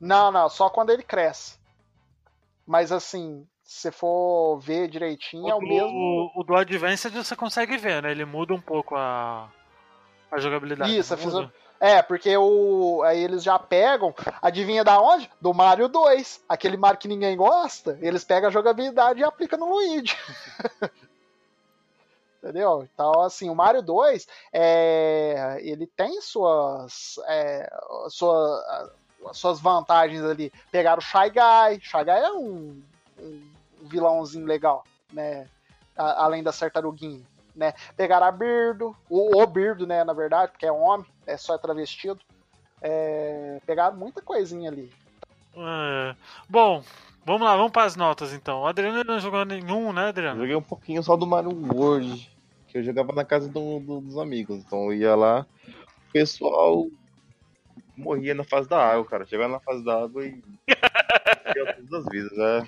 Não, 0.00 0.32
não, 0.32 0.48
só 0.48 0.68
quando 0.70 0.90
ele 0.90 1.02
cresce. 1.02 1.58
Mas 2.66 2.90
assim, 2.92 3.46
se 3.62 3.80
você 3.82 3.92
for 3.92 4.58
ver 4.60 4.88
direitinho, 4.88 5.48
é 5.48 5.54
o 5.54 5.58
do, 5.60 5.66
mesmo. 5.66 6.32
o 6.36 6.42
do 6.44 6.54
Advanced 6.56 7.12
você 7.12 7.36
consegue 7.36 7.76
ver, 7.76 8.02
né? 8.02 8.10
Ele 8.10 8.24
muda 8.24 8.54
um 8.54 8.60
pouco 8.60 8.96
a, 8.96 9.48
a 10.30 10.38
jogabilidade. 10.38 10.96
Isso, 10.96 11.16
muda? 11.18 11.52
É, 11.80 12.02
porque 12.02 12.36
o, 12.36 13.02
aí 13.02 13.24
eles 13.24 13.42
já 13.42 13.58
pegam, 13.58 14.14
adivinha 14.42 14.84
da 14.84 15.00
onde? 15.00 15.30
Do 15.40 15.54
Mario 15.54 15.88
2. 15.88 16.44
Aquele 16.46 16.76
Mario 16.76 17.00
que 17.00 17.08
ninguém 17.08 17.34
gosta, 17.34 17.98
eles 18.02 18.22
pegam 18.22 18.48
a 18.48 18.52
jogabilidade 18.52 19.20
e 19.20 19.24
aplicam 19.24 19.58
no 19.58 19.70
Luigi. 19.70 20.14
Entendeu? 22.42 22.86
Então, 22.92 23.20
assim, 23.22 23.48
o 23.48 23.54
Mario 23.54 23.82
2, 23.82 24.26
é, 24.52 25.58
ele 25.60 25.86
tem 25.86 26.20
suas, 26.20 27.18
é, 27.26 27.70
sua, 28.08 28.92
suas 29.32 29.58
vantagens 29.58 30.22
ali. 30.22 30.52
Pegaram 30.70 30.98
o 30.98 31.02
Shy 31.02 31.30
Guy. 31.30 31.80
Shy 31.80 32.04
Guy 32.04 32.18
é 32.18 32.32
um, 32.32 32.82
um 33.18 33.42
vilãozinho 33.82 34.46
legal, 34.46 34.84
né? 35.12 35.46
A, 35.96 36.24
além 36.24 36.42
da 36.42 36.52
Tartaruguinha, 36.52 37.22
né? 37.60 37.74
Pegaram 37.94 38.26
a 38.26 38.32
Birdo, 38.32 38.96
o, 39.08 39.38
o 39.38 39.46
Birdo, 39.46 39.86
né, 39.86 40.02
na 40.02 40.14
verdade, 40.14 40.50
porque 40.50 40.64
é 40.64 40.72
homem, 40.72 41.06
é 41.26 41.36
só 41.36 41.58
travestido. 41.58 42.18
É, 42.80 43.60
pegaram 43.66 43.94
muita 43.98 44.22
coisinha 44.22 44.70
ali. 44.70 44.90
É, 45.54 46.16
bom, 46.48 46.82
vamos 47.22 47.42
lá, 47.42 47.54
vamos 47.54 47.70
para 47.70 47.84
as 47.84 47.96
notas 47.96 48.32
então. 48.32 48.62
O 48.62 48.66
Adriano 48.66 49.04
não 49.04 49.20
jogou 49.20 49.44
nenhum, 49.44 49.92
né, 49.92 50.08
Adriano? 50.08 50.40
Joguei 50.40 50.56
um 50.56 50.62
pouquinho 50.62 51.02
só 51.02 51.18
do 51.18 51.26
Mario 51.26 51.50
World, 51.50 52.34
que 52.66 52.78
eu 52.78 52.82
jogava 52.82 53.12
na 53.12 53.26
casa 53.26 53.46
do, 53.46 53.78
do, 53.78 54.00
dos 54.00 54.16
amigos. 54.16 54.56
Então 54.56 54.86
eu 54.86 54.94
ia 54.94 55.14
lá, 55.14 55.44
o 56.08 56.12
pessoal 56.12 56.86
morria 57.94 58.34
na 58.34 58.44
fase 58.44 58.66
da 58.66 58.82
água, 58.82 59.04
cara. 59.04 59.26
Chegava 59.26 59.52
na 59.52 59.60
fase 59.60 59.84
da 59.84 60.02
água 60.02 60.24
e. 60.24 60.42
todas 61.76 61.92
as 61.92 62.10
vidas, 62.10 62.38
né? 62.38 62.66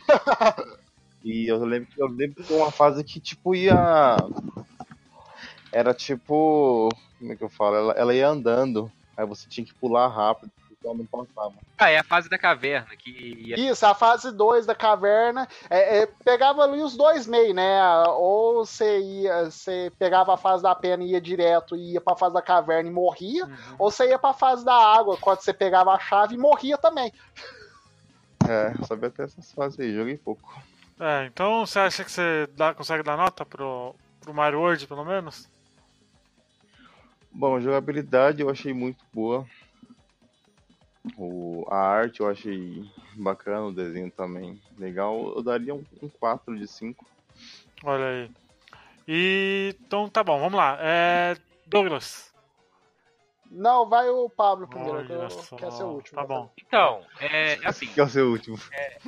E 1.24 1.46
eu 1.48 1.64
lembro 1.64 1.88
que 1.88 2.02
eu 2.02 2.08
lembro 2.08 2.42
que 2.42 2.52
uma 2.52 2.70
fase 2.70 3.04
que 3.04 3.20
tipo 3.20 3.54
ia. 3.54 4.16
Era 5.72 5.94
tipo. 5.94 6.90
Como 7.18 7.32
é 7.32 7.36
que 7.36 7.42
eu 7.42 7.48
falo? 7.48 7.76
Ela, 7.76 7.92
ela 7.94 8.14
ia 8.14 8.28
andando. 8.28 8.92
Aí 9.16 9.26
você 9.26 9.48
tinha 9.48 9.64
que 9.64 9.74
pular 9.74 10.08
rápido, 10.08 10.50
então 10.78 10.94
não 10.94 11.06
passava. 11.06 11.54
Ah, 11.78 11.90
é 11.90 11.98
a 11.98 12.04
fase 12.04 12.28
da 12.28 12.38
caverna 12.38 12.96
que 12.96 13.10
ia. 13.10 13.58
Isso, 13.58 13.84
a 13.86 13.94
fase 13.94 14.32
2 14.32 14.66
da 14.66 14.74
caverna. 14.74 15.48
É, 15.70 15.98
é, 15.98 16.06
pegava 16.06 16.62
ali 16.62 16.82
os 16.82 16.96
dois 16.96 17.26
meios, 17.26 17.54
né? 17.54 17.80
Ou 18.08 18.64
você 18.64 19.00
ia, 19.00 19.44
você 19.44 19.92
pegava 19.98 20.34
a 20.34 20.36
fase 20.36 20.62
da 20.62 20.74
pena 20.74 21.02
e 21.04 21.10
ia 21.10 21.20
direto 21.20 21.76
e 21.76 21.92
ia 21.92 22.00
pra 22.00 22.16
fase 22.16 22.34
da 22.34 22.42
caverna 22.42 22.88
e 22.88 22.92
morria, 22.92 23.44
uhum. 23.44 23.76
ou 23.78 23.90
você 23.90 24.08
ia 24.08 24.18
pra 24.18 24.32
fase 24.32 24.64
da 24.64 24.74
água, 24.74 25.16
quando 25.16 25.40
você 25.40 25.52
pegava 25.52 25.92
a 25.92 25.98
chave 25.98 26.34
e 26.34 26.38
morria 26.38 26.76
também. 26.76 27.12
É, 28.48 28.74
eu 28.78 28.84
sabia 28.86 29.08
até 29.08 29.24
essas 29.24 29.52
fases 29.52 29.78
aí, 29.78 29.94
joguei 29.94 30.16
pouco. 30.16 30.52
É, 30.98 31.26
então 31.26 31.64
você 31.64 31.78
acha 31.78 32.04
que 32.04 32.10
você 32.10 32.48
dá, 32.56 32.74
consegue 32.74 33.02
dar 33.02 33.16
nota 33.16 33.44
pro, 33.46 33.94
pro 34.20 34.34
Mario 34.34 34.60
World, 34.60 34.86
pelo 34.86 35.04
menos? 35.04 35.48
Bom, 37.34 37.56
a 37.56 37.60
jogabilidade 37.60 38.42
eu 38.42 38.50
achei 38.50 38.72
muito 38.74 39.04
boa. 39.12 39.46
O, 41.16 41.66
a 41.68 41.76
arte 41.76 42.20
eu 42.20 42.28
achei 42.28 42.88
bacana, 43.14 43.66
o 43.66 43.72
desenho 43.72 44.10
também 44.10 44.60
legal. 44.78 45.34
Eu 45.34 45.42
daria 45.42 45.74
um, 45.74 45.84
um 46.00 46.08
4 46.08 46.56
de 46.56 46.68
5. 46.68 47.04
Olha 47.82 48.06
aí. 48.06 48.30
E 49.08 49.74
então 49.80 50.08
tá 50.08 50.22
bom, 50.22 50.38
vamos 50.38 50.58
lá. 50.58 50.78
É, 50.80 51.36
Douglas. 51.66 52.32
Não, 53.50 53.88
vai 53.88 54.08
o 54.08 54.30
Pablo 54.30 54.66
primeiro, 54.66 55.04
que 55.04 55.12
eu, 55.12 55.58
quer 55.58 55.72
ser 55.72 55.82
o 55.82 55.88
último. 55.88 56.16
Tá 56.16 56.26
bom. 56.26 56.50
Então, 56.56 57.04
é 57.20 57.58
assim. 57.66 57.86
Quer 57.86 58.08
ser 58.08 58.22
o 58.22 58.30
último. 58.30 58.58
É, 58.72 58.98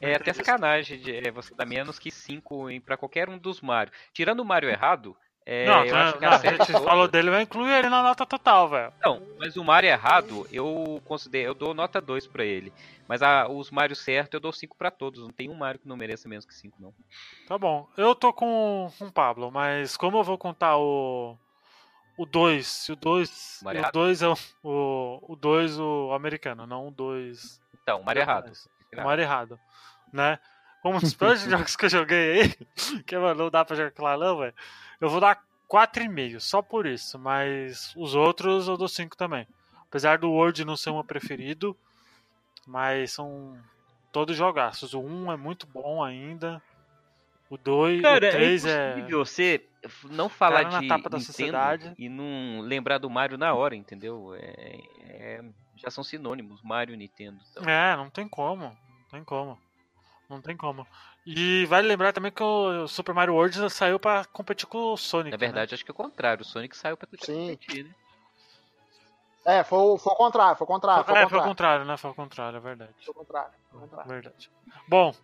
é 0.00 0.14
até 0.14 0.32
sacanagem 0.32 0.98
de 0.98 1.14
é, 1.14 1.30
você 1.30 1.54
dar 1.54 1.66
menos 1.66 1.98
que 1.98 2.10
5 2.10 2.66
para 2.84 2.96
qualquer 2.96 3.28
um 3.28 3.38
dos 3.38 3.60
Mario. 3.60 3.92
Tirando 4.12 4.40
o 4.40 4.44
Mario 4.44 4.68
errado, 4.68 5.16
é, 5.52 5.66
não, 5.66 5.84
eu 5.84 5.96
acho 5.96 6.16
que 6.16 6.24
a, 6.24 6.36
a 6.36 6.38
gente 6.38 6.72
falou 6.72 7.08
dele, 7.08 7.28
vai 7.28 7.42
incluir 7.42 7.72
ele 7.72 7.88
na 7.88 8.04
nota 8.04 8.24
total, 8.24 8.68
velho. 8.68 8.92
Não, 9.04 9.20
mas 9.36 9.56
o 9.56 9.64
Mario 9.64 9.90
errado, 9.90 10.46
eu 10.52 11.02
considero, 11.04 11.48
eu 11.48 11.54
dou 11.54 11.74
nota 11.74 12.00
2 12.00 12.28
para 12.28 12.44
ele. 12.44 12.72
Mas 13.08 13.20
a, 13.20 13.48
os 13.48 13.68
Mario 13.68 13.96
certo, 13.96 14.34
eu 14.34 14.40
dou 14.40 14.52
5 14.52 14.76
para 14.76 14.92
todos. 14.92 15.24
Não 15.24 15.30
tem 15.30 15.50
um 15.50 15.54
Mario 15.54 15.80
que 15.80 15.88
não 15.88 15.96
mereça 15.96 16.28
menos 16.28 16.46
que 16.46 16.54
5, 16.54 16.76
não. 16.80 16.94
Tá 17.48 17.58
bom. 17.58 17.88
Eu 17.96 18.14
tô 18.14 18.32
com, 18.32 18.88
o 19.00 19.10
Pablo, 19.10 19.50
mas 19.50 19.96
como 19.96 20.18
eu 20.18 20.22
vou 20.22 20.38
contar 20.38 20.76
o 20.76 21.36
o 22.16 22.24
2, 22.24 22.90
o 22.90 22.96
2, 22.96 23.60
o 23.64 23.92
2 23.92 24.22
é 24.22 24.28
o 24.62 25.20
o 25.22 25.34
2 25.34 25.80
o 25.80 26.12
americano, 26.12 26.64
não 26.64 26.86
o 26.86 26.90
2. 26.92 27.60
Então, 27.82 28.00
Mario 28.04 28.22
errado. 28.22 28.52
O 28.96 29.02
Mario 29.02 29.22
errado, 29.24 29.58
né? 30.12 30.38
Como 30.80 30.96
os 30.98 31.12
próprios 31.14 31.42
jogos 31.42 31.74
que 31.74 31.86
eu 31.86 31.90
joguei 31.90 32.40
aí, 32.40 32.54
que 33.02 33.18
mano, 33.18 33.42
não 33.42 33.50
dá 33.50 33.64
pra 33.64 33.74
jogar 33.74 34.00
lá 34.00 34.16
não, 34.16 34.38
velho. 34.38 34.54
Eu 35.00 35.08
vou 35.08 35.20
dar 35.20 35.42
4,5, 35.68 36.40
só 36.40 36.60
por 36.60 36.86
isso, 36.86 37.18
mas 37.18 37.92
os 37.96 38.14
outros 38.14 38.68
eu 38.68 38.76
dou 38.76 38.88
5 38.88 39.16
também. 39.16 39.46
Apesar 39.82 40.18
do 40.18 40.30
World 40.30 40.64
não 40.64 40.76
ser 40.76 40.90
o 40.90 40.94
meu 40.94 41.04
preferido, 41.04 41.76
mas 42.66 43.12
são 43.12 43.58
todos 44.12 44.36
jogaços. 44.36 44.94
O 44.94 45.00
1 45.00 45.32
é 45.32 45.36
muito 45.36 45.66
bom 45.66 46.02
ainda. 46.02 46.62
O 47.48 47.56
2, 47.56 48.00
Cara, 48.02 48.28
o 48.28 48.30
3 48.30 48.64
é. 48.64 49.00
é. 49.00 49.08
você 49.08 49.64
não 50.04 50.28
falar 50.28 50.64
de 50.64 50.86
tapa 50.86 51.08
da 51.08 51.18
Nintendo 51.18 51.20
sociedade. 51.24 51.94
e 51.98 52.08
não 52.08 52.60
lembrar 52.60 52.98
do 52.98 53.10
Mario 53.10 53.36
na 53.36 53.52
hora, 53.54 53.74
entendeu? 53.74 54.34
É, 54.36 54.78
é- 55.08 55.44
já 55.74 55.90
são 55.90 56.04
sinônimos, 56.04 56.62
Mario 56.62 56.94
e 56.94 56.96
Nintendo. 56.96 57.40
Então. 57.50 57.64
É, 57.68 57.96
não 57.96 58.10
tem 58.10 58.28
como. 58.28 58.64
Não 58.64 59.08
tem 59.10 59.24
como. 59.24 59.58
Não 60.28 60.40
tem 60.40 60.56
como. 60.56 60.86
E 61.26 61.66
vale 61.66 61.86
lembrar 61.86 62.12
também 62.12 62.32
que 62.32 62.42
o 62.42 62.88
Super 62.88 63.14
Mario 63.14 63.34
World 63.34 63.70
saiu 63.70 63.98
pra 64.00 64.24
competir 64.24 64.66
com 64.66 64.92
o 64.92 64.96
Sonic. 64.96 65.30
Na 65.30 65.36
né? 65.36 65.46
verdade, 65.46 65.74
acho 65.74 65.84
que 65.84 65.90
é 65.90 65.92
o 65.92 65.96
contrário. 65.96 66.42
O 66.42 66.44
Sonic 66.44 66.76
saiu 66.76 66.96
pra 66.96 67.08
Sim. 67.20 67.50
competir, 67.56 67.84
né? 67.84 67.94
É, 69.44 69.64
foi, 69.64 69.78
o- 69.78 69.98
foi 69.98 70.12
o 70.12 70.16
contrário, 70.16 70.56
foi 70.56 70.64
o 70.64 70.68
contrário, 70.68 71.04
foi 71.04 71.14
o 71.14 71.16
é, 71.16 71.20
foi 71.20 71.26
o 71.26 71.28
contrário. 71.30 71.50
contrário, 71.50 71.84
né? 71.86 71.96
Foi 71.96 72.10
o 72.10 72.14
contrário, 72.14 72.56
é 72.56 72.60
verdade. 72.60 72.94
Foi 73.04 73.12
o 73.12 73.14
contrário, 73.14 73.52
foi 73.70 73.78
o 73.78 73.82
contrário. 73.82 74.10
Verdade. 74.10 74.50
Bom, 74.86 75.14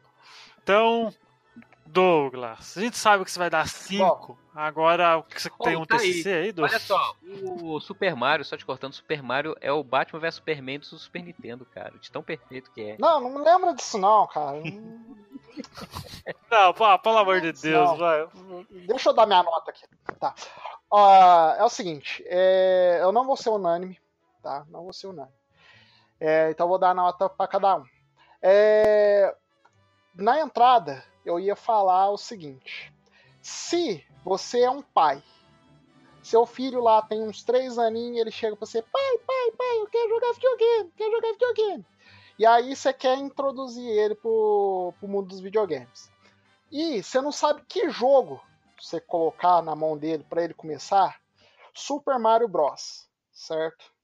então, 0.62 1.12
Douglas, 1.86 2.76
a 2.76 2.80
gente 2.80 2.96
sabe 2.96 3.24
que 3.24 3.30
você 3.30 3.38
vai 3.38 3.48
dar 3.50 3.66
5. 3.68 4.38
Agora, 4.54 5.18
o 5.18 5.22
que 5.22 5.40
você 5.40 5.50
Ô, 5.58 5.64
tem 5.64 5.76
um 5.76 5.84
tá 5.84 5.96
TCC 5.98 6.28
aí, 6.32 6.42
Olha 6.44 6.52
Douglas? 6.52 6.82
só, 6.82 7.14
o 7.62 7.78
Super 7.80 8.16
Mario, 8.16 8.44
só 8.44 8.56
te 8.56 8.64
cortando, 8.64 8.92
Super 8.94 9.22
Mario 9.22 9.54
é 9.60 9.70
o 9.70 9.84
Batman 9.84 10.18
vs 10.20 10.34
Superman 10.36 10.78
do 10.78 10.86
Super 10.86 11.22
Nintendo, 11.22 11.66
cara. 11.66 11.96
De 11.98 12.10
tão 12.10 12.22
perfeito 12.22 12.70
que 12.72 12.82
é. 12.82 12.96
Não, 12.98 13.20
não 13.20 13.30
me 13.30 13.38
lembra 13.44 13.74
disso 13.74 13.98
não, 13.98 14.26
cara. 14.26 14.58
Não- 16.50 16.72
pô, 16.74 16.98
pelo 16.98 17.18
amor 17.18 17.40
de 17.40 17.52
Deus, 17.52 17.90
Não. 17.90 17.96
vai. 17.96 18.28
Deixa 18.86 19.08
eu 19.08 19.14
dar 19.14 19.26
minha 19.26 19.42
nota 19.42 19.70
aqui. 19.70 19.84
Tá. 20.20 20.34
Ó, 20.90 21.54
é 21.54 21.64
o 21.64 21.68
seguinte, 21.68 22.22
é, 22.26 22.98
eu 23.00 23.10
não 23.10 23.26
vou 23.26 23.36
ser 23.36 23.48
unânime, 23.50 23.98
tá? 24.42 24.64
Não 24.68 24.82
vou 24.84 24.92
ser 24.92 25.06
unânime. 25.08 25.34
É, 26.20 26.50
então 26.50 26.64
eu 26.64 26.68
vou 26.68 26.78
dar 26.78 26.94
nota 26.94 27.28
para 27.28 27.48
cada 27.48 27.76
um. 27.76 27.84
É, 28.42 29.34
na 30.14 30.40
entrada, 30.40 31.02
eu 31.26 31.40
ia 31.40 31.56
falar 31.56 32.10
o 32.10 32.16
seguinte: 32.16 32.92
se 33.42 34.02
você 34.24 34.60
é 34.60 34.70
um 34.70 34.80
pai, 34.80 35.22
seu 36.22 36.46
filho 36.46 36.80
lá 36.80 37.02
tem 37.02 37.22
uns 37.22 37.42
três 37.42 37.78
aninhos, 37.78 38.18
ele 38.18 38.30
chega 38.30 38.56
pra 38.56 38.66
você, 38.66 38.80
pai, 38.80 39.18
pai, 39.26 39.50
pai, 39.58 39.78
eu 39.78 39.86
quero 39.88 40.08
jogar 40.08 40.32
videogame, 40.32 40.92
quero 40.96 41.10
jogar 41.10 41.32
videogame. 41.32 41.86
E 42.38 42.46
aí 42.46 42.76
você 42.76 42.92
quer 42.92 43.16
introduzir 43.18 43.88
ele 43.88 44.14
pro, 44.14 44.92
pro 44.98 45.08
mundo 45.08 45.28
dos 45.28 45.40
videogames. 45.40 46.10
E 46.70 47.02
você 47.02 47.20
não 47.20 47.32
sabe 47.32 47.62
que 47.66 47.88
jogo 47.90 48.40
você 48.78 49.00
colocar 49.00 49.62
na 49.62 49.74
mão 49.74 49.96
dele 49.96 50.24
para 50.28 50.44
ele 50.44 50.52
começar. 50.52 51.18
Super 51.72 52.18
Mario 52.18 52.48
Bros. 52.48 53.08
Certo? 53.32 53.95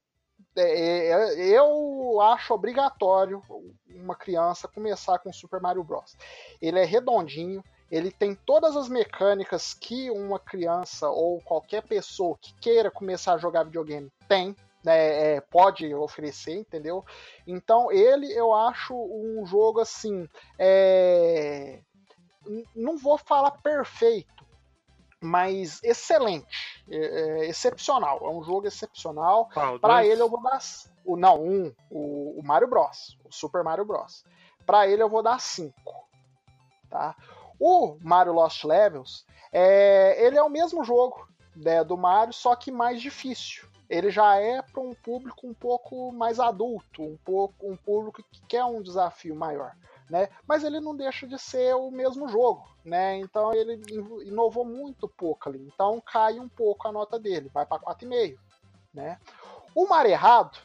É, 0.55 1.09
é, 1.09 1.57
eu 1.57 2.21
acho 2.21 2.53
obrigatório 2.53 3.41
uma 3.89 4.15
criança 4.15 4.67
começar 4.67 5.19
com 5.19 5.33
Super 5.33 5.59
Mario 5.59 5.83
Bros. 5.83 6.15
Ele 6.61 6.79
é 6.79 6.85
redondinho, 6.85 7.63
ele 7.89 8.11
tem 8.11 8.35
todas 8.35 8.75
as 8.75 8.87
mecânicas 8.87 9.73
que 9.73 10.09
uma 10.11 10.39
criança 10.39 11.09
ou 11.09 11.41
qualquer 11.41 11.83
pessoa 11.83 12.37
que 12.39 12.53
queira 12.55 12.91
começar 12.91 13.33
a 13.33 13.37
jogar 13.37 13.63
videogame 13.63 14.11
tem. 14.27 14.55
né, 14.83 15.35
é, 15.35 15.41
pode 15.41 15.93
oferecer, 15.95 16.55
entendeu? 16.57 17.05
Então 17.47 17.91
ele 17.91 18.31
eu 18.33 18.53
acho 18.53 18.93
um 18.93 19.45
jogo 19.45 19.79
assim. 19.79 20.27
é, 20.59 21.79
não 22.75 22.97
vou 22.97 23.17
falar 23.17 23.51
perfeito, 23.51 24.32
mas 25.23 25.79
excelente, 25.83 26.45
é, 26.89 26.97
é, 26.97 27.45
excepcional. 27.47 28.19
É 28.23 28.29
um 28.29 28.43
jogo 28.43 28.67
excepcional. 28.67 29.49
Dois? 30.01 30.11
ele 30.11 30.21
eu 30.21 30.29
vou 30.29 30.41
dar 30.41 30.59
o 31.05 31.17
não 31.17 31.41
um, 31.41 31.73
o, 31.89 32.39
o 32.39 32.43
Mario 32.43 32.67
Bros, 32.67 33.17
o 33.23 33.31
Super 33.31 33.63
Mario 33.63 33.85
Bros. 33.85 34.23
Pra 34.65 34.87
ele 34.87 35.01
eu 35.01 35.09
vou 35.09 35.21
dar 35.21 35.39
5, 35.39 35.73
tá? 36.89 37.15
O 37.59 37.97
Mario 38.01 38.33
Lost 38.33 38.63
Levels, 38.63 39.25
é, 39.51 40.25
ele 40.25 40.37
é 40.37 40.43
o 40.43 40.49
mesmo 40.49 40.83
jogo 40.83 41.27
né, 41.55 41.83
do 41.83 41.97
Mario, 41.97 42.33
só 42.33 42.55
que 42.55 42.71
mais 42.71 43.01
difícil. 43.01 43.67
Ele 43.89 44.09
já 44.09 44.37
é 44.37 44.61
para 44.61 44.81
um 44.81 44.93
público 44.93 45.45
um 45.45 45.53
pouco 45.53 46.11
mais 46.11 46.39
adulto, 46.39 47.03
um 47.03 47.17
pouco 47.23 47.69
um 47.69 47.75
público 47.75 48.23
que 48.31 48.41
quer 48.47 48.63
um 48.63 48.81
desafio 48.81 49.35
maior, 49.35 49.75
né? 50.09 50.29
Mas 50.47 50.63
ele 50.63 50.79
não 50.79 50.95
deixa 50.95 51.27
de 51.27 51.37
ser 51.39 51.75
o 51.75 51.89
mesmo 51.91 52.27
jogo, 52.27 52.67
né? 52.83 53.17
Então 53.17 53.53
ele 53.53 53.75
in- 53.91 54.27
inovou 54.27 54.65
muito 54.65 55.07
pouco 55.07 55.49
ali. 55.49 55.67
Então 55.73 56.01
cai 56.01 56.39
um 56.39 56.49
pouco 56.49 56.87
a 56.87 56.91
nota 56.91 57.19
dele, 57.19 57.49
vai 57.53 57.65
para 57.65 57.79
4,5, 57.79 58.39
né? 58.93 59.19
O 59.75 59.87
Mario 59.87 60.11
errado, 60.11 60.57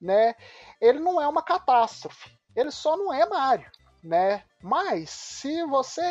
né? 0.00 0.34
Ele 0.80 0.98
não 0.98 1.20
é 1.20 1.26
uma 1.28 1.42
catástrofe. 1.42 2.30
Ele 2.54 2.70
só 2.70 2.96
não 2.96 3.12
é 3.12 3.26
Mario, 3.26 3.70
né? 4.02 4.42
Mas 4.62 5.10
se 5.10 5.64
você 5.66 6.02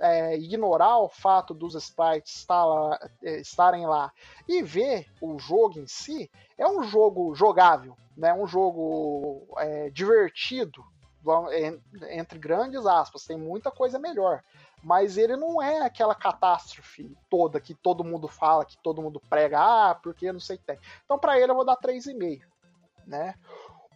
é, 0.00 0.36
ignorar 0.36 0.98
o 0.98 1.08
fato 1.08 1.54
dos 1.54 1.74
sprites 1.74 2.36
estar 2.36 2.64
lá, 2.64 2.98
é, 3.22 3.40
estarem 3.40 3.86
lá 3.86 4.12
e 4.48 4.62
ver 4.62 5.06
o 5.20 5.38
jogo 5.38 5.78
em 5.78 5.86
si, 5.86 6.30
é 6.58 6.66
um 6.66 6.82
jogo 6.82 7.34
jogável, 7.34 7.96
né? 8.16 8.34
Um 8.34 8.46
jogo 8.46 9.46
é, 9.58 9.90
divertido, 9.90 10.84
entre 12.10 12.38
grandes 12.38 12.86
aspas. 12.86 13.24
Tem 13.24 13.36
muita 13.36 13.70
coisa 13.70 13.98
melhor 13.98 14.42
mas 14.86 15.16
ele 15.16 15.36
não 15.36 15.60
é 15.60 15.80
aquela 15.80 16.14
catástrofe 16.14 17.10
toda 17.28 17.60
que 17.60 17.74
todo 17.74 18.04
mundo 18.04 18.28
fala, 18.28 18.64
que 18.64 18.76
todo 18.78 19.02
mundo 19.02 19.20
prega, 19.28 19.58
ah, 19.58 19.94
porque 19.96 20.30
não 20.30 20.38
sei 20.38 20.54
o 20.54 20.58
que 20.60 20.64
tem. 20.64 20.78
Então, 21.04 21.18
para 21.18 21.40
ele, 21.40 21.50
eu 21.50 21.56
vou 21.56 21.64
dar 21.64 21.76
3,5, 21.76 22.42
né? 23.04 23.34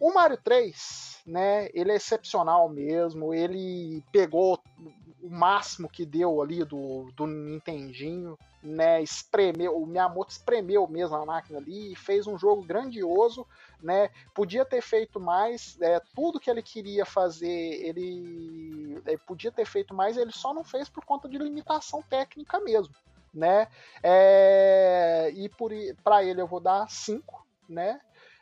O 0.01 0.13
Mario 0.13 0.35
3, 0.35 1.21
né, 1.25 1.69
ele 1.73 1.91
é 1.91 1.95
excepcional 1.95 2.67
mesmo, 2.67 3.33
ele 3.33 4.03
pegou 4.11 4.59
o 5.21 5.29
máximo 5.29 5.87
que 5.87 6.05
deu 6.05 6.41
ali 6.41 6.65
do, 6.65 7.11
do 7.15 7.27
Nintendinho, 7.27 8.37
né, 8.63 9.01
espremeu, 9.01 9.81
o 9.81 9.85
Miyamoto 9.85 10.31
espremeu 10.31 10.87
mesmo 10.87 11.15
a 11.15 11.25
máquina 11.25 11.57
ali 11.57 11.93
e 11.93 11.95
fez 11.95 12.27
um 12.27 12.37
jogo 12.37 12.61
grandioso, 12.61 13.45
né, 13.81 14.09
podia 14.33 14.63
ter 14.63 14.81
feito 14.81 15.19
mais, 15.19 15.79
é, 15.81 15.99
tudo 16.15 16.39
que 16.39 16.49
ele 16.49 16.61
queria 16.61 17.05
fazer, 17.05 17.47
ele, 17.47 19.01
ele, 19.05 19.17
podia 19.19 19.51
ter 19.51 19.65
feito 19.65 19.93
mais, 19.93 20.17
ele 20.17 20.31
só 20.31 20.53
não 20.53 20.63
fez 20.63 20.87
por 20.87 21.03
conta 21.03 21.27
de 21.27 21.37
limitação 21.37 22.03
técnica 22.03 22.59
mesmo, 22.59 22.93
né, 23.33 23.67
é, 24.03 25.31
e 25.33 25.49
para 26.03 26.23
ele 26.23 26.41
eu 26.41 26.47
vou 26.47 26.59
dar 26.59 26.89
5, 26.89 27.45
né, 27.67 27.99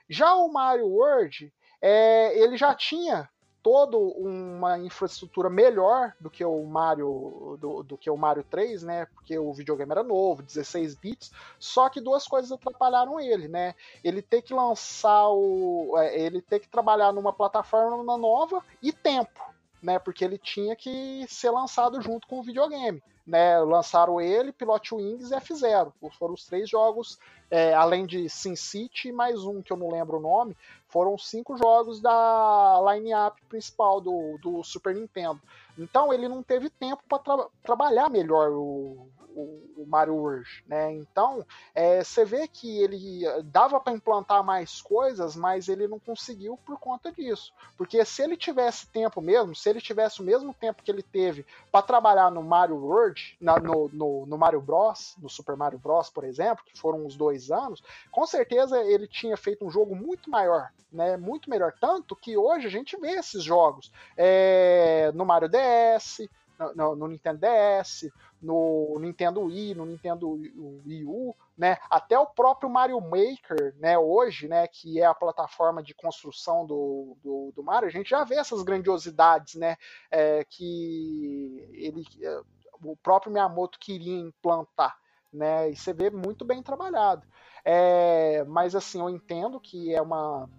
já 0.10 0.36
o 0.36 0.52
Mario 0.52 0.88
World, 0.88 1.54
é, 1.82 2.38
ele 2.38 2.58
já 2.58 2.76
tinha 2.76 3.30
toda 3.62 3.98
uma 3.98 4.78
infraestrutura 4.78 5.50
melhor 5.50 6.14
do 6.20 6.30
que 6.30 6.44
o 6.44 6.64
Mario 6.66 7.58
do, 7.60 7.84
do, 7.84 7.98
que 7.98 8.10
o 8.10 8.18
Mario 8.18 8.44
3, 8.50 8.84
né? 8.84 9.06
Porque 9.14 9.38
o 9.38 9.54
videogame 9.54 9.92
era 9.92 10.04
novo, 10.04 10.42
16 10.42 10.96
bits. 10.96 11.32
Só 11.60 11.90
que 11.90 12.02
duas 12.02 12.28
coisas 12.28 12.52
atrapalharam 12.52 13.20
ele, 13.20 13.48
né? 13.48 13.76
Ele 14.04 14.22
ter 14.22 14.42
que 14.42 14.54
lançar 14.54 15.30
o, 15.30 15.94
é, 15.98 16.20
ele 16.20 16.42
ter 16.42 16.60
que 16.60 16.68
trabalhar 16.68 17.12
numa 17.12 17.34
plataforma 17.34 18.18
nova 18.18 18.64
e 18.82 18.92
tempo, 18.92 19.42
né? 19.82 20.00
Porque 20.00 20.24
ele 20.24 20.38
tinha 20.38 20.76
que 20.76 21.26
ser 21.28 21.52
lançado 21.52 22.02
junto 22.02 22.28
com 22.28 22.40
o 22.40 22.44
videogame 22.44 23.02
né, 23.30 23.60
lançaram 23.60 24.20
ele, 24.20 24.52
Pilot 24.52 24.96
Wings 24.96 25.30
e 25.30 25.36
F-Zero. 25.36 25.94
Foram 26.18 26.34
os 26.34 26.46
três 26.46 26.68
jogos, 26.68 27.20
é, 27.50 27.74
além 27.74 28.06
de 28.06 28.28
SimCity, 28.28 29.12
mais 29.12 29.44
um 29.44 29.62
que 29.62 29.72
eu 29.72 29.78
não 29.78 29.92
lembro 29.92 30.18
o 30.18 30.22
nome, 30.22 30.58
foram 30.90 31.18
cinco 31.18 31.56
jogos 31.56 32.02
da 32.02 32.82
line-up 32.92 33.40
principal 33.48 34.02
do, 34.02 34.38
do 34.42 34.64
Super 34.64 34.96
Nintendo. 34.96 35.40
Então 35.78 36.14
ele 36.14 36.28
não 36.28 36.44
teve 36.44 36.70
tempo 36.70 37.02
para 37.08 37.20
tra 37.20 37.48
trabalhar 37.64 38.10
melhor 38.10 38.52
o, 38.52 39.08
o, 39.40 39.84
o 39.84 39.86
Mario 39.88 40.16
World, 40.16 40.48
né? 40.68 40.92
Então, 40.94 41.46
é, 41.74 42.04
você 42.04 42.26
vê 42.26 42.48
que 42.48 42.82
ele 42.82 43.26
eh, 43.26 43.42
dava 43.44 43.80
para 43.80 43.94
implantar 43.94 44.44
mais 44.44 44.82
coisas, 44.82 45.36
mas 45.36 45.68
ele 45.68 45.88
não 45.88 46.00
conseguiu 46.00 46.58
por 46.66 46.78
conta 46.78 47.12
disso. 47.12 47.54
Porque 47.78 48.04
se 48.06 48.22
ele 48.22 48.36
tivesse 48.36 48.88
tempo 48.88 49.22
mesmo, 49.22 49.56
se 49.56 49.70
ele 49.70 49.82
tivesse 49.82 50.22
o 50.22 50.26
mesmo 50.26 50.54
tempo 50.54 50.84
que 50.84 50.92
ele 50.92 51.04
teve 51.04 51.46
para 51.72 51.82
trabalhar 51.82 52.32
no 52.32 52.44
Mario 52.44 52.78
World, 52.78 53.38
na, 53.40 53.60
no, 53.60 53.90
no, 53.94 54.26
no, 54.26 54.38
Mario 54.38 54.62
Bros, 54.62 55.16
no 55.18 55.30
Super 55.30 55.56
Mario 55.56 55.80
Bros, 55.80 56.10
por 56.10 56.24
exemplo, 56.24 56.64
que 56.66 56.80
foram 56.80 57.06
uns 57.06 57.16
dois 57.16 57.52
anos, 57.52 57.84
com 58.12 58.26
certeza 58.26 58.84
ele 58.84 59.08
tinha 59.08 59.38
feito 59.38 59.66
um 59.66 59.72
jogo 59.72 59.96
muito 59.96 60.30
maior, 60.30 60.70
né? 60.92 61.18
Muito 61.18 61.50
melhor. 61.50 61.74
Tanto 61.80 62.16
que 62.16 62.38
hoje 62.38 62.68
a 62.68 62.72
gente 62.72 62.98
vê 62.98 63.12
esses 63.12 63.44
jogos 63.44 63.92
é, 64.18 65.12
no 65.14 65.26
Mario 65.26 65.50
DS, 65.50 66.28
no, 66.76 66.96
no, 66.96 67.08
Nintendo 67.08 67.40
DS, 67.40 68.12
no 68.42 68.98
Nintendo 69.00 69.42
Wii, 69.42 69.76
no 69.76 69.86
Nintendo 69.86 70.30
Wii 70.30 71.06
U, 71.06 71.36
né? 71.58 71.78
Até 71.90 72.18
o 72.18 72.26
próprio 72.26 72.70
Mario 72.70 73.00
Maker, 73.00 73.76
né? 73.78 73.98
Hoje, 73.98 74.48
né? 74.48 74.68
Que 74.68 75.00
é 75.00 75.06
a 75.06 75.14
plataforma 75.14 75.82
de 75.82 75.94
construção 75.94 76.66
do, 76.66 77.18
do, 77.24 77.54
do 77.56 77.64
Mario, 77.64 77.88
a 77.88 77.92
gente 77.92 78.10
já 78.10 78.24
vê 78.24 78.36
essas 78.36 78.62
grandiosidades, 78.64 79.56
né? 79.56 79.78
É, 80.12 80.44
que 80.44 81.70
ele, 81.74 82.04
é, 82.22 82.42
o 82.84 82.96
próprio 82.98 83.32
Miyamoto 83.32 83.80
queria 83.80 84.20
implantar, 84.20 84.98
né? 85.32 85.70
E 85.70 85.76
você 85.76 85.94
vê 85.94 86.10
muito 86.10 86.44
bem 86.44 86.62
trabalhado. 86.62 87.26
É, 87.64 88.44
mas 88.46 88.76
assim, 88.76 89.00
eu 89.00 89.10
entendo 89.10 89.60
que 89.60 89.94
é 89.94 90.02
uma 90.02 90.50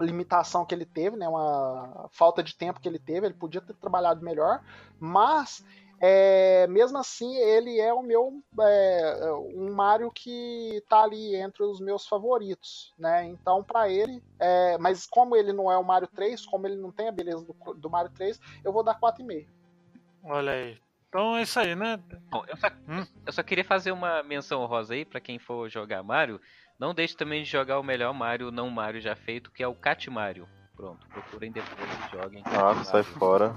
limitação 0.00 0.64
que 0.64 0.74
ele 0.74 0.84
teve, 0.84 1.16
né, 1.16 1.28
uma 1.28 2.08
falta 2.10 2.42
de 2.42 2.54
tempo 2.54 2.80
que 2.80 2.88
ele 2.88 2.98
teve, 2.98 3.26
ele 3.26 3.34
podia 3.34 3.60
ter 3.60 3.74
trabalhado 3.74 4.24
melhor, 4.24 4.62
mas 4.98 5.64
é, 6.00 6.66
mesmo 6.68 6.96
assim 6.98 7.36
ele 7.36 7.80
é 7.80 7.92
o 7.92 8.02
meu 8.02 8.40
é, 8.60 9.32
um 9.54 9.72
Mario 9.72 10.10
que 10.12 10.82
tá 10.88 11.02
ali 11.02 11.34
entre 11.34 11.62
os 11.64 11.80
meus 11.80 12.06
favoritos, 12.06 12.94
né? 12.96 13.26
Então 13.26 13.64
para 13.64 13.88
ele, 13.88 14.22
é, 14.38 14.78
mas 14.78 15.06
como 15.06 15.34
ele 15.34 15.52
não 15.52 15.70
é 15.70 15.76
o 15.76 15.84
Mario 15.84 16.08
3, 16.08 16.46
como 16.46 16.66
ele 16.66 16.76
não 16.76 16.92
tem 16.92 17.08
a 17.08 17.12
beleza 17.12 17.44
do, 17.44 17.74
do 17.74 17.90
Mario 17.90 18.12
3, 18.12 18.38
eu 18.64 18.72
vou 18.72 18.84
dar 18.84 18.98
4,5. 18.98 19.48
Olha 20.22 20.52
aí. 20.52 20.78
Então 21.08 21.36
é 21.36 21.42
isso 21.42 21.58
aí, 21.58 21.74
né? 21.74 21.98
Bom, 22.30 22.44
eu, 22.46 22.56
só, 22.56 22.68
hum? 22.86 23.06
eu 23.26 23.32
só 23.32 23.42
queria 23.42 23.64
fazer 23.64 23.90
uma 23.90 24.22
menção 24.22 24.64
rosa 24.66 24.94
aí 24.94 25.04
para 25.04 25.20
quem 25.20 25.38
for 25.38 25.68
jogar 25.68 26.02
Mario. 26.02 26.40
Não 26.78 26.94
deixe 26.94 27.16
também 27.16 27.42
de 27.42 27.50
jogar 27.50 27.80
o 27.80 27.82
melhor 27.82 28.14
Mario, 28.14 28.52
não 28.52 28.70
Mario 28.70 29.00
já 29.00 29.16
feito, 29.16 29.50
que 29.50 29.62
é 29.62 29.66
o 29.66 29.74
Cat 29.74 30.08
Mario. 30.08 30.48
Pronto, 30.76 31.04
procurem 31.08 31.50
depois 31.50 31.88
e 31.90 32.16
joguem. 32.16 32.40
Ah, 32.46 32.84
sai 32.84 33.02
fora. 33.02 33.52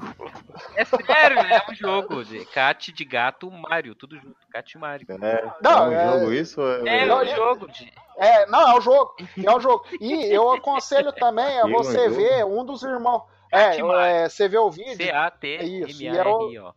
É 0.76 0.84
sério, 0.84 1.38
é 1.38 1.64
um 1.70 1.76
jogo 1.76 2.26
de 2.26 2.44
cat 2.46 2.92
de 2.92 3.06
gato 3.06 3.52
Mario, 3.52 3.94
tudo 3.94 4.16
junto, 4.16 4.36
Cat 4.52 4.76
Mario. 4.76 5.06
É, 5.22 5.52
não, 5.62 5.94
é 5.94 6.08
um 6.08 6.20
jogo 6.20 6.34
isso? 6.34 6.62
É, 6.84 7.08
é 7.08 7.16
um 7.16 7.26
jogo 7.28 7.72
de... 7.72 7.94
É, 8.18 8.48
não, 8.48 8.68
é 8.68 8.76
um 8.76 8.82
jogo, 8.82 9.16
é 9.38 9.56
um 9.56 9.60
jogo. 9.60 9.86
E 10.00 10.34
eu 10.34 10.52
aconselho 10.52 11.12
também 11.12 11.60
a 11.60 11.68
você 11.68 12.10
ver 12.10 12.44
um 12.44 12.66
dos 12.66 12.82
irmãos... 12.82 13.22
É, 13.52 13.78
é, 13.78 14.28
você 14.28 14.48
vê 14.48 14.58
o 14.58 14.72
vídeo... 14.72 14.96
C-A-T-M-A-R-I-O. 14.96 16.74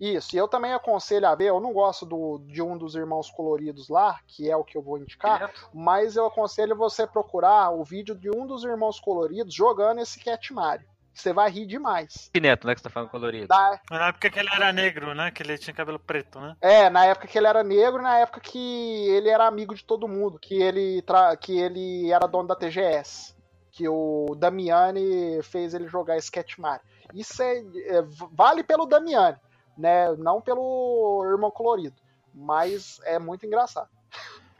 Isso, 0.00 0.36
e 0.36 0.38
eu 0.38 0.46
também 0.46 0.72
aconselho 0.72 1.26
a 1.26 1.34
ver, 1.34 1.46
eu 1.46 1.60
não 1.60 1.72
gosto 1.72 2.04
do, 2.04 2.38
de 2.46 2.60
um 2.60 2.76
dos 2.76 2.94
irmãos 2.94 3.30
coloridos 3.30 3.88
lá, 3.88 4.20
que 4.26 4.50
é 4.50 4.56
o 4.56 4.64
que 4.64 4.76
eu 4.76 4.82
vou 4.82 4.98
indicar, 4.98 5.50
mas 5.72 6.16
eu 6.16 6.26
aconselho 6.26 6.76
você 6.76 7.06
procurar 7.06 7.70
o 7.70 7.82
vídeo 7.82 8.14
de 8.14 8.30
um 8.30 8.46
dos 8.46 8.62
irmãos 8.62 9.00
coloridos 9.00 9.54
jogando 9.54 10.00
esse 10.00 10.22
Cat 10.22 10.52
Mario. 10.52 10.86
Você 11.14 11.32
vai 11.32 11.50
rir 11.50 11.64
demais. 11.64 12.28
Que 12.30 12.38
neto, 12.38 12.66
né, 12.66 12.74
que 12.74 12.80
você 12.80 12.84
tá 12.84 12.90
falando 12.90 13.08
colorido? 13.08 13.46
Da... 13.46 13.80
Na 13.90 14.08
época 14.08 14.28
que 14.28 14.38
ele 14.38 14.50
era 14.52 14.70
negro, 14.70 15.14
né? 15.14 15.30
Que 15.30 15.42
ele 15.42 15.56
tinha 15.56 15.72
cabelo 15.72 15.98
preto, 15.98 16.38
né? 16.38 16.54
É, 16.60 16.90
na 16.90 17.06
época 17.06 17.26
que 17.26 17.38
ele 17.38 17.46
era 17.46 17.64
negro, 17.64 18.02
na 18.02 18.18
época 18.18 18.38
que 18.38 19.08
ele 19.08 19.30
era 19.30 19.46
amigo 19.46 19.74
de 19.74 19.82
todo 19.82 20.06
mundo, 20.06 20.38
que 20.38 20.60
ele, 20.60 21.00
tra... 21.00 21.34
que 21.34 21.58
ele 21.58 22.12
era 22.12 22.26
dono 22.26 22.48
da 22.48 22.54
TGS. 22.54 23.34
Que 23.72 23.88
o 23.88 24.34
Damiani 24.36 25.42
fez 25.42 25.72
ele 25.72 25.88
jogar 25.88 26.18
esse 26.18 26.30
Cat 26.30 26.60
Mario. 26.60 26.84
Isso 27.14 27.42
é, 27.42 27.60
é 27.60 28.02
vale 28.32 28.62
pelo 28.62 28.84
Damiani 28.84 29.38
né? 29.76 30.14
Não 30.16 30.40
pelo 30.40 31.24
irmão 31.30 31.50
colorido, 31.50 31.96
mas 32.34 33.00
é 33.04 33.18
muito 33.18 33.46
engraçado. 33.46 33.88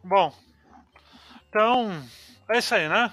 Bom, 0.02 0.32
então 1.48 1.90
é 2.48 2.58
isso 2.58 2.74
aí, 2.74 2.88
né? 2.88 3.12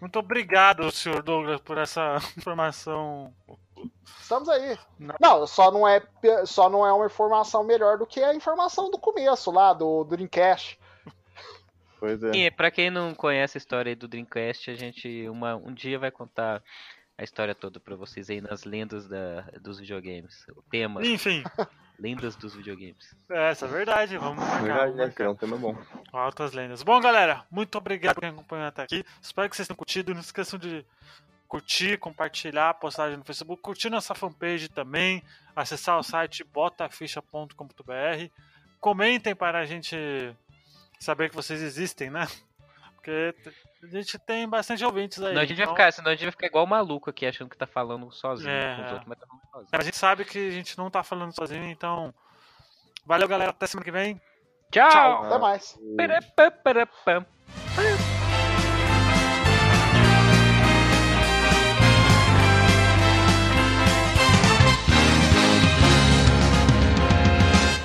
Muito 0.00 0.18
obrigado, 0.18 0.90
senhor 0.90 1.22
Douglas, 1.22 1.60
por 1.60 1.78
essa 1.78 2.16
informação. 2.36 3.32
Estamos 4.20 4.48
aí. 4.48 4.78
Não. 4.98 5.14
não, 5.20 5.46
só 5.46 5.70
não 5.70 5.86
é 5.86 6.02
só 6.44 6.68
não 6.68 6.86
é 6.86 6.92
uma 6.92 7.06
informação 7.06 7.62
melhor 7.62 7.98
do 7.98 8.06
que 8.06 8.22
a 8.22 8.34
informação 8.34 8.90
do 8.90 8.98
começo 8.98 9.50
lá 9.50 9.72
do, 9.72 10.04
do 10.04 10.16
Dreamcast. 10.16 10.78
Pois 12.00 12.20
é. 12.24 12.30
E 12.32 12.50
pra 12.50 12.68
quem 12.68 12.90
não 12.90 13.14
conhece 13.14 13.56
a 13.56 13.60
história 13.60 13.94
do 13.94 14.08
Dreamcast, 14.08 14.70
a 14.70 14.74
gente 14.74 15.28
uma, 15.28 15.54
um 15.54 15.72
dia 15.72 16.00
vai 16.00 16.10
contar 16.10 16.60
a 17.22 17.24
história 17.24 17.54
toda 17.54 17.78
para 17.78 17.94
vocês 17.94 18.28
aí 18.28 18.40
nas 18.40 18.64
lendas 18.64 19.06
da, 19.06 19.42
dos 19.60 19.78
videogames. 19.78 20.44
O 20.56 20.62
tema. 20.62 21.06
Enfim. 21.06 21.42
Lendas 21.98 22.34
dos 22.34 22.54
videogames. 22.54 23.14
É, 23.30 23.50
essa 23.50 23.66
é 23.66 23.68
verdade. 23.68 24.18
Vamos 24.18 24.44
marcar. 24.44 24.62
Verdade, 24.88 24.96
né? 24.96 25.12
É 25.16 25.28
um 25.28 25.36
tema 25.36 25.56
bom. 25.56 25.76
Altas 26.12 26.52
lendas. 26.52 26.82
Bom, 26.82 27.00
galera, 27.00 27.46
muito 27.48 27.78
obrigado 27.78 28.14
por 28.14 28.22
quem 28.22 28.30
acompanhou 28.30 28.66
até 28.66 28.82
aqui. 28.82 29.04
Espero 29.20 29.48
que 29.48 29.54
vocês 29.54 29.68
tenham 29.68 29.76
curtido. 29.76 30.12
Não 30.12 30.20
esqueçam 30.20 30.58
de 30.58 30.84
curtir, 31.46 31.98
compartilhar 31.98 32.70
a 32.70 32.74
postagem 32.74 33.16
no 33.16 33.24
Facebook, 33.24 33.62
curtir 33.62 33.88
nossa 33.88 34.16
fanpage 34.16 34.68
também, 34.68 35.22
acessar 35.54 35.96
o 35.98 36.02
site 36.02 36.42
botaficha.com.br. 36.42 37.52
Comentem 38.80 39.36
para 39.36 39.60
a 39.60 39.64
gente 39.64 39.96
saber 40.98 41.28
que 41.28 41.36
vocês 41.36 41.62
existem, 41.62 42.10
né? 42.10 42.26
Porque 43.02 43.34
a 43.82 43.86
gente 43.88 44.16
tem 44.20 44.48
bastante 44.48 44.84
ouvintes 44.84 45.20
aí. 45.20 45.34
Não, 45.34 45.42
a 45.42 45.44
gente 45.44 45.60
então... 45.60 45.74
vai 45.74 45.74
ficar, 45.74 45.92
senão 45.92 46.08
a 46.08 46.14
gente 46.14 46.22
vai 46.22 46.30
ficar 46.30 46.46
igual 46.46 46.64
maluco 46.68 47.10
aqui, 47.10 47.26
achando 47.26 47.50
que 47.50 47.58
tá 47.58 47.66
falando 47.66 48.12
sozinho 48.12 48.48
é... 48.48 48.76
com 48.76 48.82
os 48.82 48.88
é. 48.88 48.92
outros, 48.92 49.08
mas 49.08 49.18
tá 49.18 49.26
falando 49.26 49.50
sozinho. 49.50 49.68
A 49.72 49.82
gente 49.82 49.96
sabe 49.96 50.24
que 50.24 50.38
a 50.38 50.50
gente 50.52 50.78
não 50.78 50.88
tá 50.88 51.02
falando 51.02 51.34
sozinho, 51.34 51.64
então. 51.64 52.14
Valeu, 53.04 53.26
galera. 53.26 53.50
Até 53.50 53.66
semana 53.66 53.84
que 53.84 53.90
vem. 53.90 54.20
Tchau. 54.70 54.88
Tchau. 54.88 55.24
Até 55.24 55.38
mais. 55.38 55.76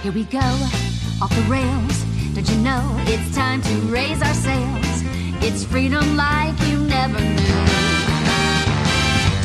Here 0.04 0.14
we 0.14 0.24
go, 0.26 0.40
off 1.22 1.36
the 1.36 1.42
rails. 1.50 2.04
Don't 2.34 2.48
you 2.50 2.58
know 2.58 2.96
it's 3.08 3.36
time 3.36 3.64
to 3.64 3.74
raise 3.92 4.22
our 4.22 4.34
sails? 4.36 4.77
It's 5.42 5.64
freedom 5.64 6.18
like 6.18 6.60
you 6.68 6.80
never 6.80 7.20
knew. 7.20 7.58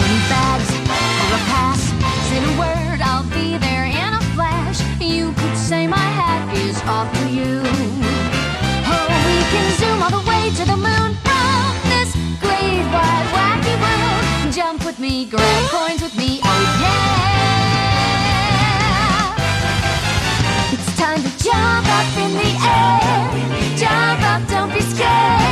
Need 0.01 0.25
bags 0.29 0.71
or 0.71 1.35
a 1.37 1.41
pass. 1.53 1.81
Say 2.29 2.41
the 2.41 2.55
word, 2.59 3.01
I'll 3.01 3.29
be 3.31 3.57
there 3.59 3.87
in 3.87 4.15
a 4.15 4.21
flash. 4.35 4.81
You 5.01 5.33
could 5.33 5.57
say 5.57 5.87
my 5.87 5.97
hat 5.97 6.57
is 6.57 6.81
off 6.83 7.13
to 7.19 7.29
you. 7.29 7.63
Oh, 8.93 9.07
we 9.27 9.37
can 9.53 9.67
zoom 9.79 10.03
all 10.03 10.11
the 10.11 10.25
way 10.29 10.51
to 10.59 10.65
the 10.65 10.77
moon 10.77 11.15
from 11.25 11.77
this 11.93 12.11
great 12.41 12.85
wide 12.93 13.29
wacky 13.37 13.77
world. 13.81 14.53
Jump 14.53 14.85
with 14.85 14.99
me, 14.99 15.27
grab 15.27 15.71
coins 15.71 16.03
with 16.03 16.17
me, 16.17 16.41
oh 16.43 16.63
yeah. 16.83 17.23
It's 20.73 20.97
time 20.97 21.23
to 21.23 21.31
jump 21.39 21.87
up 21.99 22.17
in 22.25 22.33
the 22.43 22.51
air. 22.65 23.77
Jump 23.77 24.23
up, 24.33 24.43
don't 24.49 24.73
be 24.73 24.81
scared 24.81 25.52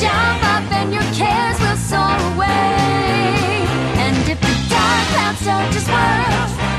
jump 0.00 0.44
up 0.44 0.70
and 0.70 0.92
your 0.94 1.02
cares 1.12 1.58
will 1.60 1.76
soar 1.76 2.16
away. 2.32 3.66
And 3.98 4.16
if 4.28 4.40
the 4.40 4.54
dark 4.70 5.04
clouds 5.10 5.44
don't 5.44 5.72
just 5.72 5.86
swirl. 5.86 6.77